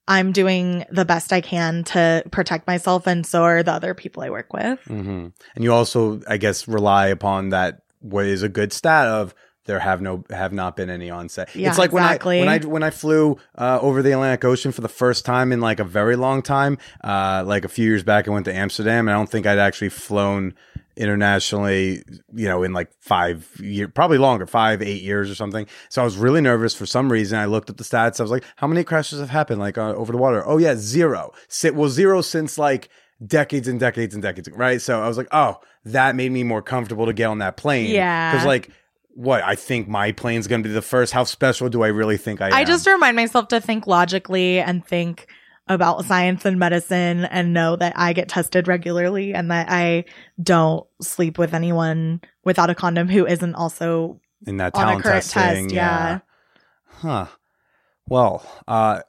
I'm 0.08 0.32
doing 0.32 0.84
the 0.90 1.04
best 1.04 1.32
I 1.32 1.40
can 1.40 1.84
to 1.84 2.24
protect 2.32 2.66
myself 2.66 3.06
and 3.06 3.24
so 3.24 3.44
are 3.44 3.62
the 3.62 3.72
other 3.72 3.94
people 3.94 4.22
I 4.22 4.30
work 4.30 4.52
with. 4.52 4.80
hmm 4.86 5.28
And 5.54 5.64
you 5.64 5.72
also, 5.72 6.20
I 6.26 6.36
guess, 6.36 6.66
rely 6.66 7.08
upon 7.08 7.50
that. 7.50 7.82
What 8.00 8.24
is 8.24 8.42
a 8.42 8.48
good 8.48 8.72
stat 8.72 9.06
of 9.06 9.34
there 9.66 9.78
have 9.78 10.00
no 10.00 10.24
have 10.30 10.52
not 10.52 10.74
been 10.74 10.90
any 10.90 11.10
onset. 11.10 11.54
Yeah, 11.54 11.68
it's 11.68 11.78
like 11.78 11.92
exactly. 11.92 12.40
when 12.40 12.48
I 12.48 12.56
when 12.56 12.64
I 12.64 12.66
when 12.66 12.82
I 12.82 12.90
flew 12.90 13.38
uh, 13.56 13.78
over 13.80 14.02
the 14.02 14.12
Atlantic 14.12 14.44
Ocean 14.44 14.72
for 14.72 14.80
the 14.80 14.88
first 14.88 15.24
time 15.24 15.52
in 15.52 15.60
like 15.60 15.80
a 15.80 15.84
very 15.84 16.16
long 16.16 16.42
time. 16.42 16.78
Uh, 17.04 17.44
like 17.46 17.64
a 17.64 17.68
few 17.68 17.84
years 17.84 18.02
back, 18.02 18.26
I 18.26 18.30
went 18.30 18.46
to 18.46 18.54
Amsterdam, 18.54 19.06
and 19.06 19.14
I 19.14 19.18
don't 19.18 19.30
think 19.30 19.46
I'd 19.46 19.58
actually 19.58 19.90
flown 19.90 20.54
internationally. 20.96 22.02
You 22.34 22.48
know, 22.48 22.62
in 22.62 22.72
like 22.72 22.90
five 23.00 23.50
year, 23.60 23.88
probably 23.88 24.18
longer, 24.18 24.46
five 24.46 24.82
eight 24.82 25.02
years 25.02 25.30
or 25.30 25.34
something. 25.34 25.66
So 25.88 26.02
I 26.02 26.04
was 26.04 26.16
really 26.16 26.40
nervous 26.40 26.74
for 26.74 26.86
some 26.86 27.10
reason. 27.10 27.38
I 27.38 27.46
looked 27.46 27.70
at 27.70 27.76
the 27.76 27.84
stats. 27.84 28.20
I 28.20 28.22
was 28.22 28.30
like, 28.30 28.44
how 28.56 28.66
many 28.66 28.84
crashes 28.84 29.20
have 29.20 29.30
happened 29.30 29.60
like 29.60 29.78
uh, 29.78 29.94
over 29.94 30.12
the 30.12 30.18
water? 30.18 30.46
Oh 30.46 30.58
yeah, 30.58 30.74
zero. 30.76 31.32
Well 31.72 31.88
zero 31.88 32.20
since 32.22 32.58
like 32.58 32.88
decades 33.24 33.68
and 33.68 33.78
decades 33.78 34.14
and 34.14 34.22
decades, 34.22 34.48
right? 34.50 34.80
So 34.80 35.00
I 35.00 35.08
was 35.08 35.18
like, 35.18 35.28
oh, 35.32 35.60
that 35.84 36.16
made 36.16 36.32
me 36.32 36.42
more 36.42 36.62
comfortable 36.62 37.06
to 37.06 37.12
get 37.12 37.26
on 37.26 37.38
that 37.38 37.56
plane. 37.56 37.90
Yeah. 37.90 38.32
Because 38.32 38.46
like, 38.46 38.70
what 39.14 39.42
I 39.42 39.54
think 39.54 39.88
my 39.88 40.12
plane's 40.12 40.46
going 40.46 40.62
to 40.62 40.68
be 40.68 40.72
the 40.72 40.82
first. 40.82 41.12
How 41.12 41.24
special 41.24 41.68
do 41.68 41.82
I 41.82 41.88
really 41.88 42.16
think 42.16 42.40
I 42.40 42.46
am? 42.48 42.54
I 42.54 42.64
just 42.64 42.86
remind 42.86 43.16
myself 43.16 43.48
to 43.48 43.60
think 43.60 43.86
logically 43.86 44.60
and 44.60 44.86
think 44.86 45.26
about 45.68 46.04
science 46.04 46.44
and 46.44 46.58
medicine 46.58 47.24
and 47.26 47.52
know 47.52 47.76
that 47.76 47.92
I 47.96 48.12
get 48.12 48.28
tested 48.28 48.66
regularly 48.66 49.34
and 49.34 49.50
that 49.50 49.68
I 49.70 50.04
don't 50.42 50.86
sleep 51.00 51.38
with 51.38 51.54
anyone 51.54 52.20
without 52.44 52.70
a 52.70 52.74
condom 52.74 53.08
who 53.08 53.26
isn't 53.26 53.54
also 53.54 54.20
in 54.46 54.56
that 54.56 54.74
on 54.74 54.88
a 54.88 55.02
current 55.02 55.24
testing. 55.24 55.68
test, 55.68 55.74
yeah. 55.74 56.20
Huh. 56.86 57.26
Well, 58.08 58.44
uh, 58.66 59.02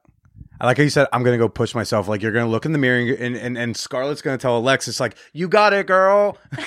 I 0.60 0.66
like 0.66 0.78
how 0.78 0.84
you 0.84 0.90
said, 0.90 1.08
I'm 1.12 1.24
going 1.24 1.34
to 1.34 1.44
go 1.44 1.50
push 1.50 1.74
myself. 1.74 2.08
Like, 2.08 2.22
you're 2.22 2.32
going 2.32 2.46
to 2.46 2.52
look 2.52 2.66
in 2.66 2.72
the 2.72 2.78
mirror 2.78 3.00
and, 3.00 3.10
and, 3.10 3.36
and, 3.36 3.58
and 3.58 3.76
Scarlett's 3.76 4.22
going 4.22 4.38
to 4.38 4.42
tell 4.42 4.62
Alexxxis, 4.62 5.00
like, 5.00 5.18
you 5.34 5.48
got 5.48 5.74
it, 5.74 5.88
girl. 5.88 6.38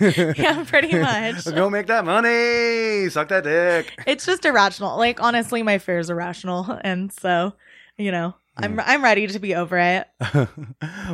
yeah, 0.00 0.64
pretty 0.64 0.96
much. 0.98 1.44
go 1.44 1.68
make 1.68 1.86
that 1.86 2.04
money. 2.04 3.08
Suck 3.10 3.28
that 3.28 3.44
dick. 3.44 3.92
It's 4.06 4.24
just 4.24 4.44
irrational. 4.44 4.96
Like 4.96 5.20
honestly, 5.20 5.62
my 5.62 5.78
fear 5.78 5.98
is 5.98 6.10
irrational, 6.10 6.78
and 6.82 7.12
so 7.12 7.54
you 7.96 8.12
know, 8.12 8.34
I'm 8.58 8.80
I'm 8.80 9.02
ready 9.04 9.26
to 9.26 9.38
be 9.38 9.54
over 9.54 9.78
it. 9.78 10.08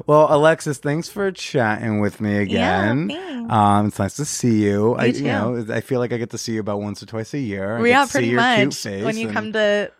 well, 0.07 0.29
Alexxxis, 0.29 0.79
thanks 0.79 1.09
for 1.09 1.31
chatting 1.31 2.01
with 2.01 2.21
me 2.21 2.39
again. 2.39 3.11
Yeah, 3.11 3.47
um, 3.51 3.89
it's 3.89 3.99
nice 3.99 4.17
to 4.17 4.25
see 4.25 4.63
you. 4.63 4.97
I, 4.97 5.11
too. 5.11 5.19
you 5.19 5.25
know, 5.25 5.67
I 5.71 5.81
feel 5.81 6.01
like 6.01 6.13
I 6.13 6.17
get 6.17 6.31
to 6.31 6.39
see 6.39 6.53
you 6.53 6.61
about 6.61 6.81
once 6.81 7.03
or 7.03 7.07
twice 7.07 7.35
a 7.35 7.39
year. 7.39 7.79
We 7.81 7.91
yeah, 7.91 8.05
to 8.05 8.11
see 8.11 8.19
pretty 8.19 8.35
much. 8.35 8.77
face 8.77 9.05
When 9.05 9.17
you 9.17 9.27
and- 9.27 9.37
come 9.37 9.53
to 9.53 9.93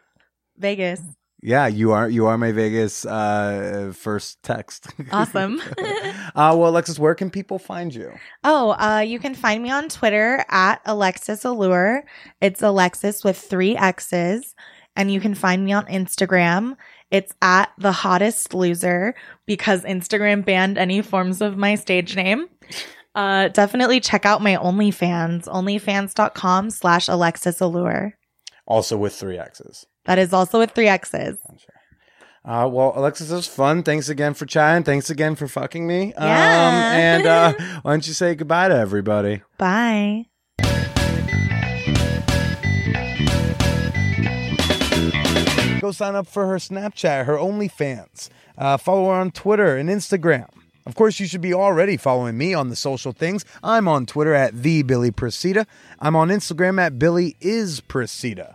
Vegas, 0.57 1.01
yeah, 1.45 1.67
you 1.67 1.93
are 1.93 2.09
you 2.09 2.25
are 2.25 2.39
my 2.39 2.53
Vegas 2.53 3.05
uh, 3.05 3.93
first 3.95 4.43
text. 4.43 4.87
awesome. 5.13 5.61
uh, 5.79 6.57
well, 6.57 6.73
Alexxxis, 6.73 6.99
where 6.99 7.15
can 7.15 7.29
people 7.29 7.59
find 7.59 7.95
you? 7.95 8.11
oh, 8.45 8.71
uh, 8.81 9.01
you 9.01 9.19
can 9.19 9.35
find 9.35 9.63
me 9.63 9.71
on 9.71 9.91
Twitter 9.91 10.43
at 10.49 10.83
Alexxxis 10.87 11.45
Allure. 11.45 12.05
It's 12.41 12.63
Alexxxis 12.63 13.23
with 13.25 13.37
three 13.37 13.77
X's, 13.77 14.55
and 14.97 15.13
you 15.13 15.21
can 15.21 15.35
find 15.35 15.63
me 15.67 15.75
on 15.75 15.85
Instagram. 15.85 16.77
It's 17.15 17.33
at 17.41 17.71
the 17.79 17.93
hottest 17.93 18.55
loser 18.55 19.15
because 19.47 19.85
Instagram 19.85 20.45
banned 20.45 20.79
any 20.79 21.01
forms 21.01 21.41
of 21.41 21.57
my 21.57 21.77
stage 21.77 22.17
name. 22.17 22.49
Uh, 23.15 23.47
definitely 23.49 24.01
check 24.01 24.27
out 24.27 24.43
my 24.43 24.57
OnlyFans, 24.57 25.45
onlyfans.com 25.47 26.71
slash 26.71 27.07
Alexxxis 27.07 27.61
Allure. 27.61 28.15
Also 28.67 28.97
with 28.97 29.15
three 29.15 29.39
X's. 29.39 29.87
That 30.07 30.19
is 30.19 30.33
also 30.33 30.59
with 30.59 30.73
three 30.73 30.89
X's. 30.89 31.39
Uh, 32.45 32.69
well, 32.71 32.93
Alexxxis, 32.95 33.31
it 33.31 33.35
was 33.35 33.47
fun. 33.47 33.85
Thanks 33.85 34.09
again 34.09 34.35
for 34.35 34.47
chatting. 34.47 34.83
Thanks 34.83 35.09
again 35.09 35.37
for 35.37 35.47
fucking 35.47 35.87
me. 35.87 36.13
Um, 36.15 36.27
Yeah. 36.29 36.93
and 36.97 37.27
uh, 37.27 37.53
why 37.83 37.93
don't 37.93 38.07
you 38.09 38.13
say 38.13 38.35
goodbye 38.35 38.69
to 38.69 38.77
everybody? 38.77 39.43
Bye. 39.59 40.27
Go 45.85 45.93
sign 45.93 46.15
up 46.15 46.27
for 46.27 46.47
her 46.47 46.57
Snapchat, 46.57 47.27
her 47.27 47.37
OnlyFans. 47.37 48.31
Uh, 48.57 48.79
follow 48.79 49.11
her 49.11 49.21
on 49.21 49.31
Twitter 49.31 49.77
and 49.77 49.91
Instagram. 49.91 50.49
Of 50.87 50.95
course, 50.95 51.21
you 51.21 51.27
should 51.27 51.43
be 51.43 51.53
already 51.53 51.99
following 51.99 52.39
me 52.39 52.55
on 52.55 52.71
the 52.71 52.75
social 52.75 53.13
things. 53.13 53.45
I'm 53.63 53.87
on 53.87 54.07
Twitter 54.07 54.33
at 54.33 54.63
the 54.63 54.83
Billy 54.83 55.11
Procida. 55.11 55.67
I'm 56.01 56.17
on 56.17 56.31
Instagram 56.31 56.81
at 56.81 56.99
Billy 56.99 57.37
is 57.39 57.83
Procida. 57.83 58.55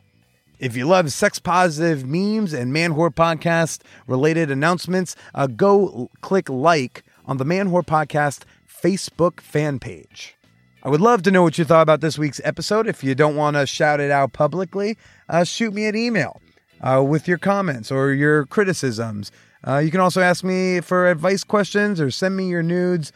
If 0.58 0.76
you 0.76 0.88
love 0.88 1.14
sex 1.14 1.38
positive 1.38 2.04
memes 2.04 2.52
and 2.52 2.74
man 2.74 2.96
whore 2.96 3.14
podcast 3.14 3.82
related 4.08 4.50
announcements, 4.50 5.16
uh, 5.36 5.46
go 5.46 6.10
click 6.22 6.50
like 6.50 7.04
on 7.28 7.38
the 7.38 7.46
Man 7.46 7.70
Whore 7.70 7.86
Podcast 7.86 8.42
Facebook 8.68 9.40
fan 9.40 9.78
page. 9.78 10.36
I 10.82 10.90
would 10.90 11.02
love 11.02 11.22
to 11.24 11.32
know 11.32 11.44
what 11.44 11.60
you 11.60 11.66
thought 11.66 11.84
about 11.84 12.02
this 12.02 12.18
week's 12.18 12.42
episode. 12.44 12.88
If 12.88 13.04
you 13.04 13.14
don't 13.14 13.36
want 13.36 13.56
to 13.56 13.68
shout 13.68 14.00
it 14.00 14.10
out 14.10 14.34
publicly, 14.34 14.98
uh, 15.28 15.44
shoot 15.44 15.76
me 15.76 15.86
an 15.86 15.96
email 15.96 16.42
uh, 16.82 17.04
with 17.06 17.28
your 17.28 17.38
comments 17.38 17.92
or 17.92 18.12
your 18.12 18.46
criticisms. 18.46 19.32
Uh, 19.68 19.78
you 19.78 19.92
can 19.92 20.00
also 20.00 20.22
ask 20.22 20.44
me 20.44 20.80
for 20.80 21.10
advice 21.10 21.44
questions 21.44 22.00
or 22.00 22.12
send 22.12 22.38
me 22.38 22.48
your 22.48 22.64
nudes. 22.64 23.12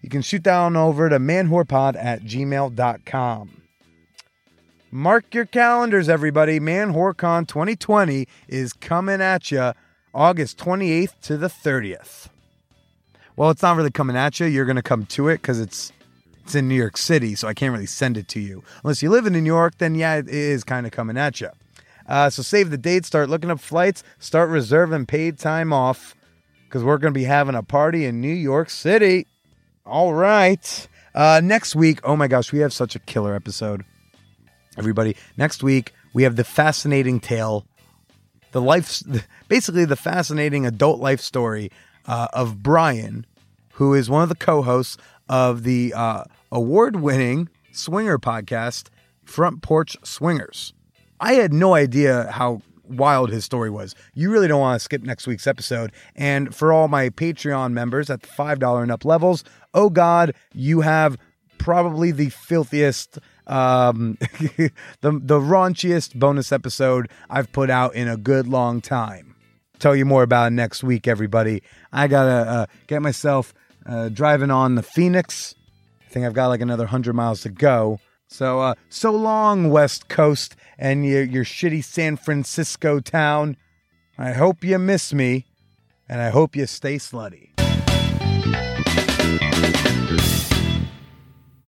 You 0.00 0.08
can 0.08 0.22
shoot 0.22 0.42
down 0.42 0.76
over 0.76 1.08
to 1.08 1.18
manwhorepod 1.18 1.96
at 1.96 2.22
gmail.com. 2.22 3.62
Mark 4.94 5.34
your 5.34 5.46
calendars, 5.46 6.08
everybody. 6.08 6.60
ManwhoreCon 6.60 7.48
2020 7.48 8.28
is 8.46 8.74
coming 8.74 9.22
at 9.22 9.50
you 9.50 9.72
August 10.14 10.58
28th 10.58 11.18
to 11.22 11.38
the 11.38 11.46
30th. 11.48 12.28
Well, 13.34 13.48
it's 13.48 13.62
not 13.62 13.76
really 13.76 13.90
coming 13.90 14.16
at 14.16 14.38
you. 14.38 14.46
You're 14.46 14.66
going 14.66 14.76
to 14.76 14.82
come 14.82 15.06
to 15.06 15.28
it 15.28 15.36
because 15.36 15.60
it's 15.60 15.92
it's 16.44 16.54
in 16.56 16.68
New 16.68 16.74
York 16.74 16.96
City, 16.96 17.34
so 17.36 17.46
I 17.46 17.54
can't 17.54 17.72
really 17.72 17.86
send 17.86 18.16
it 18.16 18.28
to 18.28 18.40
you. 18.40 18.64
Unless 18.82 19.02
you 19.02 19.10
live 19.10 19.26
in 19.26 19.32
New 19.32 19.44
York, 19.44 19.78
then 19.78 19.94
yeah, 19.94 20.16
it 20.16 20.28
is 20.28 20.64
kind 20.64 20.84
of 20.84 20.92
coming 20.92 21.16
at 21.16 21.40
you. 21.40 21.48
Uh, 22.12 22.28
so 22.28 22.42
save 22.42 22.68
the 22.68 22.76
date, 22.76 23.06
start 23.06 23.30
looking 23.30 23.50
up 23.50 23.58
flights, 23.58 24.04
start 24.18 24.50
reserving 24.50 25.06
paid 25.06 25.38
time 25.38 25.72
off 25.72 26.14
because 26.64 26.84
we're 26.84 26.98
going 26.98 27.14
to 27.14 27.18
be 27.18 27.24
having 27.24 27.54
a 27.54 27.62
party 27.62 28.04
in 28.04 28.20
New 28.20 28.34
York 28.34 28.68
City. 28.68 29.26
All 29.86 30.12
right. 30.12 30.88
Uh, 31.14 31.40
next 31.42 31.74
week, 31.74 32.00
oh 32.04 32.14
my 32.14 32.28
gosh, 32.28 32.52
we 32.52 32.58
have 32.58 32.74
such 32.74 32.94
a 32.94 32.98
killer 32.98 33.34
episode. 33.34 33.86
Everybody, 34.76 35.16
next 35.38 35.62
week, 35.62 35.94
we 36.12 36.24
have 36.24 36.36
the 36.36 36.44
fascinating 36.44 37.18
tale, 37.18 37.64
the 38.50 38.60
life, 38.60 39.02
basically 39.48 39.86
the 39.86 39.96
fascinating 39.96 40.66
adult 40.66 41.00
life 41.00 41.22
story 41.22 41.70
uh, 42.04 42.28
of 42.34 42.62
Brian, 42.62 43.24
who 43.72 43.94
is 43.94 44.10
one 44.10 44.22
of 44.22 44.28
the 44.28 44.34
co-hosts 44.34 44.98
of 45.30 45.62
the 45.62 45.94
uh, 45.96 46.24
award-winning 46.50 47.48
swinger 47.72 48.18
podcast, 48.18 48.88
Front 49.24 49.62
Porch 49.62 49.96
Swingers. 50.04 50.74
I 51.22 51.34
had 51.34 51.52
no 51.52 51.74
idea 51.74 52.28
how 52.32 52.62
wild 52.88 53.30
his 53.30 53.44
story 53.44 53.70
was. 53.70 53.94
You 54.12 54.32
really 54.32 54.48
don't 54.48 54.60
want 54.60 54.80
to 54.80 54.84
skip 54.84 55.02
next 55.02 55.28
week's 55.28 55.46
episode. 55.46 55.92
And 56.16 56.52
for 56.52 56.72
all 56.72 56.88
my 56.88 57.10
Patreon 57.10 57.72
members 57.72 58.10
at 58.10 58.22
the 58.22 58.28
$5 58.28 58.82
and 58.82 58.90
up 58.90 59.04
levels, 59.04 59.44
oh 59.72 59.88
God, 59.88 60.34
you 60.52 60.80
have 60.80 61.16
probably 61.58 62.10
the 62.10 62.30
filthiest, 62.30 63.20
um, 63.46 64.18
the, 64.20 64.72
the 65.00 65.38
raunchiest 65.38 66.16
bonus 66.16 66.50
episode 66.50 67.08
I've 67.30 67.52
put 67.52 67.70
out 67.70 67.94
in 67.94 68.08
a 68.08 68.16
good 68.16 68.48
long 68.48 68.80
time. 68.80 69.36
Tell 69.78 69.94
you 69.94 70.04
more 70.04 70.24
about 70.24 70.52
next 70.52 70.82
week, 70.82 71.06
everybody. 71.06 71.62
I 71.92 72.08
gotta 72.08 72.50
uh, 72.50 72.66
get 72.88 73.00
myself 73.00 73.54
uh, 73.86 74.08
driving 74.08 74.50
on 74.50 74.74
the 74.74 74.82
Phoenix. 74.82 75.54
I 76.04 76.10
think 76.10 76.26
I've 76.26 76.34
got 76.34 76.48
like 76.48 76.60
another 76.60 76.84
100 76.84 77.14
miles 77.14 77.42
to 77.42 77.48
go. 77.48 78.00
So, 78.26 78.60
uh, 78.60 78.74
so 78.88 79.12
long, 79.12 79.70
West 79.70 80.08
Coast 80.08 80.56
and 80.78 81.06
your, 81.06 81.22
your 81.22 81.44
shitty 81.44 81.84
San 81.84 82.16
Francisco 82.16 83.00
town. 83.00 83.56
I 84.18 84.32
hope 84.32 84.64
you 84.64 84.78
miss 84.78 85.12
me, 85.12 85.46
and 86.08 86.20
I 86.20 86.30
hope 86.30 86.54
you 86.56 86.66
stay 86.66 86.96
slutty. 86.96 87.52